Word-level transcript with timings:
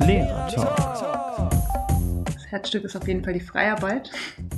Lehrertalk. 0.00 1.27
Das 2.48 2.52
Herzstück 2.52 2.84
ist 2.84 2.96
auf 2.96 3.06
jeden 3.06 3.22
Fall 3.22 3.34
die 3.34 3.40
Freiarbeit. 3.40 4.10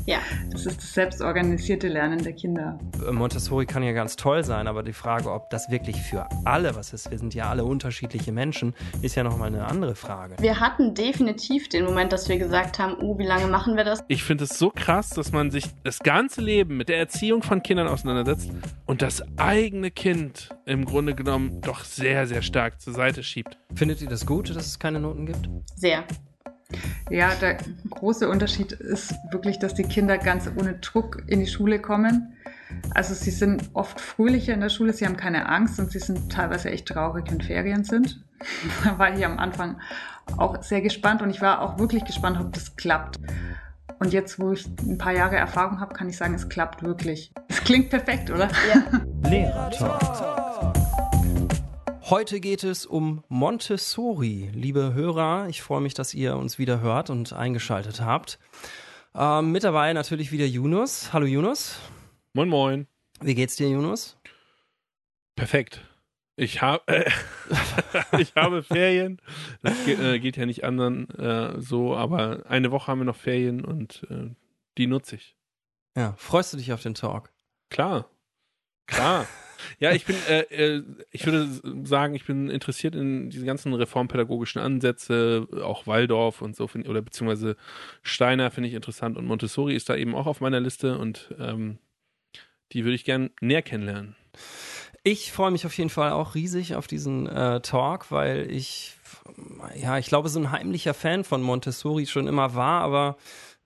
Ja. 0.06 0.18
Das 0.52 0.64
ist 0.64 0.76
das 0.76 0.94
selbstorganisierte 0.94 1.88
Lernen 1.88 2.22
der 2.22 2.34
Kinder. 2.34 2.78
Montessori 3.10 3.66
kann 3.66 3.82
ja 3.82 3.90
ganz 3.90 4.14
toll 4.14 4.44
sein, 4.44 4.68
aber 4.68 4.84
die 4.84 4.92
Frage, 4.92 5.32
ob 5.32 5.50
das 5.50 5.72
wirklich 5.72 5.96
für 5.96 6.28
alle 6.44 6.76
was 6.76 6.92
ist, 6.92 7.10
wir 7.10 7.18
sind 7.18 7.34
ja 7.34 7.50
alle 7.50 7.64
unterschiedliche 7.64 8.30
Menschen, 8.30 8.74
ist 9.02 9.16
ja 9.16 9.24
nochmal 9.24 9.48
eine 9.48 9.66
andere 9.66 9.96
Frage. 9.96 10.36
Wir 10.38 10.60
hatten 10.60 10.94
definitiv 10.94 11.68
den 11.68 11.84
Moment, 11.84 12.12
dass 12.12 12.28
wir 12.28 12.38
gesagt 12.38 12.78
haben, 12.78 12.94
oh, 13.00 13.18
wie 13.18 13.26
lange 13.26 13.48
machen 13.48 13.76
wir 13.76 13.82
das? 13.82 14.04
Ich 14.06 14.22
finde 14.22 14.44
es 14.44 14.56
so 14.56 14.70
krass, 14.70 15.10
dass 15.10 15.32
man 15.32 15.50
sich 15.50 15.64
das 15.82 15.98
ganze 15.98 16.42
Leben 16.42 16.76
mit 16.76 16.88
der 16.88 16.98
Erziehung 16.98 17.42
von 17.42 17.60
Kindern 17.60 17.88
auseinandersetzt 17.88 18.52
und 18.86 19.02
das 19.02 19.24
eigene 19.36 19.90
Kind 19.90 20.50
im 20.64 20.84
Grunde 20.84 21.16
genommen 21.16 21.60
doch 21.60 21.82
sehr, 21.82 22.28
sehr 22.28 22.42
stark 22.42 22.80
zur 22.80 22.92
Seite 22.92 23.24
schiebt. 23.24 23.58
Findet 23.74 24.00
ihr 24.00 24.08
das 24.08 24.26
gut, 24.26 24.48
dass 24.50 24.64
es 24.64 24.78
keine 24.78 25.00
Noten 25.00 25.26
gibt? 25.26 25.50
Sehr. 25.74 26.04
Ja, 27.10 27.30
der 27.40 27.58
große 27.90 28.28
Unterschied 28.28 28.72
ist 28.72 29.14
wirklich, 29.30 29.58
dass 29.58 29.74
die 29.74 29.82
Kinder 29.82 30.18
ganz 30.18 30.50
ohne 30.56 30.74
Druck 30.74 31.22
in 31.26 31.40
die 31.40 31.46
Schule 31.46 31.80
kommen. 31.80 32.36
Also 32.94 33.14
sie 33.14 33.30
sind 33.30 33.70
oft 33.72 34.00
fröhlicher 34.00 34.54
in 34.54 34.60
der 34.60 34.68
Schule, 34.68 34.92
sie 34.92 35.04
haben 35.04 35.16
keine 35.16 35.48
Angst 35.48 35.80
und 35.80 35.90
sie 35.90 35.98
sind 35.98 36.30
teilweise 36.30 36.70
echt 36.70 36.86
traurig, 36.86 37.24
wenn 37.30 37.40
Ferien 37.40 37.84
sind. 37.84 38.22
Da 38.84 38.98
war 38.98 39.16
ich 39.16 39.24
am 39.24 39.38
Anfang 39.38 39.76
auch 40.36 40.62
sehr 40.62 40.80
gespannt 40.80 41.22
und 41.22 41.30
ich 41.30 41.40
war 41.40 41.62
auch 41.62 41.78
wirklich 41.78 42.04
gespannt, 42.04 42.38
ob 42.40 42.52
das 42.52 42.76
klappt. 42.76 43.16
Und 43.98 44.12
jetzt, 44.14 44.38
wo 44.38 44.52
ich 44.52 44.66
ein 44.80 44.96
paar 44.96 45.12
Jahre 45.12 45.36
Erfahrung 45.36 45.80
habe, 45.80 45.94
kann 45.94 46.08
ich 46.08 46.16
sagen, 46.16 46.32
es 46.32 46.48
klappt 46.48 46.82
wirklich. 46.82 47.32
Es 47.48 47.62
klingt 47.62 47.90
perfekt, 47.90 48.30
oder? 48.30 48.48
Ja. 48.72 49.28
Lehrertalk. 49.28 50.69
Heute 52.10 52.40
geht 52.40 52.64
es 52.64 52.86
um 52.86 53.22
Montessori. 53.28 54.50
Liebe 54.52 54.94
Hörer, 54.94 55.46
ich 55.48 55.62
freue 55.62 55.80
mich, 55.80 55.94
dass 55.94 56.12
ihr 56.12 56.36
uns 56.36 56.58
wieder 56.58 56.80
hört 56.80 57.08
und 57.08 57.32
eingeschaltet 57.32 58.00
habt. 58.00 58.40
Ähm, 59.14 59.52
mit 59.52 59.62
dabei 59.62 59.92
natürlich 59.92 60.32
wieder 60.32 60.44
Yunus. 60.44 61.12
Hallo 61.12 61.24
Yunus. 61.24 61.78
Moin, 62.32 62.48
moin. 62.48 62.88
Wie 63.20 63.36
geht's 63.36 63.54
dir, 63.54 63.68
Yunus? 63.68 64.18
Perfekt. 65.36 65.82
Ich, 66.34 66.60
hab, 66.60 66.90
äh, 66.90 67.08
ich 68.18 68.34
habe 68.34 68.64
Ferien. 68.64 69.22
Das 69.62 69.84
geht, 69.84 70.00
äh, 70.00 70.18
geht 70.18 70.36
ja 70.36 70.46
nicht 70.46 70.64
anderen 70.64 71.08
äh, 71.10 71.60
so, 71.60 71.94
aber 71.94 72.42
eine 72.48 72.72
Woche 72.72 72.88
haben 72.88 72.98
wir 72.98 73.04
noch 73.04 73.14
Ferien 73.14 73.64
und 73.64 74.04
äh, 74.10 74.34
die 74.78 74.88
nutze 74.88 75.14
ich. 75.14 75.36
Ja, 75.96 76.14
freust 76.16 76.52
du 76.52 76.56
dich 76.56 76.72
auf 76.72 76.82
den 76.82 76.94
Talk? 76.94 77.30
Klar. 77.68 78.10
Klar. 78.90 79.26
Ja, 79.78 79.92
ich 79.92 80.04
bin, 80.04 80.16
äh, 80.28 80.40
äh, 80.40 80.82
ich 81.10 81.24
würde 81.24 81.48
sagen, 81.84 82.14
ich 82.14 82.26
bin 82.26 82.50
interessiert 82.50 82.94
in 82.94 83.30
diese 83.30 83.46
ganzen 83.46 83.72
reformpädagogischen 83.72 84.60
Ansätze, 84.60 85.46
auch 85.62 85.86
Waldorf 85.86 86.42
und 86.42 86.56
so, 86.56 86.66
find, 86.66 86.88
oder 86.88 87.02
beziehungsweise 87.02 87.56
Steiner 88.02 88.50
finde 88.50 88.68
ich 88.68 88.74
interessant 88.74 89.16
und 89.16 89.26
Montessori 89.26 89.74
ist 89.74 89.88
da 89.88 89.96
eben 89.96 90.14
auch 90.14 90.26
auf 90.26 90.40
meiner 90.40 90.60
Liste 90.60 90.98
und 90.98 91.34
ähm, 91.38 91.78
die 92.72 92.84
würde 92.84 92.94
ich 92.94 93.04
gern 93.04 93.30
näher 93.40 93.62
kennenlernen. 93.62 94.16
Ich 95.02 95.32
freue 95.32 95.50
mich 95.50 95.64
auf 95.64 95.76
jeden 95.78 95.90
Fall 95.90 96.12
auch 96.12 96.34
riesig 96.34 96.74
auf 96.74 96.86
diesen 96.86 97.26
äh, 97.26 97.60
Talk, 97.62 98.10
weil 98.10 98.50
ich, 98.50 98.96
ja, 99.74 99.96
ich 99.98 100.06
glaube, 100.06 100.28
so 100.28 100.38
ein 100.38 100.52
heimlicher 100.52 100.92
Fan 100.92 101.24
von 101.24 101.40
Montessori 101.40 102.06
schon 102.06 102.26
immer 102.26 102.54
war, 102.54 102.82
aber 102.82 103.16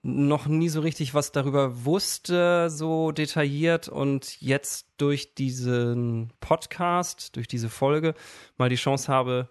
noch 0.07 0.45
nie 0.45 0.69
so 0.69 0.81
richtig 0.81 1.15
was 1.15 1.31
darüber 1.31 1.83
wusste, 1.83 2.69
so 2.69 3.11
detailliert 3.11 3.89
und 3.89 4.39
jetzt 4.39 4.87
durch 4.97 5.33
diesen 5.33 6.31
Podcast, 6.39 7.35
durch 7.35 7.47
diese 7.47 7.69
Folge 7.69 8.13
mal 8.55 8.69
die 8.69 8.75
Chance 8.75 9.11
habe, 9.11 9.49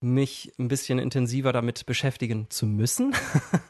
mich 0.00 0.54
ein 0.58 0.68
bisschen 0.68 0.98
intensiver 0.98 1.52
damit 1.52 1.84
beschäftigen 1.84 2.48
zu 2.48 2.64
müssen. 2.64 3.14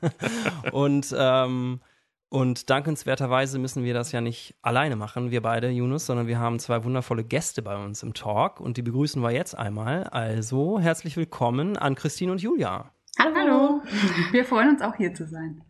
und, 0.72 1.12
ähm, 1.18 1.80
und 2.28 2.70
dankenswerterweise 2.70 3.58
müssen 3.58 3.82
wir 3.82 3.92
das 3.92 4.12
ja 4.12 4.20
nicht 4.20 4.54
alleine 4.62 4.94
machen, 4.94 5.32
wir 5.32 5.42
beide, 5.42 5.68
Yunus, 5.70 6.06
sondern 6.06 6.28
wir 6.28 6.38
haben 6.38 6.60
zwei 6.60 6.84
wundervolle 6.84 7.24
Gäste 7.24 7.60
bei 7.60 7.76
uns 7.76 8.04
im 8.04 8.14
Talk 8.14 8.60
und 8.60 8.76
die 8.76 8.82
begrüßen 8.82 9.20
wir 9.20 9.32
jetzt 9.32 9.58
einmal. 9.58 10.04
Also 10.04 10.78
herzlich 10.78 11.16
willkommen 11.16 11.76
an 11.76 11.96
Christine 11.96 12.30
und 12.30 12.40
Julia. 12.40 12.92
Hallo. 13.18 13.34
Hallo. 13.34 13.82
Wir 14.30 14.44
freuen 14.44 14.68
uns 14.68 14.80
auch 14.80 14.94
hier 14.94 15.12
zu 15.12 15.26
sein. 15.26 15.64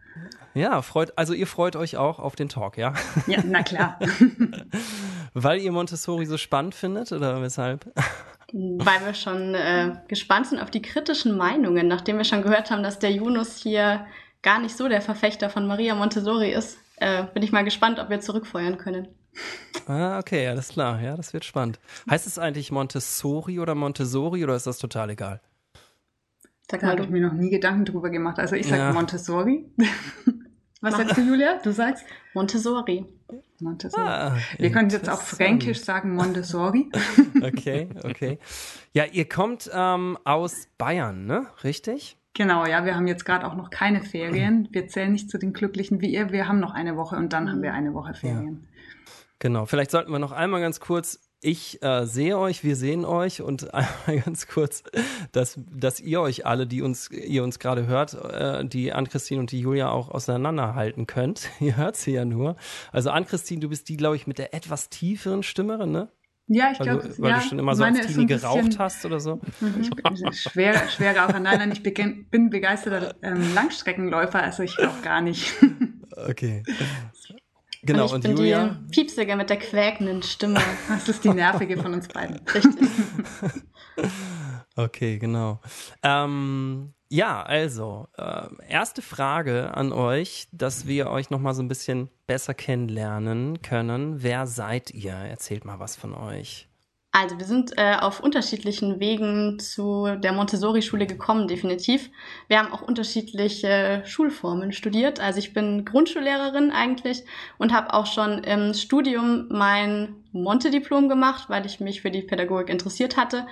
Ja, 0.54 0.82
freut, 0.82 1.16
also 1.16 1.32
ihr 1.32 1.46
freut 1.46 1.76
euch 1.76 1.96
auch 1.96 2.18
auf 2.18 2.36
den 2.36 2.48
Talk, 2.48 2.76
ja? 2.76 2.94
Ja, 3.26 3.38
na 3.44 3.62
klar. 3.62 3.98
Weil 5.34 5.60
ihr 5.60 5.70
Montessori 5.70 6.26
so 6.26 6.36
spannend 6.36 6.74
findet 6.74 7.12
oder 7.12 7.40
weshalb? 7.40 7.86
Weil 8.52 9.06
wir 9.06 9.14
schon 9.14 9.54
äh, 9.54 9.92
gespannt 10.08 10.48
sind 10.48 10.60
auf 10.60 10.70
die 10.70 10.82
kritischen 10.82 11.36
Meinungen, 11.36 11.86
nachdem 11.86 12.18
wir 12.18 12.24
schon 12.24 12.42
gehört 12.42 12.70
haben, 12.70 12.82
dass 12.82 12.98
der 12.98 13.12
Yunus 13.12 13.58
hier 13.58 14.06
gar 14.42 14.58
nicht 14.58 14.76
so 14.76 14.88
der 14.88 15.02
Verfechter 15.02 15.50
von 15.50 15.66
Maria 15.66 15.94
Montessori 15.94 16.50
ist. 16.50 16.78
Äh, 16.96 17.24
bin 17.32 17.42
ich 17.42 17.52
mal 17.52 17.64
gespannt, 17.64 17.98
ob 18.00 18.10
wir 18.10 18.20
zurückfeuern 18.20 18.76
können. 18.76 19.08
Ah, 19.86 20.18
okay, 20.18 20.48
alles 20.48 20.68
klar. 20.68 21.00
Ja, 21.00 21.16
das 21.16 21.32
wird 21.32 21.44
spannend. 21.44 21.78
Heißt 22.10 22.26
es 22.26 22.38
eigentlich 22.38 22.72
Montessori 22.72 23.60
oder 23.60 23.74
Montessori 23.74 24.42
oder 24.42 24.56
ist 24.56 24.66
das 24.66 24.78
total 24.78 25.10
egal? 25.10 25.40
Sag 26.70 26.80
Da 26.80 26.86
mal 26.86 26.92
habe 26.92 27.02
ich 27.02 27.10
mir 27.10 27.20
noch 27.20 27.32
nie 27.32 27.50
Gedanken 27.50 27.84
drüber 27.84 28.10
gemacht. 28.10 28.38
Also 28.38 28.54
ich 28.56 28.66
sage 28.66 28.82
Ja. 28.82 28.92
Montessori. 28.92 29.64
Was 30.82 30.96
sagst 30.96 31.18
du, 31.18 31.20
Julia? 31.20 31.58
Du 31.62 31.72
sagst 31.72 32.04
Montessori. 32.32 33.04
Montessori. 33.60 34.02
Ah, 34.02 34.36
Wir 34.56 34.72
können 34.72 34.88
jetzt 34.88 35.10
auch 35.10 35.20
fränkisch 35.20 35.80
sagen 35.80 36.14
Montessori. 36.14 36.90
Okay, 37.42 37.88
okay. 38.04 38.38
Ja, 38.92 39.04
ihr 39.04 39.28
kommt 39.28 39.70
ähm, 39.72 40.16
aus 40.24 40.68
Bayern, 40.78 41.26
ne? 41.26 41.46
Richtig? 41.64 42.16
Genau, 42.34 42.64
ja, 42.64 42.84
wir 42.84 42.94
haben 42.96 43.06
jetzt 43.06 43.24
gerade 43.24 43.46
auch 43.46 43.54
noch 43.56 43.70
keine 43.70 44.02
Ferien. 44.02 44.68
Wir 44.70 44.88
zählen 44.88 45.12
nicht 45.12 45.30
zu 45.30 45.36
den 45.38 45.52
Glücklichen 45.52 46.00
wie 46.00 46.12
ihr. 46.12 46.30
Wir 46.32 46.48
haben 46.48 46.60
noch 46.60 46.72
eine 46.72 46.96
Woche 46.96 47.16
und 47.16 47.32
dann 47.32 47.50
haben 47.50 47.62
wir 47.62 47.74
eine 47.74 47.92
Woche 47.92 48.14
Ferien. 48.14 48.68
Genau. 49.38 49.66
Vielleicht 49.66 49.90
sollten 49.90 50.12
wir 50.12 50.18
noch 50.18 50.32
einmal 50.32 50.60
ganz 50.60 50.80
kurz. 50.80 51.29
Ich 51.42 51.82
äh, 51.82 52.04
sehe 52.04 52.36
euch, 52.38 52.64
wir 52.64 52.76
sehen 52.76 53.04
euch 53.06 53.40
und 53.40 53.72
einmal 53.74 54.20
ganz 54.24 54.46
kurz, 54.46 54.82
dass, 55.32 55.58
dass 55.70 55.98
ihr 55.98 56.20
euch 56.20 56.44
alle, 56.44 56.66
die 56.66 56.82
uns, 56.82 57.10
ihr 57.10 57.42
uns 57.42 57.58
gerade 57.58 57.86
hört, 57.86 58.14
äh, 58.14 58.64
die 58.66 58.92
Ann-Christine 58.92 59.40
und 59.40 59.50
die 59.50 59.60
Julia 59.60 59.88
auch 59.90 60.10
auseinanderhalten 60.10 61.06
könnt. 61.06 61.48
ihr 61.60 61.76
hört 61.76 61.96
sie 61.96 62.12
ja 62.12 62.24
nur. 62.24 62.56
Also 62.92 63.10
Ann-Christine, 63.10 63.60
du 63.60 63.68
bist 63.70 63.88
die, 63.88 63.96
glaube 63.96 64.16
ich, 64.16 64.26
mit 64.26 64.38
der 64.38 64.52
etwas 64.54 64.90
tieferen 64.90 65.42
Stimme, 65.42 65.86
ne? 65.86 66.08
Ja, 66.52 66.72
ich 66.72 66.80
Weil, 66.80 66.86
glaube, 66.88 67.08
du, 67.08 67.22
weil 67.22 67.30
ja, 67.30 67.36
du 67.38 67.42
schon 67.44 67.58
immer 67.60 67.76
so 67.76 67.84
ist 67.84 67.92
Teenie 67.94 68.22
ein 68.22 68.26
bisschen- 68.26 68.26
geraucht 68.26 68.78
hast 68.80 69.06
oder 69.06 69.20
so. 69.20 69.40
Mhm. 69.60 70.32
Schwer, 70.32 70.88
schwer 70.88 71.16
Raucher. 71.16 71.38
Nein, 71.38 71.58
nein, 71.58 71.70
ich 71.72 71.82
bin 71.84 72.50
begeisterter 72.50 73.14
ähm, 73.22 73.54
Langstreckenläufer, 73.54 74.42
also 74.42 74.64
ich 74.64 74.76
auch 74.80 75.00
gar 75.02 75.20
nicht. 75.22 75.54
Okay. 76.28 76.64
Genau, 77.82 78.02
und 78.02 78.08
ich 78.08 78.14
und, 78.14 78.22
bin 78.22 78.36
Julia? 78.36 78.68
die 78.68 78.90
Piepsige 78.90 79.36
mit 79.36 79.50
der 79.50 79.58
quäkenden 79.58 80.22
Stimme. 80.22 80.60
Das 80.88 81.08
ist 81.08 81.24
die 81.24 81.30
nervige 81.30 81.76
von 81.76 81.94
uns 81.94 82.08
beiden. 82.08 82.40
Richtig. 82.54 82.88
Okay, 84.76 85.18
genau. 85.18 85.60
Ähm, 86.02 86.94
ja, 87.10 87.42
also, 87.42 88.06
äh, 88.16 88.48
erste 88.68 89.02
Frage 89.02 89.76
an 89.76 89.92
euch, 89.92 90.46
dass 90.52 90.86
wir 90.86 91.10
euch 91.10 91.28
nochmal 91.28 91.54
so 91.54 91.62
ein 91.62 91.68
bisschen 91.68 92.08
besser 92.26 92.54
kennenlernen 92.54 93.60
können. 93.62 94.22
Wer 94.22 94.46
seid 94.46 94.92
ihr? 94.92 95.12
Erzählt 95.12 95.64
mal 95.66 95.80
was 95.80 95.96
von 95.96 96.14
euch. 96.14 96.69
Also 97.12 97.38
wir 97.38 97.44
sind 97.44 97.76
äh, 97.76 97.96
auf 98.00 98.20
unterschiedlichen 98.20 99.00
Wegen 99.00 99.58
zu 99.58 100.06
der 100.18 100.32
Montessori-Schule 100.32 101.06
gekommen, 101.06 101.48
definitiv. 101.48 102.08
Wir 102.46 102.60
haben 102.60 102.72
auch 102.72 102.82
unterschiedliche 102.82 104.02
Schulformen 104.06 104.72
studiert. 104.72 105.18
Also 105.18 105.40
ich 105.40 105.52
bin 105.52 105.84
Grundschullehrerin 105.84 106.70
eigentlich 106.70 107.24
und 107.58 107.72
habe 107.72 107.94
auch 107.94 108.06
schon 108.06 108.44
im 108.44 108.74
Studium 108.74 109.48
mein 109.50 110.22
Monte-Diplom 110.30 111.08
gemacht, 111.08 111.48
weil 111.48 111.66
ich 111.66 111.80
mich 111.80 112.00
für 112.00 112.12
die 112.12 112.22
Pädagogik 112.22 112.68
interessiert 112.68 113.16
hatte 113.16 113.48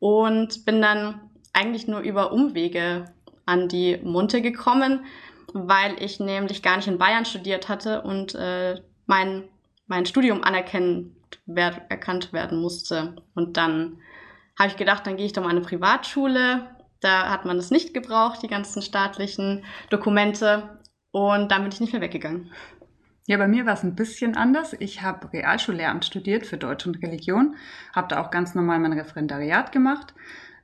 und 0.00 0.64
bin 0.64 0.82
dann 0.82 1.20
eigentlich 1.52 1.86
nur 1.86 2.00
über 2.00 2.32
Umwege 2.32 3.04
an 3.46 3.68
die 3.68 3.98
Monte 4.02 4.42
gekommen, 4.42 5.04
weil 5.52 5.94
ich 6.02 6.18
nämlich 6.18 6.60
gar 6.60 6.76
nicht 6.76 6.88
in 6.88 6.98
Bayern 6.98 7.24
studiert 7.24 7.68
hatte 7.68 8.02
und 8.02 8.34
äh, 8.34 8.80
mein, 9.06 9.44
mein 9.86 10.06
Studium 10.06 10.42
anerkennen 10.42 11.15
wer 11.46 11.90
erkannt 11.90 12.32
werden 12.32 12.60
musste. 12.60 13.16
Und 13.34 13.56
dann 13.56 13.98
habe 14.58 14.70
ich 14.70 14.76
gedacht, 14.76 15.06
dann 15.06 15.16
gehe 15.16 15.26
ich 15.26 15.32
doch 15.32 15.42
mal 15.42 15.50
eine 15.50 15.60
Privatschule. 15.60 16.70
Da 17.00 17.28
hat 17.30 17.44
man 17.44 17.58
es 17.58 17.70
nicht 17.70 17.94
gebraucht, 17.94 18.42
die 18.42 18.48
ganzen 18.48 18.82
staatlichen 18.82 19.64
Dokumente. 19.90 20.80
Und 21.10 21.50
dann 21.50 21.62
bin 21.62 21.72
ich 21.72 21.80
nicht 21.80 21.92
mehr 21.92 22.02
weggegangen. 22.02 22.50
Ja, 23.26 23.38
bei 23.38 23.48
mir 23.48 23.66
war 23.66 23.74
es 23.74 23.82
ein 23.82 23.96
bisschen 23.96 24.36
anders. 24.36 24.74
Ich 24.78 25.02
habe 25.02 25.32
Realschullehramt 25.32 26.04
studiert 26.04 26.46
für 26.46 26.58
Deutsch 26.58 26.86
und 26.86 27.02
Religion, 27.02 27.56
habe 27.92 28.06
da 28.08 28.22
auch 28.22 28.30
ganz 28.30 28.54
normal 28.54 28.78
mein 28.78 28.92
Referendariat 28.92 29.72
gemacht. 29.72 30.14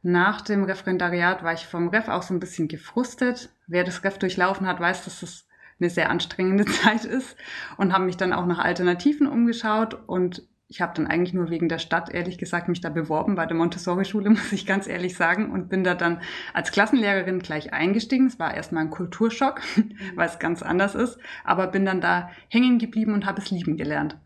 Nach 0.03 0.41
dem 0.41 0.65
Referendariat 0.65 1.43
war 1.43 1.53
ich 1.53 1.67
vom 1.67 1.89
Ref 1.89 2.09
auch 2.09 2.23
so 2.23 2.35
ein 2.35 2.41
bisschen 2.41 2.69
gefrustet. 2.69 3.51
Wer 3.67 3.83
das 3.83 4.05
Ref 4.05 4.19
durchlaufen 4.19 4.67
hat, 4.67 4.79
weiß, 4.79 5.05
dass 5.05 5.23
es 5.23 5.49
eine 5.81 5.91
sehr 5.91 6.11
anstrengende 6.11 6.65
Zeit 6.83 7.05
ist 7.05 7.37
und 7.77 7.93
habe 7.93 8.05
mich 8.05 8.17
dann 8.17 8.33
auch 8.33 8.47
nach 8.47 8.59
Alternativen 8.61 9.27
umgeschaut 9.27 9.95
und 10.07 10.43
ich 10.73 10.81
habe 10.81 10.95
dann 10.95 11.07
eigentlich 11.07 11.35
nur 11.35 11.51
wegen 11.51 11.69
der 11.69 11.79
Stadt, 11.79 12.09
ehrlich 12.09 12.39
gesagt, 12.39 12.67
mich 12.67 12.81
da 12.81 12.89
beworben 12.89 13.35
bei 13.35 13.45
der 13.45 13.55
Montessori-Schule, 13.55 14.31
muss 14.31 14.53
ich 14.53 14.65
ganz 14.65 14.87
ehrlich 14.87 15.15
sagen, 15.15 15.53
und 15.53 15.69
bin 15.69 15.85
da 15.85 15.95
dann 15.95 16.23
als 16.55 16.73
Klassenlehrerin 16.73 17.41
gleich 17.41 17.75
eingestiegen. 17.75 18.27
Es 18.27 18.39
war 18.39 18.55
erstmal 18.55 18.85
ein 18.85 18.91
Kulturschock, 18.91 19.61
weil 20.15 20.27
es 20.27 20.39
ganz 20.39 20.63
anders 20.63 20.95
ist, 20.95 21.19
aber 21.45 21.67
bin 21.67 21.85
dann 21.85 22.01
da 22.01 22.31
hängen 22.49 22.79
geblieben 22.79 23.13
und 23.13 23.27
habe 23.27 23.43
es 23.43 23.51
lieben 23.51 23.77
gelernt, 23.77 24.17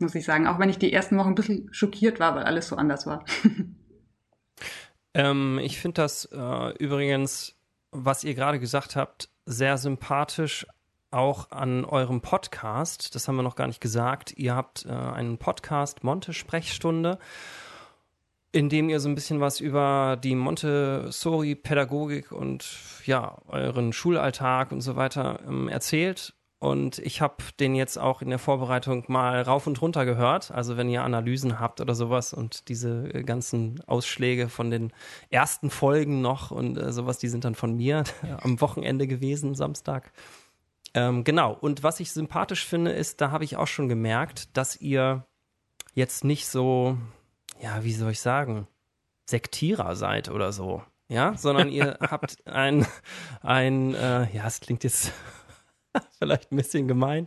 muss 0.00 0.16
ich 0.16 0.24
sagen. 0.24 0.48
Auch 0.48 0.58
wenn 0.58 0.70
ich 0.70 0.78
die 0.78 0.92
ersten 0.92 1.16
Wochen 1.18 1.28
ein 1.28 1.34
bisschen 1.36 1.68
schockiert 1.72 2.18
war, 2.18 2.34
weil 2.34 2.42
alles 2.42 2.66
so 2.66 2.74
anders 2.74 3.06
war. 3.06 3.24
ähm, 5.14 5.60
ich 5.62 5.80
finde 5.80 6.02
das 6.02 6.24
äh, 6.32 6.76
übrigens, 6.78 7.54
was 7.92 8.24
ihr 8.24 8.34
gerade 8.34 8.58
gesagt 8.58 8.96
habt, 8.96 9.30
sehr 9.46 9.78
sympathisch 9.78 10.66
auch 11.12 11.50
an 11.50 11.84
eurem 11.84 12.20
Podcast. 12.20 13.14
Das 13.14 13.28
haben 13.28 13.36
wir 13.36 13.42
noch 13.42 13.56
gar 13.56 13.66
nicht 13.66 13.80
gesagt. 13.80 14.32
Ihr 14.36 14.54
habt 14.54 14.86
äh, 14.86 14.90
einen 14.90 15.38
Podcast, 15.38 16.04
Monte 16.04 16.32
Sprechstunde, 16.32 17.18
in 18.52 18.68
dem 18.68 18.88
ihr 18.88 19.00
so 19.00 19.08
ein 19.08 19.14
bisschen 19.14 19.40
was 19.40 19.60
über 19.60 20.18
die 20.22 20.34
Montessori-Pädagogik 20.34 22.32
und 22.32 22.68
ja, 23.04 23.38
euren 23.48 23.92
Schulalltag 23.92 24.72
und 24.72 24.80
so 24.80 24.96
weiter 24.96 25.40
ähm, 25.46 25.68
erzählt. 25.68 26.34
Und 26.62 27.00
ich 27.00 27.20
habe 27.20 27.42
den 27.58 27.74
jetzt 27.74 27.98
auch 27.98 28.22
in 28.22 28.30
der 28.30 28.38
Vorbereitung 28.38 29.02
mal 29.08 29.42
rauf 29.42 29.66
und 29.66 29.82
runter 29.82 30.04
gehört. 30.04 30.52
Also 30.52 30.76
wenn 30.76 30.88
ihr 30.88 31.02
Analysen 31.02 31.58
habt 31.58 31.80
oder 31.80 31.96
sowas 31.96 32.32
und 32.32 32.68
diese 32.68 33.12
äh, 33.12 33.24
ganzen 33.24 33.82
Ausschläge 33.88 34.48
von 34.48 34.70
den 34.70 34.92
ersten 35.28 35.70
Folgen 35.70 36.20
noch 36.20 36.52
und 36.52 36.78
äh, 36.78 36.92
sowas, 36.92 37.18
die 37.18 37.26
sind 37.26 37.44
dann 37.44 37.56
von 37.56 37.74
mir 37.74 38.04
am 38.42 38.60
Wochenende 38.60 39.08
gewesen, 39.08 39.56
Samstag. 39.56 40.12
Ähm, 40.94 41.24
genau. 41.24 41.52
Und 41.54 41.82
was 41.82 42.00
ich 42.00 42.12
sympathisch 42.12 42.66
finde, 42.66 42.92
ist, 42.92 43.20
da 43.20 43.30
habe 43.30 43.44
ich 43.44 43.56
auch 43.56 43.66
schon 43.66 43.88
gemerkt, 43.88 44.56
dass 44.56 44.80
ihr 44.80 45.26
jetzt 45.94 46.24
nicht 46.24 46.46
so, 46.46 46.98
ja, 47.60 47.84
wie 47.84 47.92
soll 47.92 48.12
ich 48.12 48.20
sagen, 48.20 48.66
Sektierer 49.28 49.96
seid 49.96 50.30
oder 50.30 50.52
so. 50.52 50.82
Ja, 51.08 51.36
sondern 51.36 51.68
ihr 51.68 51.98
habt 52.00 52.46
ein, 52.46 52.86
ein, 53.42 53.94
äh, 53.94 54.34
ja, 54.34 54.46
es 54.46 54.60
klingt 54.60 54.84
jetzt 54.84 55.12
vielleicht 56.18 56.52
ein 56.52 56.56
bisschen 56.56 56.88
gemein, 56.88 57.26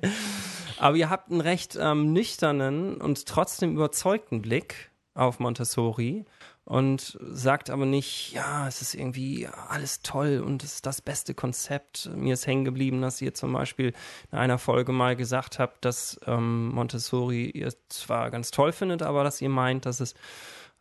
aber 0.79 0.97
ihr 0.97 1.09
habt 1.09 1.29
einen 1.29 1.41
recht 1.41 1.77
ähm, 1.79 2.11
nüchternen 2.11 2.99
und 2.99 3.27
trotzdem 3.27 3.73
überzeugten 3.73 4.41
Blick 4.41 4.91
auf 5.13 5.39
Montessori 5.39 6.25
und 6.65 7.17
sagt 7.21 7.69
aber 7.69 7.85
nicht, 7.85 8.33
ja, 8.33 8.67
es 8.67 8.81
ist 8.81 8.95
irgendwie 8.95 9.47
alles 9.69 10.01
toll 10.01 10.43
und 10.43 10.63
es 10.63 10.75
ist 10.75 10.85
das 10.87 10.99
beste 10.99 11.35
Konzept. 11.35 12.09
Mir 12.15 12.33
ist 12.33 12.47
hängen 12.47 12.65
geblieben, 12.65 13.01
dass 13.01 13.21
ihr 13.21 13.35
zum 13.35 13.53
Beispiel 13.53 13.93
in 14.31 14.37
einer 14.39 14.57
Folge 14.57 14.91
mal 14.91 15.15
gesagt 15.15 15.59
habt, 15.59 15.85
dass 15.85 16.19
ähm, 16.25 16.69
Montessori 16.69 17.51
ihr 17.51 17.71
zwar 17.89 18.31
ganz 18.31 18.49
toll 18.49 18.71
findet, 18.71 19.03
aber 19.03 19.23
dass 19.23 19.41
ihr 19.41 19.49
meint, 19.49 19.85
dass 19.85 19.99
es 19.99 20.15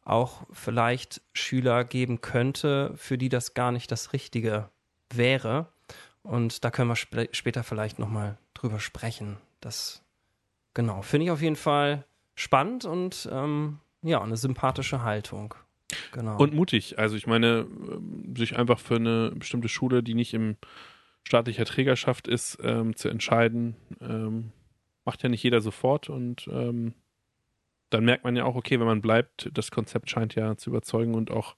auch 0.04 0.46
vielleicht 0.52 1.20
Schüler 1.34 1.84
geben 1.84 2.22
könnte, 2.22 2.92
für 2.96 3.18
die 3.18 3.28
das 3.28 3.52
gar 3.52 3.70
nicht 3.70 3.92
das 3.92 4.14
Richtige 4.14 4.70
wäre. 5.10 5.68
Und 6.22 6.64
da 6.64 6.70
können 6.70 6.88
wir 6.88 6.96
sp 6.96 7.28
später 7.32 7.62
vielleicht 7.62 7.98
nochmal 7.98 8.38
drüber 8.54 8.80
sprechen. 8.80 9.36
Das, 9.60 10.02
genau, 10.72 11.02
finde 11.02 11.26
ich 11.26 11.30
auf 11.30 11.42
jeden 11.42 11.56
Fall 11.56 12.04
spannend 12.34 12.86
und 12.86 13.28
ähm, 13.30 13.80
ja, 14.02 14.22
eine 14.22 14.38
sympathische 14.38 15.02
Haltung. 15.02 15.54
Genau. 16.12 16.36
Und 16.36 16.54
mutig. 16.54 16.98
Also 16.98 17.16
ich 17.16 17.26
meine, 17.26 17.66
ähm, 17.68 18.34
sich 18.36 18.56
einfach 18.56 18.78
für 18.78 18.96
eine 18.96 19.32
bestimmte 19.34 19.68
Schule, 19.68 20.02
die 20.02 20.14
nicht 20.14 20.34
im 20.34 20.56
staatlicher 21.24 21.64
Trägerschaft 21.64 22.28
ist, 22.28 22.58
ähm, 22.62 22.96
zu 22.96 23.08
entscheiden, 23.08 23.76
ähm, 24.00 24.52
macht 25.04 25.22
ja 25.22 25.28
nicht 25.28 25.42
jeder 25.42 25.60
sofort 25.60 26.08
und 26.08 26.48
ähm, 26.50 26.94
dann 27.90 28.04
merkt 28.04 28.24
man 28.24 28.36
ja 28.36 28.44
auch, 28.44 28.56
okay, 28.56 28.80
wenn 28.80 28.86
man 28.86 29.02
bleibt, 29.02 29.50
das 29.52 29.70
Konzept 29.70 30.10
scheint 30.10 30.34
ja 30.34 30.56
zu 30.56 30.70
überzeugen 30.70 31.14
und 31.14 31.30
auch 31.30 31.56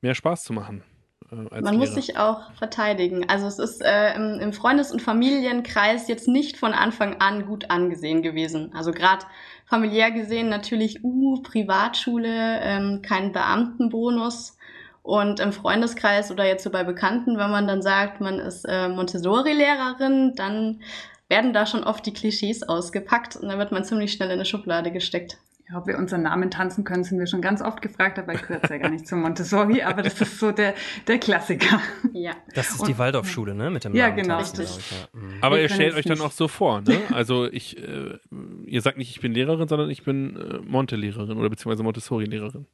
mehr 0.00 0.14
Spaß 0.14 0.44
zu 0.44 0.52
machen. 0.52 0.82
Äh, 1.30 1.34
Man 1.36 1.64
Lehrer. 1.64 1.72
muss 1.76 1.94
sich 1.94 2.16
auch 2.16 2.52
verteidigen. 2.54 3.28
Also 3.28 3.46
es 3.46 3.58
ist 3.58 3.82
äh, 3.82 4.14
im, 4.14 4.40
im 4.40 4.52
Freundes- 4.52 4.92
und 4.92 5.00
Familienkreis 5.00 6.08
jetzt 6.08 6.28
nicht 6.28 6.56
von 6.56 6.72
Anfang 6.72 7.20
an 7.20 7.46
gut 7.46 7.70
angesehen 7.70 8.22
gewesen. 8.22 8.72
Also 8.74 8.92
gerade 8.92 9.24
familiär 9.66 10.10
gesehen 10.10 10.48
natürlich, 10.48 11.02
uh, 11.04 11.42
Privatschule, 11.42 12.60
ähm, 12.62 13.02
kein 13.02 13.32
Beamtenbonus. 13.32 14.56
Und 15.02 15.40
im 15.40 15.52
Freundeskreis 15.52 16.30
oder 16.30 16.46
jetzt 16.46 16.62
so 16.62 16.70
bei 16.70 16.84
Bekannten, 16.84 17.36
wenn 17.36 17.50
man 17.50 17.66
dann 17.66 17.82
sagt, 17.82 18.20
man 18.20 18.38
ist 18.38 18.64
äh, 18.64 18.88
Montessori-Lehrerin, 18.88 20.34
dann 20.36 20.80
werden 21.28 21.52
da 21.52 21.66
schon 21.66 21.82
oft 21.82 22.06
die 22.06 22.12
Klischees 22.12 22.62
ausgepackt 22.62 23.34
und 23.36 23.48
dann 23.48 23.58
wird 23.58 23.72
man 23.72 23.84
ziemlich 23.84 24.12
schnell 24.12 24.28
in 24.28 24.34
eine 24.34 24.44
Schublade 24.44 24.92
gesteckt 24.92 25.38
ob 25.74 25.86
wir 25.86 25.98
unseren 25.98 26.22
Namen 26.22 26.50
tanzen 26.50 26.84
können, 26.84 27.04
sind 27.04 27.18
wir 27.18 27.26
schon 27.26 27.40
ganz 27.40 27.62
oft 27.62 27.80
gefragt, 27.82 28.18
dabei 28.18 28.34
gehört 28.34 28.64
es 28.64 28.70
ja 28.70 28.78
gar 28.78 28.90
nicht 28.90 29.06
zum 29.06 29.22
Montessori, 29.22 29.82
aber 29.82 30.02
das 30.02 30.20
ist 30.20 30.38
so 30.38 30.52
der, 30.52 30.74
der 31.06 31.18
Klassiker. 31.18 31.80
Ja. 32.12 32.32
Das 32.54 32.70
ist 32.70 32.86
die 32.86 32.98
Waldorfschule, 32.98 33.54
ne? 33.54 33.70
Mit 33.70 33.84
dem 33.84 33.94
ja, 33.94 34.08
Namen 34.08 34.22
genau. 34.22 34.36
Tanzen, 34.36 34.60
richtig. 34.60 34.90
Ja. 34.90 35.18
Mhm. 35.18 35.38
Aber 35.40 35.56
wir 35.56 35.62
ihr 35.62 35.68
stellt 35.68 35.94
euch 35.94 36.04
dann 36.04 36.20
auch 36.20 36.32
so 36.32 36.48
vor, 36.48 36.82
ne? 36.82 36.98
Also 37.12 37.50
ich, 37.50 37.78
äh, 37.78 38.18
ihr 38.66 38.82
sagt 38.82 38.98
nicht, 38.98 39.10
ich 39.10 39.20
bin 39.20 39.32
Lehrerin, 39.32 39.68
sondern 39.68 39.90
ich 39.90 40.04
bin 40.04 40.36
äh, 40.36 40.58
Monte-Lehrerin 40.58 41.38
oder 41.38 41.48
beziehungsweise 41.48 41.82
Montessori-Lehrerin. 41.82 42.66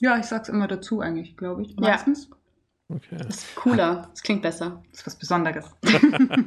Ja, 0.00 0.18
ich 0.18 0.26
sag's 0.26 0.48
immer 0.48 0.66
dazu 0.66 1.00
eigentlich, 1.00 1.36
glaube 1.36 1.62
ich, 1.62 1.76
meistens. 1.76 2.28
Ja. 2.30 2.36
Okay. 2.88 3.16
Das 3.16 3.36
ist 3.36 3.54
cooler, 3.56 4.08
das 4.10 4.22
klingt 4.22 4.42
besser. 4.42 4.82
Das 4.90 5.00
ist 5.00 5.06
was 5.06 5.16
Besonderes. 5.16 5.64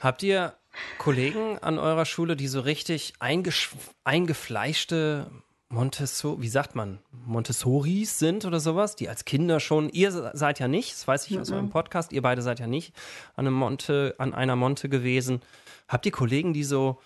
Habt 0.00 0.22
ihr 0.22 0.54
Kollegen 0.98 1.58
an 1.58 1.78
eurer 1.78 2.04
Schule, 2.04 2.36
die 2.36 2.48
so 2.48 2.60
richtig 2.60 3.14
eingefleischte 3.18 5.30
Montessori, 5.72 6.42
wie 6.42 6.48
sagt 6.48 6.74
man, 6.74 6.98
Montessoris 7.12 8.18
sind 8.18 8.44
oder 8.44 8.58
sowas, 8.58 8.96
die 8.96 9.08
als 9.08 9.24
Kinder 9.24 9.60
schon, 9.60 9.88
ihr 9.88 10.10
seid 10.34 10.58
ja 10.58 10.66
nicht, 10.66 10.92
das 10.92 11.06
weiß 11.06 11.30
ich 11.30 11.38
aus 11.38 11.50
mhm. 11.50 11.54
eurem 11.54 11.70
Podcast, 11.70 12.12
ihr 12.12 12.22
beide 12.22 12.42
seid 12.42 12.58
ja 12.58 12.66
nicht 12.66 12.92
an 13.36 13.46
einem 13.46 13.54
Monte, 13.54 14.16
an 14.18 14.34
einer 14.34 14.56
Monte 14.56 14.88
gewesen. 14.88 15.40
Habt 15.88 16.06
ihr 16.06 16.12
Kollegen, 16.12 16.52
die 16.52 16.64
so 16.64 17.00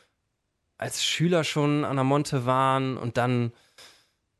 als 0.78 1.04
Schüler 1.04 1.44
schon 1.44 1.84
an 1.84 1.96
der 1.96 2.04
Monte 2.04 2.46
waren 2.46 2.96
und 2.96 3.18
dann 3.18 3.52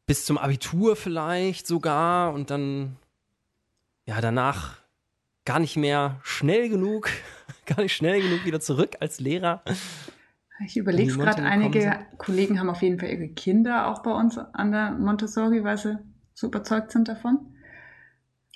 bis 0.06 0.24
zum 0.24 0.38
Abitur 0.38 0.96
vielleicht 0.96 1.66
sogar 1.66 2.32
und 2.32 2.50
dann 2.50 2.96
ja 4.06 4.20
danach 4.20 4.78
gar 5.44 5.58
nicht 5.58 5.76
mehr 5.76 6.20
schnell 6.22 6.68
genug, 6.68 7.10
gar 7.66 7.82
nicht 7.82 7.94
schnell 7.94 8.20
genug 8.20 8.44
wieder 8.44 8.60
zurück 8.60 8.96
als 9.00 9.20
Lehrer. 9.20 9.62
Ich 10.64 10.76
überlege 10.76 11.10
es 11.10 11.18
gerade, 11.18 11.42
einige 11.42 11.82
sind. 11.82 12.18
Kollegen 12.18 12.60
haben 12.60 12.70
auf 12.70 12.82
jeden 12.82 12.98
Fall 12.98 13.10
ihre 13.10 13.28
Kinder 13.28 13.88
auch 13.88 14.02
bei 14.02 14.12
uns 14.12 14.38
an 14.38 14.72
der 14.72 14.92
Montessori, 14.92 15.64
weil 15.64 15.76
sie 15.76 15.98
so 16.32 16.46
überzeugt 16.46 16.92
sind 16.92 17.08
davon. 17.08 17.54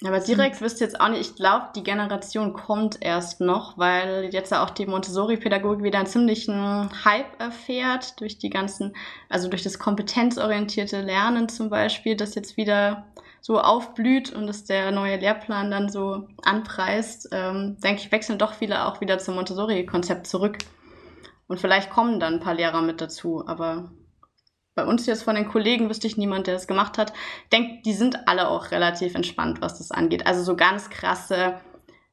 Aber 0.04 0.20
direkt 0.20 0.60
wisst 0.60 0.80
ihr 0.80 0.86
jetzt 0.86 1.00
auch 1.00 1.08
nicht, 1.08 1.20
ich 1.22 1.34
glaube, 1.34 1.70
die 1.74 1.82
Generation 1.82 2.52
kommt 2.52 2.98
erst 3.00 3.40
noch, 3.40 3.78
weil 3.78 4.30
jetzt 4.32 4.54
auch 4.54 4.70
die 4.70 4.86
Montessori-Pädagogik 4.86 5.82
wieder 5.82 5.98
einen 5.98 6.06
ziemlichen 6.06 6.88
Hype 7.04 7.40
erfährt, 7.40 8.20
durch 8.20 8.38
die 8.38 8.50
ganzen, 8.50 8.94
also 9.28 9.48
durch 9.48 9.64
das 9.64 9.80
kompetenzorientierte 9.80 11.00
Lernen 11.00 11.48
zum 11.48 11.68
Beispiel, 11.68 12.14
das 12.14 12.36
jetzt 12.36 12.56
wieder 12.56 13.06
so 13.48 13.58
aufblüht 13.58 14.30
und 14.30 14.46
dass 14.46 14.64
der 14.64 14.90
neue 14.90 15.16
Lehrplan 15.16 15.70
dann 15.70 15.88
so 15.88 16.28
anpreist, 16.42 17.30
ähm, 17.32 17.78
denke 17.82 18.02
ich, 18.02 18.12
wechseln 18.12 18.38
doch 18.38 18.52
viele 18.52 18.84
auch 18.84 19.00
wieder 19.00 19.18
zum 19.18 19.36
Montessori-Konzept 19.36 20.26
zurück. 20.26 20.58
Und 21.46 21.58
vielleicht 21.58 21.88
kommen 21.88 22.20
dann 22.20 22.34
ein 22.34 22.40
paar 22.40 22.52
Lehrer 22.52 22.82
mit 22.82 23.00
dazu, 23.00 23.42
aber 23.46 23.90
bei 24.74 24.84
uns 24.84 25.06
jetzt 25.06 25.22
von 25.22 25.34
den 25.34 25.48
Kollegen 25.48 25.88
wüsste 25.88 26.06
ich 26.06 26.18
niemand, 26.18 26.46
der 26.46 26.52
das 26.52 26.66
gemacht 26.66 26.98
hat. 26.98 27.14
Ich 27.44 27.48
denke, 27.48 27.80
die 27.86 27.94
sind 27.94 28.28
alle 28.28 28.48
auch 28.48 28.70
relativ 28.70 29.14
entspannt, 29.14 29.62
was 29.62 29.78
das 29.78 29.92
angeht. 29.92 30.26
Also 30.26 30.42
so 30.42 30.54
ganz 30.54 30.90
krasse 30.90 31.58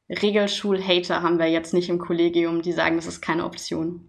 Regelschul-Hater 0.07 1.21
haben 1.21 1.37
wir 1.37 1.47
jetzt 1.47 1.73
nicht 1.73 1.89
im 1.89 1.99
Kollegium, 1.99 2.61
die 2.61 2.71
sagen, 2.71 2.95
das 2.95 3.07
ist 3.07 3.19
keine 3.19 3.43
Option. 3.43 4.07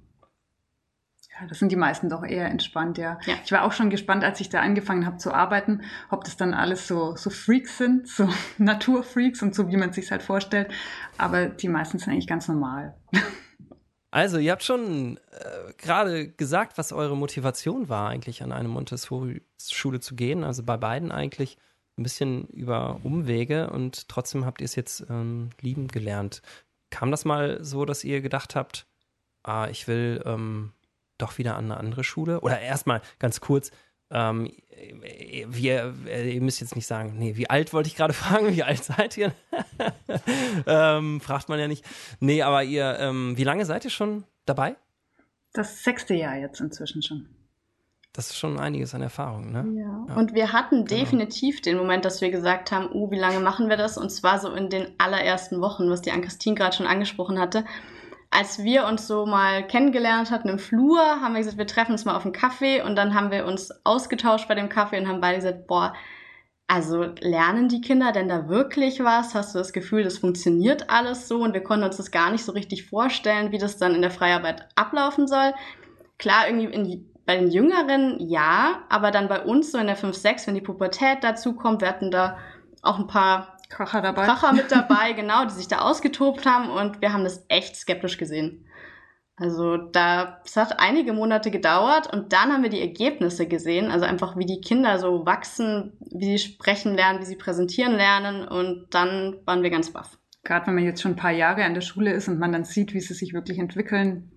Ja, 1.39 1.47
das 1.47 1.59
sind 1.59 1.71
die 1.71 1.77
meisten 1.77 2.09
doch 2.09 2.25
eher 2.25 2.47
entspannt, 2.47 2.97
ja. 2.97 3.19
ja. 3.27 3.35
Ich 3.45 3.53
war 3.53 3.65
auch 3.65 3.73
schon 3.73 3.91
gespannt, 3.91 4.25
als 4.25 4.41
ich 4.41 4.49
da 4.49 4.61
angefangen 4.61 5.05
habe 5.05 5.19
zu 5.19 5.35
arbeiten, 5.35 5.83
ob 6.09 6.25
das 6.25 6.37
dann 6.37 6.55
alles 6.55 6.87
so, 6.89 7.15
so 7.17 7.29
Freaks 7.29 7.77
sind, 7.77 8.09
so 8.09 8.29
Naturfreaks 8.59 9.43
und 9.43 9.55
so, 9.55 9.69
wie 9.69 9.77
man 9.77 9.93
sich 9.93 10.11
halt 10.11 10.23
vorstellt. 10.23 10.71
Aber 11.19 11.47
die 11.47 11.69
meisten 11.69 11.99
sind 11.99 12.13
eigentlich 12.13 12.27
ganz 12.27 12.49
normal. 12.49 12.97
Also, 14.11 14.39
ihr 14.39 14.53
habt 14.53 14.63
schon 14.63 15.19
äh, 15.31 15.75
gerade 15.77 16.29
gesagt, 16.29 16.79
was 16.79 16.93
eure 16.93 17.17
Motivation 17.17 17.91
war, 17.91 18.09
eigentlich 18.09 18.43
an 18.43 18.51
eine 18.51 18.69
Montessori-Schule 18.69 20.01
zu 20.01 20.15
gehen. 20.15 20.43
Also 20.43 20.63
bei 20.63 20.79
beiden 20.79 21.13
eigentlich 21.13 21.59
ein 21.99 22.03
bisschen 22.03 22.47
über 22.47 23.01
Umwege 23.03 23.69
und 23.69 24.09
trotzdem 24.09 24.47
habt 24.47 24.63
ihr 24.63 24.65
es 24.65 24.75
jetzt 24.75 25.05
ähm, 25.11 25.51
lieben 25.61 25.89
gelernt. 25.89 26.41
Kam 26.89 27.11
das 27.11 27.27
mal 27.27 27.63
so, 27.63 27.85
dass 27.85 28.05
ihr 28.05 28.23
gedacht 28.23 28.55
habt, 28.55 28.87
ah, 29.43 29.69
ich 29.71 29.87
will 29.87 30.23
ähm, 30.25 30.73
doch 31.19 31.39
wieder 31.39 31.57
an 31.57 31.67
eine 31.67 31.77
andere 31.77 32.05
Schule? 32.05 32.41
Oder 32.41 32.61
erstmal 32.61 33.01
ganz 33.19 33.41
kurz, 33.41 33.71
ähm, 34.11 34.53
wir, 35.49 35.95
ihr 36.07 36.41
müsst 36.41 36.61
jetzt 36.61 36.77
nicht 36.77 36.87
sagen, 36.87 37.15
nee, 37.19 37.37
wie 37.37 37.51
alt 37.51 37.73
wollte 37.73 37.89
ich 37.89 37.97
gerade 37.97 38.13
fragen, 38.15 38.55
wie 38.55 38.63
alt 38.63 38.85
seid 38.85 39.17
ihr? 39.17 39.33
ähm, 40.67 41.21
fragt 41.21 41.49
man 41.49 41.59
ja 41.59 41.69
nicht. 41.69 41.85
Nee, 42.21 42.43
aber 42.43 42.63
ihr, 42.63 42.99
ähm, 43.01 43.37
wie 43.37 43.45
lange 43.45 43.65
seid 43.67 43.85
ihr 43.85 43.91
schon 43.91 44.25
dabei? 44.45 44.77
Das 45.53 45.83
sechste 45.83 46.15
Jahr 46.15 46.37
jetzt 46.37 46.61
inzwischen 46.61 47.03
schon. 47.03 47.29
das 48.13 48.31
ist 48.31 48.37
schon 48.37 48.59
einiges 48.59 48.95
an 48.95 49.03
Erfahrung, 49.03 49.53
ne? 49.53 49.65
Ja. 49.75 50.07
ja. 50.09 50.15
Und 50.15 50.35
wir 50.35 50.53
hatten 50.53 50.85
genau. 50.85 51.01
definitiv 51.01 51.63
den 51.63 51.77
Moment, 51.77 52.05
dass 52.05 52.21
wir 52.21 52.31
gesagt 52.31 52.71
haben, 52.71 52.91
oh, 52.93 53.11
wie 53.11 53.19
lange 53.19 53.41
machen 53.41 53.69
wir 53.69 53.77
das? 53.77 53.99
Und 53.99 54.11
zwar 54.11 54.39
so 54.39 54.51
in 54.53 54.69
den 54.69 54.89
allerersten 54.99 55.61
Wochen, 55.61 55.91
was 55.91 56.03
die 56.03 56.13
Ann-Christine 56.13 56.55
gerade 56.55 56.77
schon 56.77 56.87
angesprochen 56.87 57.41
hatte. 57.41 57.65
Als 58.31 58.63
wir 58.63 58.87
uns 58.87 59.07
so 59.07 59.25
mal 59.25 59.67
kennengelernt 59.67 60.31
hatten 60.31 60.49
im 60.49 60.59
Flur, 60.59 61.01
haben 61.01 61.35
wir 61.35 61.41
gesagt, 61.41 61.59
wir 61.59 61.67
treffen 61.67 61.93
uns 61.93 62.05
mal 62.05 62.17
auf 62.17 62.25
einen 62.25 62.33
Kaffee 62.33 62.83
und 62.83 62.97
dann 62.97 63.15
haben 63.15 63.31
wir 63.31 63.47
uns 63.47 63.73
ausgetauscht 63.85 64.49
bei 64.49 64.55
dem 64.55 64.69
Kaffee 64.69 64.99
und 64.99 65.09
haben 65.09 65.21
beide 65.21 65.37
gesagt, 65.37 65.67
boah, 65.67 65.95
also 66.69 67.05
lernen 67.21 67.69
die 67.69 67.81
Kinder 67.81 68.11
denn 68.11 68.29
da 68.29 68.49
wirklich 68.49 69.03
was? 69.05 69.35
Hast 69.35 69.55
du 69.55 69.59
das 69.59 69.73
Gefühl, 69.73 70.03
das 70.03 70.19
funktioniert 70.19 70.91
alles 70.91 71.29
so? 71.29 71.39
Und 71.39 71.55
wir 71.55 71.63
konnten 71.63 71.85
uns 71.85 71.97
das 71.97 72.11
gar 72.11 72.31
nicht 72.33 72.45
so 72.45 72.53
richtig 72.53 72.87
vorstellen, 72.87 73.53
wie 73.53 73.59
das 73.59 73.79
dann 73.79 73.95
in 73.95 74.03
der 74.03 74.11
Freiarbeit 74.11 74.69
ablaufen 74.75 75.29
soll. 75.29 75.55
Klar, 76.19 76.49
irgendwie 76.49 76.75
in, 76.75 77.15
bei 77.25 77.37
den 77.37 77.51
Jüngeren 77.51 78.17
ja, 78.19 78.83
aber 78.89 79.13
dann 79.13 79.29
bei 79.29 79.45
uns 79.45 79.71
so 79.71 79.79
in 79.79 79.87
der 79.87 79.97
5, 79.97 80.17
6, 80.17 80.47
wenn 80.49 80.55
die 80.55 80.61
Pubertät 80.61 81.19
dazu 81.23 81.55
kommt, 81.55 81.83
wir 81.83 81.89
hatten 81.89 82.11
da 82.11 82.39
auch 82.83 82.99
ein 82.99 83.07
paar 83.07 83.56
Kracher 83.69 84.03
dabei. 84.03 84.25
Kracher 84.25 84.53
mit 84.53 84.71
dabei, 84.71 85.13
genau, 85.13 85.45
die 85.45 85.55
sich 85.55 85.69
da 85.69 85.79
ausgetobt 85.79 86.47
haben 86.47 86.71
und 86.71 87.01
wir 87.01 87.13
haben 87.13 87.25
das 87.25 87.45
echt 87.49 87.77
skeptisch 87.77 88.19
gesehen. 88.19 88.67
Also 89.39 89.77
da, 89.77 90.41
es 90.47 90.57
hat 90.57 90.81
einige 90.81 91.13
Monate 91.13 91.51
gedauert 91.51 92.11
und 92.11 92.33
dann 92.33 92.53
haben 92.53 92.63
wir 92.63 92.71
die 92.71 92.81
Ergebnisse 92.81 93.47
gesehen, 93.47 93.91
also 93.91 94.07
einfach 94.07 94.39
wie 94.39 94.47
die 94.47 94.63
Kinder 94.63 94.99
so 94.99 95.27
wachsen, 95.27 95.93
wie 96.01 96.25
sie 96.25 96.39
sprechen 96.39 96.95
lernen, 96.95 97.21
wie 97.21 97.27
sie 97.27 97.37
präsentieren 97.37 97.93
lernen 97.93 98.49
und 98.49 98.87
dann 98.91 99.37
waren 99.45 99.63
wir 99.63 99.69
ganz 99.69 99.93
baff. 99.93 100.19
Gerade 100.43 100.69
wenn 100.69 100.77
man 100.77 100.85
jetzt 100.85 101.03
schon 101.03 101.13
ein 101.13 101.17
paar 101.17 101.33
Jahre 101.33 101.65
an 101.65 101.75
der 101.75 101.83
Schule 101.83 102.13
ist 102.13 102.29
und 102.29 102.39
man 102.39 102.53
dann 102.53 102.65
sieht, 102.65 102.95
wie 102.95 103.01
sie 103.01 103.13
sich 103.13 103.35
wirklich 103.35 103.59
entwickeln, 103.59 104.33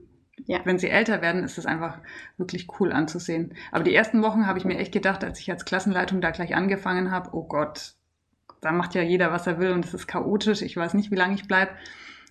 ja. 0.48 0.59
wenn 0.65 0.79
sie 0.79 0.89
älter 0.89 1.21
werden, 1.21 1.43
ist 1.43 1.57
es 1.57 1.65
einfach 1.65 2.00
wirklich 2.38 2.67
cool 2.79 2.91
anzusehen. 2.91 3.53
Aber 3.71 3.86
die 3.86 3.95
ersten 3.95 4.21
Wochen 4.21 4.48
habe 4.48 4.59
ich 4.59 4.65
mir 4.65 4.79
echt 4.79 4.91
gedacht, 4.91 5.24
als 5.24 5.39
ich 5.39 5.50
als 5.50 5.63
Klassenleitung 5.63 6.19
da 6.19 6.31
gleich 6.31 6.55
angefangen 6.55 7.12
habe, 7.12 7.29
oh 7.33 7.48
Gott, 7.48 7.93
da 8.61 8.71
macht 8.71 8.95
ja 8.95 9.01
jeder, 9.01 9.31
was 9.31 9.47
er 9.47 9.59
will 9.59 9.71
und 9.71 9.85
es 9.85 9.93
ist 9.93 10.07
chaotisch, 10.07 10.61
ich 10.61 10.75
weiß 10.75 10.93
nicht, 10.93 11.11
wie 11.11 11.15
lange 11.15 11.35
ich 11.35 11.47
bleibe. 11.47 11.71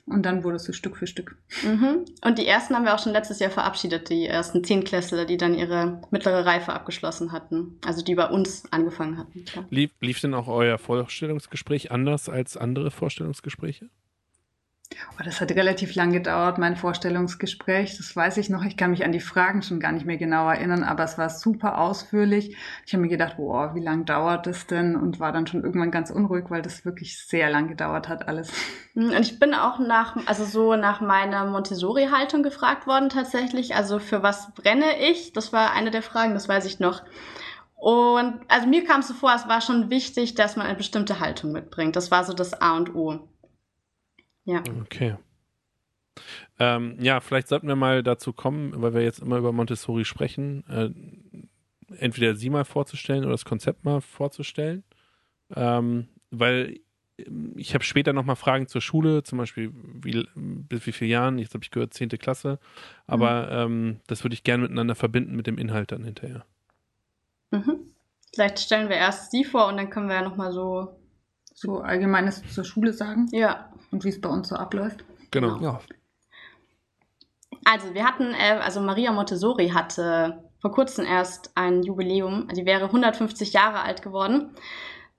Und 0.06 0.22
dann 0.22 0.42
wurde 0.42 0.56
es 0.56 0.64
so 0.64 0.72
Stück 0.72 0.96
für 0.96 1.06
Stück. 1.06 1.36
Mhm. 1.62 2.06
Und 2.24 2.38
die 2.38 2.46
ersten 2.46 2.74
haben 2.74 2.84
wir 2.84 2.94
auch 2.94 2.98
schon 2.98 3.12
letztes 3.12 3.40
Jahr 3.40 3.50
verabschiedet, 3.50 4.08
die 4.08 4.26
ersten 4.26 4.64
Zehnklässler, 4.64 5.26
die 5.26 5.36
dann 5.36 5.54
ihre 5.54 6.00
mittlere 6.10 6.46
Reife 6.46 6.72
abgeschlossen 6.72 7.30
hatten. 7.30 7.78
Also 7.84 8.02
die 8.02 8.14
bei 8.14 8.26
uns 8.26 8.64
angefangen 8.72 9.18
hatten. 9.18 9.44
Lief, 9.68 9.90
lief 10.00 10.20
denn 10.20 10.32
auch 10.32 10.48
euer 10.48 10.78
Vorstellungsgespräch 10.78 11.92
anders 11.92 12.30
als 12.30 12.56
andere 12.56 12.90
Vorstellungsgespräche? 12.90 13.90
Oh, 15.18 15.22
das 15.22 15.40
hat 15.40 15.50
relativ 15.50 15.94
lang 15.94 16.12
gedauert, 16.12 16.58
mein 16.58 16.76
Vorstellungsgespräch. 16.76 17.96
Das 17.98 18.14
weiß 18.16 18.38
ich 18.38 18.48
noch. 18.48 18.64
Ich 18.64 18.76
kann 18.76 18.90
mich 18.90 19.04
an 19.04 19.12
die 19.12 19.20
Fragen 19.20 19.62
schon 19.62 19.80
gar 19.80 19.92
nicht 19.92 20.06
mehr 20.06 20.16
genau 20.16 20.48
erinnern, 20.48 20.82
aber 20.82 21.04
es 21.04 21.18
war 21.18 21.28
super 21.28 21.78
ausführlich. 21.78 22.56
Ich 22.86 22.94
habe 22.94 23.02
mir 23.02 23.08
gedacht, 23.08 23.36
boah, 23.36 23.74
wie 23.74 23.80
lang 23.80 24.06
dauert 24.06 24.46
das 24.46 24.66
denn? 24.66 24.96
Und 24.96 25.20
war 25.20 25.32
dann 25.32 25.46
schon 25.46 25.62
irgendwann 25.62 25.90
ganz 25.90 26.10
unruhig, 26.10 26.46
weil 26.48 26.62
das 26.62 26.84
wirklich 26.84 27.18
sehr 27.18 27.50
lang 27.50 27.68
gedauert 27.68 28.08
hat, 28.08 28.28
alles. 28.28 28.50
Hm, 28.94 29.10
und 29.10 29.20
ich 29.20 29.38
bin 29.38 29.54
auch 29.54 29.78
nach, 29.78 30.16
also 30.26 30.44
so 30.44 30.74
nach 30.74 31.00
meiner 31.00 31.44
Montessori-Haltung 31.44 32.42
gefragt 32.42 32.86
worden 32.86 33.10
tatsächlich. 33.10 33.74
Also 33.74 33.98
für 33.98 34.22
was 34.22 34.54
brenne 34.54 34.98
ich? 35.10 35.32
Das 35.34 35.52
war 35.52 35.72
eine 35.72 35.90
der 35.90 36.02
Fragen, 36.02 36.32
das 36.32 36.48
weiß 36.48 36.64
ich 36.64 36.80
noch. 36.80 37.02
Und 37.76 38.40
also 38.48 38.66
mir 38.66 38.84
kam 38.84 39.00
es 39.00 39.08
so 39.08 39.14
vor, 39.14 39.32
es 39.34 39.48
war 39.48 39.60
schon 39.60 39.90
wichtig, 39.90 40.34
dass 40.34 40.56
man 40.56 40.66
eine 40.66 40.76
bestimmte 40.76 41.20
Haltung 41.20 41.52
mitbringt. 41.52 41.94
Das 41.94 42.10
war 42.10 42.24
so 42.24 42.32
das 42.32 42.60
A 42.60 42.76
und 42.76 42.94
O. 42.94 43.28
Ja. 44.48 44.62
Okay. 44.80 45.14
Ähm, 46.58 46.96
ja, 47.00 47.20
vielleicht 47.20 47.48
sollten 47.48 47.68
wir 47.68 47.76
mal 47.76 48.02
dazu 48.02 48.32
kommen, 48.32 48.72
weil 48.80 48.94
wir 48.94 49.02
jetzt 49.02 49.20
immer 49.20 49.36
über 49.36 49.52
Montessori 49.52 50.06
sprechen, 50.06 50.64
äh, 50.68 50.90
entweder 51.98 52.34
sie 52.34 52.48
mal 52.48 52.64
vorzustellen 52.64 53.24
oder 53.24 53.32
das 53.32 53.44
Konzept 53.44 53.84
mal 53.84 54.00
vorzustellen. 54.00 54.84
Ähm, 55.54 56.08
weil 56.30 56.80
ähm, 57.18 57.52
ich 57.56 57.74
habe 57.74 57.84
später 57.84 58.14
nochmal 58.14 58.36
Fragen 58.36 58.68
zur 58.68 58.80
Schule, 58.80 59.22
zum 59.22 59.36
Beispiel 59.36 59.70
wie, 59.74 60.26
bis 60.34 60.86
wie 60.86 60.92
viele 60.92 61.10
Jahren, 61.10 61.38
jetzt 61.38 61.52
habe 61.52 61.62
ich 61.62 61.70
gehört, 61.70 61.92
10. 61.92 62.08
Klasse, 62.08 62.58
aber 63.06 63.66
mhm. 63.66 63.72
ähm, 63.72 64.00
das 64.06 64.24
würde 64.24 64.32
ich 64.32 64.44
gerne 64.44 64.62
miteinander 64.62 64.94
verbinden 64.94 65.36
mit 65.36 65.46
dem 65.46 65.58
Inhalt 65.58 65.92
dann 65.92 66.04
hinterher. 66.04 66.46
Mhm. 67.50 67.80
Vielleicht 68.34 68.60
stellen 68.60 68.88
wir 68.88 68.96
erst 68.96 69.30
sie 69.30 69.44
vor 69.44 69.68
und 69.68 69.76
dann 69.76 69.90
können 69.90 70.08
wir 70.08 70.16
ja 70.16 70.22
nochmal 70.22 70.52
so 70.52 70.96
so 71.58 71.80
Allgemeines 71.80 72.42
zur 72.54 72.64
Schule 72.64 72.92
sagen? 72.92 73.28
Ja. 73.32 73.72
Und 73.90 74.04
wie 74.04 74.08
es 74.08 74.20
bei 74.20 74.28
uns 74.28 74.48
so 74.48 74.56
abläuft? 74.56 75.04
Genau. 75.30 75.56
genau. 75.56 75.72
Ja. 75.72 75.80
Also 77.64 77.94
wir 77.94 78.04
hatten, 78.04 78.34
äh, 78.34 78.60
also 78.62 78.80
Maria 78.80 79.12
Montessori 79.12 79.68
hatte 79.70 80.42
vor 80.60 80.72
kurzem 80.72 81.04
erst 81.04 81.52
ein 81.54 81.82
Jubiläum. 81.82 82.48
Die 82.54 82.66
wäre 82.66 82.86
150 82.86 83.52
Jahre 83.52 83.80
alt 83.80 84.02
geworden. 84.02 84.54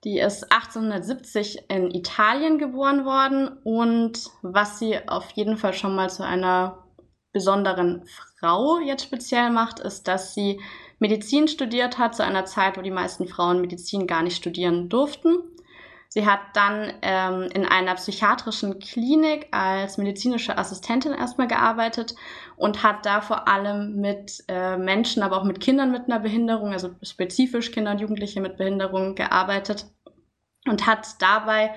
Die 0.04 0.18
ist 0.18 0.50
1870 0.50 1.64
in 1.68 1.90
Italien 1.90 2.58
geboren 2.58 3.04
worden 3.04 3.58
und 3.64 4.30
was 4.40 4.78
sie 4.78 4.96
auf 5.08 5.30
jeden 5.32 5.58
Fall 5.58 5.74
schon 5.74 5.94
mal 5.94 6.08
zu 6.08 6.24
einer 6.24 6.86
besonderen 7.32 8.04
Frau 8.38 8.78
jetzt 8.78 9.04
speziell 9.04 9.50
macht, 9.50 9.78
ist, 9.78 10.08
dass 10.08 10.34
sie 10.34 10.60
Medizin 10.98 11.48
studiert 11.48 11.98
hat 11.98 12.16
zu 12.16 12.24
einer 12.24 12.46
Zeit, 12.46 12.76
wo 12.76 12.82
die 12.82 12.90
meisten 12.90 13.28
Frauen 13.28 13.60
Medizin 13.60 14.06
gar 14.06 14.22
nicht 14.22 14.36
studieren 14.36 14.88
durften. 14.88 15.38
Sie 16.12 16.26
hat 16.26 16.40
dann 16.54 16.92
ähm, 17.02 17.48
in 17.54 17.64
einer 17.64 17.94
psychiatrischen 17.94 18.80
Klinik 18.80 19.46
als 19.52 19.96
medizinische 19.96 20.58
Assistentin 20.58 21.12
erstmal 21.12 21.46
gearbeitet 21.46 22.16
und 22.56 22.82
hat 22.82 23.06
da 23.06 23.20
vor 23.20 23.46
allem 23.46 23.94
mit 24.00 24.42
äh, 24.48 24.76
Menschen, 24.76 25.22
aber 25.22 25.36
auch 25.36 25.44
mit 25.44 25.60
Kindern 25.60 25.92
mit 25.92 26.06
einer 26.06 26.18
Behinderung, 26.18 26.72
also 26.72 26.90
spezifisch 27.02 27.70
Kinder 27.70 27.92
und 27.92 28.00
Jugendliche 28.00 28.40
mit 28.40 28.56
Behinderung 28.56 29.14
gearbeitet 29.14 29.86
und 30.66 30.84
hat 30.84 31.06
dabei 31.20 31.76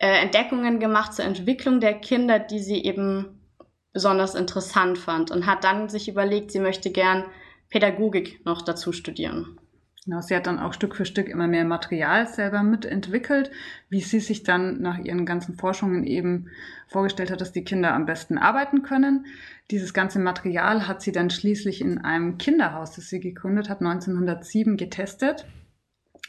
äh, 0.00 0.08
Entdeckungen 0.08 0.80
gemacht 0.80 1.14
zur 1.14 1.24
Entwicklung 1.24 1.78
der 1.78 1.94
Kinder, 1.94 2.40
die 2.40 2.58
sie 2.58 2.82
eben 2.82 3.48
besonders 3.92 4.34
interessant 4.34 4.98
fand 4.98 5.30
und 5.30 5.46
hat 5.46 5.62
dann 5.62 5.88
sich 5.88 6.08
überlegt, 6.08 6.50
sie 6.50 6.58
möchte 6.58 6.90
gern 6.90 7.26
Pädagogik 7.68 8.44
noch 8.44 8.62
dazu 8.62 8.90
studieren. 8.90 9.60
Genau, 10.04 10.20
sie 10.20 10.34
hat 10.34 10.48
dann 10.48 10.58
auch 10.58 10.72
Stück 10.72 10.96
für 10.96 11.04
Stück 11.04 11.28
immer 11.28 11.46
mehr 11.46 11.64
Material 11.64 12.26
selber 12.26 12.64
mitentwickelt, 12.64 13.52
wie 13.88 14.00
sie 14.00 14.18
sich 14.18 14.42
dann 14.42 14.82
nach 14.82 14.98
ihren 14.98 15.24
ganzen 15.24 15.54
Forschungen 15.54 16.02
eben 16.02 16.48
vorgestellt 16.88 17.30
hat, 17.30 17.40
dass 17.40 17.52
die 17.52 17.62
Kinder 17.62 17.94
am 17.94 18.04
besten 18.04 18.36
arbeiten 18.36 18.82
können. 18.82 19.26
Dieses 19.70 19.94
ganze 19.94 20.18
Material 20.18 20.88
hat 20.88 21.02
sie 21.02 21.12
dann 21.12 21.30
schließlich 21.30 21.80
in 21.80 21.98
einem 21.98 22.36
Kinderhaus, 22.36 22.96
das 22.96 23.10
sie 23.10 23.20
gegründet 23.20 23.68
hat, 23.68 23.80
1907 23.80 24.76
getestet. 24.76 25.46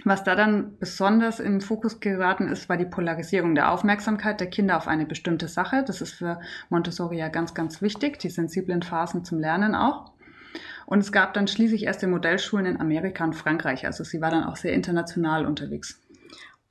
Was 0.05 0.23
da 0.23 0.35
dann 0.35 0.77
besonders 0.77 1.39
in 1.39 1.53
den 1.53 1.61
Fokus 1.61 1.99
geraten 1.99 2.49
ist, 2.49 2.69
war 2.69 2.77
die 2.77 2.85
Polarisierung 2.85 3.55
der 3.55 3.71
Aufmerksamkeit 3.71 4.39
der 4.39 4.49
Kinder 4.51 4.77
auf 4.77 4.87
eine 4.87 5.07
bestimmte 5.07 5.47
Sache. 5.47 5.83
Das 5.85 6.01
ist 6.01 6.13
für 6.13 6.39
Montessori 6.69 7.17
ja 7.17 7.29
ganz, 7.29 7.55
ganz 7.55 7.81
wichtig, 7.81 8.19
die 8.19 8.29
sensiblen 8.29 8.83
Phasen 8.83 9.25
zum 9.25 9.39
Lernen 9.39 9.73
auch. 9.73 10.12
Und 10.85 10.99
es 10.99 11.11
gab 11.11 11.33
dann 11.33 11.47
schließlich 11.47 11.83
erste 11.83 12.07
Modellschulen 12.07 12.65
in 12.65 12.79
Amerika 12.79 13.23
und 13.23 13.33
Frankreich. 13.33 13.85
Also 13.85 14.03
sie 14.03 14.21
war 14.21 14.31
dann 14.31 14.43
auch 14.43 14.57
sehr 14.57 14.73
international 14.73 15.45
unterwegs. 15.45 15.99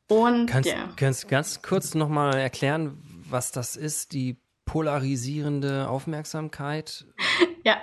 Und 0.08 0.46
kannst, 0.46 0.70
ja. 0.70 0.88
kannst 0.96 1.24
du 1.24 1.28
ganz 1.28 1.62
kurz 1.62 1.94
nochmal 1.94 2.34
erklären, 2.34 2.98
was 3.28 3.52
das 3.52 3.76
ist, 3.76 4.12
die 4.12 4.36
polarisierende 4.66 5.88
Aufmerksamkeit? 5.88 7.06
ja, 7.64 7.76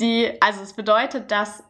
die, 0.00 0.32
also 0.40 0.62
es 0.62 0.72
bedeutet, 0.72 1.30
dass 1.30 1.62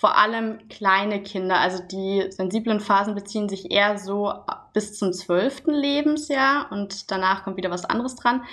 vor 0.00 0.16
allem 0.16 0.68
kleine 0.68 1.22
Kinder, 1.22 1.58
also 1.58 1.82
die 1.82 2.24
sensiblen 2.30 2.80
Phasen 2.80 3.14
beziehen 3.14 3.48
sich 3.48 3.70
eher 3.70 3.98
so 3.98 4.32
bis 4.72 4.98
zum 4.98 5.12
zwölften 5.12 5.72
Lebensjahr 5.72 6.72
und 6.72 7.10
danach 7.10 7.44
kommt 7.44 7.56
wieder 7.56 7.70
was 7.70 7.84
anderes 7.84 8.16
dran. 8.16 8.44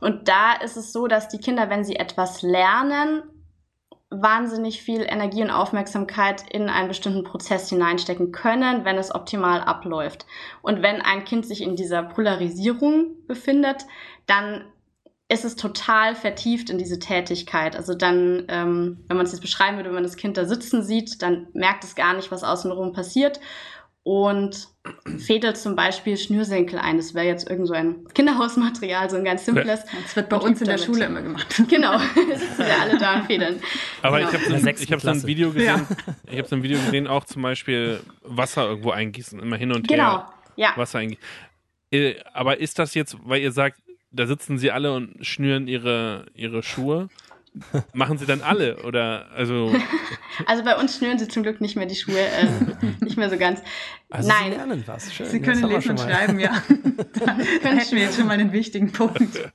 Und 0.00 0.28
da 0.28 0.52
ist 0.52 0.76
es 0.76 0.92
so, 0.92 1.06
dass 1.06 1.28
die 1.28 1.38
Kinder, 1.38 1.70
wenn 1.70 1.84
sie 1.84 1.96
etwas 1.96 2.42
lernen, 2.42 3.22
wahnsinnig 4.10 4.82
viel 4.82 5.02
Energie 5.02 5.42
und 5.42 5.50
Aufmerksamkeit 5.50 6.44
in 6.50 6.68
einen 6.68 6.88
bestimmten 6.88 7.22
Prozess 7.22 7.68
hineinstecken 7.68 8.32
können, 8.32 8.84
wenn 8.84 8.98
es 8.98 9.14
optimal 9.14 9.60
abläuft. 9.60 10.26
Und 10.62 10.82
wenn 10.82 11.00
ein 11.00 11.24
Kind 11.24 11.46
sich 11.46 11.62
in 11.62 11.76
dieser 11.76 12.02
Polarisierung 12.02 13.14
befindet, 13.26 13.86
dann 14.26 14.64
ist 15.28 15.44
es 15.44 15.54
total 15.54 16.16
vertieft 16.16 16.70
in 16.70 16.78
diese 16.78 16.98
Tätigkeit. 16.98 17.76
Also 17.76 17.94
dann, 17.94 18.46
ähm, 18.48 19.04
wenn 19.06 19.16
man 19.16 19.26
es 19.26 19.32
jetzt 19.32 19.42
beschreiben 19.42 19.76
würde, 19.76 19.90
wenn 19.90 19.94
man 19.94 20.02
das 20.02 20.16
Kind 20.16 20.36
da 20.36 20.44
sitzen 20.44 20.82
sieht, 20.82 21.22
dann 21.22 21.46
merkt 21.52 21.84
es 21.84 21.94
gar 21.94 22.14
nicht, 22.14 22.32
was 22.32 22.42
außenrum 22.42 22.92
passiert 22.92 23.38
und 24.10 24.66
fädelt 25.18 25.56
zum 25.56 25.76
Beispiel 25.76 26.16
Schnürsenkel 26.16 26.80
ein. 26.80 26.96
Das 26.96 27.14
wäre 27.14 27.26
jetzt 27.26 27.48
irgend 27.48 27.68
so 27.68 27.74
ein 27.74 28.08
Kinderhausmaterial, 28.12 29.08
so 29.08 29.16
ein 29.16 29.22
ganz 29.22 29.44
simples. 29.44 29.84
Das 30.02 30.16
wird 30.16 30.28
bei 30.28 30.36
uns 30.36 30.60
in 30.60 30.66
der 30.66 30.78
damit. 30.78 30.84
Schule 30.84 31.04
immer 31.04 31.22
gemacht. 31.22 31.62
Genau, 31.68 31.96
sitzen 31.96 32.58
wir 32.58 32.80
alle 32.80 32.98
da 32.98 33.20
und 33.20 33.26
fädeln. 33.26 33.60
Aber 34.02 34.18
genau. 34.18 34.30
ich 34.30 34.34
habe 34.34 34.60
so, 34.60 34.92
hab 34.94 35.00
so 35.00 35.10
ein 35.10 35.26
Video 35.28 35.52
gesehen, 35.52 35.86
ja. 35.88 36.12
ich 36.28 36.38
habe 36.38 36.48
so 36.48 36.56
ein 36.56 36.62
Video 36.64 36.80
gesehen, 36.80 37.06
auch 37.06 37.22
zum 37.22 37.42
Beispiel 37.42 38.00
Wasser 38.22 38.66
irgendwo 38.66 38.90
eingießen, 38.90 39.38
immer 39.38 39.56
hin 39.56 39.70
und 39.70 39.86
genau. 39.86 40.18
her. 40.18 40.32
Ja. 40.56 40.72
Wasser 40.74 40.98
eingießen. 40.98 41.22
Äh, 41.92 42.16
aber 42.32 42.58
ist 42.58 42.80
das 42.80 42.94
jetzt, 42.94 43.16
weil 43.22 43.40
ihr 43.40 43.52
sagt, 43.52 43.78
da 44.10 44.26
sitzen 44.26 44.58
sie 44.58 44.72
alle 44.72 44.92
und 44.92 45.24
schnüren 45.24 45.68
ihre, 45.68 46.26
ihre 46.34 46.64
Schuhe? 46.64 47.10
Machen 47.92 48.18
sie 48.18 48.26
dann 48.26 48.42
alle 48.42 48.82
oder 48.84 49.26
also? 49.34 49.74
Also 50.46 50.64
bei 50.64 50.74
uns 50.76 50.96
schnüren 50.96 51.18
sie 51.18 51.28
zum 51.28 51.42
Glück 51.42 51.60
nicht 51.60 51.76
mehr 51.76 51.84
die 51.84 51.96
Schuhe 51.96 52.18
äh, 52.18 52.46
nicht 53.04 53.18
mehr 53.18 53.28
so 53.28 53.36
ganz. 53.36 53.60
Also 54.08 54.28
nein. 54.30 54.52
sie 54.52 54.56
lernen 54.56 54.82
was 54.86 55.12
schön. 55.12 55.26
Sie 55.26 55.40
können 55.40 55.68
lesen 55.68 55.90
und 55.90 56.00
schreiben 56.00 56.40
ja. 56.40 56.62
Da 57.62 57.70
hätten 57.70 57.96
wir 57.96 58.02
jetzt 58.02 58.16
schon 58.16 58.26
mal 58.26 58.34
einen 58.34 58.52
wichtigen 58.52 58.90
Punkt 58.90 59.52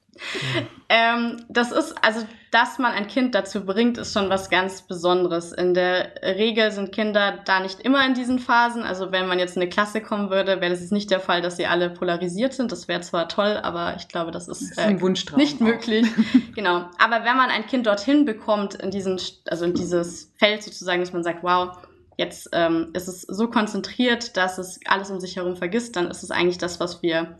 ähm, 0.89 1.43
das 1.50 1.72
ist, 1.72 1.95
also, 2.01 2.25
dass 2.51 2.79
man 2.79 2.93
ein 2.93 3.07
Kind 3.07 3.36
dazu 3.36 3.65
bringt, 3.65 3.98
ist 3.98 4.13
schon 4.13 4.29
was 4.29 4.50
ganz 4.50 4.81
Besonderes. 4.81 5.51
In 5.51 5.74
der 5.74 6.13
Regel 6.22 6.72
sind 6.72 6.93
Kinder 6.93 7.39
da 7.43 7.60
nicht 7.60 7.81
immer 7.81 8.05
in 8.05 8.13
diesen 8.13 8.39
Phasen. 8.39 8.84
Also, 8.84 9.12
wenn 9.12 9.27
man 9.27 9.39
jetzt 9.39 9.55
in 9.55 9.62
eine 9.62 9.69
Klasse 9.69 10.01
kommen 10.01 10.29
würde, 10.29 10.62
wäre 10.62 10.72
das 10.72 10.79
jetzt 10.79 10.91
nicht 10.91 11.12
der 11.12 11.19
Fall, 11.19 11.41
dass 11.41 11.57
sie 11.57 11.67
alle 11.67 11.89
polarisiert 11.89 12.53
sind. 12.53 12.72
Das 12.72 12.88
wäre 12.88 13.01
zwar 13.01 13.27
toll, 13.27 13.60
aber 13.62 13.95
ich 13.98 14.07
glaube, 14.07 14.31
das 14.31 14.48
ist, 14.48 14.62
das 14.62 14.69
ist 14.72 14.77
äh, 14.77 15.36
nicht 15.36 15.60
möglich. 15.60 16.07
genau. 16.55 16.89
Aber 16.98 17.25
wenn 17.25 17.38
man 17.38 17.50
ein 17.50 17.65
Kind 17.67 17.88
dorthin 17.88 18.25
bekommt, 18.25 18.75
in 18.75 18.91
diesen, 18.91 19.19
also 19.50 19.65
in 19.65 19.74
dieses 19.74 20.31
Feld 20.38 20.63
sozusagen, 20.63 21.01
dass 21.01 21.13
man 21.13 21.24
sagt, 21.24 21.43
wow, 21.43 21.77
jetzt 22.17 22.50
ähm, 22.53 22.91
ist 22.93 23.07
es 23.07 23.22
so 23.22 23.50
konzentriert, 23.50 24.38
dass 24.38 24.57
es 24.57 24.79
alles 24.86 25.12
um 25.12 25.19
sich 25.19 25.36
herum 25.36 25.57
vergisst, 25.57 25.95
dann 25.95 26.10
ist 26.10 26.24
es 26.24 26.31
eigentlich 26.31 26.57
das, 26.57 26.79
was 26.79 27.01
wir 27.01 27.38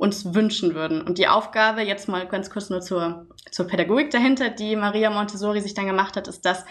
uns 0.00 0.34
wünschen 0.34 0.74
würden. 0.74 1.02
Und 1.02 1.18
die 1.18 1.28
Aufgabe, 1.28 1.82
jetzt 1.82 2.08
mal 2.08 2.26
ganz 2.26 2.48
kurz 2.48 2.70
nur 2.70 2.80
zur, 2.80 3.26
zur 3.50 3.66
Pädagogik 3.66 4.10
dahinter, 4.10 4.48
die 4.48 4.74
Maria 4.74 5.10
Montessori 5.10 5.60
sich 5.60 5.74
dann 5.74 5.84
gemacht 5.86 6.16
hat, 6.16 6.26
ist, 6.26 6.46
dass 6.46 6.64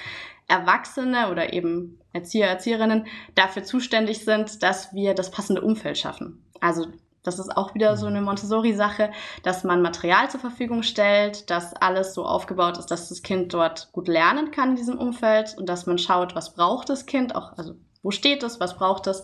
Erwachsene 0.48 1.30
oder 1.30 1.54
eben 1.54 2.00
Erzieher, 2.12 2.48
Erzieherinnen 2.48 3.06
dafür 3.36 3.64
zuständig 3.64 4.26
sind, 4.26 4.64
dass 4.64 4.96
wir 4.96 5.14
das 5.14 5.30
passende 5.30 5.62
Umfeld 5.62 6.00
schaffen. 6.00 6.44
Also 6.60 6.88
das 7.22 7.38
ist 7.38 7.56
auch 7.56 7.76
wieder 7.76 7.98
so 7.98 8.08
eine 8.08 8.22
Montessori-Sache, 8.22 9.12
dass 9.44 9.64
man 9.64 9.84
Material 9.84 10.28
zur 10.32 10.40
Verfügung 10.40 10.82
stellt, 10.82 11.52
dass 11.52 11.76
alles 11.76 12.16
so 12.16 12.26
aufgebaut 12.26 12.80
ist, 12.80 12.88
dass 12.88 13.10
das 13.10 13.22
Kind 13.22 13.54
dort 13.54 13.92
gut 13.92 14.08
lernen 14.08 14.50
kann 14.50 14.72
in 14.72 14.76
diesem 14.76 14.98
Umfeld 14.98 15.56
und 15.56 15.70
dass 15.70 15.86
man 15.86 16.00
schaut, 16.00 16.34
was 16.34 16.56
braucht 16.56 16.90
das 16.90 17.06
Kind, 17.06 17.36
auch 17.36 17.56
also 17.60 17.76
wo 18.02 18.10
steht 18.10 18.42
es, 18.42 18.60
was 18.60 18.76
braucht 18.76 19.06
es 19.06 19.22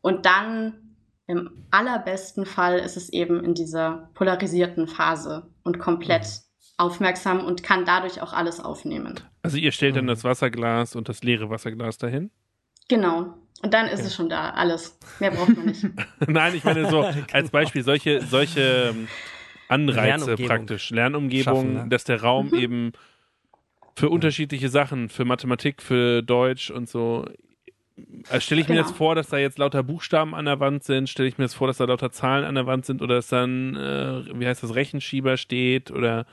und 0.00 0.26
dann 0.26 0.87
im 1.28 1.50
allerbesten 1.70 2.46
Fall 2.46 2.78
ist 2.78 2.96
es 2.96 3.10
eben 3.10 3.44
in 3.44 3.54
dieser 3.54 4.10
polarisierten 4.14 4.88
Phase 4.88 5.46
und 5.62 5.78
komplett 5.78 6.22
mhm. 6.22 6.72
aufmerksam 6.78 7.44
und 7.44 7.62
kann 7.62 7.84
dadurch 7.84 8.22
auch 8.22 8.32
alles 8.32 8.60
aufnehmen. 8.60 9.20
Also 9.42 9.58
ihr 9.58 9.70
stellt 9.72 9.94
dann 9.94 10.04
mhm. 10.04 10.08
das 10.08 10.24
Wasserglas 10.24 10.96
und 10.96 11.08
das 11.08 11.22
leere 11.22 11.50
Wasserglas 11.50 11.98
dahin? 11.98 12.30
Genau. 12.88 13.34
Und 13.62 13.74
dann 13.74 13.86
ist 13.86 13.98
okay. 13.98 14.06
es 14.06 14.14
schon 14.14 14.30
da, 14.30 14.50
alles. 14.50 14.98
Mehr 15.20 15.32
braucht 15.32 15.54
man 15.54 15.66
nicht. 15.66 15.84
Nein, 16.26 16.54
ich 16.54 16.64
meine 16.64 16.88
so 16.88 17.02
als. 17.32 17.50
Beispiel 17.50 17.82
solche, 17.82 18.22
solche 18.22 18.94
ähm, 18.94 19.08
Anreize 19.68 20.02
Lernumgebung 20.06 20.46
praktisch, 20.46 20.90
Lernumgebung, 20.90 21.44
schaffen, 21.44 21.74
ne? 21.74 21.86
dass 21.90 22.04
der 22.04 22.22
Raum 22.22 22.48
mhm. 22.48 22.54
eben 22.54 22.92
für 23.96 24.08
unterschiedliche 24.08 24.70
Sachen, 24.70 25.10
für 25.10 25.26
Mathematik, 25.26 25.82
für 25.82 26.22
Deutsch 26.22 26.70
und 26.70 26.88
so 26.88 27.26
also 28.28 28.40
stelle 28.40 28.60
ich 28.60 28.66
genau. 28.66 28.80
mir 28.80 28.86
jetzt 28.86 28.96
vor, 28.96 29.14
dass 29.14 29.28
da 29.28 29.38
jetzt 29.38 29.58
lauter 29.58 29.82
Buchstaben 29.82 30.34
an 30.34 30.44
der 30.44 30.60
Wand 30.60 30.84
sind? 30.84 31.08
Stelle 31.08 31.28
ich 31.28 31.38
mir 31.38 31.44
jetzt 31.44 31.54
vor, 31.54 31.66
dass 31.66 31.78
da 31.78 31.84
lauter 31.84 32.10
Zahlen 32.10 32.44
an 32.44 32.54
der 32.54 32.66
Wand 32.66 32.86
sind 32.86 33.02
oder 33.02 33.16
dass 33.16 33.28
dann, 33.28 33.76
äh, 33.76 34.38
wie 34.38 34.46
heißt 34.46 34.62
das, 34.62 34.74
Rechenschieber 34.74 35.36
steht? 35.36 35.90
Oder 35.90 36.26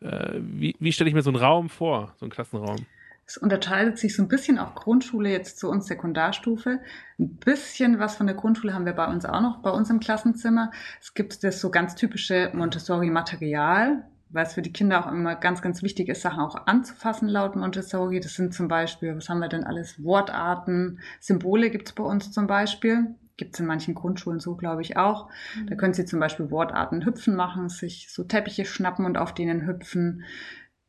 äh, 0.00 0.34
wie, 0.38 0.76
wie 0.78 0.92
stelle 0.92 1.08
ich 1.08 1.14
mir 1.14 1.22
so 1.22 1.30
einen 1.30 1.38
Raum 1.38 1.68
vor, 1.68 2.14
so 2.18 2.24
einen 2.24 2.30
Klassenraum? 2.30 2.86
Es 3.28 3.36
unterscheidet 3.36 3.98
sich 3.98 4.14
so 4.14 4.22
ein 4.22 4.28
bisschen 4.28 4.58
auch 4.58 4.76
Grundschule 4.76 5.30
jetzt 5.30 5.58
zu 5.58 5.68
uns 5.68 5.86
Sekundarstufe. 5.86 6.78
Ein 7.18 7.36
bisschen 7.36 7.98
was 7.98 8.16
von 8.16 8.26
der 8.26 8.36
Grundschule 8.36 8.72
haben 8.72 8.86
wir 8.86 8.92
bei 8.92 9.06
uns 9.06 9.24
auch 9.24 9.40
noch, 9.40 9.62
bei 9.62 9.70
uns 9.70 9.90
im 9.90 9.98
Klassenzimmer. 9.98 10.70
Es 11.00 11.12
gibt 11.12 11.42
das 11.42 11.60
so 11.60 11.70
ganz 11.70 11.96
typische 11.96 12.50
Montessori-Material, 12.54 14.04
weil 14.30 14.44
es 14.44 14.54
für 14.54 14.62
die 14.62 14.72
Kinder 14.72 15.04
auch 15.04 15.10
immer 15.10 15.36
ganz, 15.36 15.62
ganz 15.62 15.82
wichtig 15.82 16.08
ist, 16.08 16.22
Sachen 16.22 16.40
auch 16.40 16.66
anzufassen 16.66 17.28
laut 17.28 17.56
Montessori. 17.56 18.20
Das 18.20 18.34
sind 18.34 18.54
zum 18.54 18.68
Beispiel, 18.68 19.16
was 19.16 19.28
haben 19.28 19.38
wir 19.38 19.48
denn 19.48 19.64
alles? 19.64 20.02
Wortarten, 20.02 21.00
Symbole 21.20 21.70
gibt's 21.70 21.92
bei 21.92 22.04
uns 22.04 22.32
zum 22.32 22.46
Beispiel. 22.46 23.14
Gibt's 23.36 23.60
in 23.60 23.66
manchen 23.66 23.94
Grundschulen 23.94 24.40
so, 24.40 24.56
glaube 24.56 24.82
ich, 24.82 24.96
auch. 24.96 25.28
Mhm. 25.54 25.66
Da 25.68 25.74
können 25.76 25.94
Sie 25.94 26.06
zum 26.06 26.20
Beispiel 26.20 26.50
Wortarten 26.50 27.04
hüpfen 27.04 27.36
machen, 27.36 27.68
sich 27.68 28.10
so 28.10 28.24
Teppiche 28.24 28.64
schnappen 28.64 29.04
und 29.04 29.18
auf 29.18 29.34
denen 29.34 29.66
hüpfen. 29.66 30.24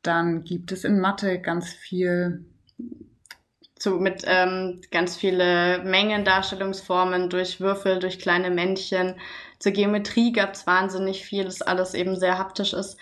Dann 0.02 0.44
gibt 0.44 0.72
es 0.72 0.84
in 0.84 1.00
Mathe 1.00 1.40
ganz 1.40 1.70
viel 1.70 2.46
so 3.80 4.00
mit 4.00 4.24
ähm, 4.26 4.82
ganz 4.92 5.16
viele 5.16 5.84
Mengendarstellungsformen 5.84 7.30
durch 7.30 7.60
Würfel, 7.60 8.00
durch 8.00 8.20
kleine 8.20 8.50
Männchen. 8.50 9.16
Zur 9.60 9.72
Geometrie 9.72 10.32
gab's 10.32 10.66
wahnsinnig 10.66 11.24
viel, 11.24 11.44
das 11.44 11.62
alles 11.62 11.94
eben 11.94 12.16
sehr 12.16 12.38
haptisch 12.38 12.74
ist. 12.74 12.98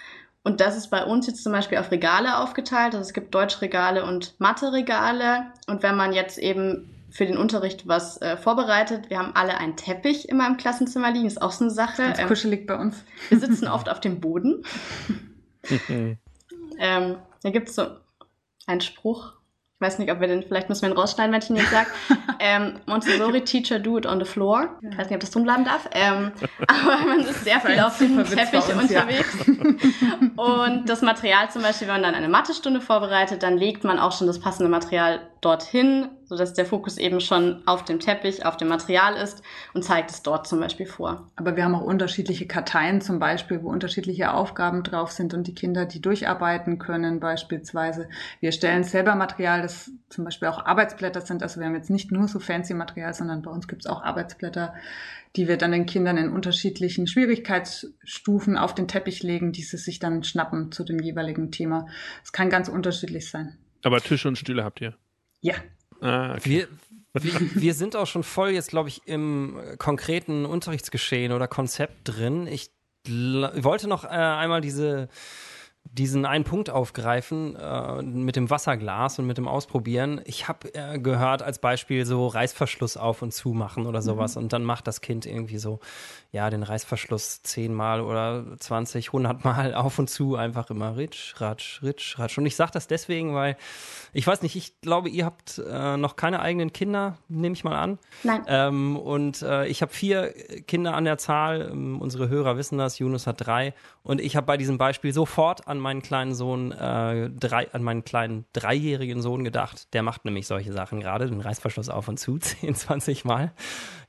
Und 0.46 0.62
das 0.62 0.78
ist 0.78 0.90
bei 0.90 1.04
uns 1.04 1.26
jetzt 1.28 1.44
zum 1.44 1.52
Beispiel 1.52 1.80
auf 1.80 1.92
Regale 1.92 2.38
aufgeteilt. 2.38 2.94
Also 2.94 3.00
es 3.00 3.14
gibt 3.14 3.34
Deutschregale 3.34 4.06
und 4.06 4.40
Mathe-Regale. 4.40 5.48
Und 5.68 5.84
wenn 5.84 5.98
man 5.98 6.14
jetzt 6.14 6.38
eben 6.38 6.90
für 7.10 7.26
den 7.26 7.38
Unterricht 7.38 7.88
was 7.88 8.22
äh, 8.22 8.36
vorbereitet. 8.36 9.10
Wir 9.10 9.20
haben 9.20 9.34
alle 9.36 9.58
einen 9.58 9.78
Teppich 9.78 10.28
immer 10.28 10.46
im 10.48 10.58
Klassenzimmer 10.58 11.12
liegen, 11.12 11.26
ist 11.26 11.42
auch 11.42 11.54
so 11.54 11.64
eine 11.64 11.74
Sache. 11.74 12.04
Ganz 12.04 12.20
ähm, 12.20 12.28
kuschelig 12.28 12.68
bei 12.68 12.76
uns. 12.76 13.06
Wir 13.30 13.40
sitzen 13.40 13.70
oft 13.70 13.88
auf 13.90 14.02
dem 14.02 14.20
Boden. 14.20 14.66
ähm, 16.78 17.16
da 17.42 17.50
gibt 17.52 17.70
es 17.70 17.76
so 17.76 17.88
einen 18.68 18.82
Spruch, 18.82 19.34
ich 19.78 19.86
weiß 19.86 20.00
nicht, 20.00 20.10
ob 20.10 20.22
wir 20.22 20.30
den, 20.30 20.42
vielleicht 20.42 20.70
müssen 20.70 20.84
wir 20.84 20.90
ihn 20.90 20.98
rausschneiden, 20.98 21.34
wenn 21.34 21.42
ich 21.42 21.50
ihn 21.50 21.58
jetzt 21.58 21.72
sage. 21.72 21.90
ähm, 22.40 22.80
Montessori 22.86 23.42
Teacher 23.42 23.78
do 23.78 23.98
it 23.98 24.06
on 24.06 24.20
the 24.20 24.26
floor. 24.26 24.70
Ich 24.82 24.98
weiß 24.98 25.08
nicht, 25.08 25.16
ob 25.16 25.20
das 25.20 25.32
drin 25.32 25.44
bleiben 25.44 25.66
darf. 25.66 25.90
Ähm, 25.92 26.32
aber 26.68 27.06
man 27.06 27.20
ist 27.20 27.44
sehr 27.44 27.60
viel 27.60 27.78
auf 27.82 27.98
dem 27.98 28.24
Teppich 28.24 28.74
uns, 28.74 28.84
unterwegs. 28.84 29.36
Ja. 29.46 30.42
Und 30.42 30.88
das 30.88 31.02
Material 31.02 31.52
zum 31.52 31.62
Beispiel, 31.62 31.90
wenn 31.90 31.96
man 31.96 32.04
dann 32.04 32.16
eine 32.16 32.30
Mathestunde 32.30 32.80
vorbereitet, 32.80 33.44
dann 33.44 33.58
legt 33.58 33.84
man 33.84 34.00
auch 34.00 34.14
schon 34.14 34.28
das 34.28 34.40
passende 34.40 34.70
Material 34.70 35.20
dorthin, 35.46 36.10
sodass 36.24 36.54
der 36.54 36.66
Fokus 36.66 36.98
eben 36.98 37.22
schon 37.22 37.62
auf 37.68 37.86
dem 37.86 38.00
Teppich, 38.00 38.46
auf 38.46 38.58
dem 38.58 38.68
Material 38.68 39.16
ist 39.16 39.44
und 39.76 39.84
zeigt 39.84 40.10
es 40.10 40.24
dort 40.24 40.48
zum 40.48 40.60
Beispiel 40.60 40.88
vor. 40.88 41.32
Aber 41.36 41.56
wir 41.56 41.64
haben 41.64 41.76
auch 41.76 41.84
unterschiedliche 41.84 42.48
Karteien 42.48 43.00
zum 43.00 43.20
Beispiel, 43.20 43.62
wo 43.62 43.70
unterschiedliche 43.70 44.34
Aufgaben 44.34 44.82
drauf 44.82 45.12
sind 45.12 45.36
und 45.36 45.46
die 45.46 45.54
Kinder 45.54 45.86
die 45.86 46.02
durcharbeiten 46.02 46.80
können 46.80 47.20
beispielsweise. 47.20 48.10
Wir 48.40 48.52
stellen 48.52 48.84
selber 48.84 49.14
Material, 49.14 49.62
das 49.62 49.92
zum 50.10 50.26
Beispiel 50.26 50.48
auch 50.48 50.66
Arbeitsblätter 50.66 51.22
sind. 51.22 51.44
Also 51.44 51.60
wir 51.60 51.68
haben 51.68 51.76
jetzt 51.76 51.92
nicht 51.92 52.12
nur 52.12 52.28
so 52.28 52.40
fancy 52.40 52.74
Material, 52.74 53.14
sondern 53.14 53.44
bei 53.44 53.52
uns 53.52 53.68
gibt 53.68 53.84
es 53.84 53.92
auch 53.92 54.02
Arbeitsblätter, 54.02 54.74
die 55.36 55.48
wir 55.48 55.58
dann 55.58 55.74
den 55.74 55.86
Kindern 55.86 56.18
in 56.18 56.32
unterschiedlichen 56.32 57.06
Schwierigkeitsstufen 57.06 58.58
auf 58.58 58.74
den 58.74 58.88
Teppich 58.88 59.22
legen, 59.22 59.52
die 59.52 59.62
sie 59.62 59.78
sich 59.78 60.00
dann 60.00 60.24
schnappen 60.24 60.72
zu 60.72 60.84
dem 60.84 61.00
jeweiligen 61.00 61.52
Thema. 61.52 61.88
Es 62.24 62.32
kann 62.32 62.50
ganz 62.50 62.68
unterschiedlich 62.68 63.30
sein. 63.30 63.58
Aber 63.84 64.02
Tische 64.02 64.28
und 64.28 64.38
Stühle 64.38 64.64
habt 64.64 64.82
ihr? 64.82 64.96
Ja. 65.42 65.56
Ah, 66.02 66.36
okay. 66.36 66.50
wir, 66.50 66.68
wir, 67.24 67.62
wir, 67.62 67.74
sind 67.74 67.96
auch 67.96 68.08
schon 68.08 68.24
voll 68.24 68.50
jetzt, 68.50 68.70
glaube 68.70 68.90
ich, 68.90 69.08
im 69.08 69.58
konkreten 69.78 70.46
Unterrichtsgeschehen 70.46 71.32
oder 71.32 71.48
Konzept 71.48 72.00
drin. 72.04 72.48
Ich 72.48 72.72
wollte 73.08 73.88
noch 73.88 74.04
äh, 74.04 74.08
einmal 74.08 74.62
diese 74.62 75.10
diesen 75.86 76.26
einen 76.26 76.44
Punkt 76.44 76.70
aufgreifen 76.70 77.56
äh, 77.56 78.02
mit 78.02 78.36
dem 78.36 78.50
Wasserglas 78.50 79.20
und 79.20 79.28
mit 79.28 79.38
dem 79.38 79.48
Ausprobieren. 79.48 80.22
Ich 80.26 80.48
habe 80.48 80.74
äh, 80.74 81.00
gehört 81.00 81.42
als 81.42 81.60
Beispiel 81.60 82.06
so 82.06 82.28
Reißverschluss 82.28 82.98
auf 82.98 83.22
und 83.22 83.34
zu 83.34 83.54
machen 83.54 83.86
oder 83.86 84.02
sowas 84.02 84.36
mhm. 84.36 84.44
und 84.44 84.54
dann 84.54 84.64
macht 84.64 84.88
das 84.88 85.02
Kind 85.02 85.26
irgendwie 85.26 85.58
so 85.58 85.80
ja 86.32 86.50
den 86.50 86.64
Reißverschluss 86.64 87.44
zehnmal 87.44 88.02
oder 88.02 88.44
20, 88.60 89.08
100 89.08 89.46
Mal 89.46 89.74
auf 89.74 89.98
und 89.98 90.10
zu 90.10 90.36
einfach 90.36 90.70
immer 90.70 90.98
ritsch, 90.98 91.40
ratsch, 91.40 91.82
ritsch, 91.82 92.20
ratsch. 92.20 92.38
Und 92.38 92.46
ich 92.46 92.56
sage 92.56 92.72
das 92.74 92.88
deswegen, 92.88 93.34
weil 93.34 93.56
ich 94.12 94.28
weiß 94.28 94.42
nicht, 94.42 94.56
ich 94.56 94.80
glaube, 94.82 95.10
ihr 95.10 95.26
habt 95.26 95.62
äh, 95.66 95.98
noch 95.98 96.16
keine 96.16 96.42
eigenen 96.42 96.74
Kinder, 96.74 97.18
nehme 97.30 97.54
ich 97.54 97.64
mal 97.64 97.76
an. 97.76 98.00
Nein. 98.24 98.44
Ähm, 98.48 98.98
und 98.98 99.42
äh, 99.42 99.68
ich 99.68 99.82
habe 99.82 99.94
vier 99.94 100.34
Kinder 100.68 100.94
an 100.94 101.06
der 101.06 101.18
Zahl. 101.18 101.70
Ähm, 101.72 102.02
unsere 102.02 102.28
Hörer 102.28 102.58
wissen 102.58 102.78
das. 102.78 103.00
Yunus 103.00 103.28
hat 103.28 103.46
drei. 103.46 103.74
Und 104.04 104.22
ich 104.22 104.36
habe 104.36 104.46
bei 104.46 104.58
diesem 104.58 104.78
Beispiel 104.78 105.14
sofort 105.14 105.68
an 105.68 105.75
meinen 105.80 106.02
kleinen 106.02 106.34
Sohn, 106.34 106.72
äh, 106.72 107.30
drei, 107.30 107.72
an 107.74 107.84
meinen 107.84 108.04
kleinen 108.04 108.46
dreijährigen 108.54 109.22
Sohn 109.22 109.44
gedacht. 109.44 109.94
Der 109.94 110.04
macht 110.04 110.26
nämlich 110.26 110.48
solche 110.48 110.74
Sachen 110.74 111.00
gerade, 111.00 111.28
den 111.28 111.42
Reißverschluss 111.42 111.90
auf 111.90 112.08
und 112.08 112.20
zu, 112.20 112.38
10, 112.40 112.76
20 112.76 113.26
Mal. 113.26 113.54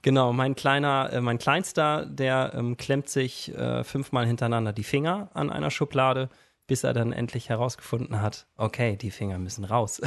Genau, 0.02 0.32
mein 0.32 0.54
kleiner, 0.54 1.10
äh, 1.12 1.20
mein 1.20 1.38
Kleinster, 1.38 2.06
der 2.06 2.52
ähm, 2.54 2.76
klemmt 2.76 3.08
sich 3.08 3.54
äh, 3.54 3.84
fünfmal 3.84 4.26
hintereinander 4.26 4.72
die 4.72 4.84
Finger 4.84 5.30
an 5.34 5.50
einer 5.50 5.70
Schublade 5.70 6.28
bis 6.66 6.84
er 6.84 6.92
dann 6.92 7.12
endlich 7.12 7.48
herausgefunden 7.48 8.20
hat, 8.20 8.46
okay, 8.56 8.96
die 8.96 9.10
Finger 9.10 9.38
müssen 9.38 9.64
raus. 9.64 10.00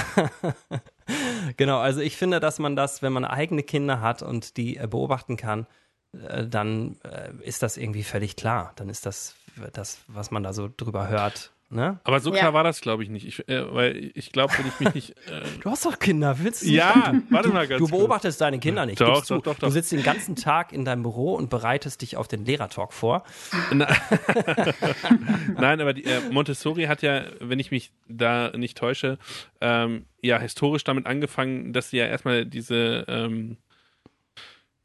genau, 1.58 1.80
also 1.80 2.02
ich 2.02 2.18
finde, 2.18 2.40
dass 2.40 2.60
man 2.60 2.76
das, 2.76 3.02
wenn 3.02 3.14
man 3.14 3.26
eigene 3.26 3.64
Kinder 3.64 4.02
hat 4.02 4.22
und 4.22 4.58
die 4.58 4.78
äh, 4.78 4.88
beobachten 4.88 5.38
kann, 5.38 5.68
dann 6.12 6.98
äh, 7.04 7.30
ist 7.44 7.62
das 7.64 7.78
irgendwie 7.78 8.04
völlig 8.04 8.36
klar. 8.36 8.74
Dann 8.78 8.90
ist 8.90 9.06
das, 9.06 9.36
das, 9.74 10.00
was 10.08 10.32
man 10.32 10.44
da 10.44 10.54
so 10.54 10.70
drüber 10.76 11.08
hört, 11.10 11.52
Ne? 11.72 12.00
Aber 12.04 12.20
so 12.20 12.32
Ja. 12.34 12.40
klar 12.40 12.54
war 12.56 12.64
das, 12.64 12.82
glaube 12.82 13.04
ich, 13.04 13.10
nicht. 13.10 13.28
Ich, 13.28 13.48
äh, 13.48 13.72
weil 13.72 14.10
ich 14.16 14.32
glaube, 14.32 14.52
wenn 14.58 14.66
ich 14.68 14.80
mich 14.80 14.94
nicht. 14.96 15.12
Äh, 15.30 15.42
Du 15.62 15.70
hast 15.70 15.86
doch 15.86 16.00
Kinder, 16.00 16.40
willst 16.40 16.64
du 16.64 16.66
nicht 16.66 16.74
ja, 16.78 17.14
warte 17.30 17.50
mal 17.50 17.68
ganz 17.68 17.78
Du 17.78 17.86
kurz. 17.88 17.92
beobachtest 17.92 18.42
deine 18.42 18.58
Kinder 18.58 18.88
nicht. 18.88 19.00
Doch, 19.00 19.24
zu. 19.24 19.36
doch, 19.36 19.44
doch, 19.44 19.54
Du 19.60 19.68
doch. 19.68 19.72
sitzt 19.72 19.92
den 19.92 20.02
ganzen 20.02 20.36
Tag 20.36 20.74
in 20.74 20.84
deinem 20.84 21.04
Büro 21.04 21.36
und 21.36 21.52
bereitest 21.52 22.02
dich 22.02 22.18
auf 22.18 22.28
den 22.28 22.44
Lehrertalk 22.44 22.92
vor. 22.92 23.22
Nein, 25.58 25.80
aber 25.82 25.94
die, 25.94 26.06
äh, 26.06 26.22
Montessori 26.32 26.86
hat 26.86 27.02
ja, 27.02 27.24
wenn 27.40 27.60
ich 27.60 27.72
mich 27.72 27.92
da 28.08 28.52
nicht 28.58 28.76
täusche, 28.78 29.18
ähm, 29.62 30.06
ja 30.22 30.40
historisch 30.40 30.84
damit 30.84 31.06
angefangen, 31.06 31.72
dass 31.74 31.92
sie 31.92 31.98
ja 31.98 32.06
erstmal 32.08 32.46
diese 32.48 33.06
ähm, 33.08 33.58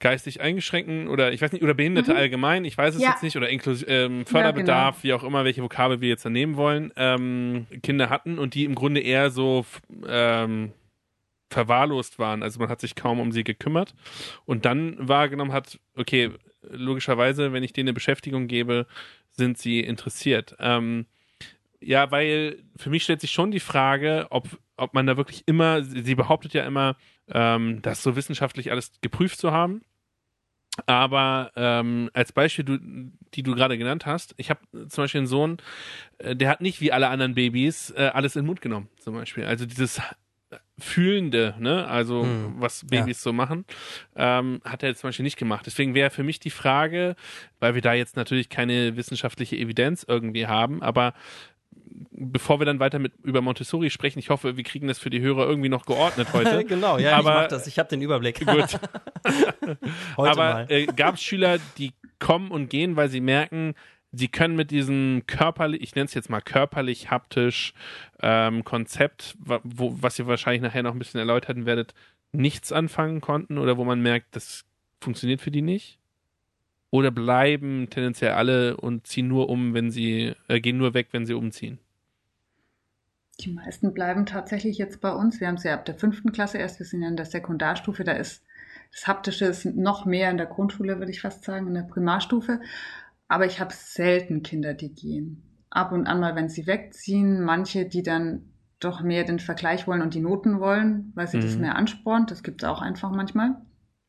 geistig 0.04 0.42
eingeschränkten 0.42 1.08
oder 1.08 1.32
ich 1.32 1.40
weiß 1.40 1.52
nicht, 1.52 1.64
oder 1.64 1.72
Behinderte 1.72 2.14
allgemein, 2.14 2.66
ich 2.66 2.76
weiß 2.76 2.94
es 2.94 3.00
Ja. 3.00 3.08
jetzt 3.12 3.22
nicht, 3.22 3.38
oder 3.38 3.48
Inklus 3.48 3.82
ähm, 3.88 4.26
Förderbedarf, 4.26 5.02
wie 5.02 5.14
auch 5.14 5.24
immer, 5.24 5.46
welche 5.46 5.62
Vokabel 5.62 6.02
wir 6.02 6.10
jetzt 6.10 6.26
da 6.26 6.28
nehmen 6.30 6.56
wollen, 6.56 6.92
ähm, 6.96 7.66
Kinder 7.82 8.10
hatten 8.10 8.38
und 8.38 8.52
die 8.52 8.64
im 8.64 8.74
Grunde 8.74 9.00
eher 9.00 9.30
so 9.30 9.64
ähm, 10.06 10.72
verwahrlost 11.48 12.18
waren. 12.18 12.42
Also 12.42 12.60
man 12.60 12.68
hat 12.68 12.82
sich 12.82 12.94
kaum 12.96 13.18
um 13.18 13.32
sie 13.32 13.44
gekümmert 13.44 13.94
und 14.44 14.66
dann 14.66 14.96
wahrgenommen 14.98 15.52
hat, 15.52 15.80
okay, 15.96 16.30
logischerweise, 16.70 17.54
wenn 17.54 17.62
ich 17.62 17.72
denen 17.72 17.88
eine 17.88 17.94
Beschäftigung 17.94 18.46
gebe, 18.46 18.86
sind 19.30 19.56
sie 19.56 19.80
interessiert. 19.80 20.54
Ähm, 20.60 21.06
ja, 21.80 22.10
weil 22.10 22.58
für 22.76 22.90
mich 22.90 23.04
stellt 23.04 23.22
sich 23.22 23.30
schon 23.30 23.50
die 23.50 23.60
Frage, 23.60 24.26
ob, 24.28 24.48
ob 24.76 24.92
man 24.92 25.06
da 25.06 25.16
wirklich 25.16 25.44
immer, 25.46 25.82
sie 25.82 26.14
behauptet 26.14 26.52
ja 26.52 26.66
immer, 26.66 26.96
ähm, 27.30 27.80
das 27.80 28.02
so 28.02 28.16
wissenschaftlich 28.16 28.70
alles 28.70 28.92
geprüft 29.00 29.38
zu 29.38 29.50
haben. 29.50 29.80
Aber 30.86 31.52
ähm, 31.56 32.10
als 32.14 32.32
Beispiel, 32.32 32.64
du, 32.64 32.78
die 33.34 33.42
du 33.42 33.54
gerade 33.54 33.78
genannt 33.78 34.06
hast, 34.06 34.34
ich 34.38 34.50
habe 34.50 34.60
zum 34.88 35.04
Beispiel 35.04 35.20
einen 35.20 35.28
Sohn, 35.28 35.58
äh, 36.18 36.34
der 36.34 36.48
hat 36.48 36.60
nicht 36.60 36.80
wie 36.80 36.92
alle 36.92 37.08
anderen 37.08 37.34
Babys 37.34 37.90
äh, 37.90 38.10
alles 38.12 38.36
in 38.36 38.42
den 38.42 38.46
Mund 38.46 38.60
genommen, 38.60 38.88
zum 38.98 39.14
Beispiel. 39.14 39.44
Also 39.44 39.66
dieses 39.66 40.00
Fühlende, 40.78 41.54
ne, 41.58 41.86
also 41.86 42.22
Hm, 42.24 42.54
was 42.58 42.84
Babys 42.86 43.22
so 43.22 43.32
machen, 43.32 43.64
ähm, 44.16 44.60
hat 44.64 44.82
er 44.82 44.88
jetzt 44.88 45.00
zum 45.00 45.08
Beispiel 45.08 45.24
nicht 45.24 45.38
gemacht. 45.38 45.66
Deswegen 45.66 45.94
wäre 45.94 46.10
für 46.10 46.24
mich 46.24 46.40
die 46.40 46.50
Frage, 46.50 47.14
weil 47.60 47.74
wir 47.74 47.82
da 47.82 47.92
jetzt 47.92 48.16
natürlich 48.16 48.48
keine 48.48 48.96
wissenschaftliche 48.96 49.56
Evidenz 49.56 50.04
irgendwie 50.06 50.46
haben, 50.46 50.82
aber 50.82 51.14
bevor 52.10 52.60
wir 52.60 52.66
dann 52.66 52.78
weiter 52.80 52.98
mit 52.98 53.12
über 53.22 53.40
Montessori 53.40 53.90
sprechen, 53.90 54.18
ich 54.18 54.30
hoffe, 54.30 54.56
wir 54.56 54.64
kriegen 54.64 54.86
das 54.88 54.98
für 54.98 55.10
die 55.10 55.20
Hörer 55.20 55.46
irgendwie 55.48 55.68
noch 55.68 55.84
geordnet 55.86 56.28
heute. 56.32 56.64
genau, 56.64 56.98
ja, 56.98 57.16
Aber- 57.16 57.30
ich 57.30 57.36
mach 57.42 57.48
das. 57.48 57.66
Ich 57.66 57.78
habe 57.78 57.88
den 57.88 58.00
Überblick. 58.02 58.40
Gut. 58.46 58.78
Heute 60.16 60.30
Aber 60.30 60.70
äh, 60.70 60.86
gab 60.86 61.14
es 61.14 61.22
Schüler, 61.22 61.58
die 61.78 61.92
kommen 62.18 62.50
und 62.50 62.68
gehen, 62.70 62.96
weil 62.96 63.08
sie 63.08 63.20
merken, 63.20 63.74
sie 64.12 64.28
können 64.28 64.54
mit 64.56 64.70
diesem 64.70 65.22
körperlich, 65.26 65.82
ich 65.82 65.94
nenne 65.94 66.04
es 66.06 66.14
jetzt 66.14 66.30
mal 66.30 66.40
körperlich 66.40 67.10
haptisch 67.10 67.72
ähm, 68.22 68.64
Konzept, 68.64 69.36
wo, 69.38 69.96
was 70.00 70.18
ihr 70.18 70.26
wahrscheinlich 70.26 70.62
nachher 70.62 70.82
noch 70.82 70.92
ein 70.92 70.98
bisschen 70.98 71.20
erläutern 71.20 71.66
werdet, 71.66 71.94
nichts 72.32 72.70
anfangen 72.72 73.20
konnten 73.20 73.58
oder 73.58 73.76
wo 73.76 73.84
man 73.84 74.00
merkt, 74.00 74.36
das 74.36 74.64
funktioniert 75.00 75.40
für 75.40 75.50
die 75.50 75.62
nicht? 75.62 75.98
Oder 76.94 77.10
bleiben 77.10 77.88
tendenziell 77.90 78.30
alle 78.34 78.76
und 78.76 79.04
ziehen 79.08 79.26
nur 79.26 79.48
um, 79.48 79.74
wenn 79.74 79.90
sie, 79.90 80.32
äh, 80.46 80.60
gehen 80.60 80.78
nur 80.78 80.94
weg, 80.94 81.08
wenn 81.10 81.26
sie 81.26 81.34
umziehen? 81.34 81.80
Die 83.40 83.50
meisten 83.50 83.92
bleiben 83.92 84.26
tatsächlich 84.26 84.78
jetzt 84.78 85.00
bei 85.00 85.10
uns. 85.10 85.40
Wir 85.40 85.48
haben 85.48 85.56
es 85.56 85.64
ja 85.64 85.74
ab 85.74 85.84
der 85.86 85.96
fünften 85.96 86.30
Klasse 86.30 86.58
erst. 86.58 86.78
Wir 86.78 86.86
sind 86.86 87.02
ja 87.02 87.08
in 87.08 87.16
der 87.16 87.26
Sekundarstufe. 87.26 88.04
Da 88.04 88.12
ist 88.12 88.44
das 88.92 89.08
Haptische 89.08 89.46
ist 89.46 89.64
noch 89.64 90.06
mehr 90.06 90.30
in 90.30 90.36
der 90.36 90.46
Grundschule, 90.46 91.00
würde 91.00 91.10
ich 91.10 91.20
fast 91.20 91.42
sagen, 91.42 91.66
in 91.66 91.74
der 91.74 91.82
Primarstufe. 91.82 92.60
Aber 93.26 93.44
ich 93.44 93.58
habe 93.58 93.74
selten 93.74 94.44
Kinder, 94.44 94.72
die 94.72 94.94
gehen. 94.94 95.42
Ab 95.70 95.90
und 95.90 96.06
an 96.06 96.20
mal, 96.20 96.36
wenn 96.36 96.48
sie 96.48 96.68
wegziehen. 96.68 97.42
Manche, 97.42 97.86
die 97.86 98.04
dann 98.04 98.52
doch 98.78 99.02
mehr 99.02 99.24
den 99.24 99.40
Vergleich 99.40 99.88
wollen 99.88 100.00
und 100.00 100.14
die 100.14 100.20
Noten 100.20 100.60
wollen, 100.60 101.10
weil 101.16 101.26
sie 101.26 101.40
das 101.40 101.56
Mhm. 101.56 101.62
mehr 101.62 101.74
anspornt. 101.74 102.30
Das 102.30 102.44
gibt 102.44 102.62
es 102.62 102.68
auch 102.68 102.80
einfach 102.80 103.10
manchmal. 103.10 103.56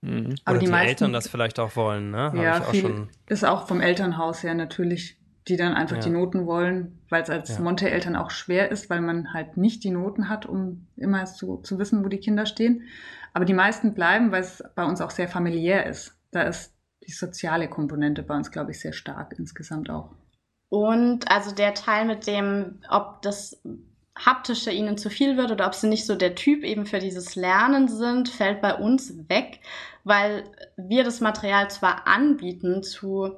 Mhm. 0.01 0.35
Aber 0.45 0.51
Oder 0.51 0.59
die 0.59 0.65
die, 0.65 0.71
meisten- 0.71 0.87
Eltern 0.89 1.13
das 1.13 1.27
vielleicht 1.27 1.59
auch 1.59 1.75
wollen, 1.75 2.11
ne? 2.11 2.17
Hab 2.25 2.35
ja, 2.35 2.57
ich 2.57 2.63
auch 2.63 2.69
viel 2.71 2.81
schon. 2.81 3.09
ist 3.27 3.43
auch 3.45 3.67
vom 3.67 3.81
Elternhaus 3.81 4.43
her 4.43 4.53
natürlich, 4.53 5.17
die 5.47 5.57
dann 5.57 5.73
einfach 5.73 5.97
Ja. 5.97 6.01
die 6.03 6.09
Noten 6.09 6.45
wollen, 6.45 6.99
weil 7.09 7.21
es 7.23 7.29
als 7.29 7.49
Ja. 7.57 7.63
Monte-Eltern 7.63 8.15
auch 8.15 8.31
schwer 8.31 8.71
ist, 8.71 8.89
weil 8.89 9.01
man 9.01 9.33
halt 9.33 9.57
nicht 9.57 9.83
die 9.83 9.91
Noten 9.91 10.29
hat, 10.29 10.45
um 10.45 10.87
immer 10.95 11.25
zu, 11.25 11.57
zu 11.57 11.77
wissen, 11.79 12.03
wo 12.03 12.09
die 12.09 12.19
Kinder 12.19 12.45
stehen. 12.45 12.83
Aber 13.33 13.45
die 13.45 13.53
meisten 13.53 13.93
bleiben, 13.93 14.31
weil 14.31 14.41
es 14.41 14.63
bei 14.75 14.83
uns 14.85 15.01
auch 15.01 15.11
sehr 15.11 15.27
familiär 15.27 15.85
ist. 15.85 16.17
Da 16.31 16.43
ist 16.43 16.73
die 17.07 17.11
soziale 17.11 17.67
Komponente 17.69 18.23
bei 18.23 18.35
uns, 18.35 18.49
glaube 18.51 18.71
ich, 18.71 18.79
sehr 18.79 18.93
stark 18.93 19.35
insgesamt 19.37 19.89
auch. 19.89 20.11
Und 20.69 21.29
also 21.31 21.53
der 21.53 21.73
Teil 21.75 22.05
mit 22.05 22.25
dem, 22.27 22.79
ob 22.89 23.21
das 23.21 23.61
Haptische 24.17 24.71
ihnen 24.71 24.97
zu 24.97 25.09
viel 25.09 25.37
wird 25.37 25.51
oder 25.51 25.67
ob 25.67 25.75
sie 25.75 25.87
nicht 25.87 26.05
so 26.05 26.15
der 26.15 26.35
Typ 26.35 26.63
eben 26.63 26.85
für 26.85 26.99
dieses 26.99 27.35
Lernen 27.35 27.87
sind, 27.87 28.29
fällt 28.29 28.61
bei 28.61 28.75
uns 28.75 29.13
weg, 29.29 29.59
weil 30.03 30.43
wir 30.77 31.03
das 31.03 31.19
Material 31.19 31.69
zwar 31.69 32.07
anbieten 32.07 32.81
zu 32.81 33.37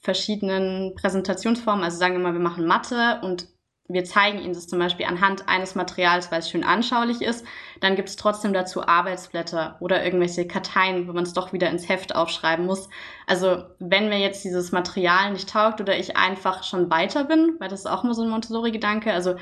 verschiedenen 0.00 0.94
Präsentationsformen, 0.94 1.84
also 1.84 1.98
sagen 1.98 2.14
wir 2.14 2.20
mal, 2.20 2.32
wir 2.32 2.40
machen 2.40 2.66
Mathe 2.66 3.20
und 3.22 3.48
wir 3.92 4.04
zeigen 4.04 4.40
ihnen 4.40 4.54
das 4.54 4.68
zum 4.68 4.78
Beispiel 4.78 5.06
anhand 5.06 5.48
eines 5.48 5.74
Materials, 5.74 6.30
weil 6.30 6.38
es 6.38 6.48
schön 6.48 6.64
anschaulich 6.64 7.22
ist, 7.22 7.44
dann 7.80 7.96
gibt 7.96 8.08
es 8.08 8.16
trotzdem 8.16 8.52
dazu 8.52 8.86
Arbeitsblätter 8.86 9.76
oder 9.80 10.04
irgendwelche 10.04 10.46
Karteien, 10.46 11.08
wo 11.08 11.12
man 11.12 11.24
es 11.24 11.32
doch 11.32 11.52
wieder 11.52 11.68
ins 11.70 11.88
Heft 11.88 12.14
aufschreiben 12.14 12.66
muss. 12.66 12.88
Also 13.26 13.64
wenn 13.78 14.08
mir 14.08 14.18
jetzt 14.18 14.44
dieses 14.44 14.70
Material 14.70 15.32
nicht 15.32 15.50
taugt 15.50 15.80
oder 15.80 15.98
ich 15.98 16.16
einfach 16.16 16.62
schon 16.62 16.90
weiter 16.90 17.24
bin, 17.24 17.56
weil 17.58 17.68
das 17.68 17.80
ist 17.80 17.86
auch 17.86 18.04
immer 18.04 18.14
so 18.14 18.22
ein 18.22 18.30
Montessori-Gedanke, 18.30 19.12
also 19.12 19.34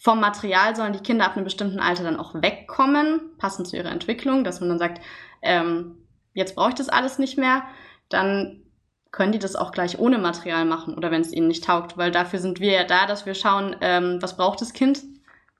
vom 0.00 0.18
Material 0.18 0.74
sollen 0.74 0.94
die 0.94 1.02
Kinder 1.02 1.26
ab 1.26 1.36
einem 1.36 1.44
bestimmten 1.44 1.78
Alter 1.78 2.02
dann 2.02 2.18
auch 2.18 2.34
wegkommen, 2.34 3.36
passend 3.36 3.68
zu 3.68 3.76
ihrer 3.76 3.90
Entwicklung, 3.90 4.44
dass 4.44 4.58
man 4.60 4.70
dann 4.70 4.78
sagt, 4.78 5.02
ähm, 5.42 5.98
jetzt 6.32 6.54
brauche 6.54 6.70
ich 6.70 6.74
das 6.74 6.88
alles 6.88 7.18
nicht 7.18 7.36
mehr, 7.36 7.64
dann 8.08 8.62
können 9.10 9.32
die 9.32 9.38
das 9.38 9.56
auch 9.56 9.72
gleich 9.72 9.98
ohne 9.98 10.16
Material 10.16 10.64
machen 10.64 10.94
oder 10.94 11.10
wenn 11.10 11.20
es 11.20 11.32
ihnen 11.32 11.48
nicht 11.48 11.64
taugt, 11.64 11.98
weil 11.98 12.12
dafür 12.12 12.38
sind 12.38 12.60
wir 12.60 12.72
ja 12.72 12.84
da, 12.84 13.06
dass 13.06 13.26
wir 13.26 13.34
schauen, 13.34 13.76
ähm, 13.82 14.22
was 14.22 14.38
braucht 14.38 14.62
das 14.62 14.72
Kind 14.72 15.02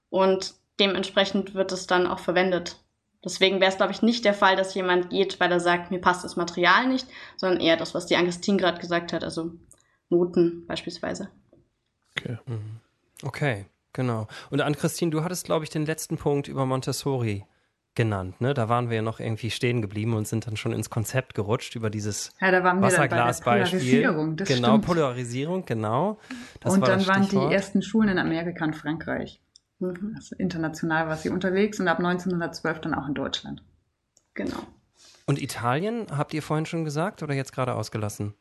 und 0.08 0.54
dementsprechend 0.78 1.54
wird 1.54 1.70
es 1.72 1.86
dann 1.86 2.06
auch 2.06 2.20
verwendet. 2.20 2.78
Deswegen 3.22 3.60
wäre 3.60 3.70
es, 3.70 3.76
glaube 3.76 3.92
ich, 3.92 4.00
nicht 4.00 4.24
der 4.24 4.32
Fall, 4.32 4.56
dass 4.56 4.74
jemand 4.74 5.10
geht, 5.10 5.38
weil 5.38 5.52
er 5.52 5.60
sagt, 5.60 5.90
mir 5.90 6.00
passt 6.00 6.24
das 6.24 6.36
Material 6.36 6.86
nicht, 6.86 7.06
sondern 7.36 7.60
eher 7.60 7.76
das, 7.76 7.94
was 7.94 8.06
die 8.06 8.16
Angustin 8.16 8.56
gerade 8.56 8.80
gesagt 8.80 9.12
hat, 9.12 9.22
also 9.22 9.52
Noten 10.08 10.66
beispielsweise. 10.66 11.28
Okay. 12.16 12.38
Mhm. 12.46 12.80
Okay, 13.22 13.66
genau. 13.92 14.26
Und 14.50 14.60
an 14.60 14.74
Christine, 14.74 15.10
du 15.10 15.24
hattest, 15.24 15.44
glaube 15.44 15.64
ich, 15.64 15.70
den 15.70 15.86
letzten 15.86 16.16
Punkt 16.16 16.48
über 16.48 16.66
Montessori 16.66 17.44
genannt, 17.94 18.40
ne? 18.40 18.54
Da 18.54 18.68
waren 18.68 18.88
wir 18.88 18.96
ja 18.96 19.02
noch 19.02 19.20
irgendwie 19.20 19.50
stehen 19.50 19.82
geblieben 19.82 20.14
und 20.14 20.28
sind 20.28 20.46
dann 20.46 20.56
schon 20.56 20.72
ins 20.72 20.90
Konzept 20.90 21.34
gerutscht 21.34 21.74
über 21.74 21.90
dieses 21.90 22.32
Ja, 22.40 22.50
da 22.50 22.62
waren 22.62 22.78
wir 22.78 22.86
Wasserglasbeispiel. 22.86 23.80
Polarisierung. 23.80 24.36
Das 24.36 24.48
genau, 24.48 24.68
stimmt. 24.68 24.86
Polarisierung, 24.86 25.64
genau. 25.64 26.18
Das 26.60 26.74
und 26.74 26.82
war 26.82 26.88
dann 26.88 27.06
waren 27.06 27.28
die 27.28 27.52
ersten 27.54 27.82
Schulen 27.82 28.10
in 28.10 28.18
Amerika 28.18 28.64
und 28.64 28.76
Frankreich. 28.76 29.40
Mhm. 29.80 30.14
Also 30.16 30.36
international 30.36 31.08
war 31.08 31.16
sie 31.16 31.30
unterwegs 31.30 31.80
und 31.80 31.88
ab 31.88 31.98
1912 31.98 32.80
dann 32.80 32.94
auch 32.94 33.08
in 33.08 33.14
Deutschland. 33.14 33.62
Genau. 34.34 34.62
Und 35.26 35.40
Italien, 35.40 36.06
habt 36.16 36.32
ihr 36.34 36.42
vorhin 36.42 36.66
schon 36.66 36.84
gesagt 36.84 37.22
oder 37.22 37.34
jetzt 37.34 37.52
gerade 37.52 37.74
ausgelassen? 37.74 38.34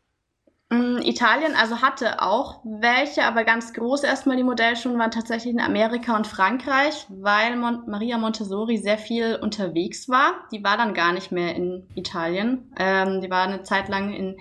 Mm, 0.71 0.99
Italien, 1.01 1.55
also 1.55 1.81
hatte 1.81 2.21
auch 2.21 2.61
welche, 2.63 3.23
aber 3.23 3.43
ganz 3.43 3.73
groß 3.73 4.03
erstmal 4.03 4.37
die 4.37 4.43
Modellschulen 4.43 4.99
waren 4.99 5.09
tatsächlich 5.09 5.51
in 5.51 5.59
Amerika 5.59 6.15
und 6.15 6.27
Frankreich, 6.27 7.07
weil 7.09 7.55
Mon 7.55 7.89
Maria 7.89 8.19
Montessori 8.19 8.77
sehr 8.77 8.99
viel 8.99 9.35
unterwegs 9.41 10.07
war. 10.09 10.47
Die 10.51 10.63
war 10.63 10.77
dann 10.77 10.93
gar 10.93 11.11
nicht 11.13 11.31
mehr 11.31 11.55
in 11.55 11.87
Italien. 11.95 12.71
Ähm, 12.77 13.19
die 13.21 13.31
war 13.31 13.47
eine 13.47 13.63
Zeit 13.63 13.89
lang 13.89 14.13
in 14.13 14.37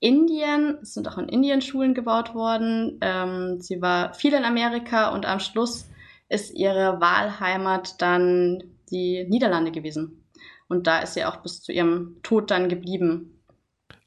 Indien. 0.00 0.78
Es 0.82 0.94
sind 0.94 1.06
auch 1.06 1.18
in 1.18 1.28
Indien 1.28 1.62
Schulen 1.62 1.94
gebaut 1.94 2.34
worden. 2.34 2.98
Ähm, 3.00 3.60
sie 3.60 3.80
war 3.80 4.14
viel 4.14 4.32
in 4.34 4.44
Amerika 4.44 5.10
und 5.10 5.26
am 5.26 5.38
Schluss 5.38 5.88
ist 6.28 6.54
ihre 6.54 7.00
Wahlheimat 7.00 8.02
dann 8.02 8.64
die 8.90 9.26
Niederlande 9.28 9.70
gewesen. 9.70 10.24
Und 10.68 10.88
da 10.88 10.98
ist 10.98 11.14
sie 11.14 11.24
auch 11.24 11.36
bis 11.36 11.62
zu 11.62 11.72
ihrem 11.72 12.16
Tod 12.24 12.50
dann 12.50 12.68
geblieben. 12.68 13.37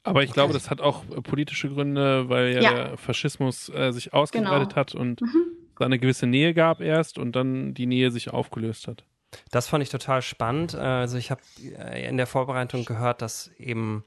Aber 0.04 0.22
ich 0.24 0.32
glaube, 0.32 0.52
das 0.52 0.68
hat 0.70 0.80
auch 0.80 1.04
äh, 1.10 1.20
politische 1.22 1.68
Gründe, 1.68 2.28
weil 2.28 2.54
ja, 2.54 2.60
Ja. 2.62 2.72
der 2.74 2.96
Faschismus 2.98 3.68
äh, 3.68 3.92
sich 3.92 4.12
ausgebreitet 4.12 4.70
Genau. 4.70 4.76
hat 4.76 4.94
und 4.94 5.20
Mhm. 5.22 5.44
es 5.78 5.80
eine 5.86 5.98
gewisse 5.98 6.26
Nähe 6.26 6.54
gab 6.54 6.80
erst 6.80 7.18
und 7.18 7.34
dann 7.36 7.74
die 7.74 7.86
Nähe 7.86 8.10
sich 8.10 8.30
aufgelöst 8.30 8.86
hat. 8.88 9.04
Das 9.50 9.66
fand 9.68 9.82
ich 9.82 9.88
total 9.90 10.22
spannend. 10.22 10.74
Also 10.74 11.16
ich 11.18 11.30
habe 11.30 11.40
äh, 11.62 12.08
in 12.08 12.16
der 12.16 12.26
Vorbereitung 12.26 12.84
gehört, 12.84 13.22
dass 13.22 13.50
eben 13.58 14.04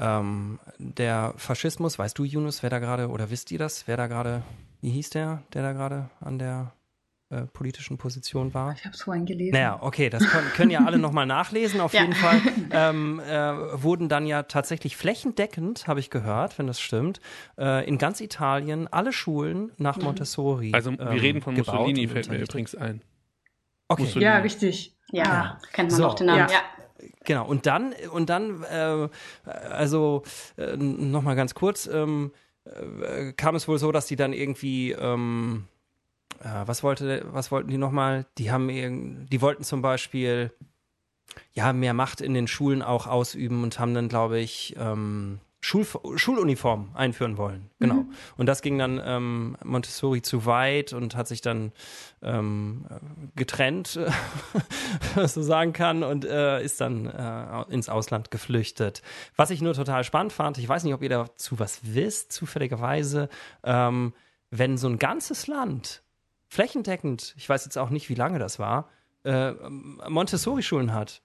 ähm, 0.00 0.58
der 0.78 1.34
Faschismus, 1.36 1.98
weißt 1.98 2.18
du, 2.18 2.24
Yunus, 2.24 2.62
wer 2.62 2.70
da 2.70 2.78
gerade, 2.78 3.08
oder 3.08 3.30
wisst 3.30 3.50
ihr 3.50 3.58
das, 3.58 3.86
wer 3.86 3.96
da 3.96 4.06
gerade, 4.06 4.42
wie 4.80 4.90
hieß 4.90 5.10
der, 5.10 5.42
der 5.54 5.62
da 5.62 5.72
gerade 5.72 6.10
an 6.20 6.38
der 6.38 6.72
äh, 7.30 7.42
politischen 7.42 7.98
Position 7.98 8.54
war? 8.54 8.72
Ich 8.72 8.84
habe 8.84 8.94
es 8.94 9.02
vorhin 9.02 9.26
gelesen. 9.26 9.52
Naja, 9.52 9.78
okay, 9.82 10.08
das 10.10 10.26
können, 10.28 10.48
können 10.54 10.70
ja 10.70 10.84
alle 10.84 10.98
nochmal 10.98 11.26
nachlesen. 11.26 11.80
Auf 11.80 11.92
Ja. 11.92 12.00
jeden 12.02 12.14
Fall 12.14 12.40
ähm, 12.70 13.20
äh, 13.20 13.82
wurden 13.82 14.08
dann 14.08 14.26
ja 14.26 14.44
tatsächlich 14.44 14.96
flächendeckend, 14.96 15.86
habe 15.86 16.00
ich 16.00 16.10
gehört, 16.10 16.58
wenn 16.58 16.66
das 16.66 16.80
stimmt, 16.80 17.20
äh, 17.58 17.86
in 17.86 17.98
ganz 17.98 18.20
Italien 18.20 18.88
alle 18.90 19.12
Schulen 19.12 19.72
nach 19.76 19.98
Montessori. 19.98 20.72
Also 20.74 20.92
wir 20.92 21.00
ähm, 21.00 21.18
reden 21.18 21.42
von 21.42 21.54
Mussolini, 21.54 22.08
fällt 22.08 22.28
mir 22.30 22.38
übrigens 22.38 22.74
ein. 22.74 23.02
Okay, 23.88 24.02
Mussolini. 24.02 24.24
Ja, 24.30 24.38
richtig. 24.38 24.94
Ja, 25.10 25.24
Ah. 25.24 25.60
kennt 25.72 25.90
man 25.90 25.98
So, 25.98 26.06
auch 26.06 26.14
den 26.14 26.26
Namen. 26.26 26.38
ja. 26.40 26.46
Ja. 26.50 26.60
Genau, 27.24 27.46
und 27.46 27.66
dann, 27.66 27.94
und 28.12 28.28
dann, 28.28 28.64
äh, 28.64 29.08
also 29.70 30.24
äh, 30.56 30.76
nochmal 30.76 31.36
ganz 31.36 31.54
kurz, 31.54 31.86
ähm, 31.86 32.32
äh, 32.64 33.32
kam 33.34 33.54
es 33.54 33.68
wohl 33.68 33.78
so, 33.78 33.92
dass 33.92 34.06
die 34.06 34.16
dann 34.16 34.32
irgendwie, 34.32 34.92
ähm, 34.92 35.64
äh, 36.40 36.66
was 36.66 36.82
wollte, 36.82 37.26
was 37.30 37.50
wollten 37.50 37.70
die 37.70 37.78
nochmal? 37.78 38.26
Die 38.38 38.50
haben 38.50 38.68
irgend, 38.70 39.32
die 39.32 39.40
wollten 39.40 39.64
zum 39.64 39.82
Beispiel 39.82 40.52
ja 41.52 41.72
mehr 41.72 41.94
Macht 41.94 42.20
in 42.20 42.34
den 42.34 42.48
Schulen 42.48 42.82
auch 42.82 43.06
ausüben 43.06 43.62
und 43.62 43.78
haben 43.78 43.94
dann, 43.94 44.08
glaube 44.08 44.38
ich, 44.38 44.74
ähm, 44.78 45.40
Schul 45.60 45.84
Schuluniform 46.14 46.90
einführen 46.94 47.36
wollen. 47.36 47.68
Genau. 47.80 48.04
Und 48.36 48.46
das 48.46 48.62
ging 48.62 48.78
dann 48.78 49.00
ähm, 49.04 49.56
Montessori 49.64 50.22
zu 50.22 50.46
weit 50.46 50.92
und 50.92 51.16
hat 51.16 51.26
sich 51.26 51.40
dann 51.40 51.72
ähm, 52.22 52.86
getrennt, 53.34 53.98
man 55.16 55.26
so 55.26 55.42
sagen 55.42 55.72
kann, 55.72 56.04
und 56.04 56.24
äh, 56.24 56.62
ist 56.62 56.80
dann 56.80 57.06
äh, 57.06 57.64
ins 57.72 57.88
Ausland 57.88 58.30
geflüchtet. 58.30 59.02
Was 59.34 59.50
ich 59.50 59.60
nur 59.60 59.74
total 59.74 60.04
spannend 60.04 60.32
fand, 60.32 60.58
ich 60.58 60.68
weiß 60.68 60.84
nicht, 60.84 60.94
ob 60.94 61.02
ihr 61.02 61.08
dazu 61.08 61.58
was 61.58 61.80
wisst, 61.82 62.30
zufälligerweise, 62.30 63.28
ähm, 63.64 64.14
wenn 64.50 64.78
so 64.78 64.88
ein 64.88 64.98
ganzes 64.98 65.48
Land 65.48 66.02
flächendeckend, 66.48 67.34
ich 67.36 67.48
weiß 67.48 67.64
jetzt 67.64 67.78
auch 67.78 67.90
nicht, 67.90 68.08
wie 68.08 68.14
lange 68.14 68.38
das 68.38 68.58
war, 68.58 68.88
äh, 69.24 69.52
Montessori-Schulen 70.08 70.92
hat, 70.92 71.22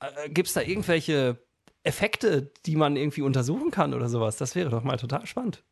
äh, 0.00 0.28
gibt 0.28 0.48
es 0.48 0.54
da 0.54 0.60
irgendwelche 0.60 1.38
Effekte, 1.84 2.52
die 2.66 2.76
man 2.76 2.96
irgendwie 2.96 3.22
untersuchen 3.22 3.70
kann 3.70 3.94
oder 3.94 4.08
sowas? 4.08 4.36
Das 4.36 4.54
wäre 4.54 4.70
doch 4.70 4.84
mal 4.84 4.98
total 4.98 5.26
spannend. 5.26 5.64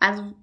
Also 0.00 0.34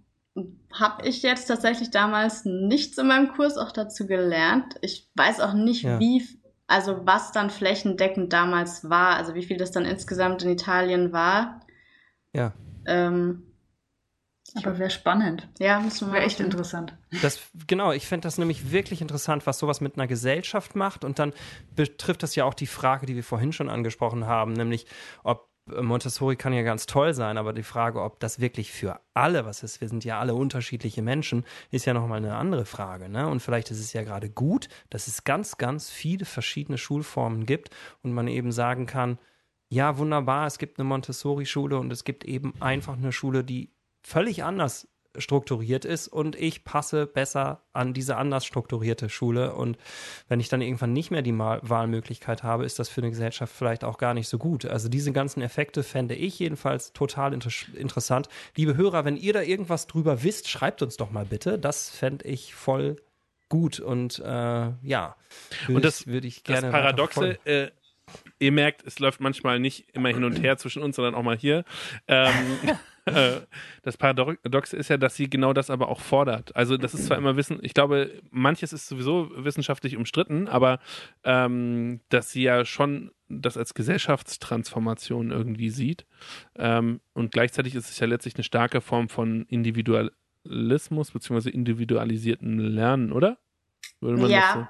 habe 0.74 1.08
ich 1.08 1.22
jetzt 1.24 1.48
tatsächlich 1.48 1.92
damals 1.92 2.46
nichts 2.46 2.98
in 2.98 3.08
meinem 3.08 3.34
Kurs 3.34 3.58
auch 3.58 3.72
dazu 3.72 4.08
gelernt. 4.08 4.76
Ich 4.82 5.10
weiß 5.16 5.42
auch 5.42 5.54
nicht, 5.54 5.84
Ja. 5.84 6.00
wie, 6.00 6.26
also 6.68 7.02
was 7.06 7.32
dann 7.34 7.50
flächendeckend 7.50 8.32
damals 8.32 8.90
war, 8.90 9.18
also 9.18 9.36
wie 9.36 9.44
viel 9.44 9.58
das 9.58 9.72
dann 9.72 9.86
insgesamt 9.86 10.42
in 10.44 10.52
Italien 10.52 11.12
war. 11.12 11.60
Ja. 12.34 12.54
Ähm, 12.86 13.44
Aber 14.56 14.78
wäre 14.80 14.90
spannend. 14.90 15.48
ja, 15.60 15.82
Wäre 15.84 16.26
echt 16.26 16.40
interessant. 16.40 16.94
Das, 17.22 17.40
genau, 17.68 17.92
ich 17.92 18.08
fände 18.08 18.26
das 18.26 18.38
nämlich 18.38 18.72
wirklich 18.72 19.02
interessant, 19.02 19.48
was 19.48 19.60
sowas 19.60 19.82
mit 19.82 19.96
einer 19.96 20.08
Gesellschaft 20.08 20.76
macht. 20.76 21.04
Und 21.06 21.20
dann 21.20 21.34
betrifft 21.76 22.24
das 22.24 22.36
ja 22.36 22.46
auch 22.46 22.54
die 22.54 22.68
Frage, 22.68 23.06
die 23.06 23.16
wir 23.16 23.24
vorhin 23.24 23.54
schon 23.54 23.70
angesprochen 23.70 24.26
haben, 24.26 24.54
nämlich 24.54 24.86
ob 25.24 25.50
äh, 25.70 25.82
Montessori 25.82 26.36
kann 26.36 26.54
ja 26.54 26.64
ganz 26.64 26.86
toll 26.86 27.14
sein, 27.14 27.38
aber 27.38 27.54
die 27.54 27.64
Frage, 27.64 28.02
ob 28.02 28.20
das 28.20 28.40
wirklich 28.40 28.72
für 28.72 29.00
alle 29.14 29.46
was 29.46 29.64
ist, 29.64 29.82
wir 29.82 29.88
sind 29.88 30.04
ja 30.04 30.20
alle 30.20 30.36
unterschiedliche 30.36 31.02
Menschen, 31.02 31.46
ist 31.70 31.86
ja 31.86 31.94
nochmal 31.94 32.18
eine 32.18 32.36
andere 32.36 32.66
Frage. 32.66 33.10
Ne? 33.10 33.28
Und 33.28 33.42
vielleicht 33.42 33.72
ist 33.72 33.80
es 33.80 33.94
ja 33.94 34.04
gerade 34.04 34.30
gut, 34.30 34.70
dass 34.90 35.08
es 35.08 35.24
ganz, 35.24 35.58
ganz 35.58 35.90
viele 35.90 36.26
verschiedene 36.26 36.78
Schulformen 36.78 37.46
gibt 37.46 37.70
und 38.02 38.14
man 38.14 38.28
eben 38.28 38.52
sagen 38.52 38.86
kann, 38.86 39.18
ja, 39.70 39.98
wunderbar, 39.98 40.48
es 40.48 40.58
gibt 40.58 40.80
eine 40.80 40.90
Montessori-Schule 40.90 41.80
und 41.80 41.94
es 41.94 42.04
gibt 42.04 42.26
eben 42.26 42.54
einfach 42.60 42.98
eine 42.98 43.14
Schule, 43.14 43.46
die 43.46 43.72
völlig 44.02 44.44
anders 44.44 44.88
strukturiert 45.18 45.84
ist 45.84 46.08
und 46.08 46.38
ich 46.38 46.64
passe 46.64 47.06
besser 47.06 47.64
an 47.74 47.94
diese 47.94 48.16
anders 48.16 48.46
strukturierte 48.46 49.10
Schule 49.10 49.54
und 49.54 49.78
wenn 50.30 50.40
ich 50.40 50.48
dann 50.48 50.62
irgendwann 50.62 50.94
nicht 50.94 51.12
mehr 51.12 51.22
die 51.22 51.34
Mal 51.34 51.60
Wahlmöglichkeit 51.64 52.44
habe, 52.44 52.64
ist 52.64 52.80
das 52.80 52.88
für 52.88 53.02
eine 53.02 53.10
Gesellschaft 53.10 53.54
vielleicht 53.54 53.84
auch 53.84 53.98
gar 53.98 54.14
nicht 54.14 54.30
so 54.30 54.38
gut. 54.38 54.66
Also 54.66 54.88
diese 54.88 55.12
ganzen 55.12 55.42
Effekte 55.42 55.84
fände 55.84 56.16
ich 56.16 56.40
jedenfalls 56.40 56.94
total 56.94 57.34
inter 57.34 57.50
interessant. 57.76 58.30
Liebe 58.56 58.78
Hörer, 58.78 59.04
wenn 59.04 59.18
ihr 59.18 59.34
da 59.34 59.42
irgendwas 59.42 59.86
drüber 59.86 60.24
wisst, 60.24 60.48
schreibt 60.48 60.82
uns 60.82 60.96
doch 60.96 61.12
mal 61.12 61.26
bitte. 61.26 61.60
Das 61.60 61.90
fände 61.90 62.26
ich 62.26 62.56
voll 62.56 62.96
gut 63.50 63.82
und 63.82 64.20
äh, 64.20 64.24
ja, 64.82 65.18
Und 65.68 65.84
das- 65.84 66.08
würde 66.08 66.28
ich 66.28 66.42
Das 66.44 66.62
gerne 66.62 66.68
weiter 66.72 66.84
Paradoxe, 66.84 67.38
äh, 67.44 67.70
ihr 68.40 68.54
merkt, 68.54 68.88
es 68.88 69.00
läuft 69.00 69.20
manchmal 69.20 69.60
nicht 69.60 69.90
immer 69.94 70.08
hin 70.08 70.24
und 70.24 70.42
her 70.42 70.58
zwischen 70.58 70.82
uns, 70.82 70.96
sondern 70.96 71.16
auch 71.16 71.24
mal 71.24 71.38
hier. 71.38 71.66
Ähm, 72.08 72.34
äh, 72.64 72.74
das 73.84 73.98
Paradoxe 73.98 74.76
ist 74.76 74.90
ja, 74.90 74.98
dass 74.98 75.16
sie 75.16 75.30
genau 75.30 75.54
das 75.54 75.70
aber 75.70 75.90
auch 75.90 76.00
fordert. 76.00 76.56
Also 76.56 76.78
das 76.78 76.94
ist 76.94 77.06
zwar 77.06 77.18
immer 77.18 77.36
Wissen, 77.36 77.60
ich 77.62 77.74
glaube, 77.74 78.22
manches 78.30 78.74
ist 78.74 78.88
sowieso 78.88 79.32
wissenschaftlich 79.36 79.98
umstritten, 79.98 80.48
aber 80.48 80.80
ähm, 81.24 82.02
dass 82.10 82.32
sie 82.32 82.44
ja 82.44 82.66
schon 82.66 83.12
das 83.28 83.58
als 83.58 83.74
Gesellschaftstransformation 83.74 85.32
irgendwie 85.32 85.70
sieht. 85.70 86.06
Ähm, 86.56 87.02
und 87.14 87.32
gleichzeitig 87.32 87.76
ist 87.76 87.90
es 87.90 88.00
ja 88.00 88.08
letztlich 88.08 88.36
eine 88.36 88.44
starke 88.44 88.82
Form 88.82 89.10
von 89.10 89.46
Individualismus 89.46 91.12
beziehungsweise 91.12 91.50
individualisierten 91.50 92.60
Lernen, 92.60 93.12
oder? 93.12 93.38
Würde 94.00 94.22
man 94.22 94.32
das 94.32 94.54
so? 94.54 94.68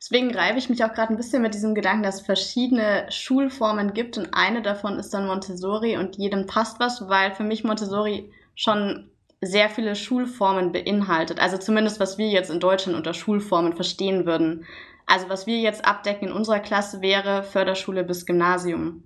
Deswegen 0.00 0.34
reibe 0.34 0.58
ich 0.58 0.68
mich 0.68 0.84
auch 0.84 0.92
gerade 0.92 1.12
ein 1.12 1.16
bisschen 1.16 1.42
mit 1.42 1.54
diesem 1.54 1.74
Gedanken, 1.74 2.02
dass 2.02 2.16
es 2.16 2.26
verschiedene 2.26 3.06
Schulformen 3.10 3.94
gibt 3.94 4.18
und 4.18 4.28
eine 4.32 4.62
davon 4.62 4.98
ist 4.98 5.14
dann 5.14 5.26
Montessori 5.26 5.96
und 5.96 6.16
jedem 6.16 6.46
passt 6.46 6.80
was, 6.80 7.08
weil 7.08 7.32
für 7.34 7.44
mich 7.44 7.64
Montessori 7.64 8.32
schon 8.54 9.10
sehr 9.40 9.70
viele 9.70 9.94
Schulformen 9.94 10.72
beinhaltet. 10.72 11.40
Also 11.40 11.58
zumindest, 11.58 12.00
was 12.00 12.18
wir 12.18 12.28
jetzt 12.28 12.50
in 12.50 12.60
Deutschland 12.60 12.96
unter 12.96 13.14
Schulformen 13.14 13.74
verstehen 13.74 14.26
würden. 14.26 14.64
Also 15.06 15.28
was 15.28 15.46
wir 15.46 15.58
jetzt 15.58 15.84
abdecken 15.84 16.28
in 16.28 16.34
unserer 16.34 16.60
Klasse 16.60 17.00
wäre 17.00 17.42
Förderschule 17.42 18.04
bis 18.04 18.26
Gymnasium 18.26 19.04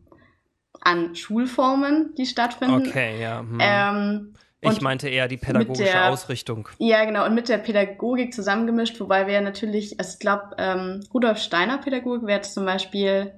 an 0.80 1.14
Schulformen, 1.14 2.14
die 2.16 2.26
stattfinden. 2.26 2.88
Okay, 2.88 3.20
ja. 3.20 3.40
hm. 3.40 3.58
Ähm, 3.60 4.34
ich 4.62 4.68
und 4.68 4.82
meinte 4.82 5.08
eher 5.08 5.28
die 5.28 5.36
pädagogische 5.36 5.84
der- 5.84 6.10
Ausrichtung. 6.10 6.68
ja, 6.78 7.04
genau, 7.04 7.26
und 7.26 7.34
mit 7.34 7.48
der 7.48 7.58
Pädagogik 7.58 8.32
zusammengemischt, 8.32 8.98
wobei 9.00 9.26
wir 9.26 9.40
natürlich, 9.40 9.98
also 9.98 10.12
ich 10.14 10.20
glaube, 10.20 10.54
ähm, 10.58 11.00
Rudolf 11.12 11.38
Steiner 11.38 11.78
Pädagogik 11.78 12.26
wäre 12.26 12.40
zum 12.42 12.64
Beispiel 12.64 13.32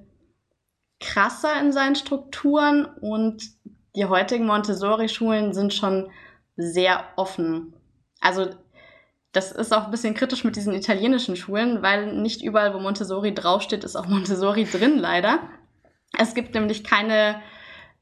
krasser 0.99 1.59
in 1.59 1.71
seinen 1.73 1.95
Strukturen 1.95 2.85
und 2.85 3.43
die 3.95 4.05
heutigen 4.05 4.45
Montessori-Schulen 4.45 5.53
sind 5.53 5.73
schon 5.73 6.09
sehr 6.57 7.03
offen. 7.15 7.73
Also 8.21 8.47
das 9.31 9.51
ist 9.51 9.73
auch 9.73 9.85
ein 9.85 9.91
bisschen 9.91 10.13
kritisch 10.13 10.43
mit 10.45 10.55
diesen 10.55 10.73
italienischen 10.73 11.35
Schulen, 11.35 11.81
weil 11.81 12.13
nicht 12.13 12.41
überall, 12.41 12.73
wo 12.73 12.79
Montessori 12.79 13.33
draufsteht, 13.33 13.83
ist 13.83 13.95
auch 13.95 14.07
Montessori 14.07 14.63
drin, 14.65 14.97
leider. 14.97 15.39
Es 16.17 16.33
gibt 16.33 16.53
nämlich 16.53 16.83
keine 16.85 17.41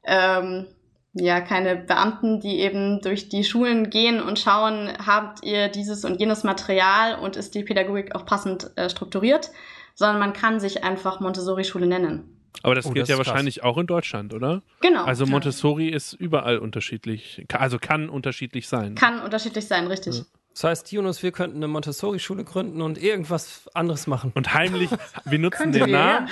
ähm, 0.04 0.66
ja, 1.14 1.40
keine 1.40 1.76
Beamten, 1.76 2.40
die 2.40 2.58
eben 2.60 3.00
durch 3.00 3.28
die 3.28 3.44
Schulen 3.44 3.88
gehen 3.90 4.20
und 4.20 4.38
schauen, 4.38 4.90
habt 5.04 5.44
ihr 5.44 5.68
dieses 5.68 6.04
und 6.04 6.18
jenes 6.20 6.42
Material 6.44 7.18
und 7.18 7.36
ist 7.36 7.54
die 7.54 7.62
Pädagogik 7.62 8.14
auch 8.14 8.26
passend 8.26 8.70
äh, 8.76 8.90
strukturiert, 8.90 9.50
sondern 9.94 10.18
man 10.18 10.32
kann 10.32 10.58
sich 10.60 10.82
einfach 10.84 11.20
Montessori-Schule 11.20 11.86
nennen. 11.86 12.30
Aber 12.62 12.74
das 12.74 12.86
Oh, 12.86 12.90
gilt 12.90 13.02
das 13.04 13.08
ja 13.10 13.16
krass. 13.16 13.26
wahrscheinlich 13.28 13.62
auch 13.64 13.78
in 13.78 13.86
Deutschland, 13.86 14.32
oder? 14.34 14.62
Genau. 14.80 15.04
Also 15.04 15.26
Montessori 15.26 15.88
ist 15.88 16.12
überall 16.14 16.58
unterschiedlich, 16.58 17.44
also 17.52 17.78
kann 17.78 18.08
unterschiedlich 18.08 18.68
sein. 18.68 18.94
kann 18.94 19.20
unterschiedlich 19.20 19.66
sein, 19.66 19.86
richtig. 19.86 20.22
Das 20.52 20.62
heißt, 20.64 20.92
Jonas, 20.92 21.20
wir 21.24 21.32
könnten 21.32 21.56
eine 21.56 21.66
Montessori-Schule 21.68 22.44
gründen 22.44 22.80
und 22.80 22.96
irgendwas 23.02 23.68
anderes 23.74 24.06
machen. 24.06 24.30
Und 24.36 24.54
heimlich, 24.54 24.88
wir 25.24 25.38
nutzen 25.40 25.72
den 25.72 25.86
wir, 25.86 25.92
Namen, 25.92 26.28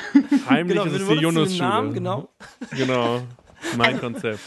heimlich 0.48 0.78
Genau, 0.78 0.88
ist 0.94 1.02
es 1.02 1.08
die 1.08 1.14
Jonas-Schule. 1.14 1.90
Genau. 1.92 2.28
Genau, 2.70 3.22
mein 3.76 3.98
Konzept. 4.00 4.38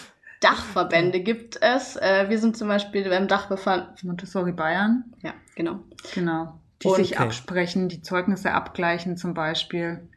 Dachverbände 0.46 1.20
gibt 1.22 1.62
es. 1.62 1.96
Äh, 1.96 2.26
wir 2.30 2.38
sind 2.40 2.56
zum 2.56 2.68
Beispiel 2.68 3.10
beim 3.10 3.28
Dachverband. 3.28 4.04
Montessori 4.04 4.52
Bayern, 4.52 5.06
Ja, 5.24 5.34
genau. 5.56 5.80
genau. 6.14 6.60
Die 6.84 6.88
Und- 6.88 6.96
sich 6.98 7.14
Okay. 7.16 7.24
absprechen, 7.24 7.90
die 7.90 8.02
Zeugnisse 8.02 8.52
abgleichen 8.52 9.18
zum 9.18 9.34
Beispiel. 9.34 10.08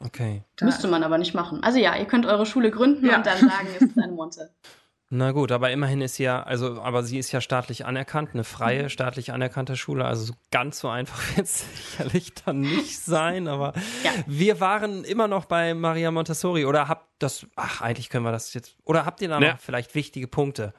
Okay. 0.00 0.42
Da- 0.56 0.64
Müsste 0.64 0.88
man 0.88 1.02
aber 1.02 1.18
nicht 1.18 1.34
machen. 1.34 1.62
Also 1.62 1.78
ja, 1.78 1.94
ihr 1.96 2.06
könnt 2.06 2.24
eure 2.24 2.46
Schule 2.46 2.70
gründen 2.70 3.06
Ja. 3.06 3.18
und 3.18 3.26
dann 3.26 3.38
sagen, 3.38 3.68
es 3.76 3.82
ist 3.82 3.98
eine 3.98 4.12
Monte. 4.12 4.50
Na 5.12 5.32
gut, 5.32 5.50
aber 5.50 5.72
immerhin 5.72 6.00
ist 6.02 6.14
sie 6.14 6.22
ja, 6.22 6.40
also, 6.44 6.80
aber 6.80 7.02
sie 7.02 7.18
ist 7.18 7.32
ja 7.32 7.40
staatlich 7.40 7.84
anerkannt, 7.84 8.30
eine 8.32 8.44
freie, 8.44 8.88
staatlich 8.90 9.32
anerkannte 9.32 9.76
Schule. 9.76 10.04
Also 10.04 10.24
so 10.24 10.34
ganz 10.52 10.78
so 10.78 10.88
einfach 10.88 11.20
wird 11.36 11.46
es 11.48 11.64
sicherlich 11.68 12.32
dann 12.34 12.60
nicht 12.60 12.96
sein, 13.04 13.48
aber 13.48 13.72
Ja. 14.04 14.12
wir 14.28 14.60
waren 14.60 15.02
immer 15.02 15.26
noch 15.26 15.46
bei 15.46 15.74
Maria 15.74 16.12
Montessori 16.12 16.64
oder 16.64 16.86
habt 16.86 17.08
das, 17.18 17.44
ach, 17.56 17.80
eigentlich 17.80 18.08
können 18.08 18.24
wir 18.24 18.30
das 18.30 18.54
jetzt, 18.54 18.76
oder 18.84 19.04
habt 19.04 19.20
ihr 19.20 19.28
da 19.28 19.40
Ja. 19.40 19.52
noch 19.54 19.58
vielleicht 19.58 19.96
wichtige 19.96 20.28
Punkte? 20.28 20.72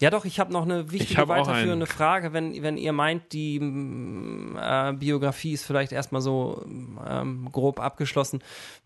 Ja, 0.00 0.10
doch, 0.10 0.24
ich 0.24 0.38
habe 0.38 0.52
noch 0.52 0.62
eine 0.62 0.92
wichtige 0.92 1.28
weiterführende. 1.28 1.86
Frage, 1.86 2.32
wenn, 2.32 2.62
wenn 2.62 2.76
ihr 2.78 2.92
meint, 2.92 3.32
die 3.32 3.56
äh, 3.56 4.92
Biografie 4.94 5.52
ist 5.54 5.64
vielleicht 5.64 5.90
erstmal 5.92 6.22
so 6.22 6.64
ähm, 6.66 7.48
grob 7.52 7.80
abgeschlossen. 7.80 8.42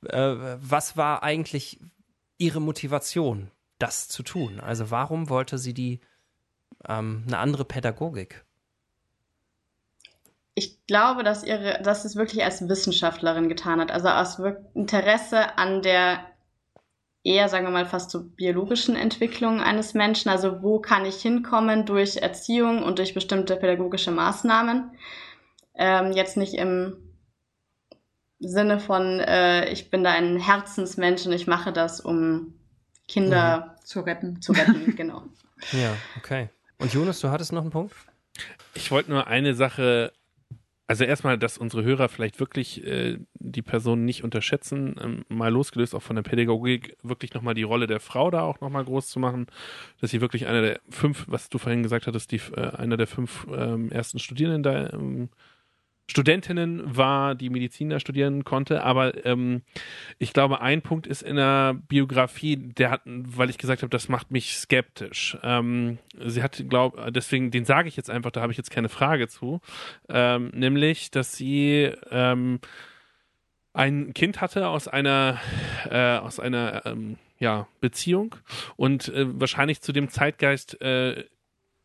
Äh, 0.08 0.34
was 0.60 0.96
war 0.96 1.22
eigentlich 1.22 1.78
ihre 2.38 2.60
Motivation, 2.60 3.50
das 3.78 4.08
zu 4.08 4.22
tun? 4.22 4.60
Also 4.60 4.90
warum 4.90 5.28
wollte 5.28 5.58
sie 5.58 5.74
die 5.74 6.00
ähm, 6.86 7.24
eine 7.26 7.38
andere 7.38 7.64
Pädagogik? 7.64 8.44
ich 10.54 10.86
glaube, 10.86 11.24
dass 11.24 11.44
ihre, 11.44 11.82
dass 11.82 12.04
es 12.04 12.16
wirklich 12.16 12.44
als 12.44 12.68
Wissenschaftlerin 12.68 13.48
getan 13.48 13.80
hat, 13.80 13.90
also 13.90 14.08
aus 14.08 14.40
Interesse 14.74 15.58
an 15.58 15.82
der 15.82 16.20
eher, 17.24 17.48
sagen 17.48 17.66
wir 17.66 17.72
mal, 17.72 17.86
fast 17.86 18.10
so 18.10 18.22
biologischen 18.22 18.96
Entwicklung 18.96 19.60
eines 19.60 19.94
Menschen. 19.94 20.28
Also 20.28 20.62
wo 20.62 20.78
kann 20.78 21.06
ich 21.06 21.16
hinkommen 21.16 21.86
durch 21.86 22.18
Erziehung 22.18 22.82
und 22.82 22.98
durch 22.98 23.14
bestimmte 23.14 23.56
pädagogische 23.56 24.10
Maßnahmen? 24.10 24.90
Ähm, 25.74 26.12
jetzt 26.12 26.36
nicht 26.36 26.54
im 26.54 26.96
Sinne 28.38 28.78
von, 28.78 29.20
äh, 29.20 29.70
ich 29.70 29.90
bin 29.90 30.04
da 30.04 30.10
ein 30.10 30.38
Herzensmensch 30.38 31.24
und 31.26 31.32
ich 31.32 31.46
mache 31.46 31.72
das, 31.72 32.00
um 32.00 32.54
Kinder 33.08 33.76
mhm. 33.78 33.84
zu 33.84 34.00
retten. 34.00 34.40
Zu 34.40 34.52
retten, 34.52 34.96
genau. 34.96 35.22
Ja, 35.72 35.96
okay. 36.16 36.48
Und 36.78 36.92
Jonas, 36.92 37.20
du 37.20 37.28
hattest 37.28 37.52
noch 37.52 37.62
einen 37.62 37.70
Punkt? 37.70 37.94
Ich 38.74 38.90
wollte 38.90 39.10
nur 39.10 39.26
eine 39.26 39.54
Sache 39.54 40.12
also 40.86 41.04
erstmal, 41.04 41.38
dass 41.38 41.56
unsere 41.56 41.82
Hörer 41.82 42.08
vielleicht 42.08 42.40
wirklich 42.40 42.86
äh, 42.86 43.18
die 43.34 43.62
Person 43.62 44.04
nicht 44.04 44.22
unterschätzen, 44.22 44.96
ähm, 45.02 45.24
mal 45.28 45.50
losgelöst 45.50 45.94
auch 45.94 46.02
von 46.02 46.16
der 46.16 46.22
Pädagogik, 46.22 46.96
wirklich 47.02 47.32
nochmal 47.32 47.54
die 47.54 47.62
Rolle 47.62 47.86
der 47.86 48.00
Frau 48.00 48.30
da 48.30 48.42
auch 48.42 48.60
nochmal 48.60 48.84
groß 48.84 49.08
zu 49.08 49.18
machen, 49.18 49.46
dass 50.00 50.10
sie 50.10 50.20
wirklich 50.20 50.46
einer 50.46 50.60
der 50.60 50.80
fünf, 50.90 51.24
was 51.26 51.48
du 51.48 51.58
vorhin 51.58 51.82
gesagt 51.82 52.06
hattest, 52.06 52.32
die, 52.32 52.40
äh, 52.54 52.76
einer 52.76 52.98
der 52.98 53.06
fünf 53.06 53.46
ähm, 53.50 53.90
ersten 53.90 54.18
Studierenden 54.18 54.62
da 54.62 54.90
ähm, 54.90 55.30
Studentinnen 56.06 56.96
war, 56.96 57.34
die 57.34 57.50
Medizin 57.50 57.90
da 57.90 57.98
studieren 57.98 58.44
konnte. 58.44 58.82
Aber 58.82 59.24
ähm, 59.24 59.62
ich 60.18 60.32
glaube, 60.32 60.60
ein 60.60 60.82
Punkt 60.82 61.06
ist 61.06 61.22
in 61.22 61.36
der 61.36 61.74
Biografie, 61.74 62.56
der 62.56 62.90
hat, 62.90 63.02
weil 63.06 63.50
ich 63.50 63.58
gesagt 63.58 63.82
habe, 63.82 63.90
das 63.90 64.08
macht 64.08 64.30
mich 64.30 64.56
skeptisch. 64.56 65.36
Ähm, 65.42 65.98
sie 66.24 66.42
hat, 66.42 66.62
glaube, 66.68 67.10
deswegen, 67.10 67.50
den 67.50 67.64
sage 67.64 67.88
ich 67.88 67.96
jetzt 67.96 68.10
einfach, 68.10 68.30
da 68.30 68.42
habe 68.42 68.52
ich 68.52 68.58
jetzt 68.58 68.70
keine 68.70 68.88
Frage 68.88 69.28
zu, 69.28 69.60
ähm, 70.08 70.50
nämlich, 70.54 71.10
dass 71.10 71.34
sie 71.36 71.90
ähm, 72.10 72.60
ein 73.72 74.14
Kind 74.14 74.40
hatte 74.40 74.68
aus 74.68 74.88
einer 74.88 75.40
äh, 75.90 76.18
aus 76.18 76.38
einer 76.38 76.86
ähm, 76.86 77.16
ja, 77.38 77.66
Beziehung 77.80 78.36
und 78.76 79.08
äh, 79.08 79.26
wahrscheinlich 79.40 79.80
zu 79.80 79.92
dem 79.92 80.08
Zeitgeist 80.08 80.80
äh, 80.80 81.24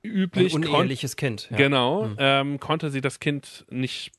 üblich. 0.04 0.54
Ein 0.54 0.66
uneheliches 0.66 1.16
Kind. 1.16 1.50
Ja. 1.52 1.58
Genau, 1.58 2.06
hm. 2.06 2.16
ähm, 2.18 2.60
konnte 2.60 2.90
sie 2.90 3.02
das 3.02 3.20
Kind 3.20 3.66
nicht 3.70 4.12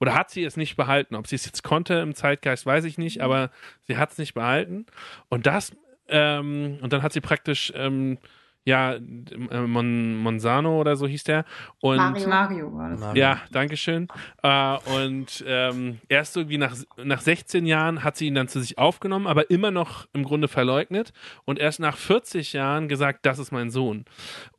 oder 0.00 0.14
hat 0.14 0.30
sie 0.30 0.44
es 0.44 0.56
nicht 0.56 0.76
behalten. 0.76 1.14
Ob 1.14 1.26
sie 1.26 1.36
es 1.36 1.46
jetzt 1.46 1.62
konnte 1.62 1.94
im 1.94 2.14
Zeitgeist, 2.14 2.66
weiß 2.66 2.84
ich 2.84 2.98
nicht, 2.98 3.20
aber 3.22 3.50
sie 3.86 3.96
hat 3.96 4.12
es 4.12 4.18
nicht 4.18 4.34
behalten. 4.34 4.86
Und 5.28 5.46
das, 5.46 5.72
ähm, 6.08 6.78
und 6.82 6.92
dann 6.92 7.02
hat 7.02 7.12
sie 7.12 7.20
praktisch, 7.20 7.72
ähm, 7.74 8.18
ja, 8.64 8.94
äh, 8.94 9.60
Mon, 9.60 10.16
Monzano 10.16 10.80
oder 10.80 10.96
so 10.96 11.06
hieß 11.06 11.24
der. 11.24 11.44
Und 11.80 11.96
Mario, 11.96 12.28
Mario 12.28 12.74
war 12.74 12.90
das. 12.90 13.00
Mario. 13.00 13.20
Ja, 13.20 13.40
Dankeschön. 13.52 14.08
Äh, 14.42 14.76
und 14.96 15.44
ähm, 15.46 16.00
erst 16.08 16.36
irgendwie 16.36 16.58
nach, 16.58 16.74
nach 16.96 17.20
16 17.20 17.66
Jahren 17.66 18.02
hat 18.02 18.16
sie 18.16 18.26
ihn 18.26 18.34
dann 18.34 18.48
zu 18.48 18.60
sich 18.60 18.78
aufgenommen, 18.78 19.26
aber 19.26 19.50
immer 19.50 19.70
noch 19.70 20.06
im 20.14 20.24
Grunde 20.24 20.48
verleugnet. 20.48 21.12
Und 21.44 21.58
erst 21.58 21.78
nach 21.80 21.96
40 21.96 22.54
Jahren 22.54 22.88
gesagt, 22.88 23.26
das 23.26 23.38
ist 23.38 23.52
mein 23.52 23.70
Sohn. 23.70 24.06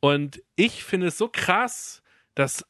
Und 0.00 0.40
ich 0.54 0.84
finde 0.84 1.08
es 1.08 1.18
so 1.18 1.28
krass, 1.28 2.02
dass 2.34 2.64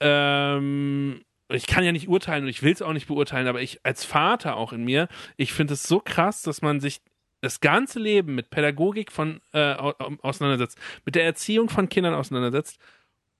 ähm, 0.00 1.22
ich 1.50 1.66
kann 1.66 1.84
ja 1.84 1.92
nicht 1.92 2.08
urteilen 2.08 2.44
und 2.44 2.50
ich 2.50 2.62
will 2.62 2.72
es 2.72 2.82
auch 2.82 2.92
nicht 2.92 3.08
beurteilen, 3.08 3.46
aber 3.46 3.60
ich 3.60 3.80
als 3.84 4.04
Vater 4.04 4.56
auch 4.56 4.72
in 4.72 4.84
mir, 4.84 5.08
ich 5.36 5.52
finde 5.52 5.74
es 5.74 5.82
so 5.82 6.00
krass, 6.00 6.42
dass 6.42 6.62
man 6.62 6.80
sich 6.80 7.00
das 7.40 7.60
ganze 7.60 7.98
Leben 7.98 8.34
mit 8.34 8.50
Pädagogik 8.50 9.12
von 9.12 9.40
äh, 9.52 9.74
auseinandersetzt, 9.74 10.78
mit 11.04 11.14
der 11.14 11.24
Erziehung 11.24 11.68
von 11.68 11.88
Kindern 11.88 12.14
auseinandersetzt 12.14 12.78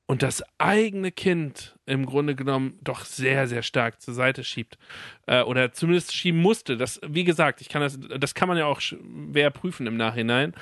und 0.07 0.23
das 0.23 0.43
eigene 0.57 1.13
Kind 1.13 1.79
im 1.85 2.07
Grunde 2.07 2.35
genommen 2.35 2.79
doch 2.81 3.05
sehr, 3.05 3.47
sehr 3.47 3.63
stark 3.63 4.01
zur 4.01 4.15
Seite 4.15 4.43
schiebt. 4.43 4.79
Äh, 5.27 5.43
oder 5.43 5.73
zumindest 5.73 6.15
schieben 6.15 6.41
musste. 6.41 6.79
Das, 6.79 6.99
wie 7.07 7.25
gesagt, 7.25 7.61
ich 7.61 7.69
kann 7.69 7.83
das, 7.83 7.99
das 8.19 8.35
kann 8.35 8.49
man 8.49 8.57
ja 8.57 8.65
auch 8.65 8.81
schwer 8.81 9.51
prüfen 9.51 9.87
im 9.87 9.99
Nachhinein. 9.99 10.55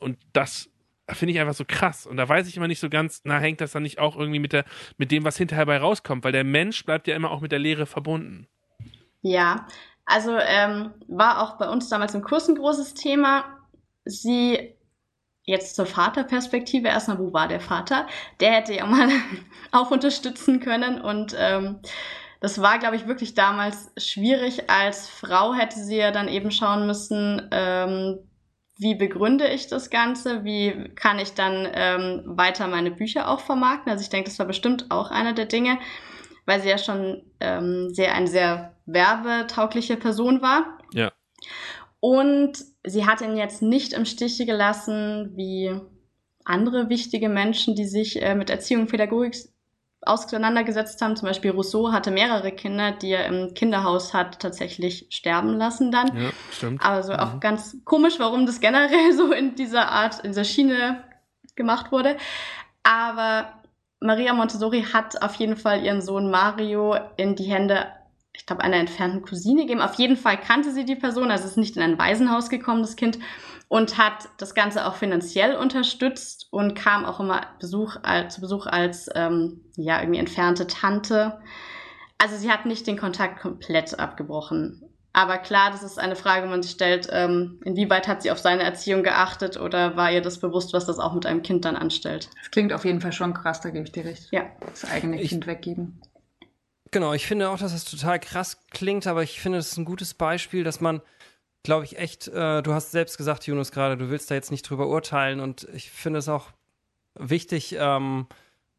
Und 0.00 0.18
das 0.34 0.68
finde 1.08 1.32
ich 1.32 1.40
einfach 1.40 1.54
so 1.54 1.64
krass. 1.66 2.06
Und 2.06 2.18
da 2.18 2.28
weiß 2.28 2.46
ich 2.48 2.56
immer 2.58 2.68
nicht 2.68 2.80
so 2.80 2.90
ganz, 2.90 3.22
na, 3.24 3.38
hängt 3.38 3.62
das 3.62 3.72
dann 3.72 3.82
nicht 3.82 3.98
auch 3.98 4.14
irgendwie 4.14 4.38
mit 4.38 4.52
der, 4.52 4.66
mit 4.98 5.10
dem, 5.10 5.24
was 5.24 5.38
hinterher 5.38 5.66
bei 5.66 5.78
rauskommt? 5.78 6.22
Weil 6.22 6.32
der 6.32 6.44
Mensch 6.44 6.84
bleibt 6.84 7.08
ja 7.08 7.16
immer 7.16 7.30
auch 7.30 7.40
mit 7.40 7.52
der 7.52 7.58
Lehre 7.58 7.86
verbunden. 7.86 8.46
Ja, 9.22 9.66
also 10.12 10.36
ähm, 10.36 10.92
war 11.08 11.42
auch 11.42 11.56
bei 11.56 11.68
uns 11.68 11.88
damals 11.88 12.14
im 12.14 12.22
Kurs 12.22 12.48
ein 12.48 12.56
großes 12.56 12.94
Thema. 12.94 13.44
Sie 14.04 14.76
jetzt 15.44 15.74
zur 15.74 15.86
Vaterperspektive 15.86 16.88
erstmal, 16.88 17.18
wo 17.18 17.32
war 17.32 17.48
der 17.48 17.60
Vater? 17.60 18.06
Der 18.40 18.52
hätte 18.52 18.74
ja 18.74 18.84
mal 18.84 19.08
auch 19.72 19.90
unterstützen 19.90 20.60
können 20.60 21.00
und 21.00 21.34
ähm, 21.38 21.80
das 22.40 22.60
war, 22.60 22.78
glaube 22.78 22.96
ich, 22.96 23.06
wirklich 23.06 23.34
damals 23.34 23.90
schwierig. 23.96 24.68
Als 24.68 25.08
Frau 25.08 25.54
hätte 25.54 25.78
sie 25.78 25.96
ja 25.96 26.10
dann 26.10 26.28
eben 26.28 26.50
schauen 26.50 26.86
müssen, 26.86 27.48
ähm, 27.52 28.18
wie 28.78 28.96
begründe 28.96 29.46
ich 29.48 29.68
das 29.68 29.90
Ganze, 29.90 30.44
wie 30.44 30.90
kann 30.96 31.20
ich 31.20 31.34
dann 31.34 31.68
ähm, 31.72 32.22
weiter 32.26 32.66
meine 32.66 32.90
Bücher 32.90 33.28
auch 33.28 33.40
vermarkten. 33.40 33.92
Also 33.92 34.02
ich 34.02 34.10
denke, 34.10 34.28
das 34.28 34.40
war 34.40 34.46
bestimmt 34.46 34.90
auch 34.90 35.10
eine 35.10 35.34
der 35.34 35.46
Dinge, 35.46 35.78
weil 36.46 36.60
sie 36.60 36.68
ja 36.68 36.78
schon 36.78 37.22
ähm, 37.40 37.90
sehr 37.90 38.14
eine 38.14 38.28
sehr 38.28 38.74
werbetaugliche 38.86 39.96
Person 39.96 40.42
war. 40.42 40.78
Ja. 40.92 41.12
Und 42.00 42.64
sie 42.84 43.06
hat 43.06 43.20
ihn 43.20 43.36
jetzt 43.36 43.62
nicht 43.62 43.92
im 43.92 44.04
Stiche 44.04 44.44
gelassen 44.44 45.32
wie 45.36 45.80
andere 46.44 46.88
wichtige 46.88 47.28
Menschen, 47.28 47.76
die 47.76 47.84
sich 47.84 48.20
äh, 48.20 48.34
mit 48.34 48.50
Erziehung 48.50 48.82
und 48.82 48.90
Pädagogik 48.90 49.36
auseinandergesetzt 50.04 51.00
haben. 51.00 51.16
Zum 51.16 51.28
Beispiel 51.28 51.52
Rousseau 51.52 51.92
hatte 51.92 52.10
mehrere 52.10 52.50
Kinder, 52.50 52.92
die 52.92 53.10
er 53.10 53.26
im 53.26 53.54
Kinderhaus 53.54 54.12
hat 54.12 54.40
tatsächlich 54.40 55.06
sterben 55.10 55.56
lassen 55.56 55.92
dann. 55.92 56.08
Ja, 56.16 56.30
stimmt. 56.50 56.84
Also 56.84 57.14
auch 57.14 57.34
mhm. 57.34 57.40
ganz 57.40 57.76
komisch, 57.84 58.18
warum 58.18 58.46
das 58.46 58.60
generell 58.60 59.12
so 59.16 59.32
in 59.32 59.54
dieser 59.54 59.88
Art, 59.90 60.18
in 60.24 60.30
dieser 60.32 60.44
Schiene 60.44 61.04
gemacht 61.54 61.92
wurde. 61.92 62.16
Aber 62.82 63.61
Maria 64.02 64.34
Montessori 64.34 64.82
hat 64.92 65.22
auf 65.22 65.34
jeden 65.36 65.56
Fall 65.56 65.84
ihren 65.84 66.02
Sohn 66.02 66.30
Mario 66.30 66.96
in 67.16 67.36
die 67.36 67.44
Hände, 67.44 67.86
ich 68.32 68.46
glaube, 68.46 68.62
einer 68.62 68.76
entfernten 68.76 69.22
Cousine 69.22 69.62
gegeben. 69.62 69.80
Auf 69.80 69.94
jeden 69.94 70.16
Fall 70.16 70.38
kannte 70.38 70.72
sie 70.72 70.84
die 70.84 70.96
Person, 70.96 71.30
also 71.30 71.44
ist 71.44 71.56
nicht 71.56 71.76
in 71.76 71.82
ein 71.82 71.98
Waisenhaus 71.98 72.48
gekommen, 72.48 72.82
das 72.82 72.96
Kind 72.96 73.18
und 73.68 73.96
hat 73.96 74.28
das 74.36 74.54
Ganze 74.54 74.86
auch 74.86 74.96
finanziell 74.96 75.56
unterstützt 75.56 76.48
und 76.50 76.74
kam 76.74 77.06
auch 77.06 77.20
immer 77.20 77.40
Besuch, 77.58 77.96
als, 78.02 78.34
zu 78.34 78.40
Besuch 78.42 78.66
als 78.66 79.08
ähm, 79.14 79.62
ja 79.76 80.00
irgendwie 80.00 80.18
entfernte 80.18 80.66
Tante. 80.66 81.40
Also 82.18 82.36
sie 82.36 82.50
hat 82.50 82.66
nicht 82.66 82.86
den 82.86 82.98
Kontakt 82.98 83.40
komplett 83.40 83.98
abgebrochen. 83.98 84.81
Aber 85.12 85.38
klar, 85.38 85.70
das 85.70 85.82
ist 85.82 85.98
eine 85.98 86.16
Frage, 86.16 86.46
man 86.46 86.62
sich 86.62 86.72
stellt, 86.72 87.08
ähm, 87.10 87.60
inwieweit 87.64 88.08
hat 88.08 88.22
sie 88.22 88.30
auf 88.30 88.38
seine 88.38 88.62
Erziehung 88.62 89.02
geachtet 89.02 89.58
oder 89.58 89.96
war 89.96 90.10
ihr 90.10 90.22
das 90.22 90.38
bewusst, 90.38 90.72
was 90.72 90.86
das 90.86 90.98
auch 90.98 91.12
mit 91.12 91.26
einem 91.26 91.42
Kind 91.42 91.64
dann 91.64 91.76
anstellt? 91.76 92.30
Das 92.40 92.50
klingt 92.50 92.72
auf 92.72 92.84
jeden 92.84 93.00
Fall 93.00 93.12
schon 93.12 93.34
krass, 93.34 93.60
da 93.60 93.70
gebe 93.70 93.84
ich 93.84 93.92
dir 93.92 94.06
recht. 94.06 94.28
Ja. 94.30 94.44
Das 94.60 94.90
eigene 94.90 95.20
ich, 95.20 95.28
Kind 95.28 95.46
weggeben. 95.46 96.00
Genau, 96.90 97.12
ich 97.12 97.26
finde 97.26 97.50
auch, 97.50 97.58
dass 97.58 97.72
das 97.72 97.84
total 97.84 98.20
krass 98.20 98.58
klingt, 98.70 99.06
aber 99.06 99.22
ich 99.22 99.40
finde, 99.40 99.58
das 99.58 99.72
ist 99.72 99.76
ein 99.76 99.84
gutes 99.84 100.14
Beispiel, 100.14 100.64
dass 100.64 100.80
man 100.80 101.02
glaube 101.62 101.84
ich, 101.84 101.98
echt, 101.98 102.28
äh, 102.28 102.62
du 102.62 102.72
hast 102.72 102.90
selbst 102.90 103.16
gesagt, 103.16 103.46
Yunus, 103.46 103.72
gerade, 103.72 103.96
du 103.96 104.10
willst 104.10 104.30
da 104.30 104.34
jetzt 104.34 104.50
nicht 104.50 104.68
drüber 104.68 104.88
urteilen 104.88 105.40
und 105.40 105.68
ich 105.74 105.90
finde 105.90 106.18
es 106.18 106.28
auch 106.28 106.48
wichtig, 107.14 107.76
ähm, 107.78 108.26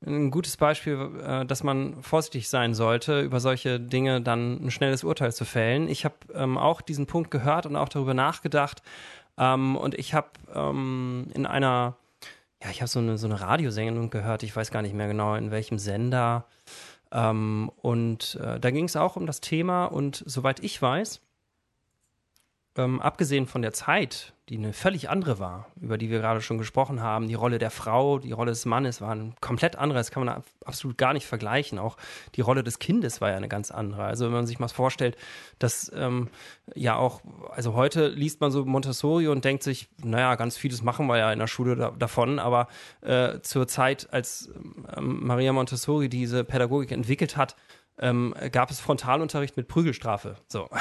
ein 0.06 0.32
gutes 0.32 0.58
Beispiel, 0.58 1.10
äh, 1.26 1.46
dass 1.46 1.64
man 1.64 2.02
vorsichtig 2.02 2.50
sein 2.50 2.74
sollte, 2.74 3.22
über 3.22 3.40
solche 3.40 3.80
Dinge 3.80 4.22
dann 4.22 4.66
ein 4.66 4.72
schnelles 4.72 5.04
Urteil 5.04 5.34
zu 5.34 5.46
fällen. 5.46 5.88
Ich 5.88 6.06
habe 6.06 6.16
ähm, 6.34 6.58
auch 6.58 6.82
diesen 6.82 7.06
Punkt 7.06 7.32
gehört 7.32 7.66
und 7.66 7.76
auch 7.76 7.90
darüber 7.90 8.14
nachgedacht 8.14 8.82
ähm, 9.38 9.76
und 9.76 9.96
ich 9.96 10.14
habe 10.14 10.30
ähm, 10.54 11.28
in 11.34 11.46
einer, 11.46 11.96
ja, 12.62 12.70
ich 12.70 12.82
habe 12.82 12.90
so 12.90 13.00
eine, 13.00 13.18
so 13.18 13.28
eine 13.28 13.42
Radiosendung 13.42 14.10
gehört, 14.10 14.44
ich 14.44 14.56
weiß 14.56 14.72
gar 14.72 14.82
nicht 14.82 14.96
mehr 14.96 15.08
genau, 15.08 15.36
in 15.36 15.52
welchem 15.52 15.80
Sender. 15.80 16.46
Ähm, 17.12 17.72
und 17.82 18.40
äh, 18.42 18.60
da 18.60 18.72
ging 18.72 18.86
es 18.86 18.96
auch 18.96 19.16
um 19.16 19.26
das 19.26 19.42
Thema 19.42 19.86
und 19.86 20.24
soweit 20.26 20.64
ich 20.64 20.82
weiß, 20.82 21.22
ähm, 22.78 23.02
abgesehen 23.02 23.46
von 23.48 23.62
der 23.62 23.74
Zeit, 23.74 24.34
die 24.50 24.58
eine 24.58 24.74
völlig 24.74 25.10
andere 25.10 25.40
war, 25.40 25.68
über 25.80 25.98
die 25.98 26.10
wir 26.10 26.20
gerade 26.20 26.42
schon 26.42 26.58
gesprochen 26.58 27.02
haben, 27.02 27.28
die 27.28 27.34
Rolle 27.34 27.60
der 27.60 27.72
Frau, 27.72 28.20
die 28.20 28.34
Rolle 28.34 28.52
des 28.52 28.66
Mannes 28.66 29.00
waren 29.00 29.36
komplett 29.40 29.78
andere. 29.78 30.00
Das 30.00 30.12
kann 30.12 30.26
man 30.26 30.44
absolut 30.66 30.98
gar 30.98 31.14
nicht 31.14 31.26
vergleichen. 31.26 31.80
Auch 31.80 31.96
die 32.36 32.42
Rolle 32.42 32.64
des 32.64 32.80
Kindes 32.80 33.22
war 33.22 33.30
ja 33.30 33.38
eine 33.38 33.48
ganz 33.48 33.72
andere. 33.72 34.04
Also 34.04 34.26
wenn 34.26 34.34
man 34.34 34.46
sich 34.46 34.60
mal 34.60 34.68
vorstellt, 34.68 35.16
dass 35.60 35.92
ähm, 35.96 36.30
ja 36.76 36.98
auch, 36.98 37.22
also 37.52 37.74
heute 37.74 38.08
liest 38.08 38.42
man 38.42 38.52
so 38.52 38.66
Montessori 38.66 39.28
und 39.30 39.46
denkt 39.46 39.64
sich, 39.64 39.88
naja, 40.04 40.36
ganz 40.36 40.58
vieles 40.58 40.84
machen 40.84 41.08
wir 41.08 41.18
ja 41.18 41.32
in 41.32 41.40
der 41.40 41.48
Schule 41.48 41.78
da, 41.78 41.92
davon, 41.92 42.40
aber 42.40 42.68
äh, 43.02 43.40
zur 43.42 43.68
Zeit, 43.68 44.12
als 44.12 44.50
ähm, 44.98 45.26
Maria 45.26 45.54
Montessori 45.54 46.10
diese 46.10 46.44
Pädagogik 46.44 46.92
entwickelt 46.92 47.38
hat, 47.38 47.56
ähm, 48.00 48.34
gab 48.52 48.72
es 48.72 48.80
Frontalunterricht 48.80 49.58
mit 49.58 49.68
Prügelstrafe. 49.68 50.36
So. 50.48 50.70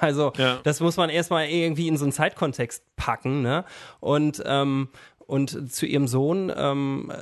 Also, 0.00 0.32
ja. 0.38 0.58
das 0.62 0.80
muss 0.80 0.96
man 0.96 1.10
erstmal 1.10 1.46
irgendwie 1.48 1.86
in 1.86 1.98
so 1.98 2.06
einen 2.06 2.12
Zeitkontext 2.12 2.82
packen, 2.96 3.42
ne? 3.42 3.66
Und, 4.00 4.42
ähm, 4.46 4.88
Und 5.30 5.72
zu 5.72 5.86
ihrem 5.86 6.08
Sohn, 6.08 6.52
ähm, 6.56 7.12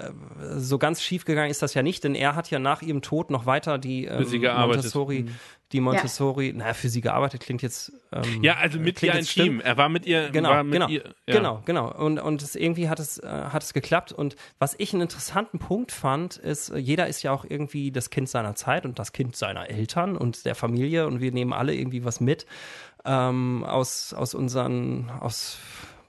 so 0.57 0.79
ganz 0.79 1.03
schief 1.03 1.27
gegangen 1.27 1.51
ist 1.51 1.61
das 1.61 1.75
ja 1.75 1.83
nicht, 1.83 2.05
denn 2.05 2.15
er 2.15 2.35
hat 2.37 2.51
ja 2.51 2.59
nach 2.59 2.81
ihrem 2.81 3.03
Tod 3.03 3.29
noch 3.29 3.45
weiter 3.45 3.77
die 3.77 4.07
ähm, 4.07 4.25
Montessori, 4.67 5.25
mhm. 5.25 5.35
die 5.73 5.81
Montessori, 5.81 6.47
ja. 6.47 6.53
naja, 6.55 6.73
für 6.73 6.89
sie 6.89 7.03
gearbeitet 7.03 7.43
klingt 7.43 7.61
jetzt. 7.61 7.93
Ähm, 8.11 8.43
ja, 8.43 8.57
also 8.57 8.79
mit 8.81 9.03
ihr 9.03 9.13
ein 9.13 9.25
Team. 9.25 9.61
Er 9.61 9.77
war 9.77 9.91
mit 9.91 10.07
ihr. 10.07 10.31
Genau, 10.31 10.65
mit 10.65 10.73
genau, 10.73 10.89
ihr, 10.89 11.05
ja. 11.27 11.37
genau, 11.37 11.63
genau. 11.67 11.93
Und 11.93 12.19
und 12.19 12.41
es, 12.41 12.57
irgendwie 12.57 12.89
hat 12.89 12.99
es 12.99 13.19
äh, 13.19 13.27
hat 13.29 13.63
es 13.63 13.75
geklappt. 13.75 14.13
Und 14.13 14.37
was 14.59 14.75
ich 14.79 14.95
einen 14.95 15.03
interessanten 15.03 15.59
Punkt 15.59 15.93
fand, 15.93 16.39
ist, 16.39 16.73
jeder 16.75 17.09
ist 17.09 17.23
ja 17.23 17.33
auch 17.33 17.45
irgendwie 17.47 17.93
das 17.93 18.09
Kind 18.09 18.31
seiner 18.31 18.55
Zeit 18.55 18.87
und 18.87 18.99
das 18.99 19.13
Kind 19.13 19.37
seiner 19.37 19.69
Eltern 19.69 20.17
und 20.17 20.47
der 20.47 20.55
Familie 20.55 21.07
und 21.07 21.21
wir 21.21 21.31
nehmen 21.31 21.53
alle 21.53 21.75
irgendwie 21.75 22.07
was 22.07 22.21
mit 22.21 22.47
ähm, 23.05 23.65
aus 23.65 24.15
aus 24.15 24.33
unseren 24.35 25.11
aus 25.11 25.59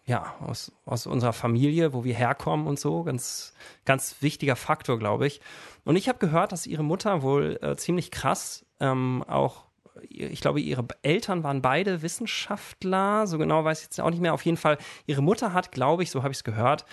ja, 0.09 0.33
aus, 0.41 0.71
aus 0.85 1.05
unserer 1.05 1.33
Familie, 1.33 1.93
wo 1.93 2.03
wir 2.03 2.15
herkommen 2.15 2.65
und 2.65 2.79
so. 2.79 3.03
Ganz, 3.03 3.53
ganz 3.85 4.15
wichtiger 4.21 4.55
Faktor, 4.55 4.97
glaube 4.97 5.27
ich. 5.27 5.39
Und 5.85 5.97
ich 5.97 6.09
habe 6.09 6.17
gehört, 6.17 6.51
dass 6.51 6.65
ihre 6.65 6.83
Mutter 6.83 7.21
wohl 7.21 7.59
äh, 7.61 7.75
ziemlich 7.75 8.09
krass 8.09 8.65
ähm, 8.79 9.23
auch, 9.27 9.65
ich 10.07 10.41
glaube, 10.41 10.59
ihre 10.59 10.85
Eltern 11.01 11.43
waren 11.43 11.61
beide 11.61 12.01
Wissenschaftler, 12.01 13.27
so 13.27 13.37
genau 13.37 13.63
weiß 13.63 13.79
ich 13.79 13.85
jetzt 13.85 14.01
auch 14.01 14.09
nicht 14.09 14.21
mehr. 14.21 14.33
Auf 14.33 14.45
jeden 14.45 14.57
Fall, 14.57 14.77
ihre 15.05 15.21
Mutter 15.21 15.53
hat, 15.53 15.71
glaube 15.71 16.03
ich, 16.03 16.11
so 16.11 16.23
habe 16.23 16.31
ich 16.31 16.37
es 16.37 16.43
gehört, 16.43 16.85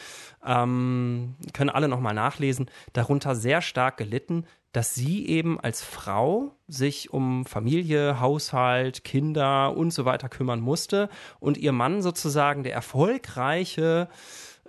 ähm, 0.45 1.37
können 1.53 1.71
alle 1.71 1.89
nochmal 1.89 2.15
nachlesen, 2.15 2.71
darunter 2.93 3.35
sehr 3.35 3.63
stark 3.63 3.97
gelitten, 3.97 4.45
dass 4.73 4.95
sie 4.95 5.27
eben 5.27 5.59
als 5.59 5.83
Frau 5.83 6.55
sich 6.69 7.11
um 7.11 7.47
Familie, 7.47 8.21
Haushalt, 8.21 9.05
Kinder 9.05 9.75
und 9.75 9.91
so 9.91 10.05
weiter 10.05 10.29
kümmern 10.29 10.61
musste 10.61 11.09
und 11.41 11.57
ihr 11.57 11.73
Mann 11.73 12.03
sozusagen 12.03 12.63
der 12.63 12.75
erfolgreiche 12.75 14.09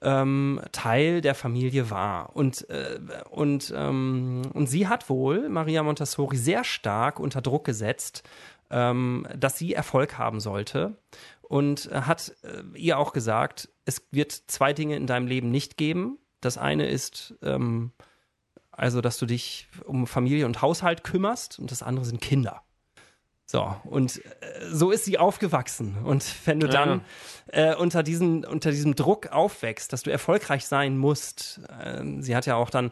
ähm, 0.01 0.61
Teil 0.71 1.21
der 1.21 1.35
Familie 1.35 1.89
war. 1.89 2.35
Und, 2.35 2.69
äh, 2.69 2.99
und, 3.29 3.73
ähm, 3.75 4.43
und 4.53 4.67
sie 4.67 4.87
hat 4.87 5.09
wohl 5.09 5.49
Maria 5.49 5.83
Montessori 5.83 6.37
sehr 6.37 6.63
stark 6.63 7.19
unter 7.19 7.41
Druck 7.41 7.65
gesetzt, 7.65 8.23
ähm, 8.69 9.27
dass 9.35 9.57
sie 9.57 9.73
Erfolg 9.73 10.17
haben 10.17 10.39
sollte 10.39 10.97
und 11.41 11.89
hat 11.91 12.35
äh, 12.43 12.77
ihr 12.77 12.97
auch 12.97 13.13
gesagt, 13.13 13.69
es 13.85 14.05
wird 14.11 14.31
zwei 14.31 14.73
Dinge 14.73 14.95
in 14.95 15.07
deinem 15.07 15.27
Leben 15.27 15.49
nicht 15.49 15.77
geben. 15.77 16.17
Das 16.41 16.57
eine 16.57 16.87
ist 16.87 17.35
ähm, 17.41 17.91
also, 18.71 19.01
dass 19.01 19.17
du 19.17 19.25
dich 19.25 19.67
um 19.85 20.05
Familie 20.05 20.45
und 20.45 20.61
Haushalt 20.61 21.03
kümmerst 21.03 21.57
und 21.57 21.71
das 21.71 21.81
andere 21.81 22.05
sind 22.05 22.21
Kinder. 22.21 22.61
So, 23.49 23.73
und 23.85 24.17
äh, 24.25 24.65
so 24.69 24.91
ist 24.91 25.05
sie 25.05 25.17
aufgewachsen. 25.17 25.97
Und 26.03 26.25
wenn 26.45 26.59
du 26.59 26.67
dann 26.67 27.01
ja. 27.53 27.71
äh, 27.71 27.75
unter, 27.75 28.03
diesen, 28.03 28.43
unter 28.43 28.71
diesem 28.71 28.93
Druck 28.93 29.27
aufwächst, 29.27 29.93
dass 29.93 30.03
du 30.03 30.11
erfolgreich 30.11 30.65
sein 30.67 30.97
musst, 30.97 31.61
äh, 31.81 32.03
sie 32.19 32.35
hat 32.35 32.45
ja 32.45 32.57
auch 32.57 32.69
dann 32.69 32.91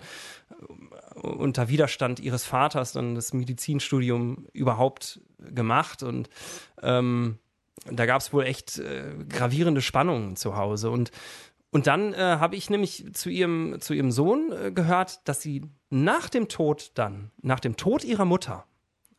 äh, 0.49 1.19
unter 1.27 1.67
Widerstand 1.67 2.21
ihres 2.21 2.45
Vaters 2.45 2.93
dann 2.93 3.15
das 3.15 3.33
Medizinstudium 3.33 4.47
überhaupt 4.53 5.19
gemacht 5.39 6.03
und 6.03 6.29
ähm, 6.81 7.37
da 7.91 8.05
gab 8.05 8.21
es 8.21 8.31
wohl 8.31 8.45
echt 8.45 8.79
äh, 8.79 9.13
gravierende 9.27 9.81
Spannungen 9.81 10.37
zu 10.37 10.55
Hause. 10.55 10.89
Und 10.89 11.11
und 11.71 11.87
dann 11.87 12.13
äh, 12.13 12.17
habe 12.17 12.55
ich 12.55 12.69
nämlich 12.69 13.05
zu 13.11 13.29
ihrem, 13.29 13.81
zu 13.81 13.93
ihrem 13.93 14.09
Sohn 14.09 14.73
gehört, 14.73 15.27
dass 15.27 15.41
sie 15.41 15.63
nach 15.89 16.29
dem 16.29 16.47
Tod 16.47 16.91
dann, 16.93 17.31
nach 17.41 17.59
dem 17.59 17.75
Tod 17.75 18.05
ihrer 18.05 18.23
Mutter, 18.23 18.65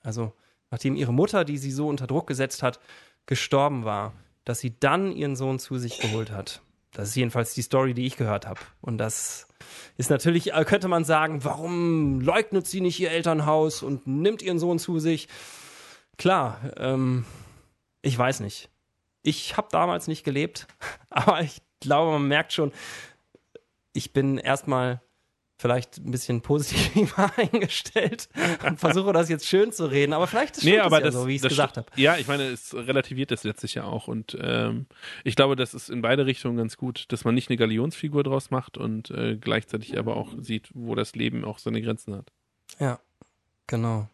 also 0.00 0.32
nachdem 0.70 0.96
ihre 0.96 1.12
Mutter, 1.12 1.44
die 1.44 1.58
sie 1.58 1.70
so 1.70 1.88
unter 1.88 2.06
Druck 2.06 2.26
gesetzt 2.26 2.62
hat, 2.62 2.80
gestorben 3.26 3.84
war, 3.84 4.12
dass 4.44 4.60
sie 4.60 4.78
dann 4.78 5.12
ihren 5.12 5.36
Sohn 5.36 5.58
zu 5.58 5.78
sich 5.78 5.98
geholt 5.98 6.30
hat. 6.30 6.62
Das 6.92 7.08
ist 7.08 7.16
jedenfalls 7.16 7.52
die 7.52 7.62
Story, 7.62 7.92
die 7.92 8.06
ich 8.06 8.16
gehört 8.16 8.46
habe. 8.46 8.60
Und 8.80 8.96
das 8.98 9.48
ist 9.98 10.08
natürlich, 10.08 10.54
äh, 10.54 10.64
könnte 10.64 10.88
man 10.88 11.04
sagen, 11.04 11.44
warum 11.44 12.20
leugnet 12.20 12.66
sie 12.66 12.80
nicht 12.80 12.98
ihr 13.00 13.10
Elternhaus 13.10 13.82
und 13.82 14.06
nimmt 14.06 14.40
ihren 14.40 14.58
Sohn 14.58 14.78
zu 14.78 14.98
sich? 14.98 15.28
Klar, 16.16 16.58
ähm, 16.78 17.26
ich 18.00 18.16
weiß 18.16 18.40
nicht. 18.40 18.70
Ich 19.22 19.56
habe 19.56 19.68
damals 19.70 20.06
nicht 20.06 20.24
gelebt, 20.24 20.66
aber 21.10 21.42
ich 21.42 21.60
glaube, 21.80 22.12
man 22.12 22.28
merkt 22.28 22.52
schon, 22.52 22.72
ich 23.92 24.12
bin 24.12 24.38
erstmal 24.38 25.02
vielleicht 25.58 25.98
ein 25.98 26.10
bisschen 26.10 26.42
positiver 26.42 27.32
eingestellt 27.36 28.28
und 28.66 28.78
versuche 28.78 29.12
das 29.12 29.28
jetzt 29.28 29.46
schön 29.46 29.72
zu 29.72 29.86
reden, 29.86 30.12
aber 30.12 30.26
vielleicht 30.26 30.58
ist 30.58 30.64
nee, 30.64 30.78
aber 30.78 30.98
ja 30.98 31.06
das, 31.06 31.14
so, 31.14 31.26
wie 31.26 31.36
ich 31.36 31.42
es 31.42 31.48
gesagt 31.48 31.76
habe. 31.78 31.86
Ja, 31.96 32.16
ich 32.16 32.28
meine, 32.28 32.44
es 32.44 32.74
relativiert 32.74 33.30
das 33.30 33.44
letztlich 33.44 33.74
ja 33.74 33.84
auch 33.84 34.08
und 34.08 34.36
ähm, 34.40 34.86
ich 35.24 35.34
glaube, 35.34 35.56
das 35.56 35.74
ist 35.74 35.88
in 35.88 36.02
beide 36.02 36.26
Richtungen 36.26 36.56
ganz 36.56 36.76
gut, 36.76 37.06
dass 37.08 37.24
man 37.24 37.34
nicht 37.34 37.48
eine 37.48 37.56
Galionsfigur 37.56 38.22
draus 38.22 38.50
macht 38.50 38.76
und 38.76 39.10
äh, 39.10 39.36
gleichzeitig 39.36 39.98
aber 39.98 40.16
auch 40.16 40.34
sieht, 40.40 40.68
wo 40.74 40.94
das 40.94 41.14
Leben 41.14 41.44
auch 41.44 41.58
seine 41.58 41.80
Grenzen 41.80 42.14
hat. 42.14 42.32
Ja, 42.78 43.00
genau. 43.66 44.08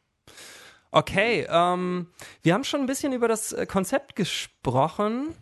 Okay, 0.93 1.47
ähm, 1.49 2.09
wir 2.43 2.55
haben 2.55 2.64
schon 2.64 2.80
ein 2.80 2.86
bisschen 2.86 3.12
über 3.12 3.26
das 3.26 3.53
äh, 3.53 3.66
Konzept 3.66 4.14
gesprochen. 4.14 5.34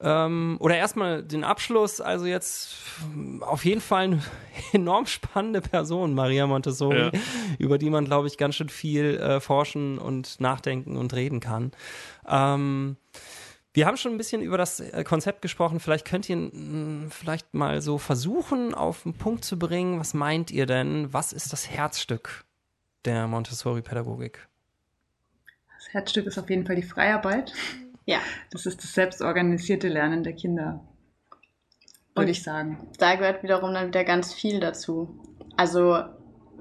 Ähm, 0.00 0.58
oder 0.60 0.76
erstmal 0.76 1.24
den 1.24 1.42
Abschluss, 1.42 2.00
also 2.00 2.24
jetzt 2.26 2.76
auf 3.40 3.64
jeden 3.64 3.80
Fall 3.80 4.04
eine 4.04 4.22
enorm 4.72 5.06
spannende 5.06 5.60
Person, 5.60 6.14
Maria 6.14 6.46
Montessori, 6.46 7.10
ja. 7.12 7.20
über 7.58 7.78
die 7.78 7.90
man, 7.90 8.04
glaube 8.04 8.28
ich, 8.28 8.38
ganz 8.38 8.54
schön 8.54 8.68
viel 8.68 9.18
äh, 9.18 9.40
forschen 9.40 9.98
und 9.98 10.40
nachdenken 10.40 10.96
und 10.96 11.14
reden 11.14 11.40
kann. 11.40 11.72
Ähm, 12.28 12.96
wir 13.74 13.86
haben 13.86 13.96
schon 13.96 14.12
ein 14.12 14.18
bisschen 14.18 14.40
über 14.40 14.56
das 14.56 14.78
äh, 14.78 15.02
Konzept 15.02 15.42
gesprochen. 15.42 15.80
Vielleicht 15.80 16.06
könnt 16.06 16.28
ihr 16.28 16.36
mh, 16.36 16.50
hm, 16.52 17.10
vielleicht 17.10 17.52
mal 17.52 17.82
so 17.82 17.98
versuchen, 17.98 18.74
auf 18.74 19.02
den 19.02 19.14
Punkt 19.14 19.44
zu 19.44 19.58
bringen. 19.58 19.98
Was 19.98 20.14
meint 20.14 20.52
ihr 20.52 20.66
denn? 20.66 21.12
Was 21.12 21.32
ist 21.32 21.52
das 21.52 21.68
Herzstück 21.68 22.44
der 23.04 23.26
Montessori-Pädagogik? 23.26 24.48
Das 25.76 25.92
Herzstück 25.92 26.26
ist 26.26 26.38
auf 26.38 26.48
jeden 26.50 26.66
Fall 26.66 26.76
die 26.76 26.82
Freiarbeit. 26.82 27.52
Ja. 28.08 28.20
Das 28.50 28.64
ist 28.64 28.82
das 28.82 28.94
selbstorganisierte 28.94 29.86
Lernen 29.86 30.24
der 30.24 30.32
Kinder, 30.32 30.80
würde 32.14 32.30
ich 32.30 32.42
sagen. 32.42 32.88
Da 32.98 33.16
gehört 33.16 33.42
wiederum 33.42 33.74
dann 33.74 33.88
wieder 33.88 34.02
ganz 34.02 34.32
viel 34.32 34.60
dazu. 34.60 35.20
Also 35.58 36.04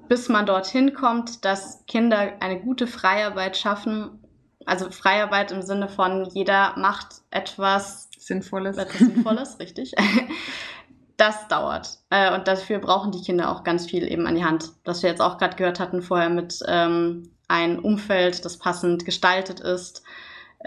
bis 0.10 0.28
man 0.28 0.46
dorthin 0.46 0.94
kommt, 0.94 1.46
dass 1.46 1.86
Kinder 1.86 2.34
eine 2.42 2.60
gute 2.60 2.86
Freiarbeit 2.86 3.56
schaffen, 3.56 4.20
also 4.66 4.92
Freiarbeit 4.92 5.54
im 5.54 5.62
Sinne 5.62 5.88
von 5.88 6.26
jeder 6.26 6.78
macht 6.78 7.22
etwas 7.32 8.10
Sinnvolles. 8.18 8.76
Etwas 8.76 8.98
Sinnvolles, 8.98 9.60
richtig. 9.62 9.94
Das 11.16 11.48
dauert. 11.48 12.00
Äh, 12.10 12.36
und 12.36 12.50
dafür 12.50 12.80
brauchen 12.80 13.14
die 13.14 13.22
Kinder 13.22 13.50
auch 13.50 13.64
ganz 13.64 13.86
viel 13.86 14.12
eben 14.12 14.28
an 14.28 14.36
die 14.36 14.44
Hand. 14.44 14.74
Was 14.84 15.02
wir 15.02 15.10
jetzt 15.10 15.22
auch 15.22 15.38
gerade 15.38 15.56
gehört 15.56 15.80
hatten 15.80 16.02
vorher 16.02 16.30
mit 16.30 16.60
ähm, 16.68 17.32
ein 17.48 17.80
Umfeld, 17.80 18.44
das 18.44 18.60
passend 18.60 19.06
gestaltet 19.06 19.62
ist, 19.62 20.04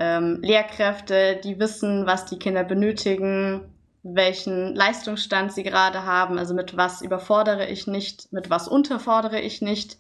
ähm, 0.01 0.39
Lehrkräfte, 0.41 1.39
die 1.45 1.61
wissen, 1.61 2.07
was 2.07 2.25
die 2.25 2.39
Kinder 2.39 2.65
benötigen, 2.65 3.61
welchen 4.03 4.75
Leistungsstand 4.75 5.53
sie 5.53 5.63
gerade 5.63 6.07
haben, 6.07 6.39
also 6.39 6.55
mit 6.55 6.77
was 6.77 7.03
überfordere 7.03 7.69
ich 7.69 7.87
nicht, 7.87 8.33
mit 8.33 8.49
was 8.49 8.67
unterfordere 8.67 9.41
ich 9.41 9.61
nicht 9.61 9.99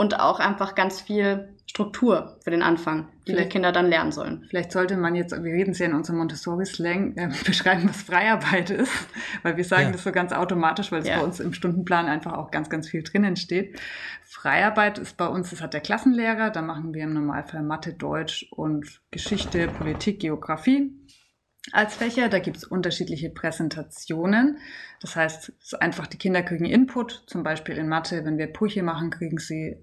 und 0.00 0.18
auch 0.18 0.40
einfach 0.40 0.74
ganz 0.74 0.98
viel 0.98 1.50
Struktur 1.66 2.38
für 2.42 2.50
den 2.50 2.62
Anfang, 2.62 3.10
die 3.26 3.32
vielleicht, 3.32 3.50
die 3.50 3.52
Kinder 3.52 3.70
dann 3.70 3.86
lernen 3.86 4.12
sollen. 4.12 4.46
Vielleicht 4.48 4.72
sollte 4.72 4.96
man 4.96 5.14
jetzt, 5.14 5.32
wir 5.32 5.52
reden 5.52 5.72
es 5.72 5.78
ja 5.78 5.84
in 5.84 5.92
unserem 5.92 6.20
Montessori-Slang, 6.20 7.18
äh, 7.18 7.28
beschreiben, 7.44 7.86
was 7.86 8.00
Freiarbeit 8.00 8.70
ist, 8.70 8.90
weil 9.42 9.58
wir 9.58 9.64
sagen 9.64 9.88
ja. 9.88 9.92
das 9.92 10.02
so 10.02 10.10
ganz 10.10 10.32
automatisch, 10.32 10.90
weil 10.90 11.02
es 11.02 11.06
ja. 11.06 11.18
bei 11.18 11.24
uns 11.24 11.38
im 11.38 11.52
Stundenplan 11.52 12.06
einfach 12.06 12.32
auch 12.32 12.50
ganz, 12.50 12.70
ganz 12.70 12.88
viel 12.88 13.02
drinnen 13.02 13.36
steht. 13.36 13.78
Freiarbeit 14.24 14.98
ist 14.98 15.18
bei 15.18 15.26
uns, 15.26 15.50
das 15.50 15.60
hat 15.60 15.74
der 15.74 15.82
Klassenlehrer, 15.82 16.48
da 16.48 16.62
machen 16.62 16.94
wir 16.94 17.04
im 17.04 17.12
Normalfall 17.12 17.62
Mathe, 17.62 17.92
Deutsch 17.92 18.46
und 18.52 19.02
Geschichte, 19.10 19.68
Politik, 19.68 20.20
Geografie 20.20 20.94
als 21.72 21.96
Fächer. 21.96 22.30
Da 22.30 22.38
gibt 22.38 22.56
es 22.56 22.64
unterschiedliche 22.64 23.28
Präsentationen. 23.28 24.56
Das 25.02 25.14
heißt, 25.14 25.52
einfach 25.78 26.06
die 26.06 26.16
Kinder 26.16 26.42
kriegen 26.42 26.64
Input, 26.64 27.24
zum 27.26 27.42
Beispiel 27.42 27.76
in 27.76 27.86
Mathe, 27.86 28.24
wenn 28.24 28.38
wir 28.38 28.46
Brüche 28.46 28.82
machen, 28.82 29.10
kriegen 29.10 29.36
sie 29.36 29.76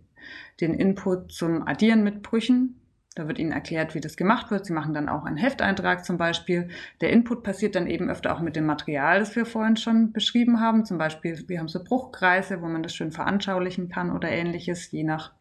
den 0.62 0.74
Input 0.74 1.32
zum 1.32 1.68
Addieren 1.68 2.04
mit 2.04 2.24
Brüchen. 2.24 2.82
Da 3.16 3.28
wird 3.28 3.40
ihnen 3.40 3.52
erklärt, 3.52 3.96
wie 3.96 4.00
das 4.00 4.16
gemacht 4.16 4.52
wird. 4.52 4.68
Sie 4.68 4.74
machen 4.74 4.94
dann 4.94 5.10
auch 5.10 5.26
einen 5.26 5.38
Hefteintrag 5.38 6.06
zum 6.06 6.18
Beispiel. 6.18 6.70
Der 7.02 7.12
Input 7.12 7.42
passiert 7.42 7.76
dann 7.76 7.88
eben 7.88 8.10
öfter 8.12 8.36
auch 8.36 8.42
mit 8.42 8.56
dem 8.56 8.68
Material, 8.68 9.20
das 9.20 9.36
wir 9.36 9.48
vorhin 9.48 9.76
schon 9.76 10.12
beschrieben 10.12 10.60
haben. 10.60 10.86
Zum 10.86 11.00
Beispiel, 11.00 11.44
wir 11.48 11.58
haben 11.58 11.68
so 11.68 11.84
Bruchkreise, 11.84 12.62
wo 12.62 12.68
man 12.68 12.84
das 12.84 12.94
schön 12.94 13.12
veranschaulichen 13.12 13.90
kann 13.90 14.12
oder 14.12 14.30
ähnliches, 14.30 14.92
je 14.92 15.04
nach 15.04 15.34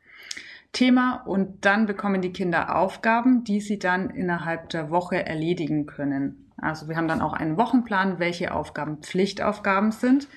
Thema. 0.72 1.16
Und 1.26 1.66
dann 1.66 1.84
bekommen 1.84 2.22
die 2.22 2.32
Kinder 2.32 2.76
Aufgaben, 2.76 3.44
die 3.44 3.60
sie 3.60 3.78
dann 3.78 4.08
innerhalb 4.08 4.70
der 4.70 4.90
Woche 4.90 5.26
erledigen 5.26 5.84
können. 5.84 6.50
Also 6.56 6.88
wir 6.88 6.96
haben 6.96 7.08
dann 7.08 7.20
auch 7.20 7.34
einen 7.34 7.58
Wochenplan, 7.58 8.18
welche 8.18 8.54
Aufgaben 8.54 9.02
Pflichtaufgaben 9.02 9.92
sind. 9.92 10.28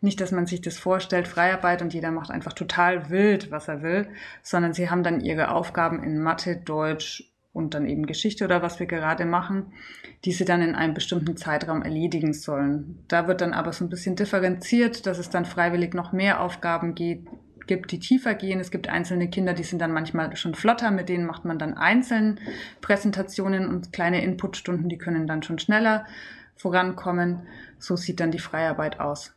Nicht, 0.00 0.20
dass 0.20 0.32
man 0.32 0.46
sich 0.46 0.60
das 0.60 0.78
vorstellt, 0.78 1.28
Freiarbeit 1.28 1.82
und 1.82 1.94
jeder 1.94 2.10
macht 2.10 2.30
einfach 2.30 2.52
total 2.52 3.10
wild, 3.10 3.50
was 3.50 3.68
er 3.68 3.82
will, 3.82 4.08
sondern 4.42 4.72
sie 4.72 4.90
haben 4.90 5.02
dann 5.02 5.20
ihre 5.20 5.50
Aufgaben 5.50 6.02
in 6.02 6.22
Mathe, 6.22 6.56
Deutsch 6.56 7.32
und 7.52 7.72
dann 7.72 7.86
eben 7.86 8.06
Geschichte 8.06 8.44
oder 8.44 8.60
was 8.60 8.78
wir 8.80 8.86
gerade 8.86 9.24
machen, 9.24 9.72
die 10.24 10.32
sie 10.32 10.44
dann 10.44 10.60
in 10.60 10.74
einem 10.74 10.92
bestimmten 10.92 11.38
Zeitraum 11.38 11.82
erledigen 11.82 12.34
sollen. 12.34 13.02
Da 13.08 13.26
wird 13.28 13.40
dann 13.40 13.54
aber 13.54 13.72
so 13.72 13.84
ein 13.84 13.88
bisschen 13.88 14.14
differenziert, 14.14 15.06
dass 15.06 15.18
es 15.18 15.30
dann 15.30 15.46
freiwillig 15.46 15.94
noch 15.94 16.12
mehr 16.12 16.42
Aufgaben 16.42 16.94
geht, 16.94 17.26
gibt, 17.66 17.92
die 17.92 17.98
tiefer 17.98 18.34
gehen. 18.34 18.60
Es 18.60 18.70
gibt 18.70 18.88
einzelne 18.88 19.28
Kinder, 19.28 19.54
die 19.54 19.64
sind 19.64 19.80
dann 19.80 19.92
manchmal 19.92 20.36
schon 20.36 20.54
flotter, 20.54 20.90
mit 20.90 21.08
denen 21.08 21.26
macht 21.26 21.44
man 21.44 21.58
dann 21.58 21.74
einzeln 21.74 22.40
Präsentationen 22.80 23.68
und 23.68 23.92
kleine 23.92 24.22
Inputstunden, 24.22 24.88
die 24.88 24.98
können 24.98 25.26
dann 25.26 25.42
schon 25.42 25.58
schneller 25.58 26.06
vorankommen. 26.56 27.46
So 27.78 27.96
sieht 27.96 28.20
dann 28.20 28.30
die 28.30 28.38
Freiarbeit 28.38 29.00
aus. 29.00 29.35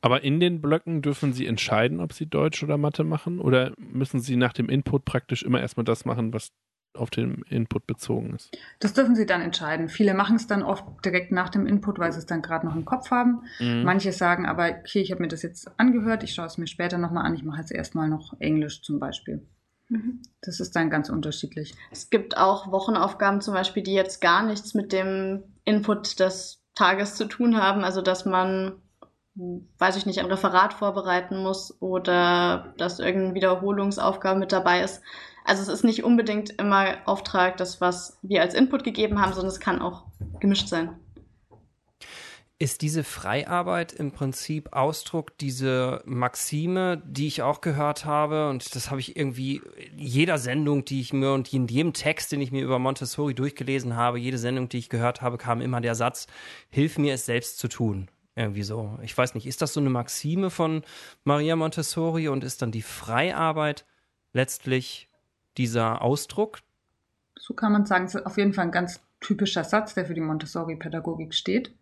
Aber 0.00 0.22
in 0.22 0.40
den 0.40 0.60
Blöcken 0.60 1.02
dürfen 1.02 1.32
Sie 1.32 1.46
entscheiden, 1.46 2.00
ob 2.00 2.12
Sie 2.12 2.26
Deutsch 2.26 2.62
oder 2.62 2.78
Mathe 2.78 3.04
machen? 3.04 3.40
Oder 3.40 3.72
müssen 3.78 4.20
Sie 4.20 4.36
nach 4.36 4.52
dem 4.52 4.68
Input 4.68 5.04
praktisch 5.04 5.42
immer 5.42 5.60
erstmal 5.60 5.84
das 5.84 6.04
machen, 6.04 6.32
was 6.32 6.50
auf 6.94 7.10
den 7.10 7.42
Input 7.48 7.86
bezogen 7.86 8.34
ist? 8.34 8.56
Das 8.80 8.92
dürfen 8.92 9.14
Sie 9.14 9.26
dann 9.26 9.40
entscheiden. 9.40 9.88
Viele 9.88 10.14
machen 10.14 10.36
es 10.36 10.46
dann 10.46 10.62
oft 10.62 10.84
direkt 11.04 11.32
nach 11.32 11.48
dem 11.48 11.66
Input, 11.66 11.98
weil 11.98 12.12
sie 12.12 12.18
es 12.18 12.26
dann 12.26 12.42
gerade 12.42 12.66
noch 12.66 12.74
im 12.74 12.84
Kopf 12.84 13.10
haben. 13.10 13.42
Mhm. 13.60 13.82
Manche 13.84 14.12
sagen 14.12 14.46
aber, 14.46 14.70
okay, 14.80 15.00
ich 15.00 15.10
habe 15.10 15.22
mir 15.22 15.28
das 15.28 15.42
jetzt 15.42 15.70
angehört, 15.78 16.22
ich 16.22 16.34
schaue 16.34 16.46
es 16.46 16.58
mir 16.58 16.66
später 16.66 16.98
nochmal 16.98 17.26
an, 17.26 17.34
ich 17.34 17.44
mache 17.44 17.60
jetzt 17.60 17.72
erstmal 17.72 18.08
noch 18.08 18.34
Englisch 18.40 18.82
zum 18.82 18.98
Beispiel. 18.98 19.46
Mhm. 19.88 20.20
Das 20.42 20.60
ist 20.60 20.76
dann 20.76 20.90
ganz 20.90 21.08
unterschiedlich. 21.08 21.74
Es 21.90 22.10
gibt 22.10 22.36
auch 22.36 22.70
Wochenaufgaben 22.70 23.40
zum 23.40 23.54
Beispiel, 23.54 23.82
die 23.82 23.94
jetzt 23.94 24.20
gar 24.20 24.44
nichts 24.44 24.74
mit 24.74 24.92
dem 24.92 25.44
Input 25.64 26.20
des 26.20 26.62
Tages 26.74 27.14
zu 27.14 27.26
tun 27.26 27.56
haben. 27.56 27.84
Also 27.84 28.02
dass 28.02 28.24
man 28.24 28.80
weiß 29.78 29.96
ich 29.96 30.06
nicht, 30.06 30.18
ein 30.18 30.26
Referat 30.26 30.74
vorbereiten 30.74 31.42
muss 31.42 31.80
oder 31.80 32.74
dass 32.76 32.98
irgendeine 32.98 33.34
Wiederholungsaufgabe 33.34 34.38
mit 34.38 34.52
dabei 34.52 34.82
ist. 34.82 35.02
Also 35.44 35.62
es 35.62 35.68
ist 35.68 35.84
nicht 35.84 36.04
unbedingt 36.04 36.50
immer 36.58 36.96
Auftrag, 37.06 37.56
das, 37.56 37.80
was 37.80 38.18
wir 38.22 38.42
als 38.42 38.54
Input 38.54 38.84
gegeben 38.84 39.20
haben, 39.20 39.32
sondern 39.32 39.50
es 39.50 39.60
kann 39.60 39.80
auch 39.80 40.04
gemischt 40.40 40.68
sein. 40.68 40.90
Ist 42.60 42.82
diese 42.82 43.04
Freiarbeit 43.04 43.92
im 43.92 44.10
Prinzip 44.10 44.72
Ausdruck 44.72 45.38
dieser 45.38 46.02
Maxime, 46.04 47.00
die 47.06 47.28
ich 47.28 47.42
auch 47.42 47.60
gehört 47.60 48.04
habe? 48.04 48.48
Und 48.48 48.74
das 48.74 48.90
habe 48.90 48.98
ich 48.98 49.16
irgendwie 49.16 49.62
jeder 49.96 50.38
Sendung, 50.38 50.84
die 50.84 51.00
ich 51.00 51.12
mir 51.12 51.32
und 51.32 51.52
in 51.54 51.68
jedem 51.68 51.92
Text, 51.92 52.32
den 52.32 52.40
ich 52.40 52.50
mir 52.50 52.64
über 52.64 52.80
Montessori 52.80 53.32
durchgelesen 53.32 53.94
habe, 53.94 54.18
jede 54.18 54.38
Sendung, 54.38 54.68
die 54.68 54.78
ich 54.78 54.88
gehört 54.88 55.22
habe, 55.22 55.38
kam 55.38 55.60
immer 55.60 55.80
der 55.80 55.94
Satz, 55.94 56.26
hilf 56.68 56.98
mir 56.98 57.14
es 57.14 57.26
selbst 57.26 57.60
zu 57.60 57.68
tun. 57.68 58.10
Irgendwie 58.38 58.62
so. 58.62 58.96
Ich 59.02 59.18
weiß 59.18 59.34
nicht, 59.34 59.48
ist 59.48 59.62
das 59.62 59.72
so 59.72 59.80
eine 59.80 59.90
Maxime 59.90 60.50
von 60.50 60.84
Maria 61.24 61.56
Montessori 61.56 62.28
und 62.28 62.44
ist 62.44 62.62
dann 62.62 62.70
die 62.70 62.82
Freiarbeit 62.82 63.84
letztlich 64.32 65.08
dieser 65.56 66.02
Ausdruck? 66.02 66.60
So 67.34 67.52
kann 67.54 67.72
man 67.72 67.84
sagen, 67.84 68.04
es 68.04 68.14
ist 68.14 68.26
auf 68.26 68.36
jeden 68.36 68.52
Fall 68.52 68.66
ein 68.66 68.70
ganz 68.70 69.00
typischer 69.18 69.64
Satz, 69.64 69.94
der 69.94 70.06
für 70.06 70.14
die 70.14 70.20
Montessori-Pädagogik 70.20 71.34
steht. 71.34 71.74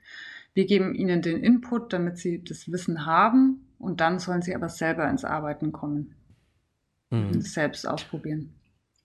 Wir 0.54 0.64
geben 0.64 0.94
ihnen 0.94 1.20
den 1.20 1.44
Input, 1.44 1.92
damit 1.92 2.16
sie 2.16 2.42
das 2.42 2.72
Wissen 2.72 3.04
haben 3.04 3.68
und 3.78 4.00
dann 4.00 4.18
sollen 4.18 4.40
sie 4.40 4.54
aber 4.54 4.70
selber 4.70 5.06
ins 5.10 5.26
Arbeiten 5.26 5.72
kommen 5.72 6.14
mhm. 7.10 7.28
und 7.28 7.36
es 7.36 7.52
selbst 7.52 7.86
ausprobieren. 7.86 8.54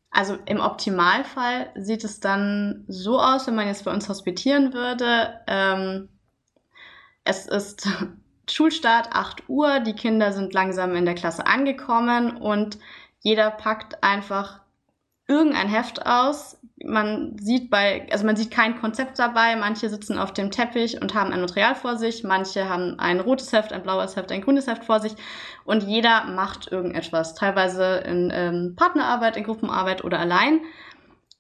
Also 0.10 0.38
im 0.46 0.62
Optimalfall 0.62 1.72
sieht 1.76 2.06
es 2.06 2.22
dann 2.22 2.86
so 2.88 3.20
aus, 3.20 3.46
wenn 3.48 3.56
man 3.56 3.68
jetzt 3.68 3.84
bei 3.84 3.94
uns 3.94 4.08
hospitieren 4.08 4.74
würde, 4.74 5.42
ähm, 5.48 6.08
es 7.24 7.46
ist 7.48 7.88
Schulstart 8.50 9.10
8 9.14 9.44
Uhr, 9.48 9.80
die 9.80 9.94
Kinder 9.94 10.34
sind 10.34 10.54
langsam 10.54 10.96
in 10.96 11.06
der 11.06 11.16
Klasse 11.16 11.46
angekommen 11.46 12.38
und 12.38 12.80
jeder 13.20 13.52
packt 13.52 14.04
einfach 14.04 14.62
irgendein 15.28 15.70
Heft 15.70 16.06
aus. 16.06 16.58
Man 16.84 17.38
sieht 17.38 17.70
bei, 17.70 18.08
also 18.12 18.26
man 18.26 18.36
sieht 18.36 18.52
kein 18.52 18.80
Konzept 18.80 19.20
dabei. 19.20 19.56
Manche 19.56 19.90
sitzen 19.90 20.18
auf 20.18 20.34
dem 20.34 20.52
Teppich 20.52 21.00
und 21.02 21.14
haben 21.14 21.32
ein 21.32 21.40
Material 21.40 21.76
vor 21.76 21.96
sich. 21.98 22.24
Manche 22.24 22.68
haben 22.68 23.00
ein 23.00 23.20
rotes 23.20 23.54
Heft, 23.54 23.72
ein 23.72 23.84
blaues 23.84 24.16
Heft, 24.16 24.32
ein 24.32 24.42
grünes 24.42 24.68
Heft 24.68 24.84
vor 24.84 25.00
sich. 25.00 25.14
Und 25.64 25.84
jeder 25.84 26.26
macht 26.26 26.72
irgendetwas. 26.72 27.36
Teilweise 27.36 27.98
in 28.06 28.32
ähm, 28.34 28.74
Partnerarbeit, 28.76 29.38
in 29.38 29.44
Gruppenarbeit 29.44 30.04
oder 30.04 30.20
allein 30.20 30.62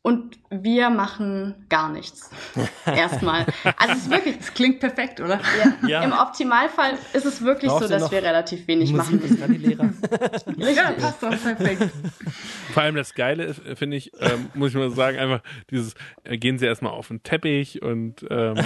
und 0.04 0.39
wir 0.49 0.89
machen 0.89 1.66
gar 1.70 1.89
nichts. 1.89 2.32
Erstmal. 2.86 3.45
Also 3.78 3.93
es 3.93 3.97
ist 3.99 4.10
wirklich. 4.10 4.38
Das 4.39 4.54
klingt 4.54 4.80
perfekt, 4.80 5.20
oder? 5.20 5.39
Ja. 5.84 5.88
ja. 5.88 6.04
Im 6.04 6.12
Optimalfall 6.12 6.97
ist 7.14 7.26
es 7.26 7.43
wirklich 7.43 7.70
Brauchst 7.70 7.88
so, 7.88 7.93
dass 7.93 8.12
wir 8.12 8.24
relativ 8.24 8.68
wenig 8.68 8.91
Musik 8.93 9.39
machen. 9.39 9.54
Die 9.54 9.58
Lehrer. 9.60 9.89
ja, 10.58 10.91
passt 10.91 11.22
doch 11.22 11.30
perfekt. 11.30 11.91
Vor 12.74 12.82
allem 12.82 12.95
das 12.95 13.14
Geile 13.14 13.43
ist, 13.43 13.62
finde 13.76 13.97
ich, 13.97 14.12
ähm, 14.20 14.49
muss 14.56 14.72
ich 14.72 14.76
mal 14.76 14.89
sagen, 14.89 15.20
einfach 15.20 15.41
dieses, 15.70 15.93
äh, 16.24 16.38
gehen 16.38 16.58
Sie 16.58 16.66
erstmal 16.66 16.93
auf 16.93 17.10
den 17.10 17.22
Teppich 17.22 17.84
und 17.84 18.26
ähm, 18.32 18.58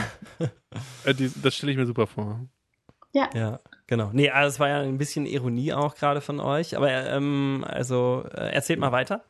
äh, 1.04 1.14
die, 1.14 1.30
das 1.42 1.56
stelle 1.56 1.74
ich 1.74 1.78
mir 1.78 1.86
super 1.86 2.08
vor. 2.08 2.40
Ja. 3.12 3.30
Ja. 3.34 3.60
Genau. 3.88 4.10
Nee, 4.14 4.30
also 4.30 4.54
es 4.54 4.60
war 4.60 4.70
ja 4.70 4.80
ein 4.80 4.98
bisschen 4.98 5.26
Ironie 5.26 5.74
auch 5.74 5.96
gerade 5.96 6.22
von 6.22 6.40
euch, 6.40 6.76
aber 6.76 6.90
ähm, 6.92 7.64
also 7.68 8.26
äh, 8.34 8.54
erzählt 8.54 8.80
mal 8.80 8.92
weiter. 8.92 9.24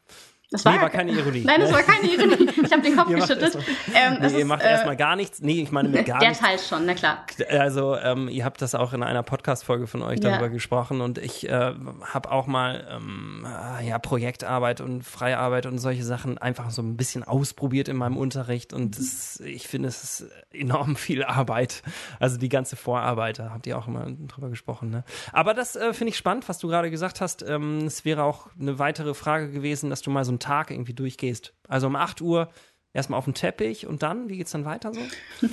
Das 0.52 0.64
war, 0.64 0.74
nee, 0.74 0.82
war 0.82 0.90
keine 0.90 1.12
Ironie. 1.12 1.44
Nein, 1.44 1.62
das 1.62 1.72
war 1.72 1.82
keine 1.82 2.08
Ironie. 2.08 2.50
Ich 2.64 2.72
habe 2.72 2.82
den 2.82 2.96
Kopf 2.96 3.10
geschüttelt. 3.14 3.58
Ähm, 3.94 4.18
nee, 4.22 4.40
ihr 4.40 4.46
macht 4.46 4.62
äh, 4.62 4.70
erstmal 4.70 4.96
gar 4.96 5.16
nichts. 5.16 5.42
Nee, 5.42 5.62
ich 5.62 5.72
meine 5.72 5.90
mit 5.90 6.06
gar 6.06 6.20
der 6.20 6.30
nichts. 6.30 6.42
Der 6.42 6.50
Teil 6.50 6.60
schon, 6.60 6.86
na 6.86 6.94
klar. 6.94 7.26
Also, 7.50 7.98
ähm, 7.98 8.30
ihr 8.30 8.46
habt 8.46 8.62
das 8.62 8.76
auch 8.76 8.94
in 8.94 9.02
einer 9.02 9.24
Podcast-Folge 9.24 9.88
von 9.88 10.04
euch 10.04 10.20
darüber 10.20 10.46
ja. 10.46 10.52
gesprochen 10.52 11.02
und 11.02 11.18
ich 11.18 11.50
äh, 11.50 11.74
habe 12.02 12.32
auch 12.32 12.46
mal 12.46 12.88
ähm, 12.92 13.46
äh, 13.46 13.88
ja, 13.88 13.98
Projektarbeit 13.98 14.82
und 14.82 15.04
Freiarbeit 15.04 15.66
und 15.66 15.80
solche 15.80 16.04
Sachen 16.04 16.38
einfach 16.38 16.70
so 16.70 16.82
ein 16.82 16.96
bisschen 16.96 17.24
ausprobiert 17.24 17.88
in 17.88 17.96
meinem 17.96 18.18
Unterricht 18.18 18.72
und 18.72 18.98
das, 18.98 19.40
ich 19.44 19.68
finde, 19.68 19.90
es 19.90 20.04
ist 20.04 20.30
enorm 20.54 20.96
viel 20.96 21.24
Arbeit. 21.24 21.82
Also 22.20 22.38
die 22.38 22.50
ganze 22.50 22.76
Vorarbeit, 22.76 23.40
da 23.40 23.50
habt 23.52 23.66
ihr 23.66 23.78
auch 23.78 23.88
immer 23.88 24.06
drüber 24.28 24.50
gesprochen. 24.50 24.92
Ne? 24.92 25.04
Aber 25.32 25.54
das 25.54 25.76
äh, 25.76 25.94
finde 25.94 26.12
ich 26.12 26.18
spannend, 26.18 26.48
was 26.48 26.60
du 26.60 26.68
gerade 26.68 26.92
gesagt 26.92 27.20
hast. 27.20 27.44
Ähm, 27.48 27.86
es 27.86 28.06
wäre 28.06 28.24
auch 28.24 28.48
eine 28.60 28.78
weitere 28.78 29.14
Frage 29.14 29.52
gewesen, 29.52 29.90
dass 29.90 30.02
du 30.02 30.12
mal 30.12 30.24
so 30.24 30.35
ein 30.36 30.40
Tag 30.40 30.72
irgendwie 30.72 30.94
durchgehst. 30.94 31.54
Also 31.68 31.88
um 31.88 31.96
8 31.96 32.22
Uhr 32.22 32.50
erstmal 32.94 33.18
auf 33.18 33.26
den 33.26 33.34
Teppich 33.34 33.88
und 33.88 34.04
dann, 34.04 34.30
wie 34.30 34.38
geht 34.38 34.46
es 34.48 34.52
dann 34.52 34.66
weiter 34.66 34.94
so? 34.94 35.02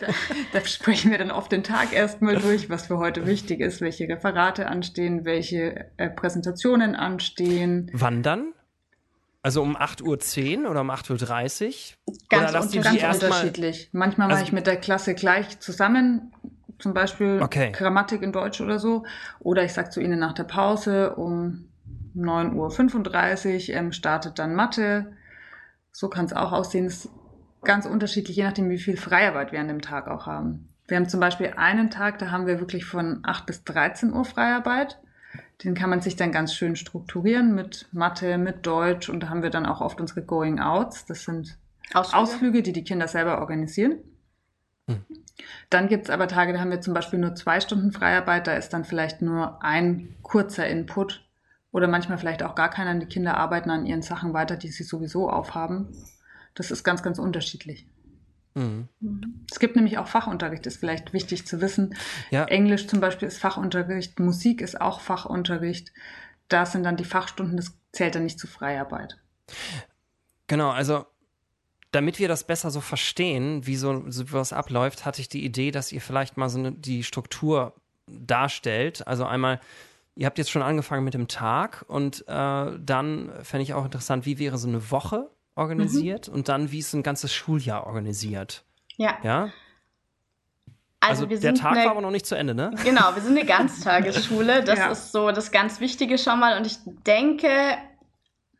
da, 0.00 0.06
da, 0.52 0.64
sprechen 0.64 1.10
wir 1.10 1.18
dann 1.18 1.30
auf 1.30 1.48
den 1.48 1.62
Tag 1.62 1.92
erstmal 1.92 2.36
durch, 2.36 2.68
was 2.68 2.88
für 2.88 2.98
heute 2.98 3.26
wichtig 3.26 3.60
ist, 3.60 3.80
welche 3.80 4.08
Referate 4.08 4.66
anstehen, 4.66 5.24
welche 5.24 5.90
äh, 5.96 6.10
Präsentationen 6.10 6.94
anstehen. 6.96 7.90
Wann 7.92 8.22
dann? 8.22 8.52
Also 9.42 9.62
um 9.62 9.76
8.10 9.76 10.64
Uhr 10.64 10.70
oder 10.70 10.82
um 10.82 10.90
8.30 10.90 11.94
Uhr? 12.06 12.14
Ganz, 12.28 12.74
unter 12.74 12.92
ganz 12.92 13.22
unterschiedlich. 13.22 13.88
Manchmal 13.92 14.26
also, 14.26 14.36
mache 14.36 14.44
ich 14.44 14.52
mit 14.52 14.66
der 14.66 14.76
Klasse 14.76 15.14
gleich 15.14 15.60
zusammen, 15.60 16.34
zum 16.78 16.92
Beispiel 16.92 17.40
okay. 17.42 17.72
Grammatik 17.72 18.22
in 18.22 18.32
Deutsch 18.32 18.60
oder 18.60 18.78
so. 18.78 19.04
Oder 19.38 19.64
ich 19.64 19.72
sage 19.72 19.90
zu 19.90 20.00
Ihnen 20.00 20.18
nach 20.18 20.34
der 20.34 20.44
Pause 20.44 21.14
um 21.14 21.69
9.35 22.16 23.70
Uhr 23.70 23.76
ähm, 23.76 23.92
startet 23.92 24.38
dann 24.38 24.54
Mathe. 24.54 25.12
So 25.92 26.08
kann 26.08 26.24
es 26.24 26.32
auch 26.32 26.52
aussehen. 26.52 26.86
Es 26.86 27.04
ist 27.06 27.10
ganz 27.62 27.86
unterschiedlich, 27.86 28.36
je 28.36 28.44
nachdem, 28.44 28.70
wie 28.70 28.78
viel 28.78 28.96
Freiarbeit 28.96 29.52
wir 29.52 29.60
an 29.60 29.68
dem 29.68 29.82
Tag 29.82 30.08
auch 30.08 30.26
haben. 30.26 30.68
Wir 30.86 30.96
haben 30.96 31.08
zum 31.08 31.20
Beispiel 31.20 31.54
einen 31.56 31.90
Tag, 31.90 32.18
da 32.18 32.30
haben 32.30 32.46
wir 32.46 32.58
wirklich 32.58 32.84
von 32.84 33.20
8 33.22 33.46
bis 33.46 33.64
13 33.64 34.12
Uhr 34.12 34.24
Freiarbeit. 34.24 34.98
Den 35.62 35.74
kann 35.74 35.90
man 35.90 36.00
sich 36.00 36.16
dann 36.16 36.32
ganz 36.32 36.54
schön 36.54 36.74
strukturieren 36.74 37.54
mit 37.54 37.86
Mathe, 37.92 38.38
mit 38.38 38.66
Deutsch 38.66 39.08
und 39.08 39.20
da 39.20 39.28
haben 39.28 39.42
wir 39.42 39.50
dann 39.50 39.66
auch 39.66 39.80
oft 39.80 40.00
unsere 40.00 40.22
Going 40.22 40.58
Outs. 40.58 41.04
Das 41.06 41.24
sind 41.24 41.58
Ausflüge, 41.92 42.16
Ausflüge 42.16 42.62
die 42.62 42.72
die 42.72 42.84
Kinder 42.84 43.08
selber 43.08 43.40
organisieren. 43.40 43.98
Hm. 44.88 45.04
Dann 45.68 45.88
gibt 45.88 46.04
es 46.04 46.10
aber 46.10 46.28
Tage, 46.28 46.52
da 46.52 46.60
haben 46.60 46.70
wir 46.70 46.80
zum 46.80 46.94
Beispiel 46.94 47.18
nur 47.18 47.34
zwei 47.34 47.60
Stunden 47.60 47.92
Freiarbeit, 47.92 48.46
da 48.46 48.54
ist 48.54 48.70
dann 48.70 48.84
vielleicht 48.84 49.22
nur 49.22 49.62
ein 49.62 50.16
kurzer 50.22 50.66
Input 50.66 51.24
oder 51.72 51.88
manchmal 51.88 52.18
vielleicht 52.18 52.42
auch 52.42 52.54
gar 52.54 52.70
keiner. 52.70 52.98
Die 52.98 53.06
Kinder 53.06 53.36
arbeiten 53.36 53.70
an 53.70 53.86
ihren 53.86 54.02
Sachen 54.02 54.32
weiter, 54.32 54.56
die 54.56 54.70
sie 54.70 54.84
sowieso 54.84 55.30
aufhaben. 55.30 55.94
Das 56.54 56.70
ist 56.70 56.84
ganz, 56.84 57.02
ganz 57.02 57.18
unterschiedlich. 57.18 57.86
Mhm. 58.54 58.88
Es 59.50 59.60
gibt 59.60 59.76
nämlich 59.76 59.98
auch 59.98 60.08
Fachunterricht, 60.08 60.66
ist 60.66 60.78
vielleicht 60.78 61.12
wichtig 61.12 61.46
zu 61.46 61.60
wissen. 61.60 61.94
Ja. 62.30 62.44
Englisch 62.44 62.88
zum 62.88 63.00
Beispiel 63.00 63.28
ist 63.28 63.38
Fachunterricht, 63.38 64.18
Musik 64.18 64.60
ist 64.60 64.80
auch 64.80 65.00
Fachunterricht. 65.00 65.92
Da 66.48 66.66
sind 66.66 66.82
dann 66.82 66.96
die 66.96 67.04
Fachstunden, 67.04 67.56
das 67.56 67.78
zählt 67.92 68.16
dann 68.16 68.24
nicht 68.24 68.40
zu 68.40 68.48
Freiarbeit. 68.48 69.18
Genau, 70.48 70.70
also 70.70 71.06
damit 71.92 72.18
wir 72.18 72.28
das 72.28 72.44
besser 72.44 72.70
so 72.70 72.80
verstehen, 72.80 73.66
wie 73.66 73.76
so, 73.76 74.04
so 74.08 74.32
was 74.32 74.52
abläuft, 74.52 75.04
hatte 75.04 75.20
ich 75.20 75.28
die 75.28 75.44
Idee, 75.44 75.70
dass 75.70 75.92
ihr 75.92 76.00
vielleicht 76.00 76.36
mal 76.36 76.48
so 76.48 76.58
eine, 76.58 76.72
die 76.72 77.04
Struktur 77.04 77.74
darstellt. 78.06 79.06
Also 79.06 79.24
einmal 79.24 79.60
Ihr 80.20 80.26
habt 80.26 80.36
jetzt 80.36 80.50
schon 80.50 80.60
angefangen 80.60 81.02
mit 81.02 81.14
dem 81.14 81.28
Tag 81.28 81.82
und 81.88 82.28
äh, 82.28 82.32
dann 82.78 83.32
fände 83.42 83.62
ich 83.62 83.72
auch 83.72 83.86
interessant, 83.86 84.26
wie 84.26 84.38
wäre 84.38 84.58
so 84.58 84.68
eine 84.68 84.90
Woche 84.90 85.30
organisiert 85.54 86.28
mhm. 86.28 86.34
und 86.34 86.48
dann, 86.50 86.70
wie 86.70 86.80
ist 86.80 86.92
ein 86.92 87.02
ganzes 87.02 87.32
Schuljahr 87.32 87.86
organisiert? 87.86 88.62
Ja. 88.98 89.16
Ja? 89.22 89.48
Also, 91.00 91.24
also 91.24 91.40
der 91.40 91.54
Tag 91.54 91.72
eine, 91.72 91.84
war 91.86 91.92
aber 91.92 92.02
noch 92.02 92.10
nicht 92.10 92.26
zu 92.26 92.34
Ende, 92.34 92.54
ne? 92.54 92.70
Genau, 92.84 93.14
wir 93.14 93.22
sind 93.22 93.38
eine 93.38 93.46
Ganztagesschule. 93.46 94.62
Das 94.66 94.78
ja. 94.78 94.90
ist 94.90 95.10
so 95.10 95.30
das 95.30 95.52
ganz 95.52 95.80
Wichtige 95.80 96.18
schon 96.18 96.38
mal. 96.38 96.58
Und 96.58 96.66
ich 96.66 96.76
denke, 97.06 97.48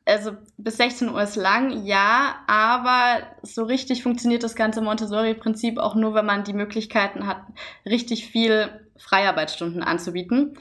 also 0.07 0.33
bis 0.57 0.79
16 0.79 1.11
Uhr 1.11 1.21
ist 1.21 1.37
lang, 1.37 1.85
ja, 1.85 2.37
aber 2.47 3.19
so 3.43 3.65
richtig 3.65 4.03
funktioniert 4.03 4.45
das 4.45 4.55
ganze 4.55 4.81
Montessori-Prinzip 4.81 5.77
auch 5.77 5.95
nur, 5.95 6.15
wenn 6.15 6.25
man 6.25 6.43
die 6.43 6.55
Möglichkeiten 6.55 7.27
hat, 7.27 7.43
richtig 7.85 8.29
viel 8.29 8.71
Freiarbeitsstunden 8.97 9.83
anzubieten. 9.83 10.57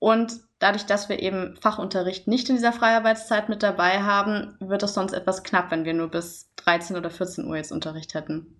Und 0.00 0.40
dadurch, 0.58 0.86
dass 0.86 1.08
wir 1.08 1.20
eben 1.20 1.56
Fachunterricht 1.60 2.26
nicht 2.26 2.48
in 2.48 2.56
dieser 2.56 2.72
Freiarbeitszeit 2.72 3.48
mit 3.48 3.62
dabei 3.62 4.02
haben, 4.02 4.56
wird 4.58 4.82
es 4.82 4.94
sonst 4.94 5.12
etwas 5.12 5.44
knapp, 5.44 5.70
wenn 5.70 5.84
wir 5.84 5.94
nur 5.94 6.08
bis 6.08 6.50
13 6.56 6.96
oder 6.96 7.10
14 7.10 7.46
Uhr 7.46 7.56
jetzt 7.56 7.70
Unterricht 7.70 8.14
hätten. 8.14 8.58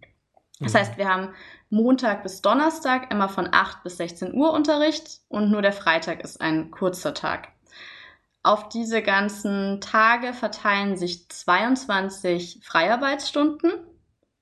Das 0.60 0.74
mhm. 0.74 0.78
heißt, 0.78 0.98
wir 0.98 1.08
haben 1.08 1.34
Montag 1.70 2.22
bis 2.22 2.42
Donnerstag 2.42 3.10
immer 3.10 3.28
von 3.28 3.48
8 3.50 3.82
bis 3.82 3.96
16 3.96 4.34
Uhr 4.34 4.52
Unterricht 4.52 5.20
und 5.28 5.50
nur 5.50 5.62
der 5.62 5.72
Freitag 5.72 6.22
ist 6.22 6.40
ein 6.40 6.70
kurzer 6.70 7.14
Tag. 7.14 7.48
Auf 8.42 8.68
diese 8.68 9.02
ganzen 9.02 9.80
Tage 9.80 10.32
verteilen 10.32 10.96
sich 10.96 11.28
22 11.28 12.60
Freiarbeitsstunden. 12.62 13.72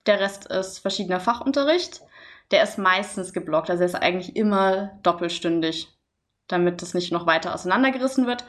Der 0.06 0.20
Rest 0.20 0.46
ist 0.46 0.78
verschiedener 0.78 1.20
Fachunterricht. 1.20 2.02
Der 2.50 2.62
ist 2.62 2.78
meistens 2.78 3.32
geblockt, 3.32 3.70
also 3.70 3.82
er 3.82 3.86
ist 3.86 3.94
eigentlich 3.94 4.34
immer 4.34 4.98
doppelstündig, 5.02 5.97
damit 6.48 6.82
es 6.82 6.94
nicht 6.94 7.12
noch 7.12 7.26
weiter 7.26 7.54
auseinandergerissen 7.54 8.26
wird. 8.26 8.44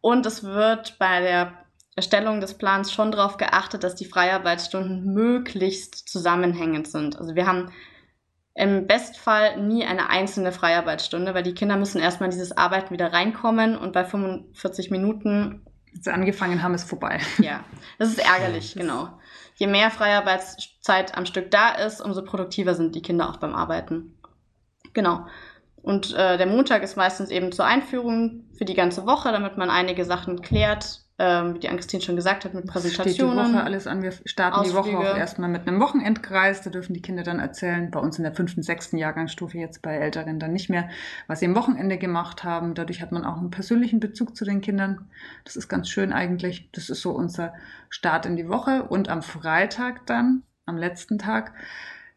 Und 0.00 0.26
es 0.26 0.44
wird 0.44 0.98
bei 0.98 1.20
der 1.20 1.52
Erstellung 1.96 2.40
des 2.40 2.54
Plans 2.54 2.92
schon 2.92 3.10
darauf 3.10 3.38
geachtet, 3.38 3.82
dass 3.82 3.94
die 3.94 4.04
Freiarbeitsstunden 4.04 5.14
möglichst 5.14 6.08
zusammenhängend 6.08 6.86
sind. 6.88 7.18
Also 7.18 7.34
wir 7.34 7.46
haben 7.46 7.72
im 8.54 8.86
Bestfall 8.86 9.60
nie 9.60 9.84
eine 9.84 10.08
einzelne 10.10 10.52
Freiarbeitsstunde, 10.52 11.34
weil 11.34 11.42
die 11.42 11.54
Kinder 11.54 11.76
müssen 11.76 12.00
erstmal 12.00 12.28
in 12.28 12.34
dieses 12.34 12.56
Arbeiten 12.56 12.92
wieder 12.92 13.12
reinkommen 13.12 13.76
und 13.76 13.92
bei 13.92 14.04
45 14.04 14.90
Minuten. 14.90 15.62
Wenn 15.92 16.02
sie 16.02 16.12
angefangen 16.12 16.62
haben, 16.62 16.74
ist 16.74 16.88
vorbei. 16.88 17.20
Ja, 17.38 17.64
das 17.98 18.08
ist 18.08 18.18
ärgerlich, 18.18 18.74
ja, 18.74 18.82
genau. 18.82 19.08
Je 19.56 19.66
mehr 19.66 19.90
Freiarbeitszeit 19.90 21.16
am 21.16 21.24
Stück 21.24 21.50
da 21.50 21.70
ist, 21.70 22.00
umso 22.00 22.22
produktiver 22.22 22.74
sind 22.74 22.94
die 22.94 23.02
Kinder 23.02 23.30
auch 23.30 23.38
beim 23.38 23.54
Arbeiten. 23.54 24.18
Genau. 24.92 25.26
Und 25.86 26.14
äh, 26.14 26.36
der 26.36 26.48
Montag 26.48 26.82
ist 26.82 26.96
meistens 26.96 27.30
eben 27.30 27.52
zur 27.52 27.64
Einführung 27.64 28.42
für 28.58 28.64
die 28.64 28.74
ganze 28.74 29.06
Woche, 29.06 29.30
damit 29.30 29.56
man 29.56 29.70
einige 29.70 30.04
Sachen 30.04 30.42
klärt, 30.42 31.02
ähm, 31.16 31.54
wie 31.54 31.60
die 31.60 31.68
Ann-Christine 31.68 32.02
schon 32.02 32.16
gesagt 32.16 32.44
hat, 32.44 32.54
mit 32.54 32.66
Präsentationen. 32.66 33.14
Steht 33.14 33.46
die 33.46 33.54
Woche 33.54 33.62
alles 33.62 33.86
an. 33.86 34.02
Wir 34.02 34.10
starten 34.24 34.56
Ausflüge. 34.56 34.88
die 34.88 34.96
Woche 34.96 35.12
auch 35.12 35.16
erstmal 35.16 35.48
mit 35.48 35.68
einem 35.68 35.78
Wochenendkreis. 35.78 36.62
Da 36.62 36.70
dürfen 36.70 36.92
die 36.92 37.02
Kinder 37.02 37.22
dann 37.22 37.38
erzählen, 37.38 37.92
bei 37.92 38.00
uns 38.00 38.18
in 38.18 38.24
der 38.24 38.34
fünften, 38.34 38.64
sechsten 38.64 38.98
Jahrgangsstufe, 38.98 39.58
jetzt 39.58 39.80
bei 39.80 39.94
Älteren 39.94 40.40
dann 40.40 40.52
nicht 40.52 40.68
mehr, 40.70 40.88
was 41.28 41.38
sie 41.38 41.46
am 41.46 41.54
Wochenende 41.54 41.98
gemacht 41.98 42.42
haben. 42.42 42.74
Dadurch 42.74 43.00
hat 43.00 43.12
man 43.12 43.24
auch 43.24 43.36
einen 43.36 43.50
persönlichen 43.50 44.00
Bezug 44.00 44.36
zu 44.36 44.44
den 44.44 44.62
Kindern. 44.62 45.08
Das 45.44 45.54
ist 45.54 45.68
ganz 45.68 45.88
schön 45.88 46.12
eigentlich. 46.12 46.68
Das 46.72 46.90
ist 46.90 47.00
so 47.00 47.12
unser 47.12 47.54
Start 47.90 48.26
in 48.26 48.34
die 48.34 48.48
Woche. 48.48 48.82
Und 48.82 49.08
am 49.08 49.22
Freitag 49.22 50.04
dann, 50.06 50.42
am 50.64 50.78
letzten 50.78 51.18
Tag, 51.18 51.52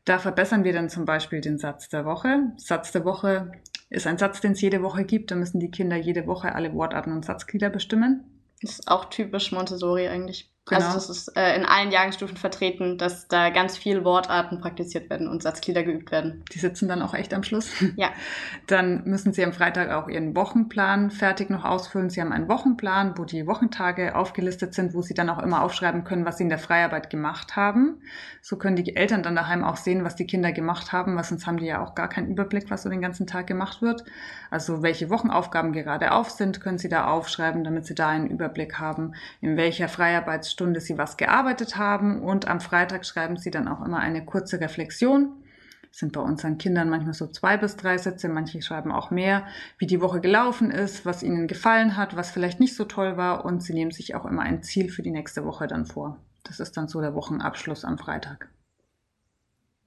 da 0.06 0.20
verbessern 0.20 0.64
wir 0.64 0.74
dann 0.74 0.90
zum 0.90 1.06
Beispiel 1.06 1.42
den 1.42 1.58
Satz 1.58 1.90
der 1.90 2.06
Woche. 2.06 2.52
Satz 2.58 2.92
der 2.92 3.06
Woche 3.06 3.52
ist 3.90 4.08
ein 4.08 4.18
Satz, 4.18 4.42
den 4.42 4.54
es 4.54 4.62
jede 4.62 4.82
Woche 4.82 5.04
gibt. 5.04 5.32
Da 5.32 5.36
müssen 5.36 5.60
die 5.60 5.72
Kinder 5.72 5.98
jede 5.98 6.28
Woche 6.28 6.56
alle 6.56 6.74
Wortarten 6.74 7.12
und 7.12 7.26
Satzglieder 7.26 7.70
bestimmen. 7.70 8.24
Das 8.62 8.72
ist 8.72 8.88
auch 8.88 9.06
typisch 9.06 9.52
Montessori 9.52 10.08
eigentlich. 10.08 10.52
Genau. 10.70 10.86
Also 10.86 10.96
das 10.96 11.10
ist 11.10 11.36
äh, 11.36 11.56
in 11.56 11.66
allen 11.66 11.92
Jahrgangsstufen 11.92 12.38
vertreten, 12.38 12.98
dass 12.98 13.28
da 13.28 13.50
ganz 13.50 13.76
viel 13.76 14.04
Wortarten 14.04 14.60
praktiziert 14.60 15.10
werden 15.10 15.28
und 15.28 15.42
Satzglieder 15.42 15.84
geübt 15.84 16.12
werden. 16.12 16.44
Die 16.54 16.60
sitzen 16.60 16.88
dann 16.88 17.02
auch 17.02 17.16
echt 17.16 17.34
am 17.34 17.44
Schluss. 17.44 17.72
Ja. 17.96 18.10
Dann 18.68 19.04
müssen 19.06 19.34
Sie 19.34 19.44
am 19.44 19.52
Freitag 19.52 19.90
auch 19.90 20.08
Ihren 20.08 20.36
Wochenplan 20.36 21.12
fertig 21.12 21.50
noch 21.50 21.66
ausfüllen. 21.66 22.10
Sie 22.10 22.22
haben 22.22 22.32
einen 22.32 22.48
Wochenplan, 22.48 23.18
wo 23.18 23.26
die 23.26 23.48
Wochentage 23.48 24.16
aufgelistet 24.16 24.74
sind, 24.74 24.94
wo 24.94 25.02
Sie 25.02 25.14
dann 25.14 25.30
auch 25.30 25.40
immer 25.40 25.64
aufschreiben 25.64 26.04
können, 26.04 26.26
was 26.26 26.38
Sie 26.38 26.44
in 26.44 26.50
der 26.50 26.60
Freiarbeit 26.60 27.10
gemacht 27.10 27.56
haben. 27.56 28.02
So 28.42 28.58
können 28.58 28.76
die 28.76 28.96
Eltern 28.96 29.24
dann 29.24 29.36
daheim 29.36 29.64
auch 29.64 29.78
sehen, 29.78 30.04
was 30.04 30.16
die 30.16 30.28
Kinder 30.28 30.52
gemacht 30.52 30.92
haben, 30.94 31.16
weil 31.16 31.24
sonst 31.24 31.48
haben 31.48 31.58
die 31.58 31.66
ja 31.66 31.84
auch 31.84 31.96
gar 31.96 32.10
keinen 32.10 32.30
Überblick, 32.30 32.70
was 32.70 32.84
so 32.84 32.90
den 32.90 33.02
ganzen 33.02 33.26
Tag 33.26 33.48
gemacht 33.48 33.82
wird. 33.82 34.04
Also 34.52 34.84
welche 34.84 35.10
Wochenaufgaben 35.10 35.74
gerade 35.74 36.12
auf 36.12 36.30
sind, 36.30 36.62
können 36.62 36.78
Sie 36.78 36.90
da 36.90 37.08
aufschreiben, 37.08 37.64
damit 37.64 37.86
Sie 37.86 37.96
da 37.96 38.10
einen 38.10 38.28
Überblick 38.28 38.80
haben, 38.80 39.14
in 39.42 39.58
welcher 39.58 39.90
Freiarbeitsstunde 39.90 40.59
Stunde 40.60 40.82
Sie 40.82 40.98
was 40.98 41.16
gearbeitet 41.16 41.78
haben 41.78 42.22
und 42.22 42.50
am 42.50 42.60
Freitag 42.60 43.06
schreiben 43.06 43.38
Sie 43.38 43.50
dann 43.50 43.70
auch 43.70 43.82
immer 43.82 44.00
eine 44.00 44.26
kurze 44.26 44.60
Reflexion. 44.60 45.42
Das 45.88 46.00
sind 46.00 46.12
bei 46.12 46.20
unseren 46.20 46.58
Kindern 46.58 46.90
manchmal 46.90 47.14
so 47.14 47.28
zwei 47.28 47.56
bis 47.56 47.78
drei 47.78 47.98
Sätze, 47.98 48.28
manche 48.28 48.62
schreiben 48.62 48.92
auch 48.92 49.10
mehr, 49.10 49.48
wie 49.78 49.88
die 49.88 50.02
Woche 50.02 50.20
gelaufen 50.20 50.70
ist, 50.70 51.06
was 51.06 51.24
ihnen 51.24 51.48
gefallen 51.48 51.96
hat, 51.96 52.18
was 52.18 52.32
vielleicht 52.32 52.60
nicht 52.60 52.76
so 52.76 52.84
toll 52.84 53.16
war 53.16 53.46
und 53.46 53.64
sie 53.64 53.74
nehmen 53.74 53.92
sich 53.92 54.16
auch 54.16 54.26
immer 54.26 54.42
ein 54.42 54.62
Ziel 54.62 54.90
für 54.90 55.02
die 55.02 55.12
nächste 55.12 55.46
Woche 55.46 55.66
dann 55.68 55.86
vor. 55.86 56.20
Das 56.44 56.60
ist 56.60 56.76
dann 56.76 56.90
so 56.90 57.00
der 57.00 57.16
Wochenabschluss 57.16 57.86
am 57.86 57.98
Freitag. 57.98 58.50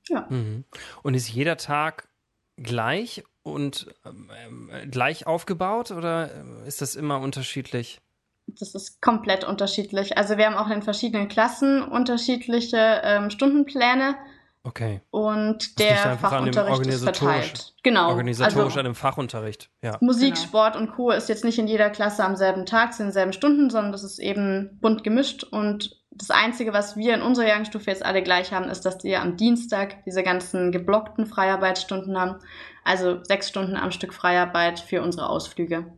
Ja. 0.08 0.26
Mhm. 0.30 0.64
Und 1.02 1.12
ist 1.12 1.28
jeder 1.28 1.58
Tag 1.58 2.08
gleich 2.56 3.24
und 3.42 3.94
ähm, 4.06 4.70
gleich 4.90 5.26
aufgebaut 5.26 5.90
oder 5.90 6.30
ist 6.64 6.80
das 6.80 6.96
immer 6.96 7.20
unterschiedlich? 7.20 8.00
Das 8.46 8.74
ist 8.74 9.00
komplett 9.00 9.44
unterschiedlich. 9.44 10.16
Also 10.18 10.36
wir 10.36 10.46
haben 10.46 10.56
auch 10.56 10.70
in 10.70 10.82
verschiedenen 10.82 11.28
Klassen 11.28 11.82
unterschiedliche 11.82 13.00
ähm, 13.04 13.30
Stundenpläne. 13.30 14.16
Okay. 14.64 15.00
Und 15.10 15.80
der 15.80 16.16
Fachunterricht 16.18 16.86
ist 16.86 17.02
verteilt. 17.02 17.74
Genau. 17.82 18.10
Organisatorisch 18.10 18.66
also, 18.66 18.78
an 18.78 18.84
dem 18.84 18.94
Fachunterricht, 18.94 19.70
ja. 19.82 19.98
Musik, 20.00 20.34
genau. 20.34 20.46
Sport 20.46 20.76
und 20.76 20.92
Co. 20.92 21.10
ist 21.10 21.28
jetzt 21.28 21.44
nicht 21.44 21.58
in 21.58 21.66
jeder 21.66 21.90
Klasse 21.90 22.24
am 22.24 22.36
selben 22.36 22.64
Tag, 22.64 22.94
zu 22.94 23.02
denselben 23.02 23.32
Stunden, 23.32 23.70
sondern 23.70 23.90
das 23.90 24.04
ist 24.04 24.20
eben 24.20 24.78
bunt 24.80 25.02
gemischt. 25.02 25.42
Und 25.42 26.00
das 26.12 26.30
Einzige, 26.30 26.72
was 26.72 26.96
wir 26.96 27.14
in 27.14 27.22
unserer 27.22 27.48
Jahrgangsstufe 27.48 27.90
jetzt 27.90 28.04
alle 28.04 28.22
gleich 28.22 28.52
haben, 28.52 28.68
ist, 28.68 28.82
dass 28.82 29.02
wir 29.02 29.20
am 29.20 29.36
Dienstag 29.36 30.04
diese 30.04 30.22
ganzen 30.22 30.70
geblockten 30.70 31.26
Freiarbeitsstunden 31.26 32.16
haben. 32.16 32.38
Also 32.84 33.22
sechs 33.24 33.48
Stunden 33.48 33.76
am 33.76 33.90
Stück 33.90 34.14
Freiarbeit 34.14 34.78
für 34.78 35.02
unsere 35.02 35.28
Ausflüge 35.28 35.92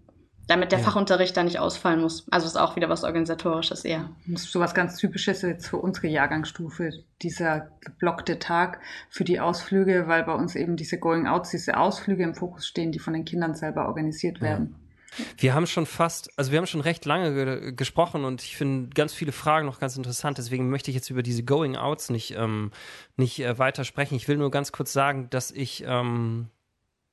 damit 0.46 0.72
der 0.72 0.78
ja. 0.78 0.84
Fachunterricht 0.84 1.36
da 1.36 1.42
nicht 1.42 1.58
ausfallen 1.58 2.00
muss. 2.00 2.26
Also 2.30 2.46
ist 2.46 2.56
auch 2.56 2.76
wieder 2.76 2.88
was 2.88 3.04
Organisatorisches 3.04 3.84
eher. 3.84 4.10
Das 4.26 4.42
ist 4.42 4.52
so 4.52 4.60
was 4.60 4.74
ganz 4.74 4.96
Typisches 4.96 5.42
jetzt 5.42 5.68
für 5.68 5.78
unsere 5.78 6.08
Jahrgangsstufe, 6.08 6.90
dieser 7.22 7.68
geblockte 7.80 8.38
Tag 8.38 8.80
für 9.10 9.24
die 9.24 9.40
Ausflüge, 9.40 10.08
weil 10.08 10.24
bei 10.24 10.34
uns 10.34 10.54
eben 10.54 10.76
diese 10.76 10.98
Going 10.98 11.26
Outs, 11.26 11.50
diese 11.50 11.76
Ausflüge 11.76 12.22
im 12.22 12.34
Fokus 12.34 12.66
stehen, 12.66 12.92
die 12.92 12.98
von 12.98 13.14
den 13.14 13.24
Kindern 13.24 13.54
selber 13.54 13.86
organisiert 13.86 14.40
werden. 14.40 14.74
Ja. 14.78 14.78
Wir 15.38 15.54
haben 15.54 15.66
schon 15.66 15.86
fast, 15.86 16.30
also 16.36 16.50
wir 16.50 16.58
haben 16.58 16.66
schon 16.66 16.80
recht 16.80 17.04
lange 17.04 17.32
ge 17.34 17.72
gesprochen 17.72 18.24
und 18.24 18.42
ich 18.42 18.56
finde 18.56 18.90
ganz 18.90 19.12
viele 19.12 19.32
Fragen 19.32 19.66
noch 19.66 19.78
ganz 19.78 19.96
interessant. 19.96 20.38
Deswegen 20.38 20.70
möchte 20.70 20.90
ich 20.90 20.96
jetzt 20.96 21.10
über 21.10 21.22
diese 21.22 21.44
Going 21.44 21.76
Outs 21.76 22.10
nicht, 22.10 22.34
ähm, 22.36 22.72
nicht 23.16 23.40
äh, 23.40 23.58
weiter 23.58 23.84
sprechen. 23.84 24.16
Ich 24.16 24.28
will 24.28 24.36
nur 24.36 24.50
ganz 24.50 24.72
kurz 24.72 24.92
sagen, 24.92 25.28
dass 25.30 25.50
ich 25.50 25.84
ähm, 25.86 26.48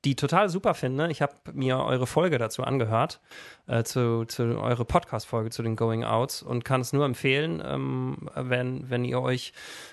die 0.04 0.16
total 0.16 0.48
super 0.48 0.74
finde. 0.74 1.10
Ich 1.10 1.22
habe 1.22 1.34
mir 1.52 1.78
eure 1.78 2.06
Folge 2.06 2.38
dazu 2.38 2.64
angehört, 2.64 3.20
äh, 3.66 3.84
zu, 3.84 4.24
zu 4.24 4.42
eure 4.60 4.84
Podcast-Folge 4.84 5.50
zu 5.50 5.62
den 5.62 5.76
Going 5.76 6.04
Outs 6.04 6.42
und 6.42 6.64
kann 6.64 6.80
es 6.80 6.92
nur 6.92 7.04
empfehlen, 7.04 7.62
ähm, 7.64 8.28
wenn, 8.34 8.90
wenn 8.90 9.04
ihr 9.04 9.20
euch, 9.20 9.52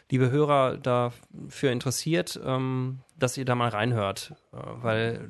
liebe 0.09 0.31
Hörer, 0.31 0.77
dafür 0.77 1.71
interessiert, 1.71 2.39
ähm, 2.43 2.99
dass 3.17 3.37
ihr 3.37 3.45
da 3.45 3.55
mal 3.55 3.69
reinhört. 3.69 4.33
Äh, 4.51 4.57
weil 4.81 5.29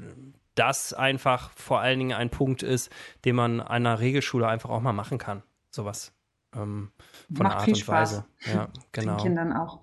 das 0.55 0.93
einfach 0.93 1.51
vor 1.51 1.79
allen 1.79 1.99
Dingen 1.99 2.13
ein 2.13 2.29
Punkt 2.29 2.63
ist, 2.63 2.91
den 3.25 3.35
man 3.35 3.61
einer 3.61 3.99
Regelschule 3.99 4.47
einfach 4.47 4.69
auch 4.69 4.81
mal 4.81 4.93
machen 4.93 5.17
kann. 5.17 5.43
Sowas. 5.71 6.13
Ähm, 6.55 6.91
von 7.33 7.43
Macht 7.43 7.55
Art 7.57 7.65
viel 7.65 7.73
und 7.73 7.79
Spaß. 7.79 8.11
Weise. 8.11 8.25
Ja, 8.53 8.67
genau. 8.91 9.15
Den 9.15 9.23
Kindern 9.23 9.53
auch. 9.53 9.79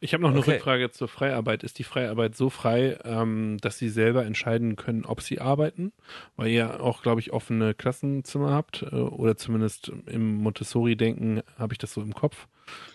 Ich 0.00 0.12
habe 0.12 0.22
noch 0.22 0.30
eine 0.30 0.40
okay. 0.40 0.52
Rückfrage 0.52 0.90
zur 0.90 1.08
Freiarbeit. 1.08 1.62
Ist 1.62 1.78
die 1.78 1.84
Freiarbeit 1.84 2.36
so 2.36 2.50
frei, 2.50 2.98
ähm, 3.04 3.58
dass 3.60 3.78
Sie 3.78 3.88
selber 3.88 4.24
entscheiden 4.24 4.76
können, 4.76 5.04
ob 5.04 5.20
Sie 5.22 5.40
arbeiten? 5.40 5.92
Weil 6.36 6.48
ihr 6.48 6.80
auch, 6.82 7.02
glaube 7.02 7.20
ich, 7.20 7.32
offene 7.32 7.74
Klassenzimmer 7.74 8.50
habt 8.50 8.82
äh, 8.82 8.94
oder 8.94 9.36
zumindest 9.36 9.92
im 10.06 10.36
Montessori-Denken 10.36 11.42
habe 11.58 11.74
ich 11.74 11.78
das 11.78 11.92
so 11.92 12.02
im 12.02 12.14
Kopf. 12.14 12.46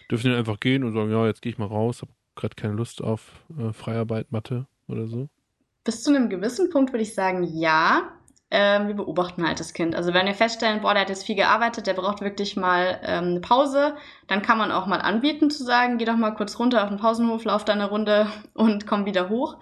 Dürfen 0.10 0.32
Sie 0.32 0.38
einfach 0.38 0.60
gehen 0.60 0.84
und 0.84 0.93
sagen, 0.93 1.12
ja, 1.12 1.26
jetzt 1.26 1.41
gehe 1.41 1.52
ich 1.52 1.58
mal 1.58 1.66
raus, 1.66 2.02
habe 2.02 2.12
gerade 2.36 2.56
keine 2.56 2.74
Lust 2.74 3.02
auf 3.02 3.32
äh, 3.58 3.74
Freiarbeit, 3.74 4.32
Mathe 4.32 4.68
oder 4.88 5.08
so? 5.08 5.30
Bis 5.84 6.04
zu 6.04 6.14
einem 6.14 6.30
gewissen 6.30 6.70
Punkt 6.70 6.93
würde 6.93 7.04
ich 7.04 7.16
sagen, 7.16 7.43
ja 7.43 8.12
ähm, 8.52 8.89
wir 8.89 8.95
beobachten 8.95 9.47
halt 9.47 9.62
das 9.62 9.74
Kind. 9.74 9.95
Also 9.95 10.14
wenn 10.14 10.28
wir 10.28 10.34
feststellen, 10.34 10.82
boah, 10.82 10.93
der 10.93 11.04
hat 11.04 11.10
jetzt 11.10 11.26
viel 11.26 11.38
gearbeitet, 11.38 11.88
der 11.88 11.93
braucht 11.93 12.20
wirklich 12.20 12.58
mal 12.58 12.99
ähm, 13.02 13.26
eine 13.26 13.39
Pause, 13.39 13.95
dann 14.28 14.41
kann 14.41 14.58
man 14.58 14.74
auch 14.74 14.86
mal 14.88 14.99
anbieten 14.99 15.49
zu 15.49 15.64
sagen, 15.64 15.97
geh 15.97 16.04
doch 16.04 16.18
mal 16.18 16.36
kurz 16.36 16.60
runter 16.60 16.84
auf 16.84 16.89
den 16.89 16.99
Pausenhof, 16.99 17.45
lauf 17.45 17.64
da 17.64 17.72
eine 17.72 17.89
Runde 17.89 18.28
und 18.54 18.86
komm 18.86 19.06
wieder 19.06 19.30
hoch. 19.30 19.58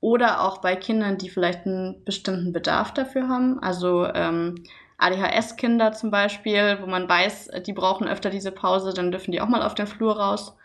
Oder 0.00 0.42
auch 0.42 0.58
bei 0.58 0.74
Kindern, 0.74 1.18
die 1.18 1.28
vielleicht 1.28 1.66
einen 1.66 2.02
bestimmten 2.04 2.52
Bedarf 2.52 2.92
dafür 2.92 3.28
haben. 3.28 3.62
Also 3.62 4.06
ähm, 4.06 4.64
ADHS-Kinder 4.98 5.92
zum 5.92 6.10
Beispiel, 6.10 6.78
wo 6.80 6.86
man 6.86 7.08
weiß, 7.08 7.50
die 7.66 7.72
brauchen 7.72 8.08
öfter 8.08 8.30
diese 8.30 8.50
Pause, 8.50 8.94
dann 8.94 9.12
dürfen 9.12 9.30
die 9.30 9.40
auch 9.40 9.48
mal 9.48 9.62
auf 9.62 9.74
den 9.74 9.86
Flur 9.86 10.18
raus. 10.18 10.56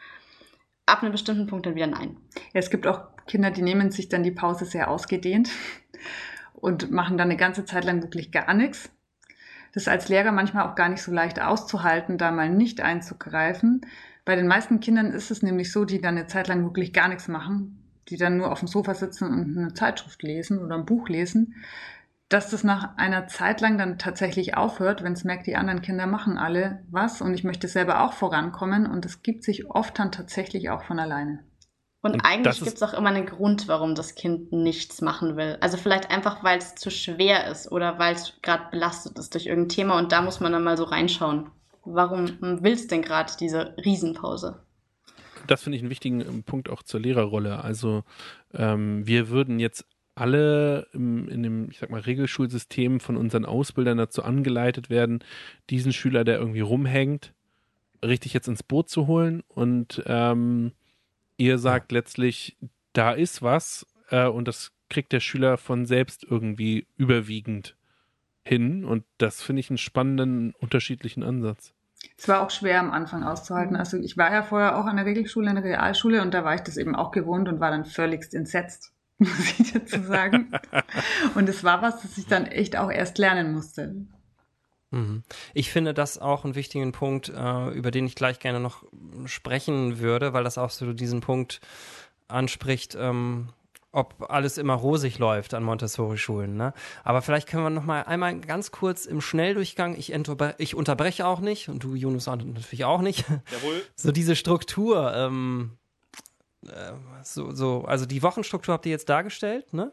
Ab 0.86 1.03
einem 1.03 1.11
bestimmten 1.11 1.47
Punkt 1.47 1.65
dann 1.65 1.76
wieder 1.76 1.88
nein. 1.88 2.18
Ja, 2.53 2.61
es 2.61 2.70
gibt 2.70 2.88
auch 2.88 3.01
Kinder, 3.28 3.51
die 3.51 3.61
nehmen 3.61 3.91
sich 3.91 4.07
dann 4.07 4.24
die 4.24 4.32
Pause 4.32 4.63
sehr 4.63 4.89
ausgedehnt 4.89 5.49
und 6.59 6.91
machen 6.91 7.17
dann 7.17 7.29
eine 7.29 7.37
ganze 7.37 7.65
Zeit 7.65 7.85
lang 7.85 8.01
wirklich 8.01 8.31
gar 8.31 8.53
nichts. 8.53 8.89
Das 9.73 9.83
ist 9.83 9.89
als 9.89 10.09
Lehrer 10.09 10.31
manchmal 10.31 10.67
auch 10.67 10.75
gar 10.75 10.89
nicht 10.89 11.03
so 11.03 11.11
leicht 11.11 11.39
auszuhalten, 11.41 12.17
da 12.17 12.31
mal 12.31 12.49
nicht 12.49 12.81
einzugreifen. 12.81 13.81
Bei 14.25 14.35
den 14.35 14.47
meisten 14.47 14.79
Kindern 14.79 15.11
ist 15.11 15.31
es 15.31 15.43
nämlich 15.43 15.71
so, 15.71 15.85
die 15.85 16.01
dann 16.01 16.17
eine 16.17 16.27
Zeit 16.27 16.47
lang 16.47 16.63
wirklich 16.63 16.93
gar 16.93 17.07
nichts 17.07 17.27
machen, 17.27 17.83
die 18.09 18.17
dann 18.17 18.37
nur 18.37 18.51
auf 18.51 18.59
dem 18.59 18.67
Sofa 18.67 18.93
sitzen 18.93 19.25
und 19.25 19.57
eine 19.57 19.73
Zeitschrift 19.73 20.23
lesen 20.23 20.59
oder 20.59 20.75
ein 20.75 20.85
Buch 20.85 21.09
lesen, 21.09 21.55
dass 22.29 22.49
das 22.49 22.63
nach 22.63 22.97
einer 22.97 23.27
Zeit 23.27 23.61
lang 23.61 23.77
dann 23.77 23.97
tatsächlich 23.97 24.57
aufhört, 24.57 25.03
wenn 25.03 25.13
es 25.13 25.23
merkt, 25.23 25.47
die 25.47 25.55
anderen 25.55 25.81
Kinder 25.81 26.07
machen 26.07 26.37
alle 26.37 26.83
was 26.89 27.21
und 27.21 27.33
ich 27.33 27.43
möchte 27.43 27.67
selber 27.67 28.01
auch 28.01 28.13
vorankommen 28.13 28.85
und 28.85 29.05
es 29.05 29.21
gibt 29.21 29.43
sich 29.43 29.69
oft 29.69 29.97
dann 29.99 30.11
tatsächlich 30.11 30.69
auch 30.69 30.83
von 30.83 30.99
alleine. 30.99 31.43
Und, 32.01 32.13
und 32.13 32.21
eigentlich 32.21 32.63
gibt 32.63 32.75
es 32.75 32.83
auch 32.83 32.93
immer 32.93 33.09
einen 33.09 33.25
Grund, 33.25 33.67
warum 33.67 33.95
das 33.95 34.15
Kind 34.15 34.51
nichts 34.51 35.01
machen 35.01 35.35
will. 35.35 35.57
Also 35.61 35.77
vielleicht 35.77 36.11
einfach, 36.11 36.43
weil 36.43 36.59
es 36.59 36.75
zu 36.75 36.91
schwer 36.91 37.47
ist 37.49 37.71
oder 37.71 37.97
weil 37.97 38.15
es 38.15 38.33
gerade 38.41 38.65
belastet 38.71 39.17
ist 39.17 39.33
durch 39.33 39.47
irgendein 39.47 39.69
Thema 39.69 39.97
und 39.97 40.11
da 40.11 40.21
muss 40.21 40.39
man 40.39 40.51
dann 40.51 40.63
mal 40.63 40.77
so 40.77 40.83
reinschauen. 40.83 41.49
Warum 41.83 42.37
willst 42.61 42.91
denn 42.91 43.01
gerade 43.01 43.31
diese 43.39 43.75
Riesenpause? 43.83 44.59
Das 45.47 45.63
finde 45.63 45.77
ich 45.77 45.81
einen 45.81 45.89
wichtigen 45.89 46.21
ähm, 46.21 46.43
Punkt 46.43 46.69
auch 46.69 46.83
zur 46.83 46.99
Lehrerrolle. 46.99 47.63
Also 47.63 48.03
ähm, 48.53 49.07
wir 49.07 49.29
würden 49.29 49.59
jetzt 49.59 49.85
alle 50.13 50.87
im, 50.93 51.29
in 51.29 51.43
dem, 51.43 51.69
ich 51.71 51.79
sag 51.79 51.89
mal, 51.89 52.01
Regelschulsystem 52.01 52.99
von 52.99 53.17
unseren 53.17 53.45
Ausbildern 53.45 53.97
dazu 53.97 54.23
angeleitet 54.23 54.89
werden, 54.89 55.23
diesen 55.69 55.93
Schüler, 55.93 56.23
der 56.23 56.39
irgendwie 56.39 56.59
rumhängt, 56.59 57.33
richtig 58.03 58.33
jetzt 58.33 58.47
ins 58.47 58.63
Boot 58.63 58.89
zu 58.89 59.07
holen 59.07 59.43
und 59.47 60.03
ähm, 60.05 60.73
ihr 61.38 61.57
sagt 61.57 61.91
ja. 61.91 61.99
letztlich, 61.99 62.57
da 62.93 63.11
ist 63.11 63.41
was 63.41 63.85
äh, 64.09 64.27
und 64.27 64.47
das 64.47 64.71
kriegt 64.89 65.11
der 65.11 65.19
Schüler 65.19 65.57
von 65.57 65.85
selbst 65.85 66.23
irgendwie 66.23 66.88
überwiegend 66.97 67.75
hin 68.43 68.85
und 68.85 69.03
das 69.17 69.41
finde 69.41 69.59
ich 69.59 69.69
einen 69.69 69.77
spannenden, 69.77 70.53
unterschiedlichen 70.59 71.23
Ansatz. 71.23 71.73
Es 72.17 72.27
war 72.27 72.41
auch 72.41 72.51
schwer 72.51 72.79
am 72.79 72.91
Anfang 72.91 73.23
auszuhalten. 73.23 73.75
Also 73.75 73.97
ich 73.97 74.17
war 74.17 74.31
ja 74.31 74.43
vorher 74.43 74.77
auch 74.77 74.85
an 74.85 74.97
der 74.97 75.05
Regelschule, 75.05 75.49
an 75.49 75.55
der 75.55 75.65
Realschule 75.65 76.21
und 76.21 76.33
da 76.33 76.43
war 76.43 76.55
ich 76.55 76.61
das 76.61 76.77
eben 76.77 76.95
auch 76.95 77.11
gewohnt 77.11 77.49
und 77.49 77.59
war 77.59 77.71
dann 77.71 77.85
völligst 77.85 78.33
entsetzt, 78.33 78.93
muss 79.17 79.59
ich 79.59 79.73
dazu 79.73 80.01
sagen. 80.03 80.51
und 81.35 81.49
es 81.49 81.63
war 81.63 81.81
was, 81.81 82.01
das 82.01 82.17
ich 82.17 82.27
dann 82.27 82.45
echt 82.45 82.77
auch 82.77 82.91
erst 82.91 83.17
lernen 83.17 83.51
musste. 83.53 83.95
Mhm. 84.91 85.23
Ich 85.53 85.71
finde 85.71 85.93
das 85.93 86.17
auch 86.17 86.45
einen 86.45 86.55
wichtigen 86.55 86.91
Punkt, 86.91 87.29
äh, 87.29 87.69
über 87.69 87.91
den 87.91 88.05
ich 88.05 88.15
gleich 88.15 88.39
gerne 88.39 88.59
noch 88.59 88.83
sprechen 89.25 89.99
würde, 89.99 90.33
weil 90.33 90.43
das 90.43 90.57
auch 90.57 90.69
so 90.69 90.93
diesen 90.93 91.21
Punkt 91.21 91.59
anspricht, 92.27 92.95
ähm, 92.99 93.49
ob 93.91 94.29
alles 94.29 94.57
immer 94.57 94.75
rosig 94.75 95.17
läuft 95.17 95.53
an 95.53 95.63
Montessori-Schulen. 95.63 96.55
Ne? 96.55 96.73
Aber 97.03 97.21
vielleicht 97.21 97.47
können 97.47 97.63
wir 97.63 97.69
noch 97.69 97.85
mal 97.85 98.03
einmal 98.03 98.39
ganz 98.39 98.71
kurz 98.71 99.05
im 99.05 99.21
Schnelldurchgang, 99.21 99.95
ich, 99.95 100.13
ich 100.57 100.75
unterbreche 100.75 101.25
auch 101.25 101.39
nicht 101.39 101.69
und 101.69 101.83
du, 101.83 101.95
Jonas, 101.95 102.27
natürlich 102.27 102.85
auch 102.85 103.01
nicht. 103.01 103.25
Jawohl. 103.51 103.83
So 103.95 104.11
diese 104.11 104.35
Struktur, 104.35 105.13
ähm, 105.15 105.77
äh, 106.67 106.93
so, 107.23 107.51
so, 107.51 107.85
also 107.85 108.05
die 108.05 108.21
Wochenstruktur 108.21 108.73
habt 108.73 108.85
ihr 108.85 108.91
jetzt 108.91 109.09
dargestellt, 109.09 109.73
ne? 109.73 109.91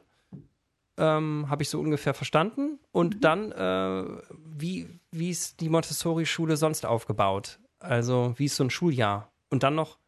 Ähm, 0.97 1.47
habe 1.49 1.62
ich 1.62 1.70
so 1.70 1.80
ungefähr 1.80 2.14
verstanden. 2.14 2.78
Und 2.92 3.16
mhm. 3.16 3.20
dann, 3.20 3.53
äh, 3.53 4.05
wie, 4.45 4.88
wie 5.11 5.30
ist 5.30 5.61
die 5.61 5.68
Montessori-Schule 5.68 6.57
sonst 6.57 6.86
aufgebaut? 6.86 7.59
Also, 7.78 8.34
wie 8.36 8.47
ist 8.47 8.57
so 8.57 8.64
ein 8.64 8.70
Schuljahr? 8.70 9.32
Und 9.51 9.62
dann 9.62 9.74
noch 9.74 9.99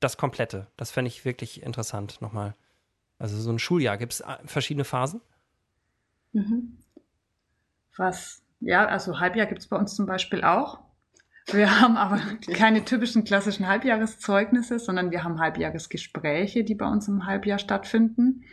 das 0.00 0.16
Komplette. 0.16 0.68
Das 0.76 0.90
fände 0.90 1.08
ich 1.08 1.24
wirklich 1.24 1.62
interessant 1.62 2.20
nochmal. 2.20 2.54
Also, 3.18 3.38
so 3.38 3.50
ein 3.50 3.58
Schuljahr. 3.58 3.98
Gibt 3.98 4.14
es 4.14 4.20
äh, 4.20 4.36
verschiedene 4.44 4.84
Phasen? 4.84 5.20
Mhm. 6.32 6.78
Was? 7.96 8.42
Ja, 8.60 8.86
also 8.86 9.18
Halbjahr 9.18 9.46
gibt 9.46 9.60
es 9.60 9.68
bei 9.68 9.76
uns 9.76 9.94
zum 9.94 10.06
Beispiel 10.06 10.44
auch. 10.44 10.78
Wir 11.50 11.80
haben 11.80 11.96
aber 11.96 12.20
keine 12.54 12.84
typischen 12.84 13.24
klassischen 13.24 13.66
Halbjahreszeugnisse, 13.66 14.78
sondern 14.78 15.10
wir 15.10 15.24
haben 15.24 15.40
Halbjahresgespräche, 15.40 16.64
die 16.64 16.76
bei 16.76 16.86
uns 16.86 17.08
im 17.08 17.26
Halbjahr 17.26 17.58
stattfinden 17.58 18.44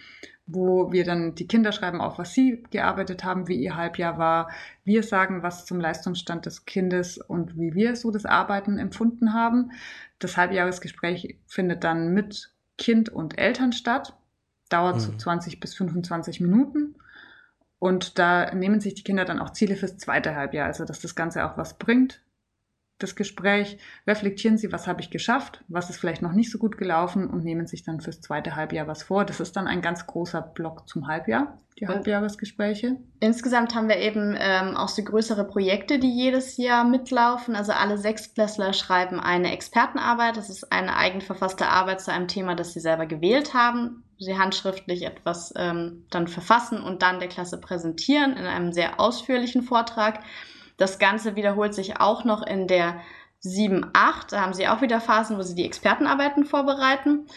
wo 0.51 0.91
wir 0.91 1.05
dann 1.05 1.35
die 1.35 1.47
Kinder 1.47 1.71
schreiben 1.71 2.01
auf, 2.01 2.17
was 2.17 2.33
sie 2.33 2.63
gearbeitet 2.71 3.23
haben, 3.23 3.47
wie 3.47 3.55
ihr 3.55 3.75
Halbjahr 3.75 4.17
war. 4.17 4.49
Wir 4.83 5.03
sagen 5.03 5.43
was 5.43 5.65
zum 5.65 5.79
Leistungsstand 5.79 6.45
des 6.45 6.65
Kindes 6.65 7.19
und 7.19 7.57
wie 7.57 7.75
wir 7.75 7.95
so 7.95 8.09
das 8.09 8.25
Arbeiten 8.25 8.79
empfunden 8.79 9.33
haben. 9.33 9.71
Das 10.17 10.37
Halbjahresgespräch 10.37 11.37
findet 11.45 11.83
dann 11.83 12.13
mit 12.13 12.51
Kind 12.77 13.09
und 13.09 13.37
Eltern 13.37 13.73
statt, 13.73 14.17
dauert 14.69 14.95
mhm. 14.95 14.99
so 15.01 15.11
20 15.13 15.59
bis 15.59 15.75
25 15.75 16.41
Minuten. 16.41 16.95
Und 17.77 18.17
da 18.17 18.53
nehmen 18.53 18.81
sich 18.81 18.95
die 18.95 19.03
Kinder 19.03 19.25
dann 19.25 19.39
auch 19.39 19.51
Ziele 19.51 19.75
fürs 19.75 19.97
zweite 19.97 20.35
Halbjahr, 20.35 20.65
also 20.65 20.83
dass 20.83 20.99
das 20.99 21.15
Ganze 21.15 21.45
auch 21.45 21.57
was 21.57 21.77
bringt, 21.77 22.21
das 22.99 23.15
Gespräch, 23.15 23.77
reflektieren 24.05 24.57
Sie, 24.57 24.71
was 24.71 24.85
habe 24.85 25.01
ich 25.01 25.09
geschafft, 25.09 25.63
was 25.67 25.89
ist 25.89 25.97
vielleicht 25.97 26.21
noch 26.21 26.33
nicht 26.33 26.51
so 26.51 26.57
gut 26.57 26.77
gelaufen 26.77 27.27
und 27.29 27.43
nehmen 27.43 27.65
sich 27.65 27.83
dann 27.83 28.01
fürs 28.01 28.21
zweite 28.21 28.55
Halbjahr 28.55 28.87
was 28.87 29.03
vor. 29.03 29.25
Das 29.25 29.39
ist 29.39 29.55
dann 29.55 29.67
ein 29.67 29.81
ganz 29.81 30.05
großer 30.05 30.41
Block 30.41 30.87
zum 30.87 31.07
Halbjahr, 31.07 31.57
die 31.79 31.85
und 31.85 31.95
Halbjahresgespräche. 31.95 32.97
Insgesamt 33.21 33.73
haben 33.73 33.87
wir 33.87 33.97
eben 33.97 34.35
ähm, 34.37 34.75
auch 34.75 34.89
so 34.89 35.01
größere 35.01 35.45
Projekte, 35.45 35.97
die 35.97 36.11
jedes 36.11 36.57
Jahr 36.57 36.83
mitlaufen. 36.83 37.55
Also 37.55 37.71
alle 37.71 37.97
Sechstklässler 37.97 38.73
schreiben 38.73 39.19
eine 39.19 39.53
Expertenarbeit. 39.53 40.35
Das 40.35 40.49
ist 40.49 40.71
eine 40.71 40.97
eigenverfasste 40.97 41.67
Arbeit 41.67 42.01
zu 42.01 42.11
einem 42.11 42.27
Thema, 42.27 42.55
das 42.55 42.73
sie 42.73 42.81
selber 42.81 43.05
gewählt 43.05 43.53
haben. 43.53 44.03
Sie 44.19 44.37
handschriftlich 44.37 45.03
etwas 45.03 45.53
ähm, 45.55 46.05
dann 46.09 46.27
verfassen 46.27 46.81
und 46.83 47.01
dann 47.01 47.19
der 47.19 47.29
Klasse 47.29 47.57
präsentieren 47.57 48.35
in 48.35 48.45
einem 48.45 48.73
sehr 48.73 48.99
ausführlichen 48.99 49.61
Vortrag. 49.61 50.19
Das 50.79 50.97
Ganze 50.97 51.35
wiederholt 51.35 51.75
sich 51.75 51.99
auch 51.99 52.23
noch 52.23 52.41
in 52.41 52.65
der 52.65 53.01
7, 53.41 53.91
8. 53.93 54.31
Da 54.31 54.41
haben 54.41 54.53
sie 54.53 54.67
auch 54.67 54.81
wieder 54.81 55.01
Phasen, 55.01 55.37
wo 55.37 55.41
sie 55.41 55.55
die 55.55 55.65
Expertenarbeiten 55.65 56.45
vorbereiten. 56.45 57.27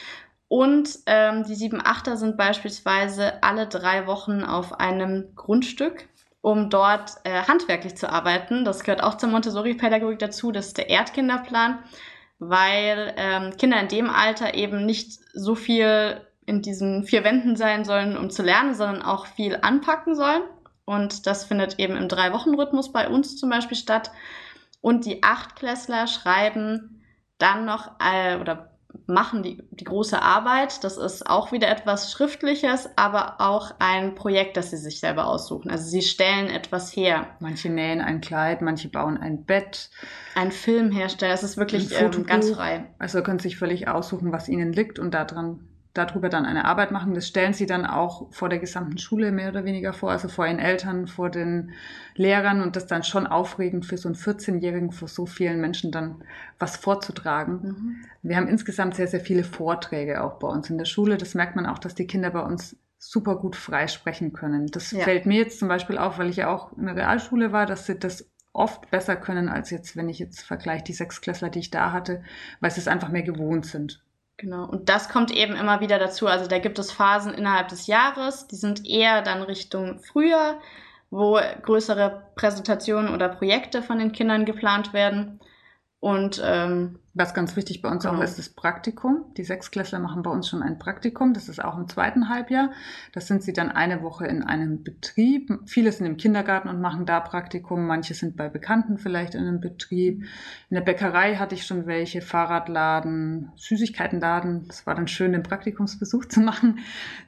Und 0.47 1.01
ähm, 1.07 1.45
die 1.45 1.55
7, 1.55 1.80
8er 1.80 2.16
sind 2.16 2.36
beispielsweise 2.36 3.43
alle 3.43 3.66
drei 3.66 4.07
Wochen 4.07 4.45
auf 4.45 4.78
einem 4.78 5.34
Grundstück, 5.34 6.09
um 6.40 6.70
dort 6.70 7.12
äh, 7.24 7.43
handwerklich 7.43 7.97
zu 7.97 8.09
arbeiten. 8.09 8.64
Das 8.64 8.84
gehört 8.84 9.03
auch 9.03 9.16
zur 9.16 9.30
Montessori-Pädagogik 9.30 10.20
dazu. 10.20 10.53
Das 10.53 10.68
ist 10.68 10.78
der 10.78 10.88
Erdkinderplan, 10.88 11.80
weil 12.38 13.12
ähm, 13.16 13.57
Kinder 13.57 13.80
in 13.80 13.88
dem 13.88 14.09
Alter 14.09 14.55
eben 14.55 14.86
nicht 14.86 15.18
so 15.32 15.57
viel 15.57 16.20
in 16.47 16.62
diesen 16.62 17.05
vier 17.05 17.24
Wänden 17.24 17.57
sein 17.57 17.84
sollen, 17.84 18.16
um 18.16 18.30
zu 18.30 18.43
lernen, 18.43 18.74
sondern 18.74 19.03
auch 19.03 19.26
viel 19.26 19.59
anpacken 19.62 20.14
sollen. 20.14 20.43
Und 20.85 21.26
das 21.26 21.45
findet 21.45 21.78
eben 21.78 21.97
im 21.97 22.09
Drei-Wochen-Rhythmus 22.09 22.93
bei 22.93 23.09
uns 23.09 23.37
zum 23.37 23.51
Beispiel 23.51 23.76
statt. 23.76 24.11
Und 24.80 25.07
die 25.07 25.22
Achtklässler 25.22 26.07
schreiben 26.07 27.03
dann 27.39 27.64
noch 27.64 27.93
äh, 28.01 28.37
oder 28.39 28.72
machen 29.07 29.43
die, 29.43 29.62
die 29.70 29.85
große 29.85 30.20
Arbeit. 30.20 30.85
Das 30.85 30.97
ist 30.97 31.26
auch 31.26 31.53
wieder 31.53 31.68
etwas 31.68 32.12
Schriftliches, 32.12 32.91
aber 32.97 33.41
auch 33.41 33.74
ein 33.78 34.14
Projekt, 34.14 34.57
das 34.57 34.70
sie 34.70 34.76
sich 34.76 35.01
selber 35.01 35.26
aussuchen. 35.26 35.70
Also 35.70 35.89
sie 35.89 36.03
stellen 36.03 36.49
etwas 36.49 36.95
her. 36.95 37.26
Manche 37.41 37.70
nähen 37.70 38.01
ein 38.01 38.20
Kleid, 38.20 38.61
manche 38.62 38.89
bauen 38.89 39.16
ein 39.16 39.45
Bett. 39.45 39.91
Ein 40.35 40.53
Film 40.53 40.91
herstellen. 40.91 41.33
Das 41.33 41.43
ist 41.43 41.57
wirklich 41.57 41.91
ähm, 41.99 42.26
ganz 42.26 42.51
frei. 42.51 42.85
Also 42.99 43.22
können 43.22 43.39
sich 43.39 43.57
völlig 43.57 43.89
aussuchen, 43.89 44.33
was 44.33 44.49
ihnen 44.49 44.72
liegt 44.72 44.99
und 44.99 45.14
daran 45.14 45.68
darüber 45.95 46.28
dann 46.28 46.47
eine 46.47 46.64
Arbeit 46.64 46.90
machen. 46.90 47.14
Das 47.14 47.26
stellen 47.26 47.53
sie 47.53 47.66
dann 47.66 47.84
auch 47.84 48.32
vor 48.32 48.49
der 48.49 48.59
gesamten 48.59 48.99
Schule 48.99 49.30
mehr 49.30 49.51
oder 49.51 49.64
weniger 49.64 49.93
vor, 49.93 50.11
also 50.11 50.28
vor 50.28 50.47
ihren 50.47 50.59
Eltern, 50.59 51.07
vor 51.07 51.30
den 51.30 51.72
Lehrern 52.14 52.62
und 52.62 52.76
das 52.76 52.86
dann 52.86 53.05
schon 53.05 53.26
aufregend 53.26 53.84
für 53.84 53.99
so 53.99 54.09
einen 54.09 54.16
14-Jährigen, 54.16 54.93
vor 54.93 55.09
so 55.09 55.26
vielen 55.26 55.61
Menschen 55.61 55.93
dann 55.93 56.22
was 56.59 56.76
vorzutragen. 56.76 57.55
Mhm. 57.62 57.97
Wir 58.22 58.36
haben 58.36 58.49
insgesamt 58.49 58.95
sehr, 58.95 59.09
sehr 59.09 59.20
viele 59.20 59.45
Vorträge 59.45 60.22
auch 60.22 60.38
bei 60.38 60.49
uns 60.49 60.70
in 60.70 60.78
der 60.78 60.86
Schule. 60.86 61.18
Das 61.18 61.34
merkt 61.34 61.57
man 61.57 61.66
auch, 61.66 61.78
dass 61.78 61.95
die 61.95 62.07
Kinder 62.07 62.30
bei 62.30 62.40
uns 62.40 62.76
super 62.99 63.36
gut 63.36 63.57
frei 63.57 63.88
sprechen 63.88 64.32
können. 64.32 64.68
Das 64.68 64.93
ja. 64.93 65.01
fällt 65.01 65.26
mir 65.26 65.38
jetzt 65.38 65.59
zum 65.59 65.68
Beispiel 65.68 65.99
auf, 65.99 66.18
weil 66.18 66.30
ich 66.30 66.36
ja 66.36 66.49
auch 66.49 66.72
in 66.78 66.86
der 66.86 66.97
Realschule 66.97 67.53
war, 67.53 67.66
dass 67.66 67.84
sie 67.86 67.99
das 67.99 68.30
oft 68.53 68.90
besser 68.90 69.16
können 69.16 69.49
als 69.49 69.70
jetzt, 69.70 69.97
wenn 69.97 70.09
ich 70.09 70.18
jetzt 70.18 70.43
vergleiche 70.43 70.84
die 70.84 70.93
Sechsklässler, 70.93 71.51
die 71.51 71.59
ich 71.59 71.70
da 71.70 71.93
hatte, 71.93 72.22
weil 72.61 72.70
sie 72.70 72.80
es 72.80 72.88
einfach 72.88 73.09
mehr 73.09 73.22
gewohnt 73.22 73.66
sind. 73.66 74.03
Genau. 74.43 74.64
Und 74.64 74.88
das 74.88 75.09
kommt 75.09 75.30
eben 75.30 75.55
immer 75.55 75.80
wieder 75.80 76.01
dazu. 76.01 76.26
Also 76.26 76.49
da 76.49 76.59
gibt 76.59 76.76
es 76.80 76.90
Phasen 76.90 77.32
innerhalb 77.32 77.68
des 77.68 77.86
Jahres, 77.86 78.49
die 78.49 78.57
sind 78.57 78.84
eher 78.84 79.22
dann 79.22 79.43
Richtung 79.43 80.01
Frühjahr, 80.01 80.59
wo 81.11 81.38
größere 81.62 82.26
Präsentationen 82.34 83.14
oder 83.14 83.28
Projekte 83.28 83.82
von 83.82 84.01
den 84.01 84.11
Kindern 84.11 84.45
geplant 84.45 84.93
werden. 84.93 85.38
Und 86.01 86.43
ähm, 86.45 86.99
Was 87.15 87.35
ganz 87.35 87.57
wichtig 87.57 87.83
bei 87.83 87.91
uns 87.91 88.05
genau. 88.05 88.17
auch 88.17 88.23
ist, 88.23 88.39
das 88.39 88.49
Praktikum. 88.49 89.27
Die 89.37 89.45
Sechsklässler 89.45 89.99
machen 89.99 90.23
bei 90.23 90.31
uns 90.31 90.49
schon 90.49 90.63
ein 90.63 90.79
Praktikum. 90.79 91.35
Das 91.35 91.51
ist 91.51 91.63
auch 91.63 91.77
im 91.77 91.87
zweiten 91.87 92.31
Halbjahr. 92.31 92.71
Das 93.13 93.27
sind 93.27 93.43
sie 93.43 93.53
dann 93.53 93.71
eine 93.71 94.03
Woche 94.03 94.27
in 94.27 94.43
einem 94.43 94.83
Betrieb. 94.83 95.53
Viele 95.67 95.93
sind 95.93 96.07
im 96.07 96.17
Kindergarten 96.17 96.69
und 96.69 96.81
machen 96.81 97.05
da 97.05 97.21
Praktikum. 97.21 97.87
Manche 97.87 98.15
sind 98.15 98.35
bei 98.35 98.49
Bekannten 98.49 98.97
vielleicht 98.97 99.35
in 99.35 99.43
einem 99.43 99.61
Betrieb. 99.61 100.23
In 100.71 100.75
der 100.75 100.81
Bäckerei 100.81 101.37
hatte 101.37 101.55
ich 101.55 101.67
schon 101.67 101.87
welche, 101.87 102.23
Fahrradladen, 102.23 103.53
Süßigkeitenladen. 103.57 104.67
Das 104.67 104.87
war 104.87 104.95
dann 104.95 105.07
schön, 105.07 105.33
den 105.33 105.43
Praktikumsbesuch 105.43 106.25
zu 106.25 106.41
machen. 106.41 106.79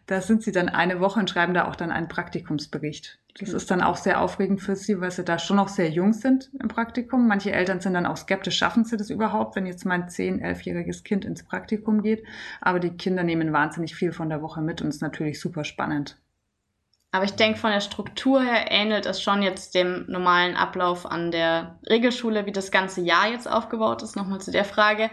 Da 0.06 0.22
sind 0.22 0.42
sie 0.42 0.52
dann 0.52 0.70
eine 0.70 1.00
Woche 1.00 1.20
und 1.20 1.28
schreiben 1.28 1.52
da 1.52 1.68
auch 1.68 1.76
dann 1.76 1.90
einen 1.90 2.08
Praktikumsbericht. 2.08 3.18
Das 3.40 3.48
ist 3.48 3.68
dann 3.72 3.80
auch 3.80 3.96
sehr 3.96 4.20
aufregend 4.20 4.60
für 4.60 4.76
sie, 4.76 5.00
weil 5.00 5.10
sie 5.10 5.24
da 5.24 5.40
schon 5.40 5.56
noch 5.56 5.68
sehr 5.68 5.90
jung 5.90 6.12
sind 6.12 6.50
im 6.60 6.68
Praktikum. 6.68 7.26
Manche 7.26 7.50
Eltern 7.50 7.80
sind 7.80 7.94
dann 7.94 8.06
auch 8.06 8.16
skeptisch, 8.16 8.56
schaffen 8.56 8.84
sie 8.84 8.96
das 8.96 9.10
überhaupt, 9.10 9.56
wenn 9.56 9.66
jetzt 9.74 9.84
mein 9.84 10.08
10-, 10.08 10.42
11-jähriges 10.42 11.04
Kind 11.04 11.24
ins 11.24 11.42
Praktikum 11.42 12.02
geht. 12.02 12.24
Aber 12.60 12.80
die 12.80 12.96
Kinder 12.96 13.22
nehmen 13.22 13.52
wahnsinnig 13.52 13.94
viel 13.94 14.12
von 14.12 14.28
der 14.28 14.42
Woche 14.42 14.62
mit 14.62 14.80
und 14.82 14.88
ist 14.88 15.02
natürlich 15.02 15.40
super 15.40 15.64
spannend. 15.64 16.16
Aber 17.10 17.24
ich 17.24 17.36
denke, 17.36 17.60
von 17.60 17.70
der 17.70 17.80
Struktur 17.80 18.42
her 18.42 18.72
ähnelt 18.72 19.06
es 19.06 19.22
schon 19.22 19.42
jetzt 19.42 19.76
dem 19.76 20.04
normalen 20.08 20.56
Ablauf 20.56 21.06
an 21.06 21.30
der 21.30 21.78
Regelschule, 21.88 22.44
wie 22.46 22.50
das 22.50 22.72
ganze 22.72 23.02
Jahr 23.02 23.30
jetzt 23.30 23.48
aufgebaut 23.48 24.02
ist. 24.02 24.16
Nochmal 24.16 24.40
zu 24.40 24.50
der 24.50 24.64
Frage. 24.64 25.10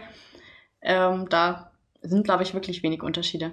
Ähm, 0.80 1.28
da 1.28 1.70
sind, 2.00 2.24
glaube 2.24 2.42
ich, 2.42 2.54
wirklich 2.54 2.82
wenig 2.82 3.04
Unterschiede. 3.04 3.52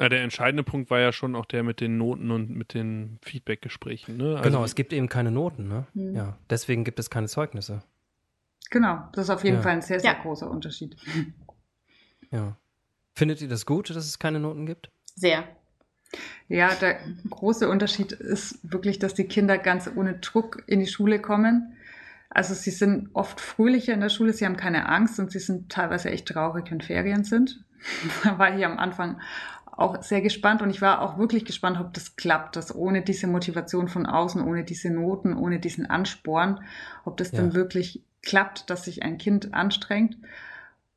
Ja, 0.00 0.08
der 0.08 0.22
entscheidende 0.22 0.62
Punkt 0.62 0.90
war 0.90 1.00
ja 1.00 1.10
schon 1.10 1.34
auch 1.34 1.46
der 1.46 1.64
mit 1.64 1.80
den 1.80 1.98
Noten 1.98 2.30
und 2.30 2.50
mit 2.50 2.74
den 2.74 3.18
Feedbackgesprächen. 3.22 4.16
Ne? 4.16 4.36
Also 4.36 4.42
genau, 4.42 4.62
es 4.62 4.76
gibt 4.76 4.92
eben 4.92 5.08
keine 5.08 5.32
Noten. 5.32 5.66
Ne? 5.66 5.86
Mhm. 5.94 6.14
Ja, 6.14 6.38
deswegen 6.48 6.84
gibt 6.84 7.00
es 7.00 7.10
keine 7.10 7.26
Zeugnisse. 7.26 7.82
Genau, 8.70 9.08
das 9.12 9.24
ist 9.24 9.30
auf 9.30 9.44
jeden 9.44 9.56
ja. 9.56 9.62
Fall 9.62 9.72
ein 9.72 9.82
sehr, 9.82 10.00
sehr 10.00 10.12
ja. 10.12 10.22
großer 10.22 10.50
Unterschied. 10.50 10.96
Ja. 12.30 12.56
Findet 13.14 13.40
ihr 13.40 13.48
das 13.48 13.64
gut, 13.64 13.88
dass 13.90 14.06
es 14.06 14.18
keine 14.18 14.38
Noten 14.38 14.66
gibt? 14.66 14.90
Sehr. 15.14 15.44
Ja, 16.48 16.74
der 16.74 16.98
große 17.28 17.68
Unterschied 17.68 18.12
ist 18.12 18.58
wirklich, 18.62 18.98
dass 18.98 19.14
die 19.14 19.24
Kinder 19.24 19.58
ganz 19.58 19.90
ohne 19.94 20.18
Druck 20.18 20.62
in 20.66 20.80
die 20.80 20.86
Schule 20.86 21.20
kommen. 21.20 21.76
Also 22.30 22.54
sie 22.54 22.70
sind 22.70 23.10
oft 23.14 23.40
fröhlicher 23.40 23.94
in 23.94 24.00
der 24.00 24.08
Schule, 24.08 24.32
sie 24.32 24.44
haben 24.44 24.56
keine 24.56 24.88
Angst 24.88 25.18
und 25.18 25.30
sie 25.30 25.38
sind 25.38 25.70
teilweise 25.72 26.10
echt 26.10 26.28
traurig, 26.28 26.70
wenn 26.70 26.80
Ferien 26.80 27.24
sind. 27.24 27.64
Da 28.24 28.38
war 28.38 28.56
ich 28.56 28.64
am 28.64 28.78
Anfang 28.78 29.20
auch 29.78 30.02
sehr 30.02 30.20
gespannt 30.20 30.60
und 30.60 30.70
ich 30.70 30.82
war 30.82 31.00
auch 31.02 31.18
wirklich 31.18 31.44
gespannt, 31.44 31.78
ob 31.80 31.94
das 31.94 32.16
klappt, 32.16 32.56
dass 32.56 32.74
ohne 32.74 33.02
diese 33.02 33.28
Motivation 33.28 33.88
von 33.88 34.06
außen, 34.06 34.42
ohne 34.42 34.64
diese 34.64 34.90
Noten, 34.90 35.36
ohne 35.36 35.60
diesen 35.60 35.88
Ansporn, 35.88 36.60
ob 37.04 37.16
das 37.16 37.30
ja. 37.30 37.38
dann 37.38 37.54
wirklich 37.54 38.02
klappt, 38.22 38.70
dass 38.70 38.84
sich 38.84 39.04
ein 39.04 39.18
Kind 39.18 39.54
anstrengt. 39.54 40.16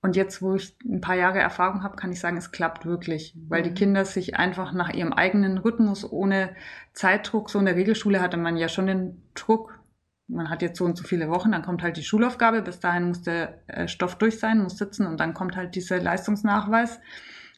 Und 0.02 0.16
jetzt, 0.16 0.42
wo 0.42 0.56
ich 0.56 0.76
ein 0.84 1.00
paar 1.00 1.16
Jahre 1.16 1.38
Erfahrung 1.38 1.84
habe, 1.84 1.96
kann 1.96 2.12
ich 2.12 2.20
sagen, 2.20 2.38
es 2.38 2.52
klappt 2.52 2.88
wirklich, 2.88 3.36
weil 3.48 3.62
mhm. 3.62 3.66
die 3.66 3.74
Kinder 3.76 4.04
sich 4.04 4.36
einfach 4.38 4.74
nach 4.74 4.90
ihrem 4.90 5.14
eigenen 5.14 5.60
Rhythmus 5.60 6.12
ohne 6.12 6.56
Zeitdruck, 6.94 7.52
so 7.52 7.60
in 7.60 7.66
der 7.66 7.76
Regelschule 7.76 8.20
hatte 8.20 8.38
man 8.38 8.58
ja 8.58 8.68
schon 8.68 8.88
den 8.88 9.22
Druck, 9.36 9.80
man 10.28 10.50
hat 10.50 10.64
jetzt 10.64 10.80
so 10.80 10.86
und 10.86 10.98
so 10.98 11.04
viele 11.04 11.30
Wochen, 11.30 11.52
dann 11.52 11.62
kommt 11.62 11.84
halt 11.84 11.98
die 11.98 12.04
Schulaufgabe, 12.04 12.64
bis 12.64 12.80
dahin 12.80 13.10
muss 13.10 13.22
der 13.22 13.60
äh, 13.68 13.88
Stoff 13.88 14.16
durch 14.16 14.40
sein, 14.40 14.64
muss 14.64 14.78
sitzen 14.78 15.06
und 15.06 15.20
dann 15.20 15.36
kommt 15.36 15.56
halt 15.56 15.76
dieser 15.76 16.02
Leistungsnachweis. 16.02 17.00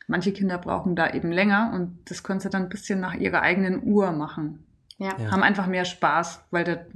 Manche 0.07 0.33
Kinder 0.33 0.57
brauchen 0.57 0.95
da 0.95 1.11
eben 1.11 1.31
länger 1.31 1.71
und 1.73 1.99
das 2.05 2.23
können 2.23 2.39
sie 2.39 2.49
dann 2.49 2.63
ein 2.63 2.69
bisschen 2.69 2.99
nach 2.99 3.13
ihrer 3.13 3.41
eigenen 3.41 3.83
Uhr 3.83 4.11
machen. 4.11 4.65
Ja. 4.97 5.15
ja. 5.17 5.31
Haben 5.31 5.43
einfach 5.43 5.67
mehr 5.67 5.85
Spaß, 5.85 6.43
weil, 6.51 6.63
der, 6.63 6.87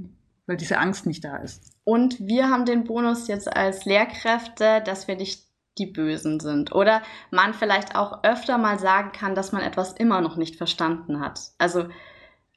weil 0.46 0.56
diese 0.56 0.78
Angst 0.78 1.06
nicht 1.06 1.24
da 1.24 1.36
ist. 1.36 1.72
Und 1.84 2.20
wir 2.20 2.50
haben 2.50 2.64
den 2.64 2.84
Bonus 2.84 3.28
jetzt 3.28 3.54
als 3.54 3.84
Lehrkräfte, 3.84 4.82
dass 4.84 5.08
wir 5.08 5.16
nicht 5.16 5.48
die 5.78 5.86
Bösen 5.86 6.40
sind. 6.40 6.74
Oder 6.74 7.02
man 7.30 7.54
vielleicht 7.54 7.96
auch 7.96 8.24
öfter 8.24 8.58
mal 8.58 8.78
sagen 8.78 9.12
kann, 9.12 9.34
dass 9.34 9.52
man 9.52 9.62
etwas 9.62 9.92
immer 9.92 10.20
noch 10.20 10.36
nicht 10.36 10.56
verstanden 10.56 11.20
hat. 11.20 11.40
Also 11.58 11.86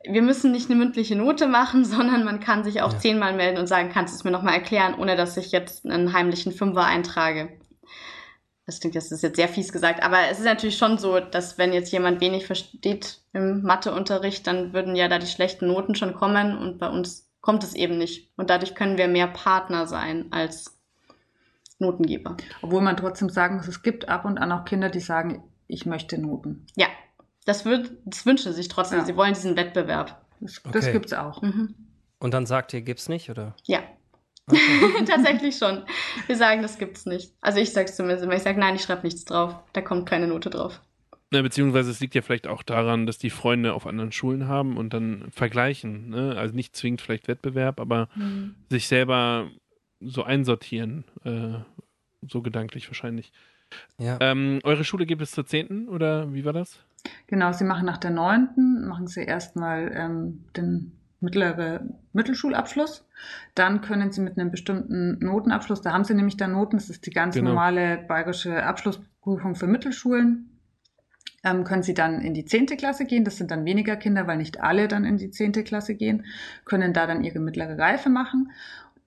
wir 0.04 0.24
müssen 0.24 0.52
nicht 0.52 0.70
eine 0.70 0.80
mündliche 0.80 1.16
Note 1.16 1.47
machen, 1.47 1.86
sondern 1.86 2.24
man 2.24 2.39
kann 2.39 2.64
sich 2.64 2.82
auch 2.82 2.93
ja. 2.93 2.99
zehnmal 2.99 3.36
melden 3.36 3.58
und 3.58 3.68
sagen, 3.68 3.89
kannst 3.93 4.14
du 4.14 4.18
es 4.18 4.24
mir 4.24 4.32
nochmal 4.32 4.56
erklären, 4.56 4.95
ohne 4.97 5.16
dass 5.16 5.38
ich 5.38 5.52
jetzt 5.52 5.86
einen 5.86 6.14
heimlichen 6.14 6.52
Fünfer 6.52 6.86
eintrage 6.86 7.49
das 8.72 8.80
klingt 8.80 8.96
das 8.96 9.12
ist 9.12 9.22
jetzt 9.22 9.36
sehr 9.36 9.50
fies 9.50 9.74
gesagt, 9.74 10.02
aber 10.02 10.30
es 10.30 10.40
ist 10.40 10.46
natürlich 10.46 10.78
schon 10.78 10.98
so, 10.98 11.20
dass 11.20 11.58
wenn 11.58 11.74
jetzt 11.74 11.92
jemand 11.92 12.22
wenig 12.22 12.46
versteht 12.46 13.22
im 13.34 13.64
Matheunterricht, 13.64 14.48
dann 14.48 14.72
würden 14.74 14.96
ja 14.96 15.10
da 15.10 15.20
die 15.20 15.28
schlechten 15.28 15.68
Noten 15.68 15.94
schon 15.94 16.14
kommen 16.14 16.58
und 16.58 16.80
bei 16.80 16.88
uns 16.88 17.30
kommt 17.42 17.64
es 17.64 17.76
eben 17.76 17.98
nicht. 17.98 18.32
Und 18.38 18.50
dadurch 18.50 18.74
können 18.74 18.98
wir 18.98 19.08
mehr 19.08 19.28
Partner 19.28 19.88
sein 19.88 20.28
als 20.32 20.80
Notengeber. 21.80 22.38
Obwohl 22.62 22.82
man 22.82 22.96
trotzdem 22.96 23.30
sagen 23.30 23.58
muss, 23.58 23.68
es 23.68 23.82
gibt 23.82 24.08
ab 24.08 24.24
und 24.24 24.38
an 24.38 24.52
auch 24.52 24.64
Kinder, 24.64 24.90
die 24.90 25.00
sagen, 25.00 25.44
ich 25.68 25.86
möchte 25.86 26.18
Noten. 26.18 26.66
Ja, 26.76 26.88
das, 27.46 27.66
wird, 27.66 27.92
das 28.06 28.26
wünschen 28.26 28.52
sie 28.52 28.58
sich 28.58 28.68
trotzdem. 28.70 29.00
Ja. 29.00 29.06
Sie 29.06 29.18
wollen 29.18 29.34
diesen 29.34 29.58
Wettbewerb. 29.58 30.22
Das, 30.40 30.62
das 30.64 30.84
okay. 30.86 30.94
gibt 30.94 31.08
es 31.08 31.14
auch. 31.14 31.42
Mhm. 31.42 31.76
Und 32.20 32.34
dann 32.34 32.46
sagt 32.46 32.74
ihr, 32.74 32.82
gibt's 32.82 33.10
nicht, 33.10 33.30
oder? 33.30 33.56
Ja. 33.66 33.80
Okay. 34.52 35.06
Tatsächlich 35.08 35.58
schon. 35.58 35.84
Wir 36.28 36.36
sagen, 36.36 36.62
das 36.62 36.78
gibt's 36.78 37.06
nicht. 37.06 37.34
Also 37.41 37.60
ich 37.60 37.72
sag's 37.72 37.95
zumindest 37.95 38.24
immer. 38.24 38.36
Ich 38.36 38.43
sage, 38.43 38.60
nein, 38.60 38.76
ich 38.76 38.82
schreibe 38.82 39.04
nichts 39.04 39.26
drauf. 39.26 39.56
Da 39.74 39.82
kommt 39.82 40.08
keine 40.08 40.28
Note 40.28 40.49
drauf. 40.49 40.82
Ja, 41.34 41.41
beziehungsweise 41.41 41.89
es 41.91 42.02
liegt 42.02 42.14
ja 42.14 42.22
vielleicht 42.22 42.47
auch 42.47 42.62
daran, 42.62 43.06
dass 43.06 43.18
die 43.18 43.30
Freunde 43.30 43.74
auf 43.74 43.88
anderen 43.88 44.12
Schulen 44.12 44.47
haben 44.47 44.76
und 44.76 44.93
dann 44.93 45.32
vergleichen. 45.32 46.10
Ne? 46.10 46.36
Also 46.38 46.54
nicht 46.54 46.76
zwingend 46.76 47.02
vielleicht 47.02 47.30
Wettbewerb, 47.30 47.80
aber 47.80 48.10
mhm. 48.16 48.56
sich 48.70 48.88
selber 48.88 49.49
so 50.02 50.24
einsortieren. 50.24 51.06
Äh, 51.24 51.60
so 52.28 52.41
gedanklich 52.41 52.88
wahrscheinlich. 52.88 53.32
Ja. 53.97 54.18
Ähm, 54.20 54.60
eure 54.64 54.84
Schule 54.84 55.06
gibt 55.06 55.22
es 55.22 55.32
zur 55.32 55.45
10. 55.45 55.88
oder 55.88 56.34
wie 56.34 56.45
war 56.45 56.54
das? 56.54 56.80
Genau, 57.28 57.52
sie 57.52 57.64
machen 57.64 57.86
nach 57.86 57.97
der 57.97 58.12
9. 58.12 58.86
machen 58.88 59.08
sie 59.08 59.24
erstmal 59.24 59.91
ähm, 59.95 60.43
den 60.56 60.91
mittlere 61.22 61.82
Mittelschulabschluss. 62.14 63.06
Dann 63.56 63.82
können 63.82 64.12
Sie 64.12 64.22
mit 64.22 64.38
einem 64.38 64.52
bestimmten 64.52 65.18
Notenabschluss, 65.20 65.82
da 65.82 65.94
haben 65.94 66.04
Sie 66.04 66.14
nämlich 66.14 66.38
dann 66.38 66.52
Noten, 66.52 66.78
das 66.78 66.90
ist 66.90 67.06
die 67.06 67.12
ganz 67.12 67.36
genau. 67.36 67.50
normale 67.50 67.98
bayerische 67.98 68.64
Abschlussprüfung 68.64 69.56
für 69.56 69.68
Mittelschulen, 69.68 70.60
ähm, 71.44 71.64
können 71.64 71.84
Sie 71.84 71.94
dann 71.94 72.22
in 72.22 72.34
die 72.34 72.46
zehnte 72.46 72.76
Klasse 72.76 73.06
gehen. 73.06 73.24
Das 73.24 73.38
sind 73.38 73.52
dann 73.52 73.66
weniger 73.66 73.96
Kinder, 73.96 74.28
weil 74.28 74.38
nicht 74.38 74.62
alle 74.62 74.88
dann 74.88 75.06
in 75.06 75.18
die 75.18 75.32
zehnte 75.32 75.64
Klasse 75.64 75.96
gehen, 75.96 76.26
können 76.66 76.94
da 76.94 77.08
dann 77.08 77.24
ihre 77.24 77.40
mittlere 77.40 77.78
Reife 77.78 78.10
machen. 78.10 78.52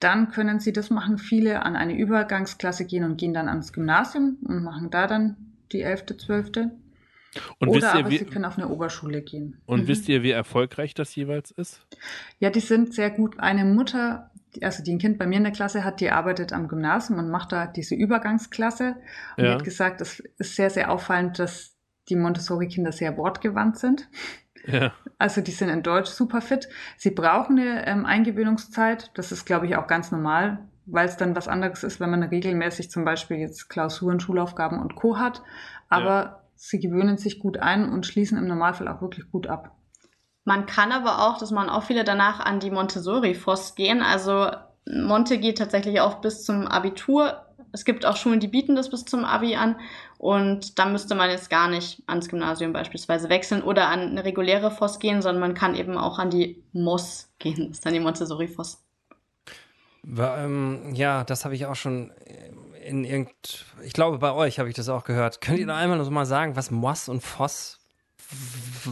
Dann 0.01 0.31
können 0.31 0.61
Sie 0.61 0.73
das 0.73 0.91
machen, 0.91 1.19
viele 1.19 1.63
an 1.63 1.77
eine 1.77 1.97
Übergangsklasse 1.97 2.85
gehen 2.85 3.05
und 3.05 3.17
gehen 3.17 3.35
dann 3.35 3.49
ans 3.49 3.73
Gymnasium 3.73 4.39
und 4.43 4.63
machen 4.63 4.91
da 4.91 5.07
dann 5.07 5.37
die 5.73 5.83
elfte, 5.83 6.17
zwölfte. 6.17 6.73
Und 7.59 7.69
Oder 7.69 7.77
wisst 7.79 7.95
ihr, 7.95 8.01
aber 8.01 8.11
wie, 8.11 8.19
sie 8.19 8.25
können 8.25 8.45
auf 8.45 8.59
eine 8.59 8.69
Oberschule 8.69 9.23
gehen. 9.23 9.61
Und 9.67 9.83
mhm. 9.83 9.89
wisst 9.89 10.09
ihr, 10.09 10.23
wie 10.23 10.31
erfolgreich 10.31 10.95
das 10.95 11.15
jeweils 11.15 11.51
ist? 11.51 11.87
Ja, 12.39 12.51
die 12.51 12.61
sind 12.61 12.95
sehr 12.95 13.11
gut. 13.11 13.39
Eine 13.41 13.65
Mutter, 13.65 14.31
also 14.63 14.83
die 14.83 14.93
ein 14.93 14.99
Kind 14.99 15.19
bei 15.19 15.27
mir 15.27 15.39
in 15.39 15.45
der 15.45 15.53
Klasse 15.53 15.85
hat, 15.85 16.01
die 16.01 16.11
arbeitet 16.11 16.53
am 16.53 16.69
Gymnasium 16.69 17.19
und 17.19 17.31
macht 17.31 17.53
da 17.53 17.67
diese 17.67 17.95
Übergangsklasse. 17.95 18.97
Und 19.37 19.45
ja. 19.45 19.51
die 19.51 19.55
hat 19.55 19.65
gesagt, 19.65 20.01
es 20.01 20.21
ist 20.39 20.57
sehr, 20.57 20.71
sehr 20.71 20.91
auffallend, 20.91 21.39
dass 21.39 21.77
die 22.09 22.17
Montessori-Kinder 22.17 22.93
sehr 22.93 23.17
wortgewandt 23.17 23.79
sind. 23.79 24.09
Ja. 24.67 24.93
Also 25.19 25.41
die 25.41 25.51
sind 25.51 25.69
in 25.69 25.83
Deutsch 25.83 26.11
super 26.11 26.41
fit. 26.41 26.69
Sie 26.97 27.11
brauchen 27.11 27.59
eine 27.59 27.87
ähm, 27.87 28.07
Eingewöhnungszeit. 28.07 29.11
Das 29.15 29.33
ist, 29.33 29.45
glaube 29.45 29.67
ich, 29.67 29.77
auch 29.77 29.87
ganz 29.87 30.11
normal, 30.11 30.59
weil 30.87 31.07
es 31.07 31.17
dann 31.17 31.37
was 31.37 31.49
anderes 31.49 31.85
ist, 31.85 32.01
wenn 32.01 32.11
man 32.11 32.23
regelmäßig 32.23 32.91
zum 32.91 33.05
Beispiel 33.05 33.39
jetzt 33.39 33.69
Klausuren, 33.69 34.21
Schulaufgaben 34.21 34.79
und 34.79 34.95
Co. 34.95 35.19
hat. 35.19 35.43
Aber 35.89 36.09
ja 36.09 36.44
sie 36.57 36.81
gewöhnen 36.81 37.19
sich 37.19 37.39
gut 37.39 37.59
ein 37.59 37.91
und 37.91 38.07
schließen 38.07 38.39
im 38.39 38.47
Normalfall 38.47 38.89
auch 38.89 39.01
wirklich 39.01 39.31
gut 39.31 39.47
ab. 39.47 39.77
Man 40.45 40.67
kann 40.67 40.93
aber 40.93 41.27
auch, 41.27 41.39
dass 41.39 41.51
man 41.51 41.71
auch 41.71 41.85
viele 41.85 42.05
danach 42.05 42.41
an 42.41 42.61
die 42.61 42.71
Montessori-FOS 42.71 43.75
gehen. 43.75 44.03
Also 44.03 44.51
Monte 44.87 45.39
geht 45.39 45.59
tatsächlich 45.59 46.01
auch 46.01 46.21
bis 46.21 46.45
zum 46.45 46.67
Abitur. 46.67 47.41
Es 47.73 47.85
gibt 47.85 48.05
auch 48.05 48.17
Schulen, 48.17 48.41
die 48.41 48.49
bieten 48.49 48.77
das 48.77 48.91
bis 48.91 49.05
zum 49.05 49.25
Abi 49.25 49.57
an. 49.57 49.77
Und 50.19 50.79
da 50.79 50.85
müsste 50.85 51.15
man 51.15 51.31
jetzt 51.31 51.49
gar 51.49 51.69
nicht 51.69 52.03
ans 52.07 52.29
Gymnasium 52.29 52.73
beispielsweise 52.73 53.31
wechseln 53.31 53.63
oder 53.63 53.89
an 53.89 54.01
eine 54.01 54.25
reguläre 54.25 54.71
FOS 54.71 54.99
gehen, 54.99 55.23
sondern 55.23 55.41
man 55.41 55.55
kann 55.55 55.75
eben 55.75 55.97
auch 55.97 56.19
an 56.19 56.31
die 56.31 56.63
MOS 56.73 57.33
gehen. 57.39 57.69
Das 57.69 57.79
ist 57.79 57.87
dann 57.87 57.95
die 57.95 58.01
Montessori-FOS. 58.01 58.83
Ähm, 60.19 60.93
ja, 60.93 61.25
das 61.25 61.45
habe 61.47 61.55
ich 61.55 61.65
auch 61.65 61.75
schon 61.75 62.13
in 62.85 63.05
irgend, 63.05 63.65
ich 63.83 63.93
glaube 63.93 64.19
bei 64.19 64.33
euch 64.33 64.59
habe 64.59 64.69
ich 64.69 64.75
das 64.75 64.89
auch 64.89 65.05
gehört. 65.05 65.41
Könnt 65.41 65.59
ihr 65.59 65.67
da 65.67 65.77
einmal 65.77 65.99
noch 65.99 66.11
mal 66.11 66.27
sagen, 66.27 66.57
was 66.57 66.71
Moss 66.71 67.09
und 67.09 67.23
Voss, 67.23 67.79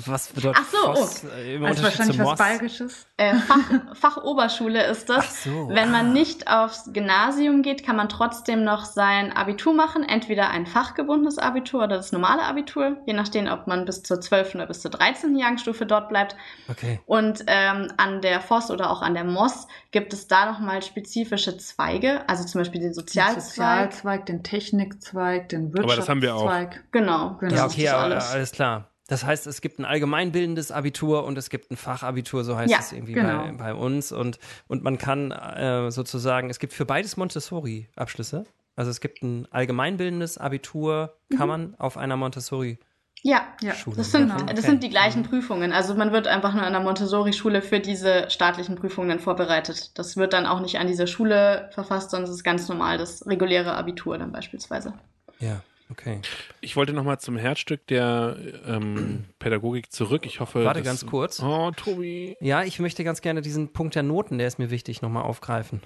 was 0.07 0.29
bedeutet 0.29 0.63
Ach 0.63 0.71
so, 0.71 0.95
Voss, 0.95 1.25
oh. 1.25 1.37
äh, 1.37 1.57
im 1.57 1.65
Also 1.65 1.81
Unterschied 1.81 1.99
wahrscheinlich 1.99 2.19
was 2.19 2.27
Moss? 2.27 2.39
Bayerisches. 2.39 3.07
Äh, 3.17 3.35
Fach, 3.35 3.59
Fachoberschule 3.95 4.87
ist 4.87 5.09
das. 5.09 5.25
Ach 5.27 5.31
so, 5.31 5.69
Wenn 5.69 5.89
ah. 5.89 6.03
man 6.03 6.13
nicht 6.13 6.49
aufs 6.49 6.93
Gymnasium 6.93 7.63
geht, 7.63 7.85
kann 7.85 7.97
man 7.97 8.09
trotzdem 8.09 8.65
noch 8.65 8.85
sein 8.85 9.33
Abitur 9.33 9.75
machen. 9.75 10.03
Entweder 10.03 10.51
ein 10.51 10.67
fachgebundenes 10.67 11.39
Abitur 11.39 11.81
oder 11.85 11.97
das 11.97 12.13
normale 12.13 12.43
Abitur, 12.43 12.99
je 13.07 13.13
nachdem, 13.13 13.49
ob 13.49 13.67
man 13.67 13.85
bis 13.85 14.03
zur 14.03 14.21
12. 14.21 14.55
oder 14.55 14.67
bis 14.67 14.81
zur 14.81 14.91
13. 14.91 15.37
Jahrgangsstufe 15.37 15.85
dort 15.85 16.09
bleibt. 16.09 16.37
Okay. 16.69 17.01
Und 17.07 17.45
ähm, 17.47 17.89
an 17.97 18.23
der 18.23 18.41
FOS 18.41 18.71
oder 18.71 18.91
auch 18.91 19.03
an 19.03 19.15
der 19.15 19.25
MOS 19.25 19.67
gibt 19.91 20.13
es 20.13 20.29
da 20.29 20.51
nochmal 20.51 20.83
spezifische 20.83 21.59
Zweige, 21.59 22.29
also 22.29 22.45
zum 22.45 22.61
Beispiel 22.61 22.81
den 22.81 22.93
Den 22.93 22.95
Sozialzweig. 22.95 23.43
Sozialzweig, 23.43 24.27
den 24.27 24.43
Technikzweig, 24.43 25.49
den 25.49 25.73
Aber 25.77 25.97
das 25.97 26.09
haben 26.09 26.23
wir 26.23 26.35
auch. 26.35 26.45
Wirtschaftszweig. 26.45 26.93
Genau. 26.93 27.37
Genau. 27.41 27.55
Ja, 27.55 27.63
das 27.65 27.73
okay, 27.73 27.83
ist 27.83 27.87
das 27.87 27.95
aber, 27.95 28.05
alles. 28.05 28.31
alles 28.31 28.53
klar. 28.53 28.92
Das 29.13 29.27
heißt, 29.27 29.47
es 29.47 29.61
gibt 29.61 29.79
ein 29.79 29.85
allgemeinbildendes 29.85 30.73
Abitur 30.73 31.25
und 31.25 31.37
es 31.37 31.51
gibt 31.51 31.71
ein 31.71 31.77
Fachabitur, 31.77 32.45
so 32.45 32.57
heißt 32.57 32.73
Ja, 32.73 32.79
es 32.79 32.93
irgendwie 32.93 33.13
genau. 33.13 33.43
bei, 33.45 33.53
bei 33.53 33.75
uns. 33.75 34.11
Und, 34.11 34.39
und 34.69 34.83
man 34.83 34.97
kann 34.97 35.31
äh, 35.33 35.91
sozusagen, 35.91 36.49
es 36.49 36.59
gibt 36.59 36.73
für 36.73 36.87
beides 36.87 37.19
Montessori-Abschlüsse. 37.19 38.45
Also 38.75 38.91
es 38.91 39.03
gibt 39.03 39.23
ein 39.23 39.47
allgemeinbildendes 39.51 40.39
Abitur, 40.39 41.15
kann 41.37 41.47
man 41.47 41.75
auf 41.77 41.99
einer 41.99 42.17
Montessori 42.17 42.79
Ja, 43.21 43.49
Ja, 43.61 43.75
Schule 43.75 43.97
das 43.97 44.13
sind, 44.13 44.29
machen. 44.29 44.47
das 44.47 44.65
sind 44.65 44.83
die 44.83 44.89
gleichen 44.89 45.25
Prüfungen. 45.25 45.75
Also 45.75 45.95
man 45.95 46.13
wird 46.13 46.27
einfach 46.27 46.55
nur 46.55 46.63
an 46.63 46.73
der 46.73 46.81
Montessori-Schule 46.81 47.61
für 47.61 47.81
diese 47.81 48.31
staatlichen 48.31 48.77
Prüfungen 48.77 49.19
vorbereitet. 49.19 49.91
Das 49.99 50.17
wird 50.17 50.33
dann 50.33 50.47
auch 50.47 50.61
nicht 50.61 50.79
an 50.79 50.87
dieser 50.87 51.07
Schule 51.07 51.69
verfasst, 51.75 52.13
sondern 52.13 52.31
es 52.31 52.37
ist 52.37 52.45
ganz 52.45 52.67
normal 52.67 52.97
das 52.97 53.27
reguläre 53.27 53.75
Abitur 53.75 54.17
dann 54.17 54.33
beispielsweise. 54.33 54.95
Ja, 55.39 55.61
okay. 55.93 56.21
Ich 56.61 56.75
wollte 56.75 56.93
nochmal 56.93 57.21
zum 57.21 57.37
Herzstück 57.37 57.87
der 57.87 58.37
ähm, 58.67 59.25
Pädagogik 59.39 59.93
zurück. 59.93 60.27
Ich 60.27 60.41
hoffe. 60.41 60.65
Warte 60.65 60.81
dass- 60.81 60.87
ganz 60.89 61.07
kurz. 61.07 61.41
Oh, 61.41 61.71
Tobi. 61.71 62.37
Ja, 62.41 62.65
ich 62.65 62.81
möchte 62.81 63.05
ganz 63.05 63.21
gerne 63.21 63.41
diesen 63.43 63.73
Punkt 63.73 63.95
der 63.95 64.03
Noten, 64.03 64.39
der 64.39 64.49
ist 64.49 64.59
mir 64.59 64.71
wichtig, 64.71 65.03
nochmal 65.03 65.23
aufgreifen. 65.23 65.81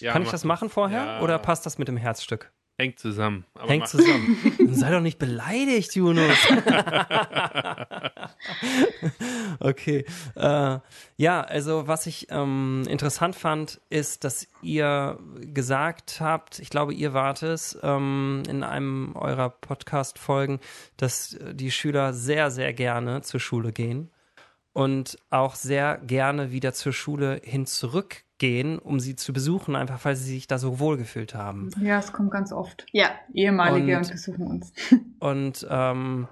Ja, 0.00 0.12
Kann 0.12 0.22
ich 0.22 0.30
das 0.30 0.44
machen 0.44 0.68
vorher 0.70 1.04
Ja. 1.04 1.20
oder 1.22 1.38
passt 1.38 1.64
das 1.66 1.78
mit 1.78 1.88
dem 1.88 1.96
Herzstück? 1.96 2.52
Hängt 2.80 2.98
zusammen. 2.98 3.44
Aber 3.52 3.68
Hängt 3.68 3.82
mach- 3.82 3.90
zusammen. 3.90 4.38
Sei 4.72 4.90
doch 4.90 5.02
nicht 5.02 5.18
beleidigt, 5.18 5.94
Junus. 5.94 6.30
okay. 9.60 10.06
Äh, 10.34 10.78
ja, 11.18 11.42
also 11.42 11.88
was 11.88 12.06
ich 12.06 12.28
ähm, 12.30 12.84
interessant 12.88 13.36
fand, 13.36 13.82
ist, 13.90 14.24
dass 14.24 14.48
ihr 14.62 15.18
gesagt 15.40 16.20
habt, 16.20 16.58
ich 16.58 16.70
glaube, 16.70 16.94
ihr 16.94 17.12
wart 17.12 17.42
es 17.42 17.78
ähm, 17.82 18.44
in 18.48 18.62
einem 18.62 19.14
eurer 19.14 19.50
Podcast-Folgen, 19.50 20.58
dass 20.96 21.36
die 21.52 21.70
Schüler 21.70 22.14
sehr, 22.14 22.50
sehr 22.50 22.72
gerne 22.72 23.20
zur 23.20 23.40
Schule 23.40 23.72
gehen 23.72 24.10
und 24.80 25.18
auch 25.28 25.56
sehr 25.56 25.98
gerne 25.98 26.52
wieder 26.52 26.72
zur 26.72 26.94
Schule 26.94 27.38
hin 27.44 27.66
zurückgehen, 27.66 28.78
um 28.78 28.98
sie 28.98 29.14
zu 29.14 29.34
besuchen, 29.34 29.76
einfach 29.76 30.02
weil 30.06 30.16
sie 30.16 30.32
sich 30.32 30.46
da 30.46 30.58
so 30.58 30.78
wohlgefühlt 30.78 31.34
haben. 31.34 31.70
Ja, 31.82 31.98
es 31.98 32.14
kommt 32.14 32.30
ganz 32.30 32.50
oft. 32.50 32.86
Ja, 32.90 33.10
Ehemalige 33.34 33.98
Und- 33.98 34.04
und, 34.04 34.10
besuchen 34.12 34.46
uns. 34.46 34.72
Und, 35.20 35.66
ähm, 35.68 36.28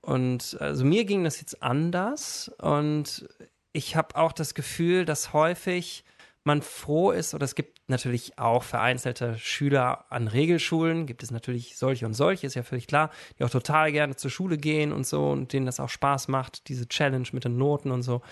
und 0.00 0.56
also 0.58 0.84
mir 0.84 1.04
ging 1.04 1.22
das 1.22 1.40
jetzt 1.40 1.62
anders 1.62 2.50
und 2.58 3.28
ich 3.72 3.94
habe 3.94 4.16
auch 4.16 4.32
das 4.32 4.54
Gefühl, 4.54 5.04
dass 5.04 5.32
häufig 5.32 6.04
man 6.44 6.62
froh 6.62 7.12
ist, 7.12 7.34
oder 7.34 7.44
es 7.44 7.54
gibt 7.54 7.80
natürlich 7.88 8.38
auch 8.38 8.62
vereinzelte 8.62 9.38
Schüler 9.38 10.06
an 10.10 10.28
Regelschulen, 10.28 11.06
gibt 11.06 11.22
es 11.22 11.30
natürlich 11.30 11.76
solche 11.76 12.06
und 12.06 12.14
solche, 12.14 12.46
ist 12.46 12.54
ja 12.54 12.62
völlig 12.62 12.86
klar, 12.86 13.10
die 13.38 13.44
auch 13.44 13.50
total 13.50 13.92
gerne 13.92 14.16
zur 14.16 14.30
Schule 14.30 14.58
gehen 14.58 14.92
und 14.92 15.06
so 15.06 15.30
und 15.30 15.52
denen 15.52 15.66
das 15.66 15.80
auch 15.80 15.88
Spaß 15.88 16.28
macht, 16.28 16.68
diese 16.68 16.88
Challenge 16.88 17.28
mit 17.32 17.44
den 17.44 17.56
Noten 17.56 17.90
und 17.90 18.02
so. 18.02 18.22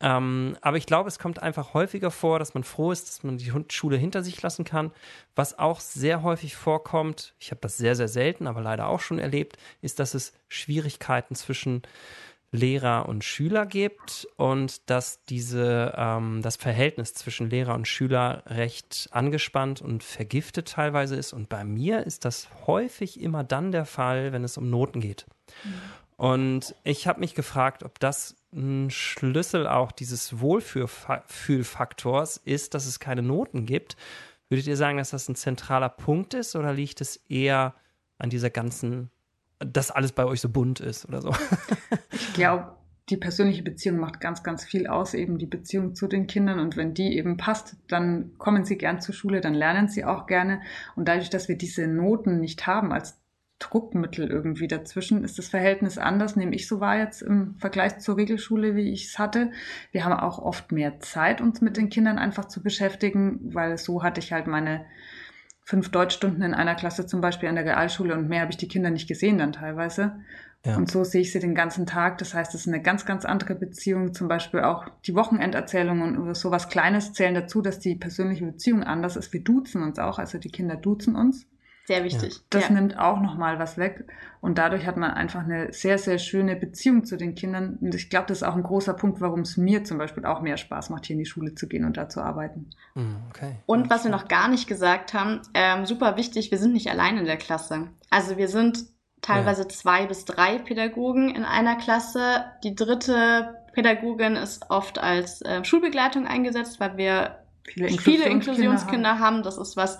Ähm, 0.00 0.56
aber 0.60 0.76
ich 0.76 0.86
glaube, 0.86 1.08
es 1.08 1.18
kommt 1.18 1.42
einfach 1.42 1.74
häufiger 1.74 2.10
vor, 2.12 2.38
dass 2.38 2.54
man 2.54 2.62
froh 2.62 2.92
ist, 2.92 3.08
dass 3.08 3.22
man 3.24 3.36
die 3.36 3.52
Schule 3.68 3.96
hinter 3.96 4.22
sich 4.22 4.40
lassen 4.42 4.64
kann. 4.64 4.92
Was 5.34 5.58
auch 5.58 5.80
sehr 5.80 6.22
häufig 6.22 6.54
vorkommt, 6.54 7.34
ich 7.40 7.50
habe 7.50 7.60
das 7.60 7.76
sehr, 7.76 7.96
sehr 7.96 8.06
selten, 8.06 8.46
aber 8.46 8.60
leider 8.60 8.86
auch 8.86 9.00
schon 9.00 9.18
erlebt, 9.18 9.56
ist, 9.80 9.98
dass 9.98 10.14
es 10.14 10.34
Schwierigkeiten 10.46 11.34
zwischen 11.34 11.82
Lehrer 12.50 13.08
und 13.08 13.24
Schüler 13.24 13.66
gibt 13.66 14.26
und 14.36 14.88
dass 14.88 15.22
diese 15.24 15.92
ähm, 15.96 16.40
das 16.42 16.56
Verhältnis 16.56 17.12
zwischen 17.12 17.50
Lehrer 17.50 17.74
und 17.74 17.86
Schüler 17.86 18.42
recht 18.46 19.08
angespannt 19.12 19.82
und 19.82 20.02
vergiftet 20.02 20.68
teilweise 20.68 21.16
ist. 21.16 21.34
Und 21.34 21.50
bei 21.50 21.64
mir 21.64 22.06
ist 22.06 22.24
das 22.24 22.48
häufig 22.66 23.20
immer 23.20 23.44
dann 23.44 23.70
der 23.70 23.84
Fall, 23.84 24.32
wenn 24.32 24.44
es 24.44 24.56
um 24.56 24.70
Noten 24.70 25.00
geht. 25.00 25.26
Und 26.16 26.74
ich 26.84 27.06
habe 27.06 27.20
mich 27.20 27.34
gefragt, 27.34 27.84
ob 27.84 28.00
das 28.00 28.34
ein 28.52 28.90
Schlüssel 28.90 29.66
auch 29.66 29.92
dieses 29.92 30.40
Wohlfühlfaktors 30.40 32.38
ist, 32.38 32.74
dass 32.74 32.86
es 32.86 32.98
keine 32.98 33.22
Noten 33.22 33.66
gibt. 33.66 33.96
Würdet 34.48 34.66
ihr 34.66 34.76
sagen, 34.76 34.96
dass 34.98 35.10
das 35.10 35.28
ein 35.28 35.36
zentraler 35.36 35.90
Punkt 35.90 36.32
ist 36.34 36.56
oder 36.56 36.72
liegt 36.72 37.00
es 37.00 37.16
eher 37.28 37.74
an 38.16 38.30
dieser 38.30 38.50
ganzen, 38.50 39.10
dass 39.60 39.90
alles 39.90 40.12
bei 40.12 40.24
euch 40.24 40.40
so 40.40 40.48
bunt 40.48 40.80
ist 40.80 41.06
oder 41.06 41.22
so? 41.22 41.34
Ich 42.10 42.34
glaube, 42.34 42.76
die 43.10 43.16
persönliche 43.16 43.62
Beziehung 43.62 43.98
macht 43.98 44.20
ganz, 44.20 44.42
ganz 44.42 44.64
viel 44.64 44.86
aus, 44.86 45.14
eben 45.14 45.38
die 45.38 45.46
Beziehung 45.46 45.94
zu 45.94 46.06
den 46.06 46.26
Kindern. 46.26 46.60
Und 46.60 46.76
wenn 46.76 46.94
die 46.94 47.16
eben 47.16 47.36
passt, 47.36 47.76
dann 47.88 48.32
kommen 48.38 48.64
sie 48.64 48.76
gern 48.76 49.00
zur 49.00 49.14
Schule, 49.14 49.40
dann 49.40 49.54
lernen 49.54 49.88
sie 49.88 50.04
auch 50.04 50.26
gerne. 50.26 50.60
Und 50.94 51.08
dadurch, 51.08 51.30
dass 51.30 51.48
wir 51.48 51.56
diese 51.56 51.86
Noten 51.86 52.40
nicht 52.40 52.66
haben 52.66 52.92
als 52.92 53.20
Druckmittel 53.58 54.30
irgendwie 54.30 54.68
dazwischen, 54.68 55.24
ist 55.24 55.38
das 55.38 55.48
Verhältnis 55.48 55.98
anders, 55.98 56.36
nehme 56.36 56.54
ich 56.54 56.68
so 56.68 56.80
wahr 56.80 56.98
jetzt 56.98 57.22
im 57.22 57.56
Vergleich 57.58 57.98
zur 57.98 58.16
Regelschule, 58.16 58.76
wie 58.76 58.92
ich 58.92 59.06
es 59.06 59.18
hatte. 59.18 59.50
Wir 59.90 60.04
haben 60.04 60.12
auch 60.12 60.38
oft 60.38 60.70
mehr 60.70 61.00
Zeit, 61.00 61.40
uns 61.40 61.60
mit 61.60 61.76
den 61.76 61.88
Kindern 61.88 62.18
einfach 62.18 62.44
zu 62.44 62.62
beschäftigen, 62.62 63.40
weil 63.54 63.76
so 63.78 64.02
hatte 64.02 64.20
ich 64.20 64.32
halt 64.32 64.46
meine 64.46 64.84
fünf 65.68 65.90
Deutschstunden 65.90 66.42
in 66.42 66.54
einer 66.54 66.74
Klasse 66.74 67.04
zum 67.04 67.20
Beispiel 67.20 67.46
an 67.46 67.56
der 67.56 67.66
Realschule 67.66 68.14
und 68.14 68.26
mehr 68.26 68.40
habe 68.40 68.50
ich 68.50 68.56
die 68.56 68.68
Kinder 68.68 68.88
nicht 68.88 69.06
gesehen 69.06 69.36
dann 69.36 69.52
teilweise. 69.52 70.18
Ja. 70.64 70.78
Und 70.78 70.90
so 70.90 71.04
sehe 71.04 71.20
ich 71.20 71.30
sie 71.30 71.40
den 71.40 71.54
ganzen 71.54 71.84
Tag. 71.84 72.16
Das 72.16 72.32
heißt, 72.32 72.54
es 72.54 72.62
ist 72.62 72.68
eine 72.68 72.80
ganz, 72.80 73.04
ganz 73.04 73.26
andere 73.26 73.54
Beziehung. 73.54 74.14
Zum 74.14 74.28
Beispiel 74.28 74.60
auch 74.60 74.88
die 75.04 75.14
Wochenenderzählungen 75.14 76.16
oder 76.16 76.34
sowas 76.34 76.70
Kleines 76.70 77.12
zählen 77.12 77.34
dazu, 77.34 77.60
dass 77.60 77.80
die 77.80 77.96
persönliche 77.96 78.46
Beziehung 78.46 78.82
anders 78.82 79.16
ist. 79.16 79.30
Wir 79.34 79.44
duzen 79.44 79.82
uns 79.82 79.98
auch, 79.98 80.18
also 80.18 80.38
die 80.38 80.50
Kinder 80.50 80.74
duzen 80.74 81.14
uns. 81.14 81.46
Sehr 81.88 82.04
wichtig. 82.04 82.42
Das 82.50 82.68
ja. 82.68 82.74
nimmt 82.74 82.98
auch 82.98 83.18
nochmal 83.18 83.58
was 83.58 83.78
weg. 83.78 84.04
Und 84.42 84.58
dadurch 84.58 84.86
hat 84.86 84.98
man 84.98 85.10
einfach 85.10 85.42
eine 85.42 85.72
sehr, 85.72 85.96
sehr 85.96 86.18
schöne 86.18 86.54
Beziehung 86.54 87.06
zu 87.06 87.16
den 87.16 87.34
Kindern. 87.34 87.78
Und 87.80 87.94
ich 87.94 88.10
glaube, 88.10 88.26
das 88.26 88.38
ist 88.38 88.42
auch 88.42 88.56
ein 88.56 88.62
großer 88.62 88.92
Punkt, 88.92 89.22
warum 89.22 89.40
es 89.40 89.56
mir 89.56 89.84
zum 89.84 89.96
Beispiel 89.96 90.26
auch 90.26 90.42
mehr 90.42 90.58
Spaß 90.58 90.90
macht, 90.90 91.06
hier 91.06 91.14
in 91.14 91.20
die 91.20 91.26
Schule 91.26 91.54
zu 91.54 91.66
gehen 91.66 91.86
und 91.86 91.96
da 91.96 92.10
zu 92.10 92.20
arbeiten. 92.20 92.68
Hm, 92.92 93.16
okay. 93.30 93.56
Und 93.64 93.88
was 93.88 94.04
wir 94.04 94.10
noch 94.10 94.28
gar 94.28 94.48
nicht 94.48 94.68
gesagt 94.68 95.14
haben, 95.14 95.40
ähm, 95.54 95.86
super 95.86 96.18
wichtig, 96.18 96.50
wir 96.50 96.58
sind 96.58 96.74
nicht 96.74 96.90
allein 96.90 97.16
in 97.16 97.24
der 97.24 97.38
Klasse. 97.38 97.88
Also 98.10 98.36
wir 98.36 98.48
sind 98.48 98.84
teilweise 99.22 99.66
zwei 99.66 100.04
bis 100.04 100.26
drei 100.26 100.58
Pädagogen 100.58 101.30
in 101.30 101.44
einer 101.44 101.76
Klasse. 101.76 102.44
Die 102.64 102.74
dritte 102.74 103.54
Pädagogin 103.72 104.36
ist 104.36 104.70
oft 104.70 104.98
als 104.98 105.40
äh, 105.40 105.64
Schulbegleitung 105.64 106.26
eingesetzt, 106.26 106.80
weil 106.80 106.98
wir 106.98 107.38
Viele 107.64 107.88
viele 107.88 108.24
Inklusionskinder 108.24 108.30
Inklusionskinder 108.30 109.18
haben. 109.18 109.42
Das 109.42 109.58
ist 109.58 109.76
was 109.76 109.98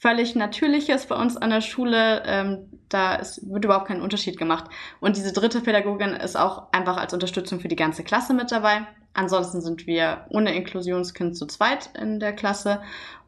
völlig 0.00 0.34
Natürliches 0.34 1.06
bei 1.06 1.14
uns 1.14 1.36
an 1.36 1.50
der 1.50 1.60
Schule. 1.60 2.22
Ähm, 2.24 2.70
da 2.88 3.14
ist, 3.16 3.48
wird 3.48 3.64
überhaupt 3.64 3.86
kein 3.86 4.00
Unterschied 4.00 4.38
gemacht. 4.38 4.64
Und 4.98 5.16
diese 5.16 5.32
dritte 5.32 5.60
Pädagogin 5.60 6.14
ist 6.14 6.36
auch 6.36 6.72
einfach 6.72 6.96
als 6.96 7.12
Unterstützung 7.12 7.60
für 7.60 7.68
die 7.68 7.76
ganze 7.76 8.02
Klasse 8.02 8.34
mit 8.34 8.50
dabei. 8.50 8.86
Ansonsten 9.12 9.60
sind 9.60 9.86
wir 9.86 10.24
ohne 10.30 10.54
Inklusionskind 10.54 11.36
zu 11.36 11.46
zweit 11.46 11.90
in 12.00 12.18
der 12.18 12.32
Klasse. 12.32 12.82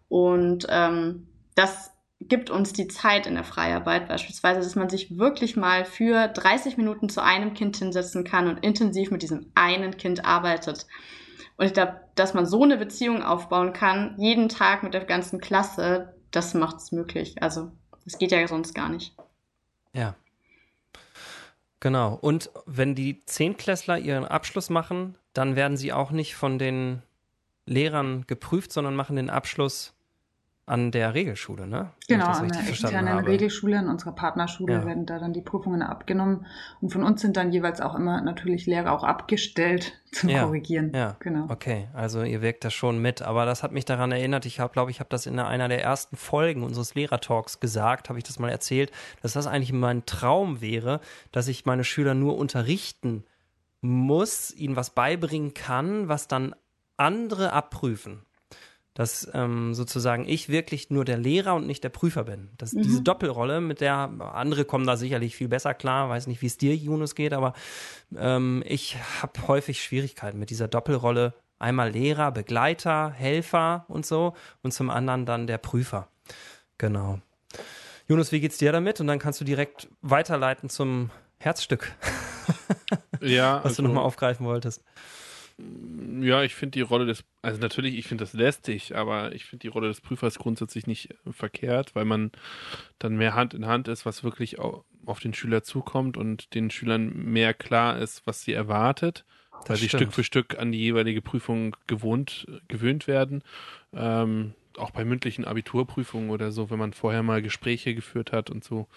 Und 0.08 0.66
ähm, 0.70 1.28
das 1.54 1.92
gibt 2.20 2.50
uns 2.50 2.72
die 2.72 2.88
Zeit 2.88 3.26
in 3.26 3.34
der 3.34 3.44
Freiarbeit 3.44 4.08
beispielsweise, 4.08 4.60
dass 4.60 4.76
man 4.76 4.88
sich 4.88 5.18
wirklich 5.18 5.56
mal 5.56 5.84
für 5.84 6.28
30 6.28 6.78
Minuten 6.78 7.08
zu 7.08 7.22
einem 7.22 7.52
Kind 7.52 7.76
hinsetzen 7.76 8.24
kann 8.24 8.48
und 8.48 8.64
intensiv 8.64 9.10
mit 9.10 9.22
diesem 9.22 9.52
einen 9.54 9.96
Kind 9.98 10.24
arbeitet. 10.24 10.86
Und 11.58 11.66
ich 11.66 11.74
glaube, 11.74 12.00
dass 12.14 12.32
man 12.32 12.46
so 12.46 12.62
eine 12.62 12.78
Beziehung 12.78 13.22
aufbauen 13.22 13.74
kann, 13.74 14.14
jeden 14.18 14.48
Tag 14.48 14.82
mit 14.82 14.94
der 14.94 15.04
ganzen 15.04 15.40
Klasse, 15.40 16.14
das 16.32 16.54
macht 16.54 16.78
es 16.78 16.92
möglich. 16.92 17.40
Also, 17.42 17.70
das 18.04 18.18
geht 18.18 18.32
ja 18.32 18.46
sonst 18.48 18.74
gar 18.74 18.88
nicht. 18.88 19.14
Ja. 19.92 20.16
Genau. 21.80 22.14
Und 22.14 22.50
wenn 22.66 22.94
die 22.94 23.24
Zehntklässler 23.24 23.98
ihren 23.98 24.24
Abschluss 24.24 24.70
machen, 24.70 25.16
dann 25.32 25.56
werden 25.56 25.76
sie 25.76 25.92
auch 25.92 26.10
nicht 26.10 26.34
von 26.34 26.58
den 26.58 27.02
Lehrern 27.66 28.24
geprüft, 28.26 28.72
sondern 28.72 28.96
machen 28.96 29.16
den 29.16 29.30
Abschluss 29.30 29.94
an 30.72 30.90
der 30.90 31.12
Regelschule, 31.12 31.66
ne? 31.66 31.90
Genau, 32.08 32.28
an 32.28 32.48
der 32.48 32.66
externen 32.66 33.18
Regelschule, 33.18 33.78
in 33.78 33.88
unserer 33.88 34.12
Partnerschule 34.12 34.72
ja. 34.72 34.86
werden 34.86 35.04
da 35.04 35.18
dann 35.18 35.34
die 35.34 35.42
Prüfungen 35.42 35.82
abgenommen. 35.82 36.46
Und 36.80 36.90
von 36.90 37.02
uns 37.02 37.20
sind 37.20 37.36
dann 37.36 37.52
jeweils 37.52 37.82
auch 37.82 37.94
immer 37.94 38.22
natürlich 38.22 38.64
Lehrer 38.64 38.90
auch 38.92 39.04
abgestellt 39.04 40.00
zum 40.12 40.30
ja. 40.30 40.44
Korrigieren. 40.44 40.90
Ja, 40.94 41.16
genau. 41.20 41.44
Okay, 41.50 41.88
also 41.92 42.22
ihr 42.22 42.40
wirkt 42.40 42.64
da 42.64 42.70
schon 42.70 43.02
mit. 43.02 43.20
Aber 43.20 43.44
das 43.44 43.62
hat 43.62 43.72
mich 43.72 43.84
daran 43.84 44.12
erinnert, 44.12 44.46
ich 44.46 44.62
glaube, 44.72 44.90
ich 44.90 45.00
habe 45.00 45.10
das 45.10 45.26
in 45.26 45.38
einer 45.38 45.68
der 45.68 45.82
ersten 45.82 46.16
Folgen 46.16 46.62
unseres 46.62 46.94
Lehrertalks 46.94 47.60
gesagt, 47.60 48.08
habe 48.08 48.18
ich 48.18 48.24
das 48.24 48.38
mal 48.38 48.48
erzählt, 48.48 48.90
dass 49.20 49.34
das 49.34 49.46
eigentlich 49.46 49.74
mein 49.74 50.06
Traum 50.06 50.62
wäre, 50.62 51.00
dass 51.32 51.48
ich 51.48 51.66
meine 51.66 51.84
Schüler 51.84 52.14
nur 52.14 52.38
unterrichten 52.38 53.24
muss, 53.82 54.50
ihnen 54.54 54.76
was 54.76 54.88
beibringen 54.88 55.52
kann, 55.52 56.08
was 56.08 56.28
dann 56.28 56.54
andere 56.96 57.52
abprüfen 57.52 58.22
dass 58.94 59.28
ähm, 59.32 59.74
sozusagen 59.74 60.28
ich 60.28 60.48
wirklich 60.48 60.90
nur 60.90 61.04
der 61.04 61.16
Lehrer 61.16 61.54
und 61.54 61.66
nicht 61.66 61.82
der 61.82 61.88
Prüfer 61.88 62.24
bin. 62.24 62.50
Das, 62.58 62.72
mhm. 62.72 62.82
Diese 62.82 63.02
Doppelrolle, 63.02 63.60
mit 63.60 63.80
der 63.80 64.10
andere 64.34 64.64
kommen 64.64 64.86
da 64.86 64.96
sicherlich 64.96 65.34
viel 65.34 65.48
besser 65.48 65.72
klar. 65.72 66.10
Weiß 66.10 66.26
nicht, 66.26 66.42
wie 66.42 66.46
es 66.46 66.58
dir, 66.58 66.74
Yunus, 66.74 67.14
geht, 67.14 67.32
aber 67.32 67.54
ähm, 68.16 68.62
ich 68.66 68.96
habe 69.22 69.48
häufig 69.48 69.82
Schwierigkeiten 69.82 70.38
mit 70.38 70.50
dieser 70.50 70.68
Doppelrolle. 70.68 71.34
Einmal 71.58 71.90
Lehrer, 71.90 72.32
Begleiter, 72.32 73.10
Helfer 73.10 73.84
und 73.88 74.04
so 74.04 74.34
und 74.62 74.72
zum 74.72 74.90
anderen 74.90 75.26
dann 75.26 75.46
der 75.46 75.58
Prüfer. 75.58 76.08
Genau. 76.76 77.20
Yunus, 78.08 78.32
wie 78.32 78.40
geht's 78.40 78.58
dir 78.58 78.72
damit? 78.72 79.00
Und 79.00 79.06
dann 79.06 79.20
kannst 79.20 79.40
du 79.40 79.44
direkt 79.44 79.88
weiterleiten 80.02 80.68
zum 80.68 81.10
Herzstück. 81.38 81.92
ja. 83.20 83.56
Was 83.62 83.64
also, 83.64 83.82
du 83.82 83.88
nochmal 83.88 84.04
aufgreifen 84.04 84.44
wolltest. 84.44 84.82
Ja, 86.20 86.42
ich 86.42 86.54
finde 86.54 86.72
die 86.72 86.82
Rolle 86.82 87.06
des, 87.06 87.24
also 87.42 87.60
natürlich, 87.60 87.96
ich 87.96 88.06
finde 88.06 88.22
das 88.22 88.32
lästig, 88.32 88.94
aber 88.96 89.34
ich 89.34 89.44
finde 89.44 89.62
die 89.62 89.68
Rolle 89.68 89.88
des 89.88 90.00
Prüfers 90.00 90.38
grundsätzlich 90.38 90.86
nicht 90.86 91.10
äh, 91.10 91.32
verkehrt, 91.32 91.94
weil 91.94 92.04
man 92.04 92.30
dann 92.98 93.16
mehr 93.16 93.34
Hand 93.34 93.54
in 93.54 93.66
Hand 93.66 93.88
ist, 93.88 94.06
was 94.06 94.24
wirklich 94.24 94.58
auf 94.58 95.20
den 95.20 95.34
Schüler 95.34 95.62
zukommt 95.62 96.16
und 96.16 96.54
den 96.54 96.70
Schülern 96.70 97.12
mehr 97.14 97.54
klar 97.54 97.98
ist, 97.98 98.26
was 98.26 98.42
sie 98.42 98.52
erwartet, 98.52 99.24
das 99.50 99.68
weil 99.68 99.76
sie 99.78 99.88
Stück 99.88 100.12
für 100.12 100.24
Stück 100.24 100.58
an 100.58 100.72
die 100.72 100.80
jeweilige 100.80 101.22
Prüfung 101.22 101.76
gewohnt, 101.86 102.46
gewöhnt 102.68 103.06
werden. 103.06 103.42
Ähm, 103.92 104.54
auch 104.78 104.90
bei 104.90 105.04
mündlichen 105.04 105.44
Abiturprüfungen 105.44 106.30
oder 106.30 106.52
so, 106.52 106.70
wenn 106.70 106.78
man 106.78 106.92
vorher 106.92 107.22
mal 107.22 107.42
Gespräche 107.42 107.94
geführt 107.94 108.32
hat 108.32 108.50
und 108.50 108.64
so, 108.64 108.88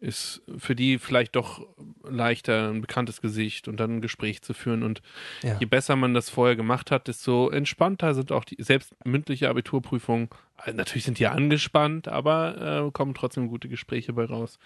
ist 0.00 0.42
für 0.56 0.74
die 0.74 0.98
vielleicht 0.98 1.36
doch 1.36 1.66
leichter, 2.02 2.70
ein 2.70 2.80
bekanntes 2.80 3.20
Gesicht 3.20 3.68
und 3.68 3.78
dann 3.78 3.96
ein 3.96 4.00
Gespräch 4.00 4.42
zu 4.42 4.54
führen. 4.54 4.82
Und 4.82 5.02
ja. 5.42 5.56
je 5.60 5.66
besser 5.66 5.94
man 5.96 6.14
das 6.14 6.30
vorher 6.30 6.56
gemacht 6.56 6.90
hat, 6.90 7.08
desto 7.08 7.50
entspannter 7.50 8.14
sind 8.14 8.32
auch 8.32 8.44
die 8.44 8.62
selbst 8.62 8.94
mündliche 9.04 9.48
Abiturprüfungen. 9.48 10.28
Also 10.56 10.76
natürlich 10.76 11.04
sind 11.04 11.18
die 11.18 11.26
angespannt, 11.26 12.08
aber 12.08 12.86
äh, 12.86 12.90
kommen 12.90 13.14
trotzdem 13.14 13.48
gute 13.48 13.68
Gespräche 13.68 14.12
bei 14.12 14.24
raus. 14.24 14.58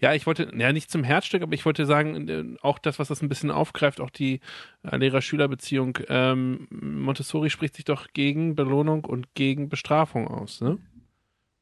Ja, 0.00 0.14
ich 0.14 0.26
wollte, 0.26 0.50
ja, 0.56 0.72
nicht 0.72 0.90
zum 0.90 1.04
Herzstück, 1.04 1.42
aber 1.42 1.54
ich 1.54 1.64
wollte 1.64 1.86
sagen, 1.86 2.28
äh, 2.28 2.44
auch 2.62 2.78
das, 2.78 2.98
was 2.98 3.08
das 3.08 3.22
ein 3.22 3.28
bisschen 3.28 3.50
aufgreift, 3.50 4.00
auch 4.00 4.10
die 4.10 4.40
äh, 4.82 4.96
Lehrer-Schüler-Beziehung. 4.96 5.98
Ähm, 6.08 6.68
Montessori 6.70 7.50
spricht 7.50 7.76
sich 7.76 7.84
doch 7.84 8.08
gegen 8.12 8.54
Belohnung 8.54 9.04
und 9.04 9.34
gegen 9.34 9.68
Bestrafung 9.68 10.28
aus. 10.28 10.60
Ne? 10.60 10.78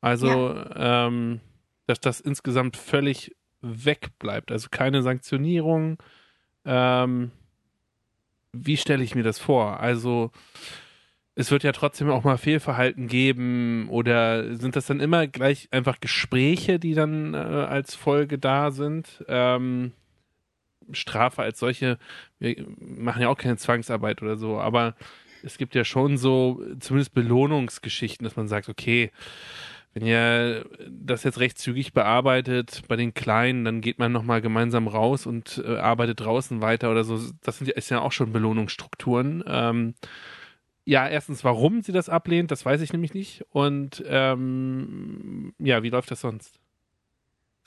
Also, 0.01 0.29
ja. 0.55 1.07
ähm, 1.07 1.41
dass 1.91 2.01
das 2.01 2.21
insgesamt 2.21 2.77
völlig 2.77 3.37
wegbleibt. 3.61 4.53
Also 4.53 4.69
keine 4.71 5.03
Sanktionierung. 5.03 5.99
Ähm, 6.65 7.33
wie 8.53 8.77
stelle 8.77 9.05
ich 9.05 9.15
mir 9.15 9.23
das 9.23 9.39
vor? 9.39 9.81
Also 9.81 10.31
es 11.35 11.51
wird 11.51 11.63
ja 11.63 11.73
trotzdem 11.73 12.11
auch 12.11 12.25
mal 12.25 12.39
Fehlverhalten 12.39 13.09
geben 13.09 13.89
oder 13.91 14.57
sind 14.57 14.77
das 14.77 14.87
dann 14.87 15.01
immer 15.01 15.27
gleich 15.27 15.69
einfach 15.73 16.01
Gespräche, 16.01 16.79
die 16.79 16.95
dann 16.95 17.35
äh, 17.35 17.37
als 17.37 17.95
Folge 17.95 18.39
da 18.39 18.71
sind? 18.71 19.25
Ähm, 19.29 19.93
Strafe 20.93 21.43
als 21.43 21.59
solche, 21.59 21.99
wir 22.39 22.57
machen 22.79 23.23
ja 23.23 23.29
auch 23.29 23.39
keine 23.39 23.57
Zwangsarbeit 23.57 24.23
oder 24.23 24.37
so, 24.37 24.59
aber 24.59 24.97
es 25.43 25.59
gibt 25.59 25.75
ja 25.75 25.85
schon 25.85 26.19
so 26.19 26.63
zumindest 26.81 27.15
Belohnungsgeschichten, 27.15 28.25
dass 28.25 28.37
man 28.37 28.49
sagt, 28.49 28.69
okay, 28.69 29.11
wenn 29.93 30.07
ihr 30.07 30.67
das 30.89 31.25
jetzt 31.25 31.41
recht 31.41 31.59
zügig 31.59 31.93
bearbeitet 31.93 32.83
bei 32.87 32.95
den 32.95 33.13
Kleinen, 33.13 33.65
dann 33.65 33.81
geht 33.81 33.99
man 33.99 34.13
nochmal 34.13 34.41
gemeinsam 34.41 34.87
raus 34.87 35.27
und 35.27 35.63
äh, 35.67 35.77
arbeitet 35.77 36.21
draußen 36.21 36.63
weiter 36.63 36.91
oder 36.91 37.03
so. 37.03 37.19
Das 37.43 37.59
sind 37.59 37.67
ja, 37.67 37.75
ist 37.75 37.91
ja 37.91 38.01
auch 38.01 38.13
schon 38.13 38.33
Belohnungsstrukturen. 38.33 39.43
Ähm, 39.47 39.95
ja, 40.85 41.09
erstens, 41.09 41.43
warum 41.43 41.83
sie 41.83 41.93
das 41.93 42.09
ablehnt, 42.09 42.53
das 42.53 42.65
weiß 42.65 42.81
ich 42.83 42.93
nämlich 42.93 43.15
nicht. 43.15 43.45
Und 43.51 44.03
ähm, 44.07 45.55
ja, 45.59 45.83
wie 45.83 45.91
läuft 45.91 46.11
das 46.13 46.21
sonst? 46.21 46.61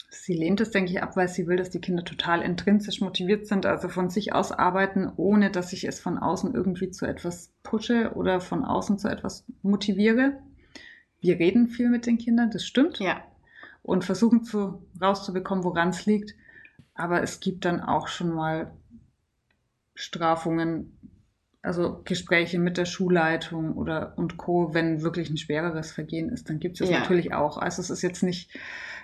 Sie 0.09 0.33
lehnt 0.33 0.61
es, 0.61 0.71
denke 0.71 0.91
ich, 0.91 1.01
ab, 1.01 1.17
weil 1.17 1.27
sie 1.27 1.47
will, 1.47 1.57
dass 1.57 1.71
die 1.71 1.81
Kinder 1.81 2.05
total 2.05 2.41
intrinsisch 2.41 3.01
motiviert 3.01 3.47
sind, 3.47 3.65
also 3.65 3.89
von 3.89 4.09
sich 4.09 4.33
aus 4.33 4.51
arbeiten, 4.51 5.11
ohne 5.17 5.49
dass 5.49 5.73
ich 5.73 5.85
es 5.85 5.99
von 5.99 6.17
außen 6.17 6.53
irgendwie 6.53 6.91
zu 6.91 7.05
etwas 7.05 7.51
pushe 7.63 8.13
oder 8.13 8.39
von 8.39 8.63
außen 8.63 8.97
zu 8.99 9.09
etwas 9.09 9.43
motiviere 9.63 10.37
wir 11.23 11.39
reden 11.39 11.67
viel 11.67 11.89
mit 11.89 12.05
den 12.05 12.17
Kindern, 12.17 12.51
das 12.51 12.65
stimmt. 12.65 12.99
Ja. 12.99 13.23
Und 13.81 14.05
versuchen 14.05 14.43
zu, 14.43 14.85
rauszubekommen, 15.01 15.63
woran 15.63 15.89
es 15.89 16.05
liegt. 16.05 16.35
Aber 16.93 17.23
es 17.23 17.39
gibt 17.39 17.65
dann 17.65 17.81
auch 17.81 18.07
schon 18.07 18.29
mal 18.29 18.71
Strafungen, 19.95 20.97
also 21.61 22.01
Gespräche 22.03 22.59
mit 22.59 22.77
der 22.77 22.85
Schulleitung 22.85 23.73
oder 23.73 24.17
und 24.17 24.37
Co., 24.37 24.73
wenn 24.73 25.01
wirklich 25.01 25.29
ein 25.29 25.37
schwereres 25.37 25.93
Vergehen 25.93 26.29
ist, 26.29 26.49
dann 26.49 26.59
gibt 26.59 26.79
es 26.81 26.89
ja. 26.89 26.99
natürlich 26.99 27.33
auch. 27.33 27.57
Also 27.57 27.81
es 27.81 27.89
ist 27.89 28.01
jetzt 28.01 28.21
nicht, 28.21 28.51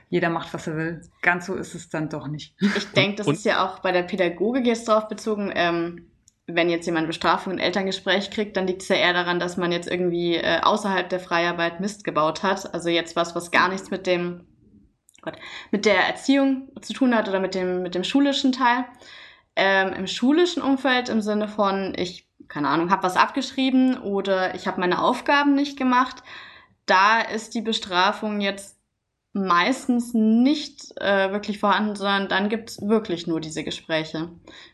jeder 0.09 0.29
macht, 0.29 0.53
was 0.53 0.67
er 0.67 0.75
will. 0.75 1.01
Ganz 1.21 1.45
so 1.45 1.55
ist 1.55 1.73
es 1.73 1.87
dann 1.87 2.09
doch 2.09 2.27
nicht. 2.27 2.55
Ich 2.59 2.91
denke, 2.91 3.15
das 3.17 3.27
und, 3.27 3.35
ist 3.35 3.45
ja 3.45 3.65
auch 3.65 3.79
bei 3.79 3.93
der 3.93 4.03
Pädagogik 4.03 4.65
jetzt 4.65 4.89
drauf 4.89 5.07
bezogen. 5.07 5.51
Ähm, 5.55 6.07
wenn 6.55 6.69
jetzt 6.69 6.85
jemand 6.85 7.07
Bestrafung 7.07 7.53
und 7.53 7.59
Elterngespräch 7.59 8.31
kriegt, 8.31 8.57
dann 8.57 8.67
liegt 8.67 8.81
es 8.81 8.87
ja 8.87 8.95
eher 8.95 9.13
daran, 9.13 9.39
dass 9.39 9.57
man 9.57 9.71
jetzt 9.71 9.89
irgendwie 9.89 10.35
äh, 10.35 10.61
außerhalb 10.61 11.09
der 11.09 11.19
Freiarbeit 11.19 11.79
Mist 11.79 12.03
gebaut 12.03 12.43
hat. 12.43 12.73
Also 12.73 12.89
jetzt 12.89 13.15
was, 13.15 13.35
was 13.35 13.51
gar 13.51 13.69
nichts 13.69 13.91
mit 13.91 14.07
dem 14.07 14.45
Gott, 15.21 15.37
mit 15.71 15.85
der 15.85 16.07
Erziehung 16.07 16.69
zu 16.81 16.93
tun 16.93 17.15
hat 17.15 17.27
oder 17.27 17.39
mit 17.39 17.55
dem, 17.55 17.81
mit 17.81 17.95
dem 17.95 18.03
schulischen 18.03 18.51
Teil. 18.51 18.85
Ähm, 19.55 19.93
Im 19.93 20.07
schulischen 20.07 20.63
Umfeld 20.63 21.09
im 21.09 21.21
Sinne 21.21 21.47
von, 21.47 21.93
ich, 21.97 22.27
keine 22.47 22.69
Ahnung, 22.69 22.91
habe 22.91 23.03
was 23.03 23.17
abgeschrieben 23.17 23.97
oder 23.97 24.55
ich 24.55 24.67
habe 24.67 24.79
meine 24.79 25.01
Aufgaben 25.01 25.53
nicht 25.53 25.77
gemacht, 25.77 26.23
da 26.85 27.19
ist 27.19 27.53
die 27.53 27.61
Bestrafung 27.61 28.41
jetzt 28.41 28.79
meistens 29.33 30.13
nicht 30.13 30.99
äh, 30.99 31.31
wirklich 31.31 31.59
vorhanden, 31.59 31.95
sondern 31.95 32.29
dann 32.29 32.49
gibt 32.49 32.69
es 32.69 32.81
wirklich 32.81 33.27
nur 33.27 33.39
diese 33.39 33.63
Gespräche. 33.63 34.29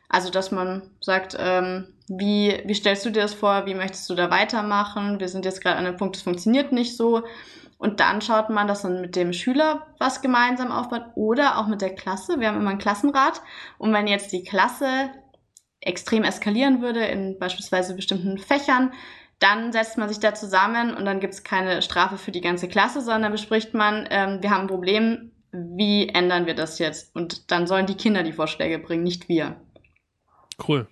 Also, 0.10 0.30
dass 0.30 0.52
man 0.52 0.92
sagt, 1.02 1.36
ähm, 1.40 1.94
wie, 2.08 2.62
wie 2.66 2.74
stellst 2.76 3.06
du 3.06 3.10
dir 3.10 3.24
das 3.24 3.34
vor, 3.34 3.66
wie 3.66 3.74
möchtest 3.74 4.10
du 4.10 4.16
da 4.16 4.30
weitermachen? 4.30 5.20
Wir 5.20 5.28
sind 5.28 5.46
jetzt 5.46 5.62
gerade 5.62 5.78
an 5.78 5.86
einem 5.86 5.98
Punkt, 5.98 6.16
das 6.16 6.24
funktioniert 6.24 6.72
nicht 6.72 6.96
so. 6.96 7.24
Und 7.78 8.00
dann 8.00 8.22
schaut 8.22 8.50
man, 8.50 8.68
dass 8.68 8.84
man 8.84 9.02
mit 9.02 9.16
dem 9.16 9.34
Schüler 9.34 9.88
was 10.00 10.22
gemeinsam 10.22 10.72
aufbaut 10.72 11.04
oder 11.16 11.58
auch 11.58 11.68
mit 11.68 11.82
der 11.82 11.94
Klasse. 11.94 12.40
Wir 12.40 12.48
haben 12.48 12.58
immer 12.58 12.70
einen 12.70 12.80
Klassenrat. 12.80 13.42
Und 13.78 13.94
wenn 13.94 14.08
jetzt 14.08 14.32
die 14.32 14.44
Klasse 14.44 15.12
extrem 15.82 16.24
eskalieren 16.24 16.82
würde 16.82 17.06
in 17.06 17.38
beispielsweise 17.38 17.96
bestimmten 17.96 18.38
Fächern, 18.38 18.94
dann 19.40 19.72
setzt 19.72 19.98
man 19.98 20.08
sich 20.08 20.20
da 20.20 20.34
zusammen 20.34 20.96
und 20.96 21.06
dann 21.06 21.20
gibt 21.20 21.34
es 21.34 21.44
keine 21.44 21.82
Strafe 21.82 22.18
für 22.18 22.32
die 22.32 22.42
ganze 22.42 22.70
Klasse, 22.70 23.02
sondern 23.02 23.32
bespricht 23.32 23.74
man, 23.74 24.08
ähm, 24.10 24.42
wir 24.42 24.50
haben 24.50 24.62
ein 24.62 24.68
Problem, 24.68 25.32
wie 25.52 26.08
ändern 26.10 26.46
wir 26.46 26.56
das 26.56 26.80
jetzt? 26.80 27.16
Und 27.16 27.52
dann 27.52 27.68
sollen 27.68 27.86
die 27.86 27.96
Kinder 27.96 28.24
die 28.24 28.34
Vorschläge 28.34 28.80
bringen, 28.80 29.04
nicht 29.04 29.28
wir. 29.30 29.58
Cool. 30.68 30.88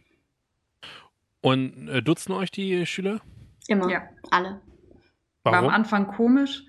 Und 1.41 1.89
äh, 1.89 2.01
dutzen 2.01 2.31
euch 2.31 2.51
die 2.51 2.85
Schüler? 2.85 3.19
Immer. 3.67 3.89
Ja. 3.89 4.03
Alle. 4.31 4.61
Warum? 5.43 5.57
War 5.57 5.63
am 5.63 5.69
Anfang 5.69 6.07
komisch, 6.07 6.63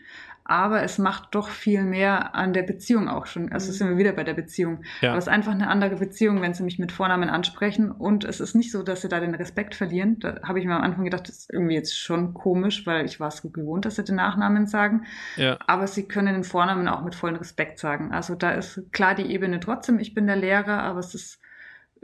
aber 0.44 0.82
es 0.82 0.98
macht 0.98 1.34
doch 1.34 1.48
viel 1.48 1.84
mehr 1.84 2.34
an 2.34 2.52
der 2.52 2.64
Beziehung 2.64 3.08
auch 3.08 3.26
schon. 3.26 3.50
Also 3.52 3.70
mhm. 3.70 3.76
sind 3.76 3.88
wir 3.90 3.98
wieder 3.98 4.12
bei 4.12 4.24
der 4.24 4.34
Beziehung. 4.34 4.82
Ja. 5.00 5.10
Aber 5.10 5.18
es 5.18 5.24
ist 5.24 5.32
einfach 5.32 5.52
eine 5.52 5.68
andere 5.68 5.96
Beziehung, 5.96 6.42
wenn 6.42 6.54
sie 6.54 6.64
mich 6.64 6.78
mit 6.78 6.92
Vornamen 6.92 7.30
ansprechen. 7.30 7.90
Und 7.90 8.24
es 8.24 8.40
ist 8.40 8.54
nicht 8.54 8.72
so, 8.72 8.82
dass 8.82 9.02
sie 9.02 9.08
da 9.08 9.20
den 9.20 9.34
Respekt 9.34 9.74
verlieren. 9.74 10.18
Da 10.18 10.40
habe 10.42 10.58
ich 10.58 10.66
mir 10.66 10.74
am 10.74 10.82
Anfang 10.82 11.04
gedacht, 11.04 11.28
das 11.28 11.38
ist 11.38 11.52
irgendwie 11.52 11.74
jetzt 11.74 11.96
schon 11.96 12.34
komisch, 12.34 12.84
weil 12.84 13.06
ich 13.06 13.20
war 13.20 13.28
es 13.28 13.42
gewohnt, 13.42 13.84
dass 13.84 13.94
sie 13.94 14.04
den 14.04 14.16
Nachnamen 14.16 14.66
sagen. 14.66 15.04
Ja. 15.36 15.56
Aber 15.66 15.86
sie 15.86 16.08
können 16.08 16.34
den 16.34 16.44
Vornamen 16.44 16.88
auch 16.88 17.02
mit 17.02 17.14
vollem 17.14 17.36
Respekt 17.36 17.78
sagen. 17.78 18.12
Also 18.12 18.34
da 18.34 18.50
ist 18.50 18.82
klar 18.92 19.14
die 19.14 19.32
Ebene 19.32 19.60
trotzdem, 19.60 19.98
ich 19.98 20.14
bin 20.14 20.26
der 20.26 20.36
Lehrer, 20.36 20.82
aber 20.82 20.98
es 20.98 21.14
ist 21.14 21.40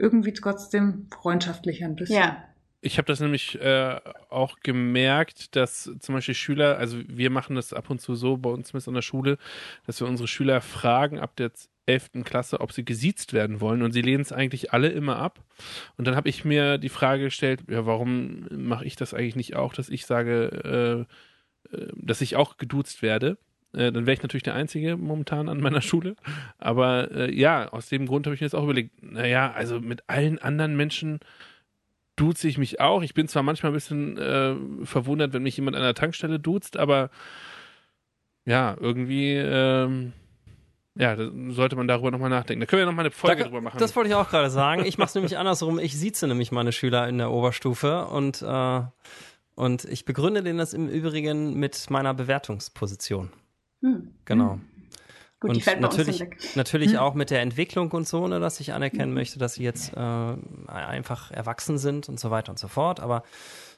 irgendwie 0.01 0.33
trotzdem 0.33 1.07
freundschaftlicher 1.11 1.85
ein 1.85 1.95
bisschen. 1.95 2.17
Ja. 2.17 2.43
Ich 2.83 2.97
habe 2.97 3.05
das 3.05 3.19
nämlich 3.19 3.61
äh, 3.61 3.99
auch 4.29 4.59
gemerkt, 4.63 5.55
dass 5.55 5.91
zum 5.99 6.15
Beispiel 6.15 6.33
Schüler, 6.33 6.77
also 6.77 6.97
wir 7.07 7.29
machen 7.29 7.55
das 7.55 7.73
ab 7.73 7.91
und 7.91 8.01
zu 8.01 8.15
so 8.15 8.37
bei 8.37 8.49
uns 8.49 8.69
zumindest 8.69 8.87
an 8.87 8.95
der 8.95 9.03
Schule, 9.03 9.37
dass 9.85 10.01
wir 10.01 10.07
unsere 10.07 10.27
Schüler 10.27 10.61
fragen 10.61 11.19
ab 11.19 11.35
der 11.35 11.51
11. 11.85 12.23
Klasse, 12.23 12.59
ob 12.59 12.71
sie 12.71 12.83
gesiezt 12.83 13.33
werden 13.33 13.61
wollen 13.61 13.83
und 13.83 13.91
sie 13.91 14.01
lehnen 14.01 14.21
es 14.21 14.31
eigentlich 14.31 14.73
alle 14.73 14.89
immer 14.89 15.17
ab. 15.17 15.43
Und 15.97 16.07
dann 16.07 16.15
habe 16.15 16.29
ich 16.29 16.43
mir 16.43 16.79
die 16.79 16.89
Frage 16.89 17.25
gestellt, 17.25 17.61
ja, 17.69 17.85
warum 17.85 18.47
mache 18.49 18.85
ich 18.85 18.95
das 18.95 19.13
eigentlich 19.13 19.35
nicht 19.35 19.55
auch, 19.55 19.73
dass 19.73 19.89
ich 19.89 20.07
sage, 20.07 21.07
äh, 21.71 21.75
äh, 21.75 21.87
dass 21.95 22.21
ich 22.21 22.35
auch 22.35 22.57
geduzt 22.57 23.03
werde. 23.03 23.37
Äh, 23.73 23.91
dann 23.91 24.05
wäre 24.05 24.13
ich 24.13 24.21
natürlich 24.21 24.43
der 24.43 24.55
Einzige 24.55 24.97
momentan 24.97 25.49
an 25.49 25.59
meiner 25.61 25.81
Schule. 25.81 26.15
Aber 26.57 27.11
äh, 27.11 27.33
ja, 27.33 27.69
aus 27.69 27.89
dem 27.89 28.05
Grund 28.05 28.25
habe 28.25 28.35
ich 28.35 28.41
mir 28.41 28.45
jetzt 28.45 28.55
auch 28.55 28.63
überlegt, 28.63 29.01
naja, 29.03 29.51
also 29.51 29.79
mit 29.79 30.03
allen 30.07 30.39
anderen 30.39 30.75
Menschen 30.75 31.19
duze 32.15 32.47
ich 32.47 32.57
mich 32.57 32.79
auch. 32.79 33.01
Ich 33.01 33.13
bin 33.13 33.27
zwar 33.27 33.43
manchmal 33.43 33.71
ein 33.71 33.75
bisschen 33.75 34.17
äh, 34.17 34.55
verwundert, 34.83 35.33
wenn 35.33 35.43
mich 35.43 35.57
jemand 35.57 35.75
an 35.75 35.83
der 35.83 35.95
Tankstelle 35.95 36.39
duzt, 36.39 36.77
aber 36.77 37.09
ja, 38.45 38.75
irgendwie 38.79 39.35
ähm, 39.35 40.13
ja, 40.95 41.15
sollte 41.49 41.75
man 41.75 41.87
darüber 41.87 42.11
nochmal 42.11 42.29
nachdenken. 42.29 42.59
Da 42.59 42.65
können 42.65 42.81
wir 42.81 42.85
nochmal 42.85 43.05
eine 43.05 43.11
Folge 43.11 43.43
da, 43.43 43.45
drüber 43.45 43.61
machen. 43.61 43.79
Das 43.79 43.95
wollte 43.95 44.09
ich 44.09 44.15
auch 44.15 44.29
gerade 44.29 44.49
sagen. 44.49 44.85
Ich 44.85 44.97
mache 44.97 45.09
es 45.09 45.15
nämlich 45.15 45.37
andersrum. 45.37 45.79
Ich 45.79 45.97
sieze 45.97 46.27
nämlich 46.27 46.51
meine 46.51 46.71
Schüler 46.71 47.07
in 47.07 47.17
der 47.17 47.31
Oberstufe 47.31 48.05
und, 48.05 48.41
äh, 48.41 48.81
und 49.55 49.85
ich 49.85 50.05
begründe 50.05 50.43
denen 50.43 50.59
das 50.59 50.73
im 50.73 50.89
Übrigen 50.89 51.55
mit 51.55 51.89
meiner 51.89 52.13
Bewertungsposition. 52.13 53.31
Hm. 53.81 54.13
Genau. 54.25 54.53
Hm. 54.53 54.61
Gut, 55.39 55.49
und 55.49 55.57
die 55.57 55.61
fällt 55.61 55.81
natürlich, 55.81 56.23
natürlich 56.55 56.91
hm. 56.91 56.99
auch 56.99 57.15
mit 57.15 57.31
der 57.31 57.41
Entwicklung 57.41 57.89
und 57.91 58.07
so, 58.07 58.27
ne, 58.27 58.39
dass 58.39 58.59
ich 58.59 58.73
anerkennen 58.73 59.09
hm. 59.09 59.13
möchte, 59.15 59.39
dass 59.39 59.55
sie 59.55 59.63
jetzt 59.63 59.93
äh, 59.97 60.35
einfach 60.67 61.31
erwachsen 61.31 61.79
sind 61.79 62.07
und 62.09 62.19
so 62.19 62.29
weiter 62.29 62.51
und 62.51 62.59
so 62.59 62.67
fort. 62.67 62.99
Aber 62.99 63.23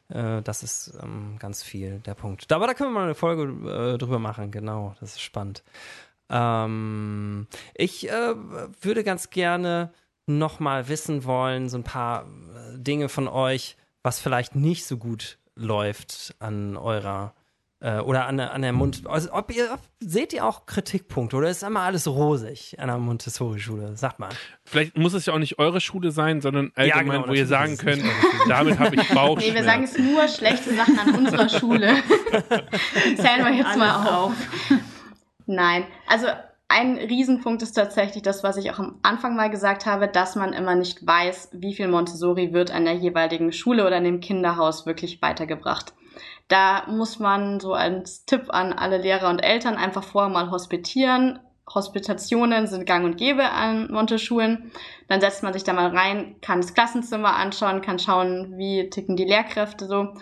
äh, 0.09 0.41
das 0.41 0.63
ist 0.63 0.93
ähm, 1.01 1.38
ganz 1.39 1.63
viel 1.63 1.99
der 1.99 2.15
Punkt. 2.15 2.51
Aber 2.51 2.67
da 2.67 2.73
können 2.73 2.91
wir 2.91 2.99
mal 2.99 3.05
eine 3.05 3.15
Folge 3.15 3.93
äh, 3.93 3.97
drüber 3.97 4.19
machen. 4.19 4.51
Genau, 4.51 4.95
das 4.99 5.13
ist 5.13 5.21
spannend. 5.21 5.63
Ähm, 6.30 7.47
ich 7.75 8.09
äh, 8.09 8.35
würde 8.81 9.03
ganz 9.03 9.30
gerne 9.30 9.93
noch 10.25 10.59
mal 10.59 10.88
wissen 10.88 11.23
wollen, 11.25 11.69
so 11.69 11.77
ein 11.77 11.84
paar 11.84 12.23
äh, 12.23 12.77
Dinge 12.77 13.09
von 13.09 13.27
euch, 13.27 13.77
was 14.03 14.19
vielleicht 14.19 14.55
nicht 14.55 14.85
so 14.85 14.97
gut 14.97 15.38
läuft 15.55 16.35
an 16.39 16.75
eurer 16.75 17.34
äh, 17.84 17.99
oder 17.99 18.26
an, 18.27 18.39
an 18.39 18.61
der 18.61 18.72
Mund. 18.72 19.01
Also 19.05 19.31
ob 19.34 19.53
ihr 19.53 19.77
seht 19.99 20.31
ihr 20.34 20.45
auch 20.45 20.65
Kritikpunkte 20.65 21.35
oder 21.35 21.49
ist 21.49 21.64
immer 21.64 21.81
alles 21.81 22.07
rosig 22.07 22.80
an 22.80 22.88
der 22.88 22.97
Montessori-Schule? 22.97 23.97
Sagt 23.97 24.19
mal. 24.19 24.30
Vielleicht 24.64 24.97
muss 24.97 25.14
es 25.14 25.26
ja 25.26 25.34
auch 25.34 25.39
nicht 25.39 25.60
eure 25.60 25.81
Schule 25.81 26.11
sein, 26.11 26.41
sondern 26.41 26.72
allgemein, 26.76 27.07
ja, 27.07 27.14
genau, 27.14 27.27
wo 27.27 27.34
ihr 27.34 27.45
sagen 27.45 27.77
könnt, 27.77 28.03
damit 28.47 28.80
habe 28.80 28.95
ich 28.95 29.07
Bauchschmerzen. 29.14 29.49
Nee, 29.49 29.55
wir 29.55 29.64
sagen 29.64 29.84
es 29.84 29.97
nur 29.97 30.27
schlechte 30.30 30.73
Sachen 30.73 30.97
an 30.97 31.15
unserer 31.15 31.49
Schule. 31.49 31.88
Zählen 33.18 33.45
wir 33.45 33.53
jetzt 33.53 33.65
alles 33.65 33.77
mal 33.77 33.95
auf. 34.07 34.31
auf. 34.31 34.34
Nein, 35.45 35.84
also 36.07 36.27
ein 36.69 36.97
Riesenpunkt 36.97 37.61
ist 37.61 37.73
tatsächlich 37.73 38.23
das, 38.23 38.43
was 38.43 38.55
ich 38.55 38.72
auch 38.72 38.80
am 38.80 38.99
Anfang 39.03 39.35
mal 39.35 39.49
gesagt 39.49 39.85
habe, 39.85 40.07
dass 40.07 40.35
man 40.35 40.53
immer 40.53 40.76
nicht 40.76 41.05
weiß, 41.05 41.49
wie 41.51 41.76
viel 41.76 41.89
Montessori 41.89 42.53
wird 42.53 42.72
an 42.72 42.85
der 42.85 42.95
jeweiligen 42.95 43.51
Schule 43.51 43.85
oder 43.85 43.97
in 43.97 44.05
dem 44.05 44.22
Kinderhaus 44.22 44.85
wirklich 44.85 45.22
weitergebracht. 45.22 45.93
Da 46.47 46.85
muss 46.87 47.19
man 47.19 47.59
so 47.59 47.73
als 47.73 48.25
Tipp 48.25 48.45
an 48.49 48.73
alle 48.73 48.97
Lehrer 48.97 49.29
und 49.29 49.39
Eltern 49.39 49.75
einfach 49.75 50.03
vorher 50.03 50.31
mal 50.31 50.51
hospitieren. 50.51 51.39
Hospitationen 51.73 52.67
sind 52.67 52.85
gang 52.85 53.05
und 53.05 53.17
gäbe 53.17 53.49
an 53.49 53.91
Monteschulen. 53.91 54.71
Dann 55.07 55.21
setzt 55.21 55.43
man 55.43 55.53
sich 55.53 55.63
da 55.63 55.73
mal 55.73 55.95
rein, 55.95 56.35
kann 56.41 56.61
das 56.61 56.73
Klassenzimmer 56.73 57.35
anschauen, 57.35 57.81
kann 57.81 57.99
schauen, 57.99 58.57
wie 58.57 58.89
ticken 58.89 59.15
die 59.15 59.25
Lehrkräfte 59.25 59.87
so. 59.87 60.13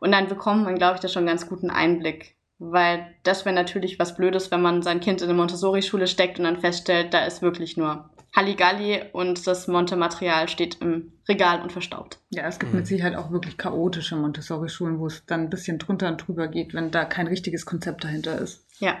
Und 0.00 0.12
dann 0.12 0.28
bekommt 0.28 0.64
man, 0.64 0.76
glaube 0.76 0.96
ich, 0.96 1.00
da 1.00 1.08
schon 1.08 1.20
einen 1.20 1.28
ganz 1.28 1.48
guten 1.48 1.70
Einblick. 1.70 2.36
Weil 2.58 3.14
das 3.22 3.44
wäre 3.44 3.54
natürlich 3.54 4.00
was 4.00 4.16
Blödes, 4.16 4.50
wenn 4.50 4.62
man 4.62 4.82
sein 4.82 5.00
Kind 5.00 5.22
in 5.22 5.28
eine 5.28 5.38
Montessori-Schule 5.38 6.08
steckt 6.08 6.38
und 6.38 6.44
dann 6.44 6.60
feststellt, 6.60 7.14
da 7.14 7.24
ist 7.24 7.40
wirklich 7.40 7.76
nur 7.76 8.10
Halligalli 8.38 9.02
und 9.12 9.48
das 9.48 9.66
Monte-Material 9.66 10.48
steht 10.48 10.80
im 10.80 11.12
Regal 11.28 11.60
und 11.60 11.72
verstaubt. 11.72 12.20
Ja, 12.30 12.46
es 12.46 12.60
gibt 12.60 12.72
mhm. 12.72 12.78
mit 12.78 12.86
Sicherheit 12.86 13.16
auch 13.16 13.32
wirklich 13.32 13.58
chaotische 13.58 14.14
Montessori-Schulen, 14.14 15.00
wo 15.00 15.06
es 15.06 15.26
dann 15.26 15.42
ein 15.42 15.50
bisschen 15.50 15.78
drunter 15.78 16.06
und 16.06 16.26
drüber 16.26 16.46
geht, 16.46 16.72
wenn 16.72 16.92
da 16.92 17.04
kein 17.04 17.26
richtiges 17.26 17.66
Konzept 17.66 18.04
dahinter 18.04 18.38
ist. 18.38 18.64
Ja. 18.78 18.96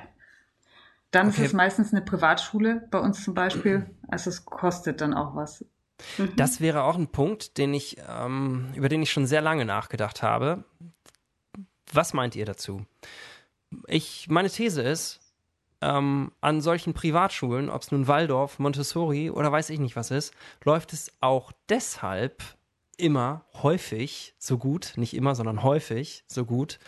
Dann 1.12 1.28
okay. 1.28 1.42
ist 1.42 1.46
es 1.46 1.52
meistens 1.52 1.92
eine 1.92 2.02
Privatschule, 2.02 2.88
bei 2.90 2.98
uns 2.98 3.22
zum 3.22 3.34
Beispiel. 3.34 3.86
Also 4.08 4.28
es 4.28 4.44
kostet 4.44 5.00
dann 5.00 5.14
auch 5.14 5.36
was. 5.36 5.64
Mhm. 6.18 6.32
Das 6.36 6.60
wäre 6.60 6.82
auch 6.82 6.96
ein 6.96 7.08
Punkt, 7.08 7.58
den 7.58 7.72
ich, 7.74 7.96
ähm, 8.08 8.72
über 8.74 8.88
den 8.88 9.02
ich 9.02 9.12
schon 9.12 9.26
sehr 9.26 9.40
lange 9.40 9.64
nachgedacht 9.64 10.22
habe. 10.22 10.64
Was 11.92 12.12
meint 12.12 12.34
ihr 12.34 12.44
dazu? 12.44 12.84
ich, 13.86 14.28
meine 14.28 14.50
These 14.50 14.82
ist, 14.82 15.17
ähm, 15.80 16.32
an 16.40 16.60
solchen 16.60 16.94
Privatschulen, 16.94 17.70
ob 17.70 17.82
es 17.82 17.92
nun 17.92 18.08
Waldorf, 18.08 18.58
Montessori 18.58 19.30
oder 19.30 19.52
weiß 19.52 19.70
ich 19.70 19.78
nicht 19.78 19.96
was 19.96 20.10
ist, 20.10 20.34
läuft 20.64 20.92
es 20.92 21.12
auch 21.20 21.52
deshalb 21.68 22.42
immer 22.96 23.44
häufig 23.62 24.34
so 24.38 24.58
gut, 24.58 24.94
nicht 24.96 25.14
immer, 25.14 25.34
sondern 25.34 25.62
häufig 25.62 26.24
so 26.26 26.44
gut, 26.44 26.78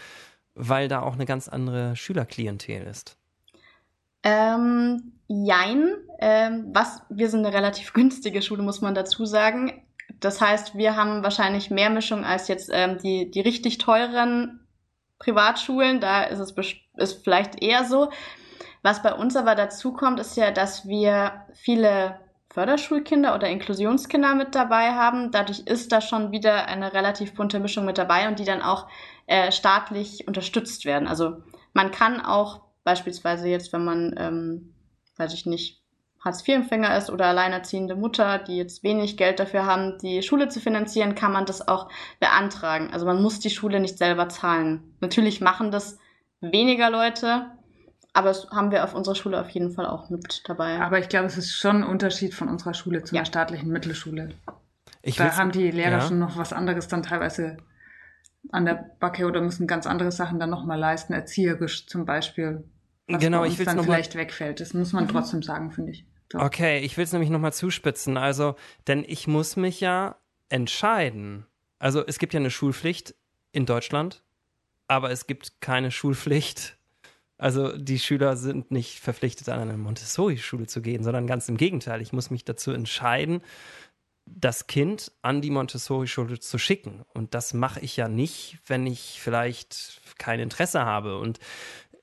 weil 0.54 0.88
da 0.88 1.02
auch 1.02 1.14
eine 1.14 1.26
ganz 1.26 1.48
andere 1.48 1.94
Schülerklientel 1.96 2.82
ist. 2.82 3.16
Ähm, 4.22 5.12
jein. 5.28 5.94
Ähm, 6.18 6.70
was, 6.74 7.02
wir 7.08 7.30
sind 7.30 7.46
eine 7.46 7.54
relativ 7.54 7.92
günstige 7.94 8.42
Schule, 8.42 8.62
muss 8.62 8.80
man 8.80 8.94
dazu 8.94 9.24
sagen. 9.24 9.84
Das 10.18 10.40
heißt, 10.40 10.76
wir 10.76 10.96
haben 10.96 11.22
wahrscheinlich 11.22 11.70
mehr 11.70 11.88
Mischung 11.88 12.24
als 12.24 12.48
jetzt 12.48 12.70
ähm, 12.72 12.98
die, 12.98 13.30
die 13.30 13.40
richtig 13.40 13.78
teuren 13.78 14.66
Privatschulen, 15.18 16.00
da 16.00 16.24
ist 16.24 16.40
es 16.40 16.54
ist 16.96 17.22
vielleicht 17.22 17.62
eher 17.62 17.84
so. 17.84 18.10
Was 18.82 19.02
bei 19.02 19.14
uns 19.14 19.36
aber 19.36 19.54
dazu 19.54 19.92
kommt, 19.92 20.20
ist 20.20 20.36
ja, 20.36 20.50
dass 20.50 20.86
wir 20.88 21.46
viele 21.54 22.18
Förderschulkinder 22.52 23.34
oder 23.34 23.48
Inklusionskinder 23.48 24.34
mit 24.34 24.54
dabei 24.54 24.92
haben. 24.92 25.30
Dadurch 25.30 25.60
ist 25.60 25.92
da 25.92 26.00
schon 26.00 26.32
wieder 26.32 26.66
eine 26.66 26.92
relativ 26.92 27.34
bunte 27.34 27.60
Mischung 27.60 27.84
mit 27.84 27.98
dabei 27.98 28.26
und 28.26 28.38
die 28.38 28.44
dann 28.44 28.62
auch 28.62 28.88
äh, 29.26 29.52
staatlich 29.52 30.26
unterstützt 30.26 30.84
werden. 30.84 31.06
Also 31.06 31.42
man 31.72 31.92
kann 31.92 32.20
auch 32.20 32.62
beispielsweise 32.82 33.48
jetzt, 33.48 33.72
wenn 33.72 33.84
man, 33.84 34.14
ähm, 34.18 34.74
weiß 35.16 35.32
ich 35.34 35.46
nicht, 35.46 35.80
Hartz-IV-Empfänger 36.24 36.96
ist 36.98 37.08
oder 37.10 37.26
alleinerziehende 37.26 37.96
Mutter, 37.96 38.38
die 38.38 38.56
jetzt 38.56 38.82
wenig 38.82 39.16
Geld 39.16 39.40
dafür 39.40 39.64
haben, 39.64 39.96
die 39.98 40.22
Schule 40.22 40.48
zu 40.48 40.60
finanzieren, 40.60 41.14
kann 41.14 41.32
man 41.32 41.46
das 41.46 41.66
auch 41.66 41.88
beantragen. 42.18 42.90
Also 42.92 43.06
man 43.06 43.22
muss 43.22 43.38
die 43.40 43.48
Schule 43.48 43.80
nicht 43.80 43.96
selber 43.96 44.28
zahlen. 44.28 44.96
Natürlich 45.00 45.40
machen 45.40 45.70
das 45.70 45.98
weniger 46.40 46.90
Leute, 46.90 47.46
aber 48.12 48.28
das 48.28 48.48
haben 48.50 48.70
wir 48.70 48.84
auf 48.84 48.94
unserer 48.94 49.14
Schule 49.14 49.40
auf 49.40 49.48
jeden 49.50 49.70
Fall 49.70 49.86
auch 49.86 50.10
mit 50.10 50.42
dabei. 50.48 50.80
Aber 50.80 50.98
ich 50.98 51.08
glaube, 51.08 51.26
es 51.26 51.38
ist 51.38 51.54
schon 51.54 51.82
ein 51.82 51.84
Unterschied 51.84 52.34
von 52.34 52.48
unserer 52.48 52.74
Schule 52.74 53.02
zu 53.02 53.14
ja. 53.14 53.20
einer 53.20 53.26
staatlichen 53.26 53.70
Mittelschule. 53.70 54.30
Ich 55.02 55.16
da 55.16 55.36
haben 55.36 55.52
die 55.52 55.70
Lehrer 55.70 55.98
ja. 55.98 56.00
schon 56.00 56.18
noch 56.18 56.36
was 56.36 56.52
anderes 56.52 56.88
dann 56.88 57.02
teilweise 57.02 57.56
an 58.50 58.64
der 58.64 58.90
Backe 58.98 59.26
oder 59.26 59.40
müssen 59.40 59.66
ganz 59.66 59.86
andere 59.86 60.12
Sachen 60.12 60.40
dann 60.40 60.50
nochmal 60.50 60.78
leisten, 60.78 61.12
erzieherisch 61.12 61.86
zum 61.86 62.04
Beispiel. 62.04 62.64
Was 63.06 63.20
genau, 63.20 63.44
ich 63.44 63.58
will 63.58 63.66
dann 63.66 63.82
vielleicht 63.82 64.14
wegfällt. 64.14 64.60
Das 64.60 64.74
muss 64.74 64.92
man 64.92 65.04
mhm. 65.04 65.08
trotzdem 65.08 65.42
sagen, 65.42 65.70
finde 65.70 65.92
ich. 65.92 66.06
Okay, 66.34 66.80
ich 66.80 66.96
will 66.96 67.04
es 67.04 67.12
nämlich 67.12 67.30
nochmal 67.30 67.52
zuspitzen. 67.52 68.16
Also, 68.16 68.54
denn 68.86 69.04
ich 69.06 69.26
muss 69.26 69.56
mich 69.56 69.80
ja 69.80 70.16
entscheiden. 70.48 71.46
Also, 71.78 72.04
es 72.06 72.18
gibt 72.18 72.34
ja 72.34 72.40
eine 72.40 72.50
Schulpflicht 72.50 73.14
in 73.52 73.66
Deutschland, 73.66 74.22
aber 74.86 75.10
es 75.10 75.26
gibt 75.26 75.60
keine 75.60 75.90
Schulpflicht. 75.90 76.78
Also, 77.40 77.74
die 77.74 77.98
Schüler 77.98 78.36
sind 78.36 78.70
nicht 78.70 79.00
verpflichtet, 79.00 79.48
an 79.48 79.60
eine 79.60 79.78
Montessori-Schule 79.78 80.66
zu 80.66 80.82
gehen, 80.82 81.02
sondern 81.02 81.26
ganz 81.26 81.48
im 81.48 81.56
Gegenteil. 81.56 82.02
Ich 82.02 82.12
muss 82.12 82.30
mich 82.30 82.44
dazu 82.44 82.70
entscheiden, 82.70 83.40
das 84.26 84.66
Kind 84.66 85.10
an 85.22 85.40
die 85.40 85.48
Montessori-Schule 85.48 86.38
zu 86.38 86.58
schicken. 86.58 87.02
Und 87.14 87.32
das 87.34 87.54
mache 87.54 87.80
ich 87.80 87.96
ja 87.96 88.08
nicht, 88.08 88.58
wenn 88.66 88.86
ich 88.86 89.20
vielleicht 89.22 90.02
kein 90.18 90.38
Interesse 90.38 90.84
habe. 90.84 91.18
Und 91.18 91.38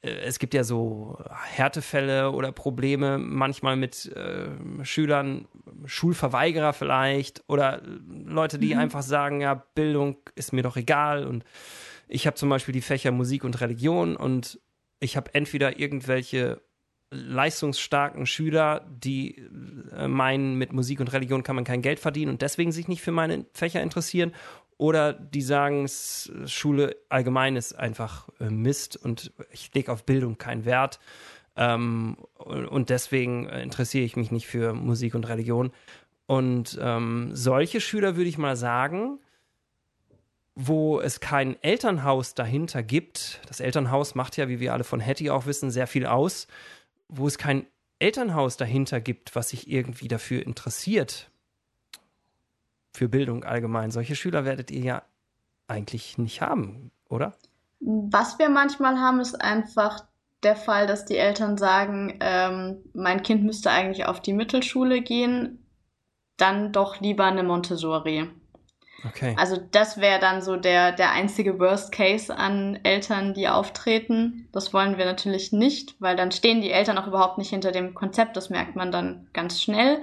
äh, 0.01 0.09
es 0.09 0.39
gibt 0.39 0.55
ja 0.55 0.63
so 0.63 1.19
Härtefälle 1.29 2.31
oder 2.31 2.51
Probleme 2.51 3.19
manchmal 3.19 3.75
mit 3.75 4.07
äh, 4.15 4.49
Schülern, 4.83 5.47
Schulverweigerer 5.85 6.73
vielleicht 6.73 7.43
oder 7.47 7.83
Leute, 8.07 8.57
die 8.57 8.73
mhm. 8.73 8.81
einfach 8.81 9.03
sagen, 9.03 9.41
ja, 9.41 9.53
Bildung 9.53 10.17
ist 10.33 10.51
mir 10.51 10.63
doch 10.63 10.77
egal 10.77 11.27
und 11.27 11.43
ich 12.07 12.25
habe 12.25 12.35
zum 12.35 12.49
Beispiel 12.49 12.73
die 12.73 12.81
Fächer 12.81 13.11
Musik 13.11 13.43
und 13.43 13.59
Religion 13.59 14.15
und 14.15 14.59
ich 14.99 15.17
habe 15.17 15.33
entweder 15.33 15.79
irgendwelche 15.79 16.61
leistungsstarken 17.09 18.25
Schüler, 18.25 18.85
die 18.89 19.37
äh, 19.95 20.07
meinen, 20.07 20.55
mit 20.55 20.73
Musik 20.73 20.99
und 20.99 21.13
Religion 21.13 21.43
kann 21.43 21.55
man 21.55 21.63
kein 21.63 21.81
Geld 21.81 21.99
verdienen 21.99 22.31
und 22.31 22.41
deswegen 22.41 22.71
sich 22.71 22.87
nicht 22.87 23.01
für 23.01 23.11
meine 23.11 23.45
Fächer 23.53 23.81
interessieren 23.81 24.33
oder 24.77 25.13
die 25.13 25.41
sagen, 25.41 25.87
Schule 25.87 26.95
allgemein 27.09 27.55
ist 27.55 27.73
einfach 27.73 28.29
äh, 28.39 28.49
Mist 28.49 28.97
und 28.97 29.31
ich 29.51 29.73
lege 29.73 29.91
auf 29.91 30.05
Bildung 30.05 30.37
keinen 30.37 30.65
Wert. 30.65 30.99
Ähm, 31.55 32.17
und 32.37 32.91
deswegen 32.91 33.49
interessiere 33.49 34.05
ich 34.05 34.15
mich 34.15 34.29
nicht 34.29 34.45
für 34.45 34.73
Musik 34.73 35.15
und 35.15 35.27
Religion. 35.27 35.71
Und 36.27 36.77
ähm, 36.79 37.31
solche 37.33 37.81
Schüler 37.81 38.15
würde 38.15 38.29
ich 38.29 38.37
mal 38.37 38.55
sagen, 38.55 39.19
wo 40.59 40.99
es 40.99 41.19
kein 41.19 41.61
Elternhaus 41.61 42.33
dahinter 42.33 42.81
gibt, 42.81 43.41
das 43.47 43.59
Elternhaus 43.59 44.15
macht 44.15 44.37
ja, 44.37 44.49
wie 44.49 44.59
wir 44.59 44.73
alle 44.73 44.83
von 44.83 44.99
Hattie 44.99 45.29
auch 45.29 45.45
wissen, 45.45 45.69
sehr 45.69 45.85
viel 45.85 46.07
aus, 46.07 46.47
wo 47.07 47.27
es 47.27 47.37
kein 47.37 47.67
Elternhaus 47.99 48.57
dahinter 48.57 48.99
gibt, 48.99 49.35
was 49.35 49.49
sich 49.49 49.69
irgendwie 49.69 50.07
dafür 50.07 50.43
interessiert, 50.43 51.29
für 52.91 53.07
Bildung 53.07 53.43
allgemein. 53.43 53.91
Solche 53.91 54.15
Schüler 54.15 54.45
werdet 54.45 54.71
ihr 54.71 54.81
ja 54.81 55.03
eigentlich 55.67 56.17
nicht 56.17 56.41
haben, 56.41 56.89
oder? 57.07 57.35
Was 57.79 58.39
wir 58.39 58.49
manchmal 58.49 58.97
haben, 58.97 59.19
ist 59.19 59.39
einfach 59.39 60.07
der 60.41 60.55
Fall, 60.55 60.87
dass 60.87 61.05
die 61.05 61.17
Eltern 61.17 61.57
sagen, 61.57 62.17
ähm, 62.19 62.77
mein 62.93 63.21
Kind 63.21 63.43
müsste 63.43 63.69
eigentlich 63.69 64.07
auf 64.07 64.23
die 64.23 64.33
Mittelschule 64.33 65.01
gehen, 65.01 65.63
dann 66.37 66.71
doch 66.71 66.99
lieber 66.99 67.25
eine 67.25 67.43
Montessori. 67.43 68.27
Okay. 69.05 69.35
Also 69.37 69.57
das 69.71 69.99
wäre 69.99 70.19
dann 70.19 70.41
so 70.41 70.55
der, 70.55 70.91
der 70.91 71.11
einzige 71.11 71.59
Worst 71.59 71.91
Case 71.91 72.35
an 72.35 72.79
Eltern, 72.83 73.33
die 73.33 73.47
auftreten. 73.47 74.47
Das 74.51 74.73
wollen 74.73 74.97
wir 74.97 75.05
natürlich 75.05 75.51
nicht, 75.51 75.95
weil 75.99 76.15
dann 76.15 76.31
stehen 76.31 76.61
die 76.61 76.71
Eltern 76.71 76.97
auch 76.97 77.07
überhaupt 77.07 77.37
nicht 77.37 77.49
hinter 77.49 77.71
dem 77.71 77.93
Konzept. 77.93 78.35
Das 78.35 78.49
merkt 78.49 78.75
man 78.75 78.91
dann 78.91 79.27
ganz 79.33 79.61
schnell. 79.61 80.01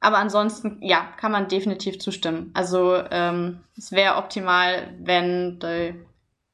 Aber 0.00 0.18
ansonsten, 0.18 0.78
ja, 0.80 1.06
kann 1.18 1.30
man 1.30 1.48
definitiv 1.48 1.98
zustimmen. 1.98 2.50
Also 2.54 2.96
ähm, 3.10 3.60
es 3.76 3.92
wäre 3.92 4.16
optimal, 4.16 4.94
wenn 4.98 5.60
äh, 5.60 5.94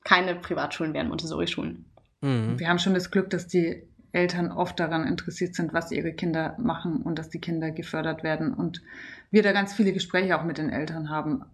keine 0.05 0.35
Privatschulen 0.35 0.95
wären, 0.95 1.09
Montessori-Schulen. 1.09 1.85
Mhm. 2.20 2.59
Wir 2.59 2.69
haben 2.69 2.81
schon 2.81 2.95
das 2.95 3.11
Glück, 3.11 3.31
dass 3.31 3.47
die 3.47 3.83
Eltern 4.12 4.51
oft 4.51 4.81
daran 4.81 5.07
interessiert 5.07 5.55
sind, 5.55 5.73
was 5.73 5.93
ihre 5.93 6.12
Kinder 6.12 6.57
machen 6.59 7.03
und 7.03 7.19
dass 7.19 7.28
die 7.28 7.41
Kinder 7.41 7.70
gefördert 7.70 8.24
werden 8.24 8.53
und 8.53 8.83
wir 9.31 9.43
da 9.43 9.53
ganz 9.53 9.74
viele 9.74 9.93
Gespräche 9.93 10.39
auch 10.39 10.44
mit 10.44 10.59
den 10.59 10.70
Eltern 10.70 11.11
haben. 11.11 11.44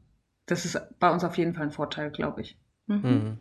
Das 0.47 0.65
ist 0.65 0.81
bei 0.99 1.11
uns 1.11 1.25
auf 1.25 1.39
jeden 1.39 1.55
Fall 1.55 1.65
ein 1.65 1.73
Vorteil, 1.73 2.11
glaube 2.11 2.43
ich. 2.43 2.59
Mhm. 2.87 3.01
mhm. 3.03 3.39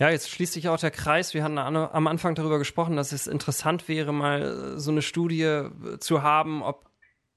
Ja, 0.00 0.08
jetzt 0.08 0.30
schließt 0.30 0.54
sich 0.54 0.68
auch 0.68 0.78
der 0.78 0.90
Kreis. 0.90 1.34
Wir 1.34 1.44
hatten 1.44 1.58
am 1.58 2.06
Anfang 2.06 2.34
darüber 2.34 2.58
gesprochen, 2.58 2.96
dass 2.96 3.12
es 3.12 3.26
interessant 3.26 3.88
wäre, 3.88 4.12
mal 4.12 4.78
so 4.78 4.90
eine 4.90 5.02
Studie 5.02 5.64
zu 5.98 6.22
haben, 6.22 6.62
ob 6.62 6.90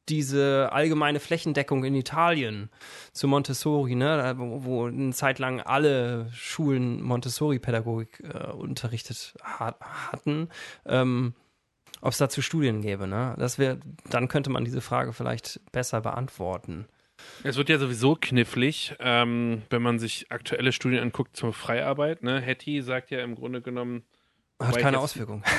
diese 0.09 0.69
allgemeine 0.71 1.19
Flächendeckung 1.19 1.83
in 1.83 1.95
Italien 1.95 2.69
zu 3.11 3.27
Montessori, 3.27 3.95
ne, 3.95 4.35
wo, 4.37 4.85
eine 4.85 5.13
Zeit 5.13 5.39
lang 5.39 5.61
alle 5.61 6.29
Schulen 6.31 7.01
Montessori-Pädagogik 7.01 8.23
äh, 8.23 8.51
unterrichtet 8.51 9.33
ha 9.43 9.75
hatten, 10.11 10.49
ähm, 10.85 11.33
ob 12.01 12.11
es 12.11 12.17
dazu 12.17 12.41
Studien 12.41 12.81
gäbe, 12.81 13.07
ne? 13.07 13.35
Das 13.37 13.57
wäre, 13.57 13.79
dann 14.09 14.27
könnte 14.27 14.49
man 14.49 14.65
diese 14.65 14.81
Frage 14.81 15.13
vielleicht 15.13 15.59
besser 15.71 16.01
beantworten. 16.01 16.87
Es 17.43 17.55
wird 17.57 17.69
ja 17.69 17.77
sowieso 17.77 18.15
knifflig, 18.15 18.95
ähm, 18.99 19.63
wenn 19.69 19.81
man 19.81 19.99
sich 19.99 20.31
aktuelle 20.31 20.71
Studien 20.71 21.01
anguckt 21.01 21.35
zur 21.35 21.53
Freiarbeit. 21.53 22.23
Ne? 22.23 22.41
Hetty 22.41 22.81
sagt 22.81 23.11
ja 23.11 23.19
im 23.19 23.35
Grunde 23.35 23.61
genommen. 23.61 24.03
Hat 24.61 24.77
keine 24.77 24.99
Auswirkung. 24.99 25.43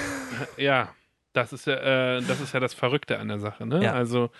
Ja, 0.56 0.92
das 1.32 1.52
ist 1.52 1.66
ja, 1.66 2.16
äh, 2.16 2.22
das 2.22 2.40
ist 2.40 2.52
ja 2.52 2.60
das 2.60 2.74
Verrückte 2.74 3.18
an 3.18 3.28
der 3.28 3.38
Sache. 3.38 3.64
Ne? 3.64 3.82
Ja. 3.82 3.92
Also 3.92 4.30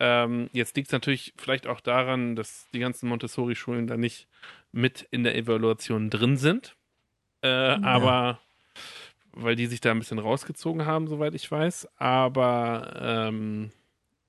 ähm, 0.00 0.48
jetzt 0.52 0.76
liegt 0.76 0.88
es 0.88 0.92
natürlich 0.92 1.34
vielleicht 1.36 1.66
auch 1.66 1.80
daran, 1.80 2.34
dass 2.34 2.68
die 2.72 2.78
ganzen 2.78 3.08
Montessori-Schulen 3.08 3.86
da 3.86 3.96
nicht 3.96 4.26
mit 4.72 5.06
in 5.10 5.22
der 5.22 5.36
Evaluation 5.36 6.10
drin 6.10 6.36
sind. 6.36 6.76
Äh, 7.42 7.48
ja. 7.48 7.82
Aber 7.82 8.40
weil 9.36 9.56
die 9.56 9.66
sich 9.66 9.80
da 9.80 9.90
ein 9.90 9.98
bisschen 9.98 10.18
rausgezogen 10.18 10.86
haben, 10.86 11.06
soweit 11.06 11.34
ich 11.34 11.50
weiß. 11.50 11.88
Aber 11.96 12.94
ähm, 13.00 13.70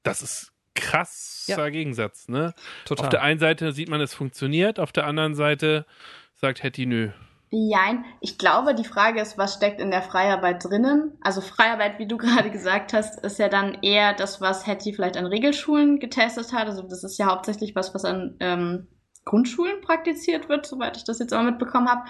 das 0.03 0.21
ist 0.21 0.51
krasser 0.75 1.65
ja. 1.65 1.69
Gegensatz, 1.69 2.27
ne? 2.27 2.53
Total. 2.85 3.05
Auf 3.05 3.09
der 3.09 3.21
einen 3.21 3.39
Seite 3.39 3.71
sieht 3.71 3.89
man, 3.89 4.01
es 4.01 4.13
funktioniert, 4.13 4.79
auf 4.79 4.91
der 4.91 5.07
anderen 5.07 5.35
Seite 5.35 5.85
sagt 6.33 6.63
Hetty, 6.63 6.85
nö, 6.85 7.11
Nein, 7.51 8.03
ich 8.19 8.37
glaube, 8.37 8.75
die 8.75 8.83
Frage 8.83 9.21
ist, 9.21 9.37
was 9.37 9.53
steckt 9.53 9.79
in 9.79 9.91
der 9.91 10.01
Freiarbeit 10.01 10.65
drinnen? 10.65 11.17
Also 11.21 11.39
Freiarbeit, 11.41 11.99
wie 11.99 12.07
du 12.07 12.17
gerade 12.17 12.51
gesagt 12.51 12.91
hast, 12.93 13.23
ist 13.23 13.39
ja 13.39 13.47
dann 13.47 13.77
eher 13.81 14.13
das, 14.13 14.41
was 14.41 14.67
Hetty 14.67 14.93
vielleicht 14.93 15.15
an 15.15 15.25
Regelschulen 15.25 15.99
getestet 15.99 16.51
hat. 16.51 16.67
Also 16.67 16.81
das 16.81 17.03
ist 17.03 17.17
ja 17.17 17.27
hauptsächlich 17.27 17.75
was, 17.75 17.93
was 17.93 18.03
an 18.03 18.35
ähm, 18.39 18.87
Grundschulen 19.23 19.81
praktiziert 19.81 20.49
wird, 20.49 20.65
soweit 20.65 20.97
ich 20.97 21.03
das 21.03 21.19
jetzt 21.19 21.33
auch 21.33 21.43
mitbekommen 21.43 21.87
habe. 21.87 22.03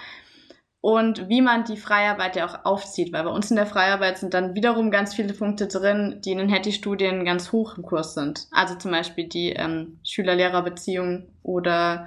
Und 0.86 1.28
wie 1.28 1.42
man 1.42 1.64
die 1.64 1.76
Freiarbeit 1.76 2.36
ja 2.36 2.46
auch 2.46 2.64
aufzieht, 2.64 3.12
weil 3.12 3.24
bei 3.24 3.30
uns 3.30 3.50
in 3.50 3.56
der 3.56 3.66
Freiarbeit 3.66 4.18
sind 4.18 4.34
dann 4.34 4.54
wiederum 4.54 4.92
ganz 4.92 5.14
viele 5.14 5.34
Punkte 5.34 5.66
drin, 5.66 6.20
die 6.24 6.30
in 6.30 6.38
den 6.38 6.48
Hetty-Studien 6.48 7.24
ganz 7.24 7.50
hoch 7.50 7.76
im 7.76 7.82
Kurs 7.82 8.14
sind. 8.14 8.46
Also 8.52 8.76
zum 8.76 8.92
Beispiel 8.92 9.28
die 9.28 9.50
ähm, 9.50 9.98
Schüler-Lehrer-Beziehung 10.04 11.26
oder 11.42 12.06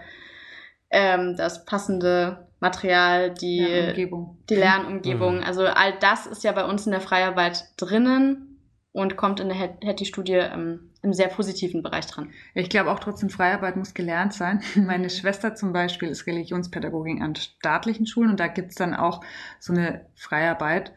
ähm, 0.92 1.36
das 1.36 1.66
passende 1.66 2.48
Material, 2.62 3.34
die, 3.34 3.60
Lernumgebung. 3.60 4.38
die 4.50 4.56
Lernumgebung. 4.56 5.38
Mhm. 5.40 5.44
Also 5.44 5.66
all 5.66 6.00
das 6.00 6.26
ist 6.26 6.46
ja 6.46 6.54
bei 6.54 6.64
uns 6.64 6.86
in 6.86 6.94
der 6.94 7.02
Freiarbeit 7.02 7.66
drinnen 7.76 8.49
und 8.92 9.18
kommt 9.18 9.40
in 9.40 9.50
der 9.50 9.58
Hetty-Studie 9.58 10.34
ähm, 10.34 10.90
im 11.02 11.14
sehr 11.14 11.28
positiven 11.28 11.84
Bereich 11.84 12.08
dran. 12.08 12.32
Ich 12.56 12.70
glaube 12.70 12.92
auch 12.92 13.00
trotzdem, 13.00 13.30
Freiarbeit 13.30 13.78
muss 13.78 13.94
gelernt 13.94 14.34
sein. 14.34 14.62
Meine 14.76 15.10
Schwester 15.10 15.56
zum 15.56 15.74
Beispiel 15.74 16.10
ist 16.10 16.26
Religionspädagogin 16.28 17.22
an 17.22 17.36
staatlichen 17.36 18.08
Schulen 18.08 18.32
und 18.32 18.40
da 18.40 18.48
gibt's 18.48 18.76
dann 18.76 18.96
auch 18.96 19.22
so 19.60 19.74
eine 19.74 20.06
Freiarbeit. 20.16 20.92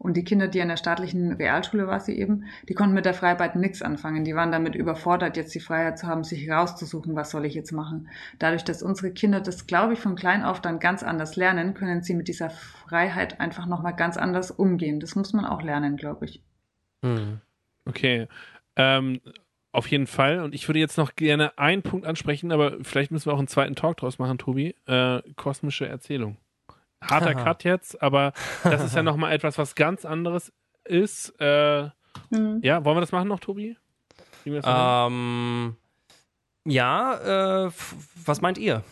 Und 0.00 0.16
die 0.16 0.22
Kinder, 0.22 0.46
die 0.46 0.62
an 0.62 0.68
der 0.68 0.76
staatlichen 0.76 1.32
Realschule 1.32 1.88
war 1.88 1.98
sie 1.98 2.16
eben, 2.16 2.44
die 2.68 2.74
konnten 2.74 2.94
mit 2.94 3.04
der 3.04 3.14
Freiarbeit 3.14 3.56
nichts 3.56 3.82
anfangen. 3.82 4.24
Die 4.24 4.36
waren 4.36 4.52
damit 4.52 4.76
überfordert, 4.76 5.36
jetzt 5.36 5.52
die 5.56 5.60
Freiheit 5.60 5.98
zu 5.98 6.06
haben, 6.06 6.22
sich 6.22 6.48
rauszusuchen, 6.48 7.16
was 7.16 7.30
soll 7.30 7.44
ich 7.44 7.54
jetzt 7.54 7.72
machen. 7.72 8.08
Dadurch, 8.38 8.62
dass 8.62 8.80
unsere 8.84 9.10
Kinder 9.10 9.40
das, 9.40 9.66
glaube 9.66 9.94
ich, 9.94 9.98
von 9.98 10.14
klein 10.14 10.44
auf 10.44 10.60
dann 10.60 10.78
ganz 10.78 11.02
anders 11.02 11.34
lernen, 11.34 11.74
können 11.74 12.02
sie 12.02 12.14
mit 12.14 12.28
dieser 12.28 12.50
Freiheit 12.50 13.40
einfach 13.40 13.66
nochmal 13.66 13.96
ganz 13.96 14.16
anders 14.16 14.52
umgehen. 14.52 15.00
Das 15.00 15.16
muss 15.16 15.32
man 15.32 15.44
auch 15.44 15.62
lernen, 15.62 15.96
glaube 15.96 16.26
ich. 16.26 16.44
Hm. 17.02 17.40
Okay. 17.84 18.28
Ähm, 18.76 19.20
auf 19.72 19.88
jeden 19.88 20.06
Fall. 20.06 20.40
Und 20.40 20.54
ich 20.54 20.68
würde 20.68 20.80
jetzt 20.80 20.98
noch 20.98 21.14
gerne 21.14 21.56
einen 21.58 21.82
Punkt 21.82 22.06
ansprechen, 22.06 22.52
aber 22.52 22.76
vielleicht 22.82 23.10
müssen 23.10 23.26
wir 23.26 23.34
auch 23.34 23.38
einen 23.38 23.48
zweiten 23.48 23.74
Talk 23.74 23.96
draus 23.98 24.18
machen, 24.18 24.38
Tobi. 24.38 24.74
Äh, 24.86 25.22
kosmische 25.36 25.86
Erzählung 25.86 26.36
harter 27.00 27.34
Cut 27.34 27.64
jetzt, 27.64 28.00
aber 28.02 28.32
das 28.64 28.84
ist 28.84 28.94
ja 28.94 29.02
nochmal 29.02 29.32
etwas, 29.32 29.58
was 29.58 29.74
ganz 29.74 30.04
anderes 30.04 30.52
ist. 30.84 31.34
Äh, 31.40 31.84
mhm. 32.30 32.60
Ja, 32.62 32.84
wollen 32.84 32.96
wir 32.96 33.00
das 33.00 33.12
machen 33.12 33.28
noch, 33.28 33.40
Tobi? 33.40 33.76
Ähm, 34.46 35.76
ja, 36.64 37.66
äh, 37.66 37.70
was 38.24 38.40
meint 38.40 38.58
ihr? 38.58 38.82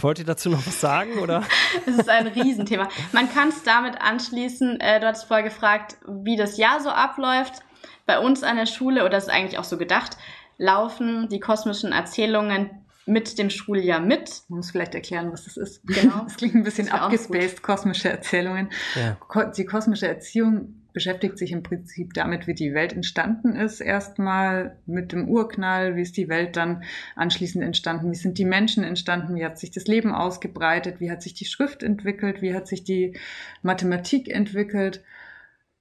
Wollt 0.00 0.18
ihr 0.18 0.24
dazu 0.24 0.50
noch 0.50 0.66
was 0.66 0.80
sagen, 0.80 1.18
oder? 1.18 1.44
Es 1.86 1.98
ist 1.98 2.08
ein 2.08 2.26
Riesenthema. 2.26 2.88
Man 3.12 3.32
kann 3.32 3.48
es 3.48 3.62
damit 3.62 4.00
anschließen, 4.00 4.80
äh, 4.80 5.00
du 5.00 5.06
hattest 5.06 5.26
vorher 5.26 5.44
gefragt, 5.44 5.96
wie 6.06 6.36
das 6.36 6.56
Jahr 6.56 6.80
so 6.80 6.90
abläuft. 6.90 7.62
Bei 8.06 8.18
uns 8.18 8.42
an 8.42 8.56
der 8.56 8.66
Schule, 8.66 9.02
oder 9.02 9.10
das 9.10 9.24
ist 9.24 9.30
eigentlich 9.30 9.58
auch 9.58 9.64
so 9.64 9.78
gedacht, 9.78 10.16
laufen 10.58 11.28
die 11.28 11.40
kosmischen 11.40 11.92
Erzählungen 11.92 12.70
mit 13.06 13.38
dem 13.38 13.50
Schuljahr 13.50 14.00
mit. 14.00 14.42
Man 14.48 14.58
muss 14.58 14.70
vielleicht 14.70 14.94
erklären, 14.94 15.32
was 15.32 15.44
das 15.44 15.56
ist. 15.56 15.86
Genau. 15.86 16.20
Das 16.24 16.36
klingt 16.36 16.54
ein 16.54 16.64
bisschen 16.64 16.90
abgespaced, 16.90 17.62
kosmische 17.62 18.08
Erzählungen. 18.08 18.70
Ja. 18.94 19.16
Die 19.56 19.64
kosmische 19.64 20.08
Erziehung 20.08 20.79
beschäftigt 20.92 21.38
sich 21.38 21.52
im 21.52 21.62
Prinzip 21.62 22.14
damit, 22.14 22.46
wie 22.46 22.54
die 22.54 22.74
Welt 22.74 22.92
entstanden 22.92 23.54
ist. 23.54 23.80
Erstmal 23.80 24.76
mit 24.86 25.12
dem 25.12 25.28
Urknall, 25.28 25.96
wie 25.96 26.02
ist 26.02 26.16
die 26.16 26.28
Welt 26.28 26.56
dann 26.56 26.82
anschließend 27.16 27.64
entstanden, 27.64 28.10
wie 28.10 28.16
sind 28.16 28.38
die 28.38 28.44
Menschen 28.44 28.84
entstanden, 28.84 29.34
wie 29.34 29.44
hat 29.44 29.58
sich 29.58 29.70
das 29.70 29.86
Leben 29.86 30.12
ausgebreitet, 30.12 31.00
wie 31.00 31.10
hat 31.10 31.22
sich 31.22 31.34
die 31.34 31.46
Schrift 31.46 31.82
entwickelt, 31.82 32.42
wie 32.42 32.54
hat 32.54 32.66
sich 32.66 32.84
die 32.84 33.16
Mathematik 33.62 34.28
entwickelt 34.28 35.02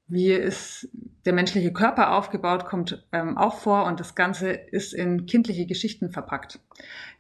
wie 0.10 0.32
ist 0.32 0.90
der 1.26 1.34
menschliche 1.34 1.72
Körper 1.72 2.16
aufgebaut, 2.16 2.66
kommt 2.66 3.06
ähm, 3.12 3.38
auch 3.38 3.60
vor 3.60 3.86
und 3.86 4.00
das 4.00 4.16
Ganze 4.16 4.50
ist 4.50 4.92
in 4.94 5.28
kindliche 5.28 5.68
Geschichten 5.68 6.10
verpackt. 6.10 6.60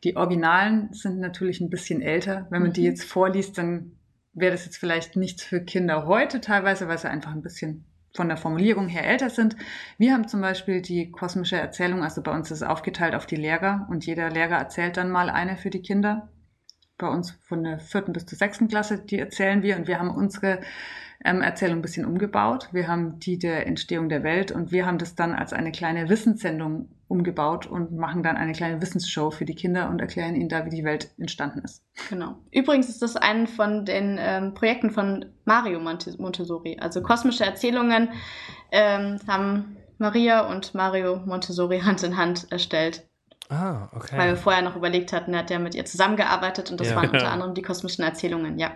Die 0.03 0.17
Originalen 0.17 0.91
sind 0.91 1.19
natürlich 1.19 1.61
ein 1.61 1.69
bisschen 1.69 2.01
älter. 2.01 2.47
Wenn 2.49 2.63
man 2.63 2.71
mhm. 2.71 2.73
die 2.73 2.83
jetzt 2.83 3.03
vorliest, 3.03 3.59
dann 3.59 3.91
wäre 4.39 4.51
das 4.51 4.65
jetzt 4.65 4.77
vielleicht 4.77 5.15
nichts 5.15 5.43
für 5.43 5.61
Kinder 5.61 6.05
heute 6.05 6.41
teilweise, 6.41 6.87
weil 6.87 6.97
sie 6.97 7.09
einfach 7.09 7.31
ein 7.31 7.41
bisschen 7.41 7.85
von 8.15 8.27
der 8.27 8.37
Formulierung 8.37 8.87
her 8.87 9.05
älter 9.07 9.29
sind. 9.29 9.55
Wir 9.97 10.13
haben 10.13 10.27
zum 10.27 10.41
Beispiel 10.41 10.81
die 10.81 11.11
kosmische 11.11 11.57
Erzählung, 11.57 12.03
also 12.03 12.21
bei 12.21 12.31
uns 12.31 12.49
ist 12.51 12.61
es 12.61 12.67
aufgeteilt 12.67 13.15
auf 13.15 13.25
die 13.25 13.35
Lehrer 13.35 13.87
und 13.89 14.05
jeder 14.05 14.29
Lehrer 14.29 14.57
erzählt 14.57 14.97
dann 14.97 15.11
mal 15.11 15.29
eine 15.29 15.57
für 15.57 15.69
die 15.69 15.81
Kinder. 15.81 16.29
Bei 16.97 17.07
uns 17.07 17.31
von 17.31 17.63
der 17.63 17.79
vierten 17.79 18.11
bis 18.11 18.25
zur 18.25 18.37
sechsten 18.37 18.67
Klasse, 18.67 18.97
die 18.99 19.19
erzählen 19.19 19.61
wir 19.61 19.77
und 19.77 19.87
wir 19.87 19.99
haben 19.99 20.09
unsere 20.09 20.59
ähm, 21.23 21.41
Erzählung 21.41 21.79
ein 21.79 21.81
bisschen 21.81 22.05
umgebaut. 22.05 22.69
Wir 22.71 22.87
haben 22.87 23.19
die 23.19 23.37
der 23.37 23.67
Entstehung 23.67 24.09
der 24.09 24.23
Welt 24.23 24.51
und 24.51 24.71
wir 24.71 24.85
haben 24.85 24.97
das 24.97 25.15
dann 25.15 25.33
als 25.33 25.53
eine 25.53 25.71
kleine 25.71 26.09
Wissenssendung 26.09 26.89
umgebaut 27.09 27.65
und 27.65 27.91
machen 27.91 28.23
dann 28.23 28.37
eine 28.37 28.53
kleine 28.53 28.81
Wissensshow 28.81 29.31
für 29.31 29.43
die 29.43 29.55
Kinder 29.55 29.89
und 29.89 29.99
erklären 29.99 30.35
ihnen 30.35 30.47
da, 30.47 30.65
wie 30.65 30.69
die 30.69 30.83
Welt 30.83 31.09
entstanden 31.17 31.59
ist. 31.59 31.83
Genau. 32.07 32.35
Übrigens 32.51 32.87
ist 32.87 33.01
das 33.01 33.15
ein 33.15 33.47
von 33.47 33.83
den 33.83 34.17
ähm, 34.19 34.53
Projekten 34.53 34.91
von 34.91 35.25
Mario 35.43 35.79
Montessori. 35.79 36.77
Also 36.79 37.01
kosmische 37.01 37.43
Erzählungen 37.43 38.09
ähm, 38.71 39.19
haben 39.27 39.77
Maria 39.97 40.47
und 40.47 40.75
Mario 40.75 41.17
Montessori 41.25 41.79
Hand 41.85 42.03
in 42.03 42.15
Hand 42.15 42.47
erstellt. 42.51 43.09
Ah, 43.49 43.89
okay. 43.95 44.15
Weil 44.15 44.29
wir 44.29 44.37
vorher 44.37 44.61
noch 44.61 44.75
überlegt 44.75 45.11
hatten, 45.11 45.33
er 45.33 45.39
hat 45.39 45.49
ja 45.49 45.57
mit 45.57 45.73
ihr 45.73 45.83
zusammengearbeitet 45.83 46.69
und 46.69 46.79
das 46.79 46.91
ja. 46.91 46.95
waren 46.95 47.09
unter 47.09 47.31
anderem 47.31 47.55
die 47.55 47.63
kosmischen 47.63 48.03
Erzählungen, 48.03 48.59
ja. 48.59 48.71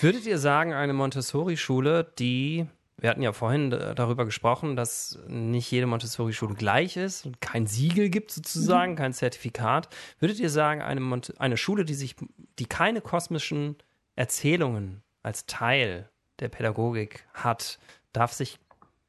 Würdet 0.00 0.26
ihr 0.26 0.36
sagen, 0.36 0.74
eine 0.74 0.92
Montessori-Schule, 0.92 2.12
die, 2.18 2.66
wir 3.00 3.10
hatten 3.10 3.22
ja 3.22 3.32
vorhin 3.32 3.70
darüber 3.70 4.24
gesprochen, 4.24 4.74
dass 4.74 5.18
nicht 5.28 5.70
jede 5.70 5.86
Montessori-Schule 5.86 6.54
gleich 6.54 6.96
ist 6.96 7.26
und 7.26 7.40
kein 7.40 7.66
Siegel 7.66 8.10
gibt 8.10 8.32
sozusagen, 8.32 8.92
mhm. 8.92 8.96
kein 8.96 9.12
Zertifikat. 9.12 9.88
Würdet 10.18 10.40
ihr 10.40 10.50
sagen, 10.50 10.82
eine, 10.82 11.00
Mont 11.00 11.34
eine 11.38 11.56
Schule, 11.56 11.84
die 11.84 11.94
sich, 11.94 12.16
die 12.58 12.66
keine 12.66 13.00
kosmischen 13.00 13.76
Erzählungen 14.16 15.02
als 15.22 15.46
Teil 15.46 16.08
der 16.40 16.48
Pädagogik 16.48 17.24
hat, 17.34 17.78
darf 18.12 18.32
sich 18.32 18.58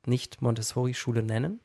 nicht 0.05 0.41
Montessori-Schule 0.41 1.23
nennen? 1.23 1.59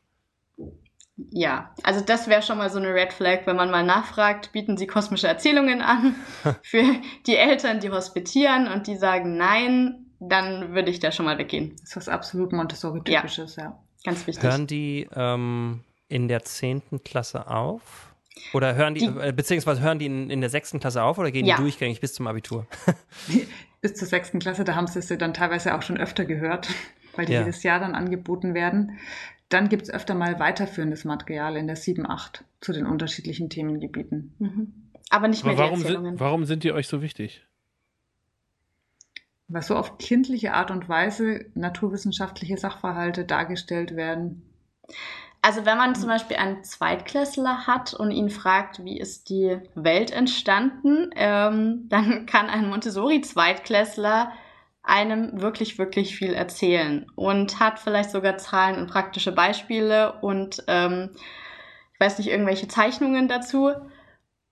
Ja, 1.17 1.75
also 1.85 2.01
das 2.01 2.27
wäre 2.27 2.43
schon 2.43 2.59
mal 2.59 2.71
so 2.71 2.79
eine 2.79 2.93
Red 2.93 3.13
Flag, 3.13 3.47
wenn 3.47 3.55
man 3.55 3.71
mal 3.71 3.85
nachfragt, 3.85 4.51
bieten 4.53 4.77
sie 4.77 4.87
kosmische 4.87 5.29
Erzählungen 5.29 5.81
an 5.81 6.17
für 6.63 6.83
die 7.27 7.37
Eltern, 7.37 7.81
die 7.81 7.91
hospitieren 7.91 8.67
und 8.67 8.87
die 8.87 8.97
sagen 8.97 9.37
nein, 9.37 10.04
dann 10.29 10.75
würde 10.75 10.91
ich 10.91 11.01
da 11.01 11.13
schon 11.13 11.27
mal 11.27 11.39
weggehen. 11.39 11.77
Das 11.81 11.91
ist 11.91 11.97
was 11.97 12.09
absolut 12.09 12.53
Montessori-typisches, 12.53 13.57
ja. 13.57 13.65
ja. 13.65 13.85
Ganz 14.05 14.27
wichtig. 14.27 14.45
Hören 14.45 14.67
die 14.67 15.09
ähm, 15.15 15.81
in 16.09 16.29
der 16.29 16.43
zehnten 16.45 17.03
Klasse 17.03 17.49
auf? 17.49 18.15
Oder 18.53 18.75
hören 18.75 18.95
die, 18.95 19.01
die 19.01 19.19
äh, 19.21 19.33
beziehungsweise 19.33 19.81
hören 19.81 19.99
die 19.99 20.07
in, 20.07 20.29
in 20.29 20.41
der 20.41 20.51
sechsten 20.51 20.81
Klasse 20.81 21.03
auf 21.03 21.19
oder 21.19 21.31
gehen 21.31 21.47
ja. 21.47 21.57
die 21.57 21.63
durchgängig 21.63 22.01
bis 22.01 22.15
zum 22.15 22.27
Abitur? 22.27 22.67
bis 23.81 23.95
zur 23.95 24.09
sechsten 24.09 24.41
Klasse, 24.41 24.65
da 24.65 24.75
haben 24.75 24.87
sie 24.87 24.99
es 24.99 25.09
dann 25.09 25.35
teilweise 25.35 25.75
auch 25.75 25.83
schon 25.83 25.99
öfter 25.99 26.25
gehört, 26.25 26.69
weil 27.17 27.27
die 27.27 27.33
ja. 27.33 27.41
jedes 27.41 27.63
Jahr 27.63 27.81
dann 27.81 27.95
angeboten 27.95 28.55
werden. 28.55 28.99
Dann 29.49 29.69
gibt 29.69 29.83
es 29.83 29.91
öfter 29.91 30.15
mal 30.15 30.41
weiterführendes 30.41 31.05
Material 31.05 31.57
in 31.57 31.67
der 31.67 31.77
7, 31.77 32.09
8 32.09 32.45
zu 32.61 32.73
den 32.73 32.87
unterschiedlichen 32.87 33.51
Themengebieten. 33.51 34.35
Mhm. 34.39 34.91
Aber 35.11 35.29
nicht 35.29 35.45
mehr 35.45 35.53
Aber 35.53 35.65
warum, 35.65 35.81
sind, 35.81 36.21
warum 36.21 36.45
sind 36.45 36.65
die 36.65 36.73
euch 36.73 36.89
so 36.89 37.03
wichtig? 37.03 37.47
Weil 39.49 39.63
so 39.63 39.77
auf 39.77 39.99
kindliche 39.99 40.55
Art 40.55 40.71
und 40.71 40.89
Weise 40.89 41.47
naturwissenschaftliche 41.55 42.57
Sachverhalte 42.57 43.25
dargestellt 43.25 43.95
werden. 43.95 44.43
Also 45.43 45.67
wenn 45.67 45.77
man 45.77 45.95
zum 45.95 46.09
Beispiel 46.09 46.39
einen 46.39 46.65
Zweitklässler 46.65 47.67
hat 47.67 47.93
und 47.93 48.11
ihn 48.11 48.31
fragt, 48.31 48.83
wie 48.83 48.99
ist 48.99 49.29
die 49.29 49.59
Welt 49.75 50.11
entstanden, 50.11 51.11
ähm, 51.17 51.87
dann 51.91 52.25
kann 52.25 52.49
ein 52.49 52.71
Montessori-Zweitklässler 52.71 54.33
einem 54.83 55.43
wirklich, 55.43 55.79
wirklich 55.79 56.17
viel 56.17 56.33
erzählen 56.33 57.07
und 57.15 57.61
hat 57.61 57.79
vielleicht 57.79 58.11
sogar 58.11 58.39
Zahlen 58.39 58.79
und 58.79 58.91
praktische 58.91 59.33
Beispiele 59.33 60.15
und 60.21 60.63
ähm, 60.67 61.11
ich 61.93 62.01
weiß 62.01 62.19
nicht, 62.19 62.29
irgendwelche 62.29 62.69
Zeichnungen 62.69 63.29
dazu. 63.29 63.71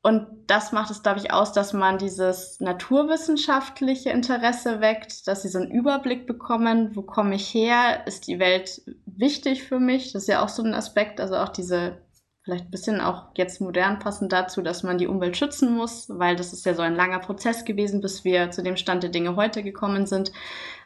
Und 0.03 0.27
das 0.49 0.73
macht 0.73 0.91
es, 0.91 1.05
glaube 1.05 1.21
ich, 1.21 1.33
aus, 1.33 1.53
dass 1.53 1.73
man 1.73 1.97
dieses 1.97 2.59
naturwissenschaftliche 2.59 4.11
Interesse 4.11 4.81
weckt, 4.81 5.29
dass 5.29 5.43
sie 5.43 5.49
so 5.49 5.61
einen 5.61 5.71
Überblick 5.71 6.27
bekommen, 6.27 6.97
wo 6.97 7.03
komme 7.03 7.37
ich 7.37 7.55
her, 7.55 8.05
ist 8.07 8.27
die 8.27 8.41
Welt 8.41 8.83
wichtig 9.07 9.63
für 9.63 9.79
mich? 9.79 10.13
Das 10.13 10.23
ist 10.23 10.29
ja 10.29 10.43
auch 10.43 10.49
so 10.49 10.65
ein 10.65 10.75
Aspekt, 10.75 11.21
also 11.21 11.37
auch 11.37 11.51
diese 11.51 12.03
vielleicht 12.43 12.65
ein 12.65 12.71
bisschen 12.71 13.01
auch 13.01 13.29
jetzt 13.37 13.61
modern 13.61 14.01
passend 14.01 14.33
dazu, 14.33 14.63
dass 14.63 14.83
man 14.83 14.99
die 14.99 15.07
Umwelt 15.07 15.37
schützen 15.37 15.77
muss, 15.77 16.09
weil 16.09 16.35
das 16.35 16.53
ist 16.53 16.67
ja 16.67 16.75
so 16.75 16.83
ein 16.83 16.97
langer 16.97 17.21
Prozess 17.21 17.65
gewesen, 17.65 18.01
bis 18.01 18.25
wir 18.25 18.51
zu 18.51 18.65
dem 18.65 18.77
Stand 18.77 19.05
der 19.05 19.11
Dinge 19.11 19.37
heute 19.37 19.63
gekommen 19.63 20.07
sind. 20.07 20.33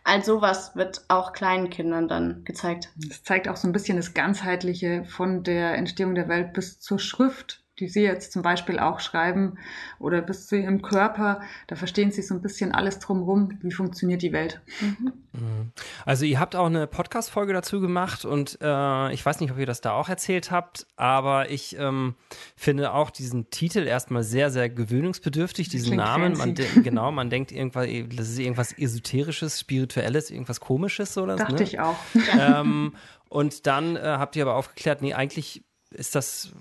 All 0.05 0.23
sowas 0.23 0.77
wird 0.77 1.07
auch 1.09 1.33
kleinen 1.33 1.71
Kindern 1.71 2.09
dann 2.09 2.45
gezeigt. 2.45 2.91
Das 2.97 3.23
zeigt 3.23 3.49
auch 3.49 3.57
so 3.57 3.67
ein 3.67 3.73
bisschen 3.73 3.97
das 3.97 4.13
Ganzheitliche 4.13 5.05
von 5.05 5.43
der 5.43 5.75
Entstehung 5.77 6.15
der 6.15 6.29
Welt 6.29 6.53
bis 6.53 6.79
zur 6.79 6.99
Schrift 6.99 7.66
die 7.79 7.89
Sie 7.89 8.03
jetzt 8.03 8.33
zum 8.33 8.43
Beispiel 8.43 8.79
auch 8.79 9.01
schreiben 9.01 9.59
oder 9.99 10.23
bis 10.23 10.47
zu 10.47 10.57
Ihrem 10.57 10.83
Körper, 10.83 11.41
da 11.67 11.77
verstehen 11.77 12.11
Sie 12.11 12.23
so 12.23 12.35
ein 12.35 12.41
bisschen 12.41 12.73
alles 12.73 12.99
drumherum, 12.99 13.59
wie 13.61 13.71
funktioniert 13.71 14.23
die 14.23 14.33
Welt. 14.33 14.61
Mhm. 14.81 15.73
Also 16.07 16.25
ihr 16.25 16.41
habt 16.41 16.57
auch 16.57 16.67
eine 16.67 16.87
Podcast-Folge 16.87 17.53
dazu 17.53 17.81
gemacht 17.81 18.25
und 18.25 18.59
äh, 18.63 19.13
ich 19.13 19.25
weiß 19.25 19.41
nicht, 19.41 19.53
ob 19.53 19.59
ihr 19.59 19.67
das 19.67 19.83
da 19.83 19.93
auch 19.93 20.09
erzählt 20.09 20.51
habt, 20.51 20.87
aber 20.97 21.51
ich 21.51 21.79
ähm, 21.79 22.15
finde 22.57 22.95
auch 22.95 23.11
diesen 23.11 23.51
Titel 23.51 23.87
erstmal 23.87 24.23
sehr, 24.23 24.51
sehr 24.51 24.71
gewöhnungsbedürftig, 24.71 25.69
diesen 25.69 25.89
Klingt 25.89 26.03
Namen. 26.03 26.37
Man 26.39 26.55
genau, 26.83 27.13
man 27.13 27.29
denkt 27.29 27.53
irgendwas, 27.53 27.87
das 28.17 28.29
ist 28.31 28.39
irgendwas 28.39 28.73
Esoterisches, 28.73 29.61
Spirituelles, 29.61 30.31
irgendwas 30.31 30.61
Komisches 30.61 31.19
oder 31.19 31.37
so. 31.37 31.45
Dachte 31.45 31.55
ne? 31.57 31.63
ich 31.63 31.81
auch. 31.81 31.97
Ähm, 32.39 32.95
und 33.29 33.67
dann 33.67 33.97
äh, 33.97 34.01
habt 34.03 34.37
ihr 34.37 34.43
aber 34.45 34.55
aufgeklärt, 34.55 35.03
nee, 35.03 35.13
eigentlich 35.13 35.66
ist 35.97 36.15
das, 36.15 36.53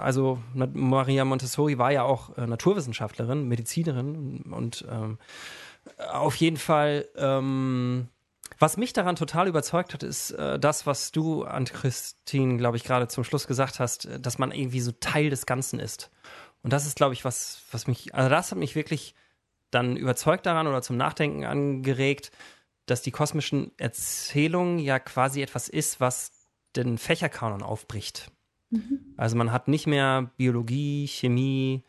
also 0.00 0.38
Maria 0.54 1.24
Montessori 1.24 1.78
war 1.78 1.92
ja 1.92 2.02
auch 2.04 2.36
äh, 2.36 2.46
Naturwissenschaftlerin, 2.46 3.48
Medizinerin 3.48 4.42
und 4.50 4.84
ähm, 4.90 5.18
auf 6.12 6.36
jeden 6.36 6.56
Fall, 6.56 7.08
ähm, 7.16 8.08
was 8.58 8.76
mich 8.76 8.92
daran 8.92 9.16
total 9.16 9.48
überzeugt 9.48 9.92
hat, 9.94 10.02
ist 10.02 10.30
äh, 10.30 10.58
das, 10.58 10.86
was 10.86 11.10
du 11.10 11.44
an 11.44 11.64
Christine, 11.64 12.58
glaube 12.58 12.76
ich, 12.76 12.84
gerade 12.84 13.08
zum 13.08 13.24
Schluss 13.24 13.46
gesagt 13.46 13.80
hast, 13.80 14.06
äh, 14.06 14.20
dass 14.20 14.38
man 14.38 14.52
irgendwie 14.52 14.80
so 14.80 14.92
Teil 14.92 15.30
des 15.30 15.46
Ganzen 15.46 15.80
ist. 15.80 16.10
Und 16.62 16.72
das 16.72 16.86
ist, 16.86 16.96
glaube 16.96 17.14
ich, 17.14 17.24
was, 17.24 17.62
was 17.72 17.88
mich, 17.88 18.14
also 18.14 18.30
das 18.30 18.52
hat 18.52 18.58
mich 18.58 18.76
wirklich 18.76 19.14
dann 19.72 19.96
überzeugt 19.96 20.46
daran 20.46 20.66
oder 20.68 20.82
zum 20.82 20.96
Nachdenken 20.96 21.44
angeregt, 21.44 22.30
dass 22.86 23.02
die 23.02 23.10
kosmischen 23.10 23.72
Erzählungen 23.78 24.78
ja 24.78 24.98
quasi 24.98 25.42
etwas 25.42 25.68
ist, 25.68 25.98
was 25.98 26.41
den 26.76 26.98
Fächerkanon 26.98 27.62
aufbricht. 27.62 28.30
Mhm. 28.70 29.14
Also 29.16 29.36
man 29.36 29.52
hat 29.52 29.68
nicht 29.68 29.86
mehr 29.86 30.30
Biologie, 30.36 31.06
Chemie, 31.06 31.84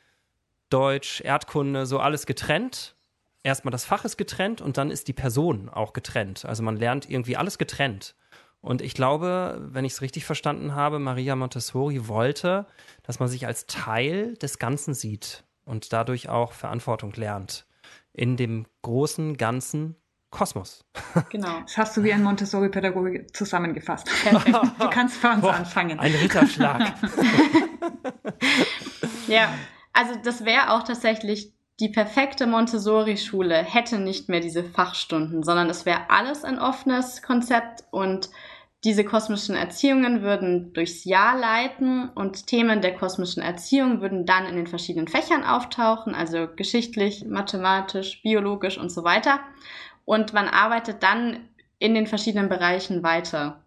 Deutsch, 0.69 1.21
Erdkunde, 1.21 1.85
so 1.85 1.99
alles 1.99 2.25
getrennt. 2.25 2.95
Erstmal 3.43 3.71
das 3.71 3.85
Fach 3.85 4.05
ist 4.05 4.17
getrennt 4.17 4.61
und 4.61 4.77
dann 4.77 4.89
ist 4.89 5.07
die 5.07 5.13
Person 5.13 5.69
auch 5.69 5.93
getrennt. 5.93 6.45
Also 6.45 6.63
man 6.63 6.77
lernt 6.77 7.09
irgendwie 7.09 7.37
alles 7.37 7.57
getrennt. 7.57 8.15
Und 8.61 8.81
ich 8.81 8.93
glaube, 8.93 9.61
wenn 9.71 9.83
ich 9.83 9.93
es 9.93 10.01
richtig 10.01 10.23
verstanden 10.23 10.73
habe, 10.73 10.97
Maria 10.97 11.35
Montessori 11.35 12.07
wollte, 12.07 12.65
dass 13.03 13.19
man 13.19 13.27
sich 13.27 13.45
als 13.45 13.65
Teil 13.65 14.35
des 14.35 14.57
Ganzen 14.57 14.93
sieht 14.93 15.43
und 15.65 15.91
dadurch 15.91 16.29
auch 16.29 16.53
Verantwortung 16.53 17.11
lernt 17.13 17.65
in 18.13 18.37
dem 18.37 18.65
großen 18.83 19.37
Ganzen 19.37 19.95
Kosmos. 20.33 20.83
Genau. 21.29 21.61
Das 21.61 21.77
hast 21.77 21.95
du 21.95 22.03
wie 22.03 22.11
ein 22.11 22.23
Montessori-Pädagoge 22.23 23.27
zusammengefasst. 23.27 24.09
Perfekt. 24.23 24.57
Du 24.79 24.89
kannst 24.89 25.17
vor 25.17 25.31
uns 25.31 25.41
Boah, 25.41 25.53
anfangen. 25.53 25.99
Ein 25.99 26.13
Ritterschlag. 26.13 26.81
ja, 29.27 29.53
also 29.93 30.15
das 30.23 30.43
wäre 30.43 30.71
auch 30.71 30.83
tatsächlich 30.83 31.53
die 31.79 31.89
perfekte 31.89 32.47
Montessori-Schule 32.47 33.55
hätte 33.63 33.99
nicht 33.99 34.27
mehr 34.29 34.39
diese 34.39 34.63
Fachstunden, 34.63 35.43
sondern 35.43 35.69
es 35.69 35.85
wäre 35.85 36.09
alles 36.09 36.43
ein 36.43 36.59
offenes 36.59 37.21
Konzept 37.21 37.83
und 37.91 38.29
diese 38.83 39.05
kosmischen 39.05 39.55
Erziehungen 39.55 40.23
würden 40.23 40.73
durchs 40.73 41.05
Jahr 41.05 41.37
leiten 41.37 42.09
und 42.09 42.47
Themen 42.47 42.81
der 42.81 42.95
kosmischen 42.95 43.41
Erziehung 43.41 44.01
würden 44.01 44.25
dann 44.25 44.45
in 44.45 44.55
den 44.55 44.67
verschiedenen 44.67 45.07
Fächern 45.07 45.43
auftauchen, 45.43 46.13
also 46.13 46.47
geschichtlich, 46.53 47.25
mathematisch, 47.25 48.21
biologisch 48.23 48.77
und 48.77 48.91
so 48.91 49.03
weiter 49.03 49.39
und 50.05 50.33
man 50.33 50.47
arbeitet 50.47 51.03
dann 51.03 51.49
in 51.79 51.93
den 51.93 52.07
verschiedenen 52.07 52.49
Bereichen 52.49 53.03
weiter. 53.03 53.63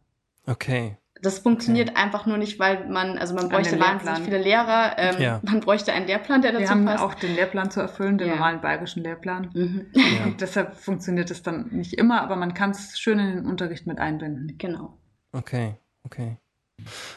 Okay. 0.47 0.97
Das 1.23 1.39
funktioniert 1.39 1.91
okay. 1.91 1.99
einfach 1.99 2.27
nur 2.27 2.37
nicht, 2.37 2.59
weil 2.59 2.89
man, 2.89 3.17
also 3.17 3.35
man 3.35 3.49
bräuchte 3.49 3.81
wahnsinnig 3.81 4.21
viele 4.21 4.39
Lehrer, 4.39 4.99
ähm, 4.99 5.21
ja. 5.21 5.41
man 5.43 5.61
bräuchte 5.61 5.93
einen 5.93 6.07
Lehrplan, 6.07 6.43
der 6.43 6.53
dazu 6.53 6.67
passt. 6.67 6.85
Wir 6.85 6.91
haben 6.91 7.01
auch 7.01 7.15
den 7.15 7.35
Lehrplan 7.35 7.71
zu 7.71 7.81
erfüllen, 7.81 8.19
den 8.19 8.29
ja. 8.29 8.35
normalen 8.35 8.61
bayerischen 8.61 9.03
Lehrplan. 9.03 9.51
Mhm. 9.55 9.87
Ja. 9.93 10.29
Deshalb 10.41 10.75
funktioniert 10.77 11.31
es 11.31 11.43
dann 11.43 11.69
nicht 11.73 11.95
immer, 11.95 12.23
aber 12.23 12.37
man 12.37 12.53
kann 12.53 12.71
es 12.71 12.99
schön 12.99 13.19
in 13.19 13.37
den 13.37 13.47
Unterricht 13.47 13.87
mit 13.87 13.99
einbinden. 13.99 14.59
Genau. 14.59 14.99
Okay, 15.33 15.77
okay. 16.05 16.37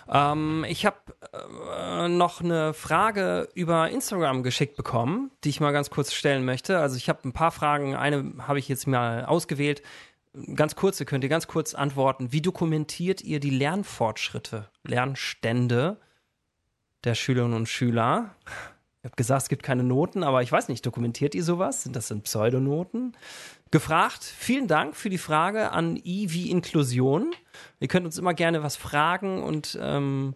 Ähm, 0.08 0.66
ich 0.68 0.86
habe 0.86 0.98
äh, 1.34 2.08
noch 2.08 2.42
eine 2.42 2.74
Frage 2.74 3.48
über 3.54 3.90
Instagram 3.90 4.44
geschickt 4.44 4.76
bekommen, 4.76 5.32
die 5.44 5.50
ich 5.50 5.60
mal 5.60 5.72
ganz 5.72 5.90
kurz 5.90 6.14
stellen 6.14 6.46
möchte. 6.46 6.80
Also 6.80 6.98
ich 6.98 7.10
habe 7.10 7.28
ein 7.28 7.34
paar 7.34 7.52
Fragen. 7.52 7.96
Eine 7.96 8.34
habe 8.48 8.60
ich 8.60 8.68
jetzt 8.68 8.88
mal 8.88 9.26
ausgewählt. 9.26 9.82
Ganz 10.56 10.76
kurze 10.76 11.06
könnt 11.06 11.24
ihr 11.24 11.30
ganz 11.30 11.48
kurz 11.48 11.74
antworten. 11.74 12.32
Wie 12.32 12.42
dokumentiert 12.42 13.22
ihr 13.22 13.40
die 13.40 13.50
Lernfortschritte, 13.50 14.70
Lernstände 14.84 15.98
der 17.04 17.16
Schülerinnen 17.16 17.56
und 17.56 17.68
Schüler? 17.68 18.36
Ich 19.02 19.06
habe 19.06 19.16
gesagt, 19.16 19.44
es 19.44 19.50
gibt 19.50 19.64
keine 19.64 19.84
Noten, 19.84 20.24
aber 20.24 20.44
ich 20.44 20.52
weiß 20.52 20.68
nicht, 20.68 20.86
dokumentiert 20.86 21.34
ihr 21.34 21.44
sowas? 21.44 21.84
Sind 21.84 21.96
das 21.96 22.10
sind 22.10 22.26
Pseudonoten? 22.26 23.16
Gefragt. 23.72 24.24
Vielen 24.24 24.68
Dank 24.68 24.96
für 24.96 25.10
die 25.10 25.18
Frage 25.18 25.72
an 25.72 25.98
I 25.98 26.28
wie 26.32 26.50
Inklusion. 26.50 27.34
Ihr 27.80 27.88
könnt 27.88 28.06
uns 28.06 28.18
immer 28.18 28.34
gerne 28.34 28.64
was 28.64 28.76
fragen 28.76 29.44
und 29.44 29.78
ähm, 29.82 30.36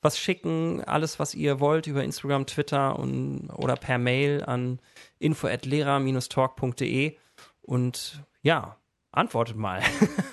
was 0.00 0.18
schicken, 0.18 0.82
alles, 0.84 1.18
was 1.20 1.34
ihr 1.34 1.60
wollt 1.60 1.86
über 1.86 2.02
Instagram, 2.02 2.46
Twitter 2.46 2.98
und, 2.98 3.50
oder 3.50 3.76
per 3.76 3.98
Mail 3.98 4.42
an 4.44 4.80
info@lehrer-talk.de 5.20 7.16
und 7.60 8.24
ja, 8.42 8.76
antwortet 9.12 9.56
mal. 9.56 9.80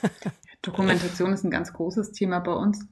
Dokumentation 0.64 1.32
ist 1.34 1.44
ein 1.44 1.52
ganz 1.52 1.72
großes 1.72 2.12
Thema 2.12 2.40
bei 2.40 2.54
uns. 2.54 2.88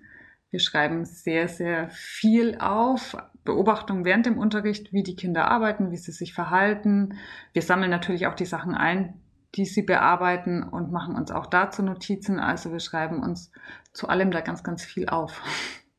Wir 0.50 0.60
schreiben 0.60 1.04
sehr, 1.04 1.48
sehr 1.50 1.90
viel 1.90 2.58
auf, 2.60 3.18
Beobachtung 3.44 4.06
während 4.06 4.26
dem 4.26 4.38
Unterricht, 4.38 4.94
wie 4.94 5.04
die 5.04 5.16
Kinder 5.16 5.50
arbeiten, 5.50 5.92
wie 5.92 5.98
sie 5.98 6.12
sich 6.12 6.34
verhalten. 6.34 7.18
Wir 7.54 7.62
sammeln 7.62 7.90
natürlich 7.90 8.28
auch 8.28 8.36
die 8.36 8.46
Sachen 8.46 8.74
ein, 8.76 9.20
die 9.56 9.66
sie 9.66 9.82
bearbeiten 9.82 10.64
und 10.64 10.92
machen 10.92 11.16
uns 11.16 11.32
auch 11.32 11.46
dazu 11.46 11.82
Notizen. 11.82 12.40
Also 12.40 12.72
wir 12.72 12.80
schreiben 12.80 13.22
uns 13.22 13.52
zu 13.94 14.08
allem 14.08 14.32
da 14.32 14.42
ganz, 14.42 14.64
ganz 14.64 14.84
viel 14.84 15.10
auf. 15.10 15.42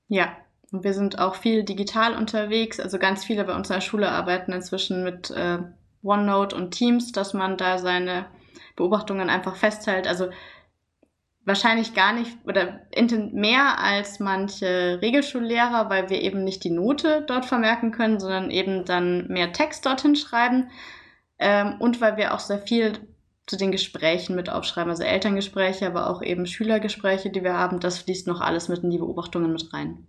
Ja, 0.08 0.28
und 0.70 0.84
wir 0.84 0.94
sind 0.94 1.18
auch 1.18 1.34
viel 1.34 1.64
digital 1.64 2.14
unterwegs. 2.14 2.78
Also 2.78 2.98
ganz 2.98 3.24
viele 3.24 3.44
bei 3.44 3.54
uns 3.54 3.68
in 3.70 3.74
der 3.74 3.80
Schule 3.80 4.10
arbeiten 4.10 4.52
inzwischen 4.52 5.02
mit 5.02 5.30
äh, 5.30 5.58
OneNote 6.02 6.54
und 6.54 6.72
Teams, 6.72 7.12
dass 7.12 7.34
man 7.34 7.56
da 7.56 7.78
seine 7.78 8.26
Beobachtungen 8.76 9.30
einfach 9.30 9.56
festhält. 9.56 10.06
Also 10.06 10.28
wahrscheinlich 11.44 11.94
gar 11.94 12.12
nicht 12.12 12.36
oder 12.44 12.80
mehr 13.32 13.78
als 13.80 14.20
manche 14.20 14.98
Regelschullehrer, 15.00 15.88
weil 15.88 16.10
wir 16.10 16.20
eben 16.20 16.44
nicht 16.44 16.62
die 16.62 16.70
Note 16.70 17.24
dort 17.26 17.46
vermerken 17.46 17.90
können, 17.90 18.20
sondern 18.20 18.50
eben 18.50 18.84
dann 18.84 19.26
mehr 19.28 19.52
Text 19.52 19.86
dorthin 19.86 20.14
schreiben. 20.14 20.70
Ähm, 21.38 21.76
und 21.78 22.00
weil 22.00 22.18
wir 22.18 22.34
auch 22.34 22.40
sehr 22.40 22.58
viel 22.58 22.92
zu 23.48 23.56
den 23.56 23.72
Gesprächen 23.72 24.36
mit 24.36 24.50
aufschreiben, 24.50 24.90
also 24.90 25.02
Elterngespräche, 25.02 25.86
aber 25.86 26.10
auch 26.10 26.22
eben 26.22 26.46
Schülergespräche, 26.46 27.30
die 27.30 27.42
wir 27.42 27.54
haben, 27.54 27.80
das 27.80 27.98
fließt 27.98 28.26
noch 28.26 28.40
alles 28.40 28.68
mit 28.68 28.84
in 28.84 28.90
die 28.90 28.98
Beobachtungen 28.98 29.52
mit 29.52 29.72
rein. 29.72 30.06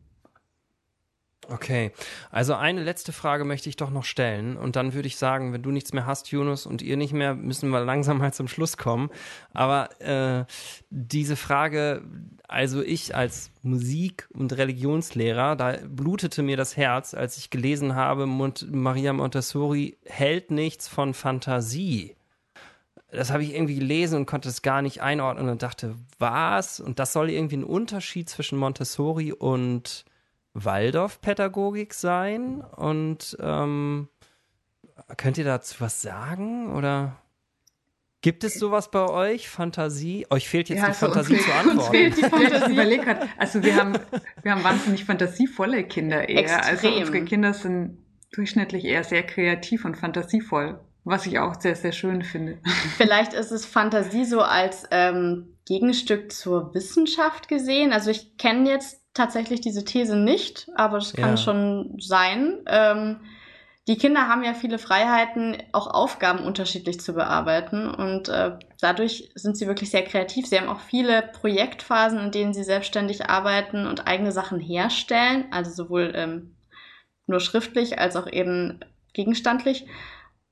Okay, 1.52 1.92
also 2.30 2.54
eine 2.54 2.84
letzte 2.84 3.12
Frage 3.12 3.44
möchte 3.44 3.70
ich 3.70 3.76
doch 3.76 3.90
noch 3.90 4.04
stellen 4.04 4.56
und 4.56 4.76
dann 4.76 4.94
würde 4.94 5.08
ich 5.08 5.18
sagen, 5.18 5.52
wenn 5.52 5.64
du 5.64 5.72
nichts 5.72 5.94
mehr 5.94 6.06
hast, 6.06 6.32
Yunus, 6.32 6.68
und 6.68 6.84
ihr 6.84 6.96
nicht 6.96 7.14
mehr, 7.14 7.34
müssen 7.34 7.70
wir 7.72 7.84
langsam 7.84 8.20
mal 8.20 8.32
zum 8.34 8.48
Schluss 8.48 8.78
kommen. 8.78 9.10
Aber 9.52 9.90
äh, 10.00 10.46
diese 10.92 11.36
Frage, 11.36 12.04
also 12.48 12.84
ich 12.84 13.16
als 13.16 13.50
Musik- 13.64 14.30
und 14.32 14.56
Religionslehrer, 14.56 15.56
da 15.56 15.78
blutete 15.88 16.44
mir 16.44 16.56
das 16.56 16.78
Herz, 16.78 17.16
als 17.16 17.38
ich 17.38 17.50
gelesen 17.50 17.96
habe, 17.96 18.28
Maria 18.28 19.14
Montessori 19.14 19.98
hält 20.06 20.52
nichts 20.52 20.88
von 20.88 21.16
Fantasie. 21.16 22.16
Das 23.12 23.32
habe 23.32 23.44
ich 23.44 23.56
irgendwie 23.56 23.76
gelesen 23.76 24.18
und 24.18 24.26
konnte 24.28 24.50
es 24.50 24.62
gar 24.62 24.82
nicht 24.82 25.02
einordnen 25.02 25.50
und 25.50 25.64
dachte, 25.64 25.96
was? 26.20 26.80
Und 26.80 27.00
das 27.00 27.14
soll 27.14 27.30
irgendwie 27.30 27.58
ein 27.58 27.64
Unterschied 27.64 28.30
zwischen 28.30 28.58
Montessori 28.60 29.34
und 29.34 30.06
Waldorf-Pädagogik 30.54 31.94
sein 31.94 32.62
und 32.62 33.38
ähm, 33.40 34.10
könnt 35.18 35.38
ihr 35.38 35.46
dazu 35.46 35.76
was 35.80 36.02
sagen 36.02 36.74
oder 36.74 37.16
gibt 38.22 38.44
es 38.44 38.56
sowas 38.56 38.92
bei 38.92 39.08
euch? 39.08 39.48
Fantasie? 39.50 40.26
Euch 40.30 40.50
fehlt 40.50 40.70
jetzt 40.70 40.80
ja, 40.80 40.86
die 40.86 40.90
also 40.90 41.06
Fantasie 41.06 41.36
fehlt, 41.36 41.46
zu 41.46 41.54
antworten. 41.54 41.80
Uns 41.80 41.88
fehlt 41.90 42.18
die 42.18 42.22
Fantasie. 42.30 42.74
überlegt 42.74 43.06
hat. 43.06 43.28
Also 43.38 43.64
wir 43.64 43.76
haben, 43.76 43.98
wir 44.42 44.52
haben 44.52 44.64
wahnsinnig 44.64 45.06
fantasievolle 45.06 45.84
Kinder 45.86 46.28
eher. 46.28 46.40
Extrem. 46.40 46.64
Also 46.64 47.00
unsere 47.00 47.24
Kinder 47.24 47.54
sind 47.54 47.98
durchschnittlich 48.32 48.86
eher 48.86 49.04
sehr 49.04 49.24
kreativ 49.24 49.86
und 49.86 49.96
fantasievoll. 49.96 50.80
Was 51.10 51.26
ich 51.26 51.40
auch 51.40 51.60
sehr, 51.60 51.76
sehr 51.76 51.92
schön 51.92 52.22
finde. 52.22 52.60
Vielleicht 52.98 53.34
ist 53.34 53.50
es 53.50 53.66
Fantasie 53.66 54.26
so 54.26 54.42
als 54.42 54.84
ähm, 54.92 55.58
Gegenstück 55.66 56.32
zur 56.32 56.72
Wissenschaft 56.76 57.48
gesehen. 57.48 57.94
Also 57.94 58.12
ich 58.12 58.38
kenne 58.38 58.70
jetzt 58.70 59.02
tatsächlich 59.16 59.60
diese 59.60 59.84
These 59.84 60.16
nicht, 60.16 60.70
aber 60.76 60.98
es 60.98 61.14
kann 61.14 61.32
ja. 61.32 61.38
schon 61.38 61.96
sein. 62.00 62.60
Ähm, 62.68 63.22
die 63.88 63.98
Kinder 63.98 64.28
haben 64.28 64.44
ja 64.44 64.54
viele 64.54 64.78
Freiheiten, 64.78 65.58
auch 65.72 65.88
Aufgaben 65.88 66.46
unterschiedlich 66.46 67.00
zu 67.00 67.14
bearbeiten 67.14 67.90
und 67.90 68.30
äh, 68.30 68.60
dadurch 68.80 69.32
sind 69.34 69.58
sie 69.58 69.66
wirklich 69.66 69.90
sehr 69.90 70.04
kreativ. 70.04 70.46
Sie 70.46 70.60
haben 70.60 70.70
auch 70.70 70.80
viele 70.80 71.24
Projektphasen, 71.24 72.20
in 72.20 72.30
denen 72.30 72.54
sie 72.54 72.64
selbstständig 72.64 73.32
arbeiten 73.32 73.88
und 73.88 74.06
eigene 74.06 74.32
Sachen 74.32 74.60
herstellen, 74.60 75.46
also 75.50 75.72
sowohl 75.72 76.12
ähm, 76.14 76.56
nur 77.26 77.40
schriftlich 77.40 77.98
als 77.98 78.16
auch 78.16 78.32
eben 78.32 78.82
gegenstandlich. 79.14 79.88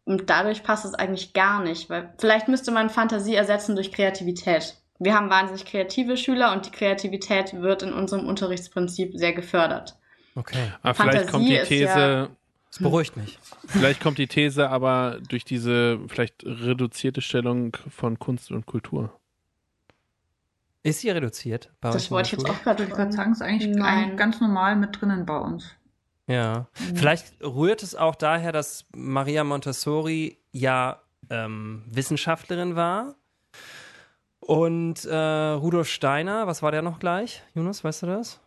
Und 0.07 0.29
dadurch 0.29 0.63
passt 0.63 0.85
es 0.85 0.93
eigentlich 0.93 1.33
gar 1.33 1.61
nicht, 1.61 1.89
weil 1.89 2.13
vielleicht 2.17 2.47
müsste 2.47 2.71
man 2.71 2.89
Fantasie 2.89 3.35
ersetzen 3.35 3.75
durch 3.75 3.91
Kreativität. 3.91 4.77
Wir 4.99 5.13
haben 5.13 5.29
wahnsinnig 5.29 5.65
kreative 5.65 6.15
Schüler 6.15 6.53
und 6.53 6.65
die 6.65 6.71
Kreativität 6.71 7.53
wird 7.61 7.83
in 7.83 7.91
unserem 7.91 8.25
Unterrichtsprinzip 8.25 9.17
sehr 9.17 9.33
gefördert. 9.33 9.97
Okay. 10.35 10.71
Aber 10.81 10.93
vielleicht 10.93 11.29
kommt 11.29 11.49
die 11.49 11.59
These. 11.59 11.83
Ja, 11.83 12.29
das 12.69 12.79
beruhigt 12.79 13.17
mich. 13.17 13.37
Vielleicht 13.67 13.99
kommt 13.99 14.17
die 14.17 14.27
These 14.27 14.69
aber 14.69 15.19
durch 15.27 15.43
diese 15.43 15.99
vielleicht 16.07 16.41
reduzierte 16.45 17.19
Stellung 17.19 17.75
von 17.89 18.17
Kunst 18.17 18.49
und 18.51 18.65
Kultur. 18.65 19.11
Ist 20.83 21.01
sie 21.01 21.09
reduziert? 21.09 21.69
Bei 21.81 21.91
das 21.91 22.09
wollte 22.11 22.27
ich 22.27 22.31
jetzt 22.41 22.49
auch 22.49 22.63
gerade 22.63 23.11
sagen. 23.11 23.33
Ist 23.33 23.41
eigentlich, 23.41 23.83
eigentlich 23.83 24.17
ganz 24.17 24.39
normal 24.39 24.77
mit 24.77 25.01
drinnen 25.01 25.25
bei 25.25 25.37
uns. 25.37 25.75
Ja. 26.27 26.67
Mhm. 26.79 26.95
Vielleicht 26.97 27.41
rührt 27.41 27.83
es 27.83 27.95
auch 27.95 28.15
daher, 28.15 28.51
dass 28.51 28.85
Maria 28.93 29.43
Montessori 29.43 30.37
ja 30.51 31.01
ähm, 31.29 31.83
Wissenschaftlerin 31.87 32.75
war 32.75 33.15
und 34.39 35.05
äh, 35.05 35.15
Rudolf 35.15 35.89
Steiner, 35.89 36.47
was 36.47 36.61
war 36.61 36.71
der 36.71 36.81
noch 36.81 36.99
gleich? 36.99 37.43
Jonas, 37.53 37.83
weißt 37.83 38.03
du 38.03 38.07
das? 38.07 38.39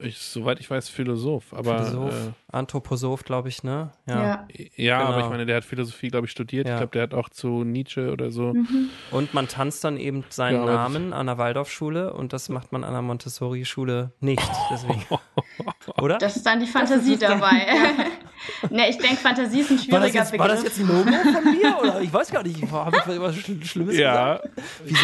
Ich, 0.00 0.18
soweit 0.18 0.60
ich 0.60 0.70
weiß, 0.70 0.88
Philosoph, 0.88 1.52
aber. 1.52 1.78
Philosoph, 1.78 2.12
äh, 2.12 2.32
Anthroposoph, 2.52 3.24
glaube 3.24 3.48
ich, 3.48 3.64
ne? 3.64 3.90
Ja, 4.06 4.14
ja, 4.14 4.46
ja 4.76 4.98
genau. 4.98 5.10
aber 5.10 5.24
ich 5.24 5.30
meine, 5.30 5.44
der 5.44 5.56
hat 5.56 5.64
Philosophie, 5.64 6.08
glaube 6.08 6.26
ich, 6.26 6.30
studiert. 6.30 6.68
Ja. 6.68 6.74
Ich 6.74 6.78
glaube, 6.78 6.92
der 6.92 7.02
hat 7.02 7.14
auch 7.14 7.28
zu 7.28 7.64
Nietzsche 7.64 8.12
oder 8.12 8.30
so. 8.30 8.54
Mhm. 8.54 8.90
Und 9.10 9.34
man 9.34 9.48
tanzt 9.48 9.82
dann 9.82 9.96
eben 9.96 10.24
seinen 10.28 10.64
ja, 10.64 10.72
Namen 10.72 11.12
an 11.12 11.26
der 11.26 11.36
Waldorfschule 11.36 12.12
und 12.12 12.32
das 12.32 12.48
macht 12.48 12.70
man 12.70 12.84
an 12.84 12.92
der 12.92 13.02
Montessori-Schule 13.02 14.12
nicht. 14.20 14.50
Deswegen. 14.70 15.04
oder? 16.00 16.18
Das 16.18 16.36
ist 16.36 16.46
dann 16.46 16.60
die 16.60 16.66
Fantasie 16.66 17.18
dabei. 17.18 17.66
ne, 18.70 18.88
ich 18.88 18.98
denke, 18.98 19.16
Fantasie 19.16 19.60
ist 19.60 19.70
ein 19.70 19.78
schwieriger 19.78 20.00
war 20.00 20.06
das 20.06 20.14
jetzt, 20.14 20.30
Begriff. 20.30 20.48
War 20.48 20.54
das 20.54 20.64
jetzt 20.64 20.78
ein 20.80 20.88
Logo 20.88 21.10
von 21.10 21.44
mir? 21.44 21.78
Oder 21.80 22.00
ich 22.00 22.12
weiß 22.12 22.30
gar 22.30 22.42
nicht, 22.42 22.70
habe 22.70 22.96
ich 22.96 23.20
was 23.20 23.36
Schlimmes 23.36 23.96
ja. 23.96 24.36
gesagt? 24.36 24.60
Wieso? 24.84 25.00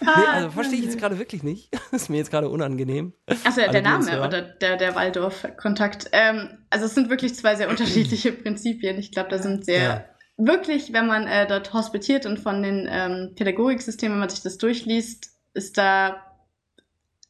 Nee, 0.00 0.08
also 0.32 0.50
verstehe 0.50 0.78
ich 0.78 0.84
jetzt 0.84 0.98
gerade 0.98 1.18
wirklich 1.18 1.42
nicht. 1.42 1.70
ist 1.90 2.08
mir 2.08 2.18
jetzt 2.18 2.30
gerade 2.30 2.48
unangenehm. 2.48 3.12
Achso, 3.44 3.60
der 3.60 3.82
Name 3.82 4.21
oder 4.26 4.42
der, 4.42 4.76
der 4.76 4.94
Waldorf-Kontakt. 4.94 6.08
Ähm, 6.12 6.58
also 6.70 6.86
es 6.86 6.94
sind 6.94 7.10
wirklich 7.10 7.34
zwei 7.34 7.54
sehr 7.54 7.68
unterschiedliche 7.68 8.32
Prinzipien. 8.32 8.98
Ich 8.98 9.12
glaube, 9.12 9.30
da 9.30 9.38
sind 9.38 9.64
sehr 9.64 9.82
ja. 9.82 10.04
wirklich, 10.36 10.92
wenn 10.92 11.06
man 11.06 11.26
äh, 11.26 11.46
dort 11.46 11.72
hospitiert 11.72 12.26
und 12.26 12.38
von 12.38 12.62
den 12.62 12.88
ähm, 12.90 13.34
Pädagogiksystemen, 13.34 14.14
wenn 14.14 14.20
man 14.20 14.30
sich 14.30 14.42
das 14.42 14.58
durchliest, 14.58 15.30
ist 15.54 15.78
da 15.78 16.22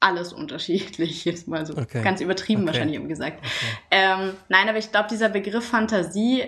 alles 0.00 0.32
unterschiedlich, 0.32 1.24
jetzt 1.26 1.48
mal 1.48 1.64
so 1.64 1.76
okay. 1.76 2.02
ganz 2.02 2.20
übertrieben 2.20 2.62
okay. 2.62 2.72
wahrscheinlich 2.72 3.08
gesagt. 3.08 3.38
Okay. 3.38 3.76
Ähm, 3.90 4.34
nein, 4.48 4.68
aber 4.68 4.78
ich 4.78 4.90
glaube, 4.90 5.08
dieser 5.10 5.28
Begriff 5.28 5.68
Fantasie 5.68 6.44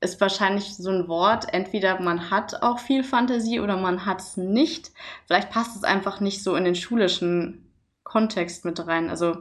ist 0.00 0.20
wahrscheinlich 0.20 0.76
so 0.76 0.90
ein 0.90 1.08
Wort, 1.08 1.52
entweder 1.52 2.00
man 2.00 2.30
hat 2.30 2.62
auch 2.62 2.78
viel 2.78 3.02
Fantasie 3.02 3.60
oder 3.60 3.76
man 3.76 4.06
hat 4.06 4.20
es 4.20 4.36
nicht. 4.36 4.92
Vielleicht 5.26 5.50
passt 5.50 5.76
es 5.76 5.84
einfach 5.84 6.20
nicht 6.20 6.42
so 6.42 6.54
in 6.54 6.64
den 6.64 6.76
schulischen 6.76 7.67
Kontext 8.08 8.64
mit 8.64 8.84
rein. 8.86 9.10
Also 9.10 9.36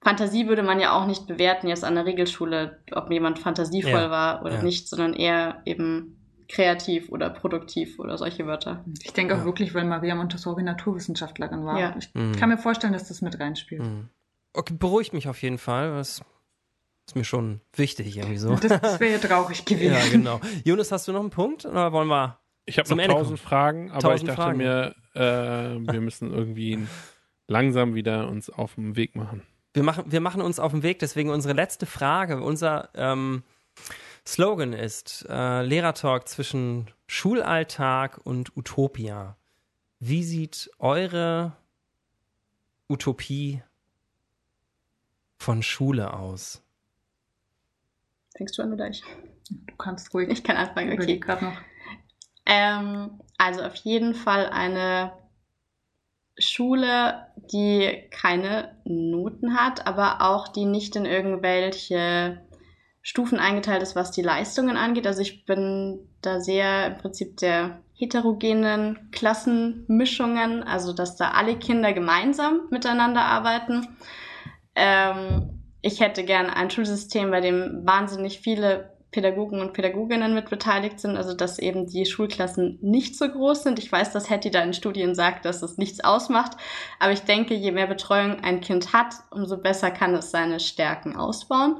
Fantasie 0.00 0.48
würde 0.48 0.62
man 0.62 0.80
ja 0.80 0.92
auch 0.92 1.06
nicht 1.06 1.26
bewerten 1.26 1.68
jetzt 1.68 1.84
an 1.84 1.94
der 1.94 2.06
Regelschule, 2.06 2.80
ob 2.92 3.10
jemand 3.10 3.38
fantasievoll 3.38 3.92
ja. 3.92 4.10
war 4.10 4.42
oder 4.42 4.56
ja. 4.56 4.62
nicht, 4.62 4.88
sondern 4.88 5.12
eher 5.12 5.62
eben 5.64 6.18
kreativ 6.48 7.10
oder 7.10 7.30
produktiv 7.30 7.98
oder 7.98 8.18
solche 8.18 8.46
Wörter. 8.46 8.84
Ich 9.02 9.12
denke 9.12 9.34
auch 9.34 9.40
ja. 9.40 9.44
wirklich, 9.44 9.74
weil 9.74 9.84
Maria 9.84 10.14
Montessori 10.14 10.62
Naturwissenschaftlerin 10.62 11.64
war. 11.64 11.78
Ja. 11.78 11.94
Ich 11.98 12.12
mhm. 12.14 12.34
kann 12.34 12.48
mir 12.48 12.58
vorstellen, 12.58 12.92
dass 12.94 13.08
das 13.08 13.22
mit 13.22 13.38
reinspielt. 13.38 13.82
Mhm. 13.82 14.08
Okay, 14.54 14.74
beruhigt 14.78 15.12
mich 15.12 15.28
auf 15.28 15.40
jeden 15.42 15.58
Fall. 15.58 15.94
Das 15.94 16.22
ist 17.06 17.14
mir 17.14 17.24
schon 17.24 17.60
wichtig 17.74 18.16
irgendwie 18.16 18.38
so. 18.38 18.54
Das, 18.56 18.80
das 18.80 19.00
wäre 19.00 19.12
ja 19.12 19.18
traurig 19.18 19.64
gewesen. 19.66 19.94
Ja, 19.94 20.08
genau. 20.10 20.40
Jonas, 20.64 20.90
hast 20.92 21.06
du 21.08 21.12
noch 21.12 21.20
einen 21.20 21.30
Punkt 21.30 21.64
oder 21.64 21.92
wollen 21.92 22.08
wir 22.08 22.38
Ich 22.64 22.78
habe 22.78 22.88
noch 22.94 23.06
tausend 23.06 23.38
Fragen, 23.38 23.90
aber 23.90 24.00
tausend 24.00 24.22
ich 24.22 24.34
dachte 24.34 24.42
Fragen. 24.42 24.58
mir, 24.58 24.94
äh, 25.14 25.92
wir 25.92 26.00
müssen 26.00 26.32
irgendwie 26.32 26.86
langsam 27.48 27.94
wieder 27.94 28.28
uns 28.28 28.50
auf 28.50 28.74
den 28.76 28.96
Weg 28.96 29.16
machen. 29.16 29.42
Wir 29.74 29.82
machen, 29.82 30.04
wir 30.06 30.20
machen 30.20 30.42
uns 30.42 30.58
auf 30.58 30.72
den 30.72 30.82
Weg, 30.82 30.98
deswegen 30.98 31.30
unsere 31.30 31.54
letzte 31.54 31.86
Frage, 31.86 32.42
unser 32.42 32.90
ähm, 32.94 33.42
Slogan 34.26 34.72
ist 34.72 35.26
äh, 35.28 35.62
Lehrertalk 35.62 36.28
zwischen 36.28 36.90
Schulalltag 37.06 38.20
und 38.24 38.56
Utopia. 38.56 39.36
Wie 39.98 40.22
sieht 40.24 40.70
eure 40.78 41.56
Utopie 42.88 43.62
von 45.38 45.62
Schule 45.62 46.12
aus? 46.12 46.62
Fängst 48.36 48.58
du 48.58 48.62
an 48.62 48.72
oder 48.72 48.88
ich? 48.88 49.02
Du 49.50 49.76
kannst 49.76 50.12
ruhig. 50.14 50.28
Ich 50.28 50.44
kann 50.44 50.56
anfangen, 50.56 50.92
okay. 50.92 51.18
gerade 51.18 51.44
noch. 51.44 51.56
Ähm, 52.46 53.20
also 53.38 53.62
auf 53.62 53.74
jeden 53.76 54.14
Fall 54.14 54.46
eine 54.46 55.12
Schule, 56.38 57.26
die 57.52 58.08
keine 58.10 58.76
Noten 58.84 59.56
hat, 59.56 59.86
aber 59.86 60.22
auch 60.22 60.48
die 60.48 60.64
nicht 60.64 60.96
in 60.96 61.04
irgendwelche 61.04 62.42
Stufen 63.02 63.38
eingeteilt 63.38 63.82
ist, 63.82 63.96
was 63.96 64.12
die 64.12 64.22
Leistungen 64.22 64.76
angeht. 64.76 65.06
Also 65.06 65.20
ich 65.20 65.44
bin 65.44 66.08
da 66.22 66.40
sehr 66.40 66.86
im 66.86 66.98
Prinzip 66.98 67.36
der 67.36 67.82
heterogenen 67.94 69.10
Klassenmischungen, 69.10 70.62
also 70.62 70.92
dass 70.92 71.16
da 71.16 71.32
alle 71.32 71.56
Kinder 71.56 71.92
gemeinsam 71.92 72.62
miteinander 72.70 73.22
arbeiten. 73.22 73.88
Ähm, 74.74 75.62
ich 75.82 76.00
hätte 76.00 76.24
gern 76.24 76.48
ein 76.48 76.70
Schulsystem, 76.70 77.30
bei 77.30 77.40
dem 77.40 77.82
wahnsinnig 77.84 78.38
viele 78.38 78.91
Pädagogen 79.12 79.60
und 79.60 79.74
Pädagoginnen 79.74 80.34
mit 80.34 80.48
beteiligt 80.48 80.98
sind, 80.98 81.16
also 81.16 81.34
dass 81.34 81.58
eben 81.58 81.86
die 81.86 82.06
Schulklassen 82.06 82.78
nicht 82.80 83.14
so 83.14 83.28
groß 83.28 83.62
sind. 83.62 83.78
Ich 83.78 83.92
weiß, 83.92 84.10
dass 84.12 84.30
Hetty 84.30 84.50
da 84.50 84.62
in 84.62 84.72
Studien 84.72 85.14
sagt, 85.14 85.44
dass 85.44 85.62
es 85.62 85.78
nichts 85.78 86.02
ausmacht, 86.02 86.56
aber 86.98 87.12
ich 87.12 87.20
denke, 87.20 87.54
je 87.54 87.72
mehr 87.72 87.86
Betreuung 87.86 88.40
ein 88.40 88.60
Kind 88.62 88.92
hat, 88.94 89.14
umso 89.30 89.58
besser 89.58 89.90
kann 89.90 90.14
es 90.14 90.30
seine 90.30 90.58
Stärken 90.58 91.14
ausbauen. 91.14 91.76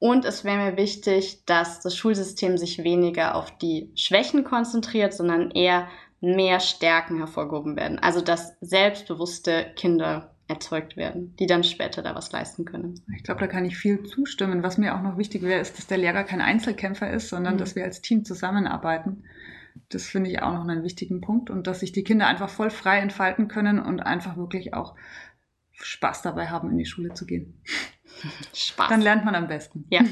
Und 0.00 0.24
es 0.24 0.44
wäre 0.44 0.56
mir 0.56 0.76
wichtig, 0.76 1.44
dass 1.46 1.80
das 1.80 1.94
Schulsystem 1.96 2.58
sich 2.58 2.82
weniger 2.82 3.36
auf 3.36 3.56
die 3.58 3.92
Schwächen 3.94 4.44
konzentriert, 4.44 5.14
sondern 5.14 5.50
eher 5.50 5.88
mehr 6.20 6.58
Stärken 6.58 7.18
hervorgehoben 7.18 7.76
werden. 7.76 7.98
Also 7.98 8.20
dass 8.20 8.56
selbstbewusste 8.60 9.72
Kinder 9.76 10.29
erzeugt 10.50 10.96
werden, 10.96 11.34
die 11.36 11.46
dann 11.46 11.62
später 11.62 12.02
da 12.02 12.14
was 12.14 12.32
leisten 12.32 12.64
können. 12.64 13.00
Ich 13.16 13.22
glaube, 13.22 13.40
da 13.40 13.46
kann 13.46 13.64
ich 13.64 13.76
viel 13.76 14.02
zustimmen. 14.02 14.62
Was 14.62 14.78
mir 14.78 14.96
auch 14.96 15.02
noch 15.02 15.16
wichtig 15.16 15.42
wäre, 15.42 15.60
ist, 15.60 15.78
dass 15.78 15.86
der 15.86 15.98
Lehrer 15.98 16.24
kein 16.24 16.40
Einzelkämpfer 16.40 17.10
ist, 17.10 17.28
sondern 17.28 17.54
mhm. 17.54 17.58
dass 17.58 17.76
wir 17.76 17.84
als 17.84 18.02
Team 18.02 18.24
zusammenarbeiten. 18.24 19.22
Das 19.88 20.06
finde 20.06 20.30
ich 20.30 20.42
auch 20.42 20.52
noch 20.52 20.66
einen 20.66 20.82
wichtigen 20.82 21.20
Punkt 21.20 21.48
und 21.48 21.66
dass 21.66 21.80
sich 21.80 21.92
die 21.92 22.02
Kinder 22.02 22.26
einfach 22.26 22.48
voll 22.48 22.70
frei 22.70 22.98
entfalten 22.98 23.46
können 23.46 23.78
und 23.78 24.00
einfach 24.00 24.36
wirklich 24.36 24.74
auch 24.74 24.96
Spaß 25.72 26.22
dabei 26.22 26.48
haben, 26.48 26.70
in 26.70 26.78
die 26.78 26.84
Schule 26.84 27.14
zu 27.14 27.24
gehen. 27.26 27.62
Spaß. 28.52 28.88
Dann 28.88 29.00
lernt 29.00 29.24
man 29.24 29.34
am 29.34 29.48
besten. 29.48 29.86
Ja. 29.88 30.02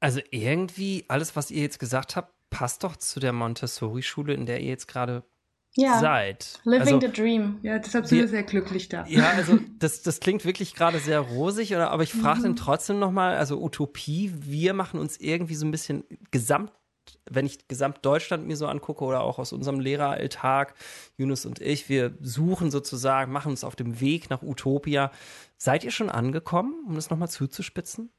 Also 0.00 0.18
irgendwie 0.32 1.04
alles, 1.06 1.36
was 1.36 1.52
ihr 1.52 1.62
jetzt 1.62 1.78
gesagt 1.78 2.16
habt, 2.16 2.34
passt 2.50 2.82
doch 2.82 2.96
zu 2.96 3.20
der 3.20 3.32
Montessori-Schule, 3.32 4.34
in 4.34 4.46
der 4.46 4.60
ihr 4.60 4.70
jetzt 4.70 4.88
gerade 4.88 5.22
ja. 5.74 6.00
seid. 6.00 6.60
Living 6.64 6.94
also, 6.94 7.00
the 7.00 7.12
dream. 7.12 7.58
Ja, 7.62 7.78
deshalb 7.78 8.06
sind 8.06 8.18
wir 8.18 8.28
sehr 8.28 8.42
glücklich 8.42 8.88
da. 8.88 9.04
Ja, 9.06 9.30
also 9.30 9.58
das, 9.78 10.02
das 10.02 10.20
klingt 10.20 10.44
wirklich 10.44 10.74
gerade 10.74 10.98
sehr 10.98 11.20
rosig, 11.20 11.74
oder, 11.74 11.90
aber 11.90 12.02
ich 12.02 12.12
frage 12.12 12.40
mhm. 12.40 12.44
dann 12.44 12.56
trotzdem 12.56 12.98
nochmal, 12.98 13.36
also 13.36 13.60
Utopie, 13.60 14.32
wir 14.34 14.74
machen 14.74 15.00
uns 15.00 15.16
irgendwie 15.18 15.54
so 15.54 15.66
ein 15.66 15.70
bisschen 15.70 16.04
gesamt, 16.30 16.72
wenn 17.28 17.46
ich 17.46 17.66
Gesamtdeutschland 17.68 18.46
mir 18.46 18.56
so 18.56 18.66
angucke 18.66 19.04
oder 19.04 19.22
auch 19.22 19.38
aus 19.38 19.52
unserem 19.52 19.80
Lehreralltag, 19.80 20.74
Yunus 21.16 21.46
und 21.46 21.60
ich, 21.60 21.88
wir 21.88 22.16
suchen 22.20 22.70
sozusagen, 22.70 23.32
machen 23.32 23.50
uns 23.50 23.64
auf 23.64 23.76
dem 23.76 24.00
Weg 24.00 24.30
nach 24.30 24.42
Utopia. 24.42 25.10
Seid 25.56 25.84
ihr 25.84 25.90
schon 25.90 26.10
angekommen, 26.10 26.74
um 26.86 26.94
das 26.94 27.10
nochmal 27.10 27.28
zuzuspitzen? 27.28 28.10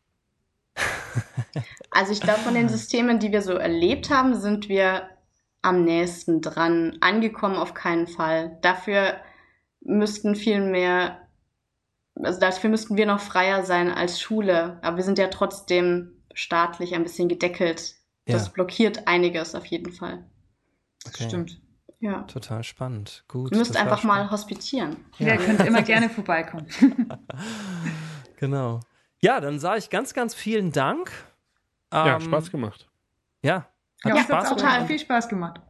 Also 1.91 2.11
ich 2.11 2.21
glaube, 2.21 2.39
von 2.39 2.55
den 2.55 2.69
Systemen, 2.69 3.19
die 3.19 3.31
wir 3.31 3.41
so 3.41 3.53
erlebt 3.53 4.09
haben, 4.09 4.35
sind 4.35 4.67
wir 4.69 5.09
am 5.63 5.83
nächsten 5.83 6.41
dran. 6.41 6.97
Angekommen 7.01 7.55
auf 7.55 7.73
keinen 7.73 8.05
Fall. 8.05 8.59
Dafür 8.61 9.15
müssten 9.81 10.35
viel 10.35 10.61
mehr, 10.61 11.27
also 12.15 12.39
dafür 12.39 12.69
müssten 12.69 12.97
wir 12.97 13.07
noch 13.07 13.19
freier 13.19 13.63
sein 13.63 13.91
als 13.91 14.21
Schule. 14.21 14.77
Aber 14.83 14.97
wir 14.97 15.03
sind 15.03 15.17
ja 15.17 15.29
trotzdem 15.29 16.11
staatlich 16.33 16.93
ein 16.93 17.03
bisschen 17.03 17.29
gedeckelt. 17.29 17.95
Das 18.25 18.45
ja. 18.45 18.51
blockiert 18.53 19.07
einiges 19.07 19.55
auf 19.55 19.65
jeden 19.65 19.91
Fall. 19.91 20.25
Okay. 21.07 21.27
Stimmt. 21.27 21.59
Ja. 21.99 22.23
Total 22.23 22.63
spannend. 22.63 23.23
Gut. 23.29 23.51
Ihr 23.51 23.57
müsst 23.57 23.77
einfach 23.77 24.03
mal 24.03 24.29
hospitieren. 24.29 24.97
Ja, 25.17 25.27
ja, 25.27 25.33
ihr 25.35 25.39
könnt 25.39 25.65
immer 25.65 25.81
gerne 25.81 26.09
vorbeikommen. 26.11 26.67
genau. 28.37 28.81
Ja, 29.21 29.39
dann 29.39 29.59
sage 29.59 29.79
ich 29.79 29.89
ganz, 29.89 30.13
ganz 30.13 30.35
vielen 30.35 30.73
Dank. 30.73 31.11
Ja, 31.93 32.15
ähm, 32.15 32.21
Spaß 32.21 32.51
gemacht. 32.51 32.89
Ja, 33.41 33.67
hat 34.03 34.15
ja, 34.15 34.23
Spaß 34.23 34.49
total 34.49 34.73
gemacht. 34.73 34.87
viel 34.87 34.99
Spaß 34.99 35.29
gemacht. 35.29 35.61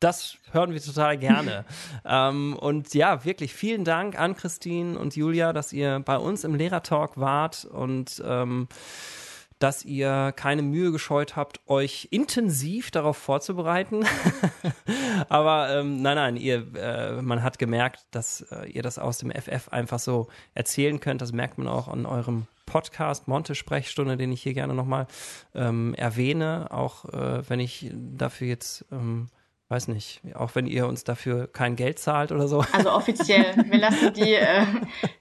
Das 0.00 0.36
hören 0.52 0.72
wir 0.72 0.82
total 0.82 1.16
gerne. 1.16 1.64
ähm, 2.04 2.56
und 2.58 2.92
ja, 2.94 3.24
wirklich 3.24 3.54
vielen 3.54 3.84
Dank 3.84 4.18
an 4.18 4.36
Christine 4.36 4.98
und 4.98 5.16
Julia, 5.16 5.52
dass 5.52 5.72
ihr 5.72 6.00
bei 6.00 6.18
uns 6.18 6.44
im 6.44 6.54
Lehrertalk 6.54 7.18
wart 7.18 7.64
und 7.64 8.22
ähm, 8.26 8.68
dass 9.58 9.86
ihr 9.86 10.32
keine 10.36 10.60
Mühe 10.60 10.92
gescheut 10.92 11.34
habt, 11.34 11.60
euch 11.66 12.08
intensiv 12.10 12.90
darauf 12.90 13.16
vorzubereiten. 13.16 14.04
Aber 15.30 15.70
ähm, 15.70 16.02
nein, 16.02 16.16
nein, 16.16 16.36
ihr, 16.36 16.74
äh, 16.76 17.22
man 17.22 17.42
hat 17.42 17.58
gemerkt, 17.58 18.04
dass 18.10 18.42
äh, 18.52 18.68
ihr 18.68 18.82
das 18.82 18.98
aus 18.98 19.16
dem 19.16 19.30
FF 19.30 19.68
einfach 19.70 19.98
so 19.98 20.28
erzählen 20.52 21.00
könnt. 21.00 21.22
Das 21.22 21.32
merkt 21.32 21.56
man 21.56 21.68
auch 21.68 21.88
an 21.88 22.04
eurem 22.04 22.46
Podcast 22.66 23.28
Monte 23.28 23.54
Sprechstunde, 23.54 24.16
den 24.16 24.32
ich 24.32 24.42
hier 24.42 24.54
gerne 24.54 24.74
nochmal 24.74 25.06
ähm, 25.54 25.94
erwähne, 25.94 26.68
auch 26.70 27.06
äh, 27.06 27.48
wenn 27.48 27.60
ich 27.60 27.90
dafür 27.94 28.48
jetzt 28.48 28.84
ähm, 28.92 29.28
weiß 29.68 29.88
nicht, 29.88 30.20
auch 30.34 30.54
wenn 30.54 30.66
ihr 30.66 30.86
uns 30.86 31.02
dafür 31.02 31.48
kein 31.48 31.74
Geld 31.74 31.98
zahlt 31.98 32.30
oder 32.30 32.46
so. 32.46 32.64
Also 32.72 32.92
offiziell. 32.92 33.56
Wir 33.68 33.78
lassen 33.78 34.12
die, 34.14 34.34
äh, 34.34 34.64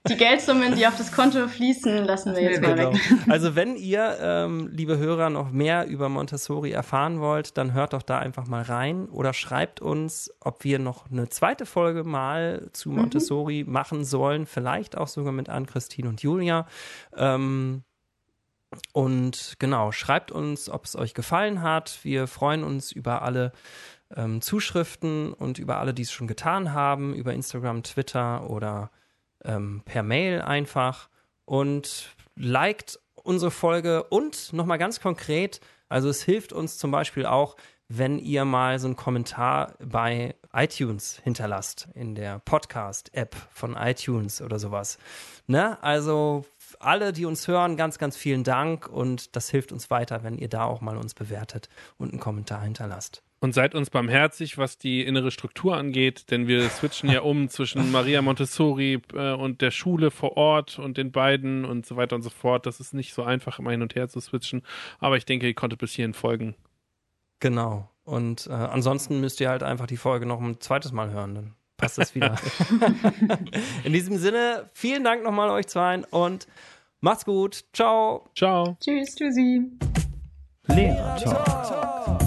die 0.08 0.16
Geldsummen, 0.16 0.76
die 0.76 0.86
auf 0.86 0.98
das 0.98 1.12
Konto 1.12 1.48
fließen, 1.48 2.04
lassen 2.04 2.36
wir 2.36 2.44
jetzt 2.44 2.62
mal 2.62 2.76
genau. 2.76 2.94
weg. 2.94 3.02
Also 3.28 3.56
wenn 3.56 3.76
ihr, 3.76 4.18
ähm, 4.22 4.70
liebe 4.72 4.98
Hörer, 4.98 5.32
noch 5.32 5.50
mehr 5.52 5.88
über 5.88 6.10
Montessori 6.10 6.72
erfahren 6.72 7.20
wollt, 7.20 7.58
dann 7.58 7.74
hört 7.74 7.94
doch 7.94 8.04
da 8.04 8.20
einfach 8.20 8.46
mal 8.46 8.62
rein 8.62 9.08
oder 9.10 9.34
schreibt 9.34 9.82
uns, 9.82 10.32
ob 10.42 10.64
wir 10.64 10.78
noch 10.78 11.10
eine 11.10 11.28
zweite 11.30 11.66
Folge 11.66 12.04
mal 12.04 12.70
zu 12.72 12.92
mhm. 12.92 12.98
Montessori 12.98 13.64
mhm. 13.66 13.72
machen 13.72 14.06
sollen. 14.06 14.46
Vielleicht 14.46 14.96
auch 14.96 15.08
sogar 15.08 15.32
mit 15.32 15.50
Ann-Christine 15.50 16.08
und 16.08 16.22
Julia. 16.22 16.68
Ähm, 17.18 17.84
und 18.94 19.56
genau, 19.60 19.92
schreibt 19.92 20.32
uns, 20.32 20.70
ob 20.70 20.86
es 20.86 20.96
euch 20.96 21.14
gefallen 21.14 21.62
hat. 21.62 22.00
Wir 22.04 22.28
freuen 22.28 22.64
uns 22.64 22.92
über 22.92 23.22
alle 23.22 23.52
ähm, 24.16 24.42
Zuschriften 24.42 25.34
und 25.34 25.60
über 25.60 25.80
alle, 25.80 25.94
die 25.94 26.04
es 26.04 26.12
schon 26.12 26.28
getan 26.28 26.74
haben, 26.74 27.14
über 27.14 27.34
Instagram, 27.34 27.84
Twitter 27.84 28.50
oder 28.50 28.92
ähm, 29.44 29.82
per 29.86 30.04
Mail 30.04 30.42
einfach. 30.42 31.10
Und 31.46 32.16
liked 32.36 33.00
unsere 33.16 33.52
Folge 33.52 34.04
und 34.04 34.54
nochmal 34.54 34.78
ganz 34.78 35.00
konkret, 35.00 35.60
also 35.90 36.10
es 36.10 36.24
hilft 36.24 36.54
uns 36.54 36.78
zum 36.78 36.92
Beispiel 36.92 37.26
auch, 37.26 37.56
wenn 37.88 38.18
ihr 38.18 38.46
mal 38.46 38.80
so 38.80 38.88
einen 38.88 38.96
Kommentar 38.96 39.76
bei 39.84 40.36
iTunes 40.54 41.20
hinterlasst, 41.24 41.88
in 41.94 42.16
der 42.16 42.40
Podcast-App 42.40 43.36
von 43.52 43.76
iTunes 43.76 44.42
oder 44.42 44.58
sowas. 44.58 44.98
Ne? 45.46 45.82
Also 45.84 46.46
alle, 46.80 47.14
die 47.14 47.26
uns 47.26 47.48
hören, 47.48 47.78
ganz, 47.78 48.00
ganz 48.00 48.18
vielen 48.18 48.44
Dank 48.44 48.88
und 48.88 49.36
das 49.36 49.50
hilft 49.50 49.72
uns 49.72 49.92
weiter, 49.92 50.24
wenn 50.24 50.38
ihr 50.38 50.50
da 50.50 50.64
auch 50.64 50.82
mal 50.82 50.98
uns 50.98 51.14
bewertet 51.14 51.70
und 51.98 52.12
einen 52.12 52.20
Kommentar 52.20 52.62
hinterlasst. 52.62 53.22
Und 53.46 53.54
seid 53.54 53.76
uns 53.76 53.92
barmherzig, 53.92 54.58
was 54.58 54.80
die 54.80 55.04
innere 55.04 55.30
Struktur 55.30 55.78
angeht, 55.78 56.32
denn 56.32 56.48
wir 56.48 56.68
switchen 56.68 57.12
ja 57.12 57.22
um 57.22 57.48
zwischen 57.48 57.92
Maria 57.92 58.24
Montessori 58.24 59.00
äh, 59.14 59.34
und 59.34 59.62
der 59.62 59.70
Schule 59.70 60.10
vor 60.10 60.36
Ort 60.36 60.80
und 60.80 60.98
den 60.98 61.12
beiden 61.12 61.64
und 61.64 61.86
so 61.86 61.96
weiter 61.96 62.16
und 62.16 62.24
so 62.24 62.32
fort. 62.32 62.66
Das 62.66 62.80
ist 62.80 62.96
nicht 62.96 63.14
so 63.14 63.22
einfach, 63.22 63.60
immer 63.60 63.70
hin 63.70 63.84
und 63.84 63.94
her 63.94 64.10
zu 64.10 64.20
switchen. 64.20 64.64
Aber 64.98 65.18
ich 65.18 65.26
denke, 65.26 65.46
ihr 65.46 65.54
konntet 65.54 65.80
bis 65.80 65.92
hierhin 65.92 66.16
folgen. 66.16 66.56
Genau. 67.40 67.88
Und 68.04 68.48
äh, 68.48 68.54
ansonsten 68.54 69.22
müsst 69.22 69.40
ihr 69.40 69.50
halt 69.50 69.62
einfach 69.62 69.86
die 69.86 69.98
Folge 69.98 70.26
noch 70.26 70.42
ein 70.42 70.60
zweites 70.60 70.92
Mal 70.92 71.12
hören, 71.12 71.36
dann 71.36 71.54
passt 71.78 72.00
das 72.00 72.16
wieder. 72.16 72.38
In 73.84 73.94
diesem 73.94 74.18
Sinne, 74.18 74.72
vielen 74.74 75.04
Dank 75.04 75.24
nochmal 75.24 75.52
euch 75.52 75.68
zwei 75.68 76.00
und 76.10 76.48
macht's 77.00 77.26
gut. 77.26 77.64
Ciao. 77.74 78.28
Ciao. 78.36 78.76
Tschüss. 78.80 79.14
Tschüssi. 79.14 79.70
Lehrer 80.66 81.16
Talk. 81.18 82.25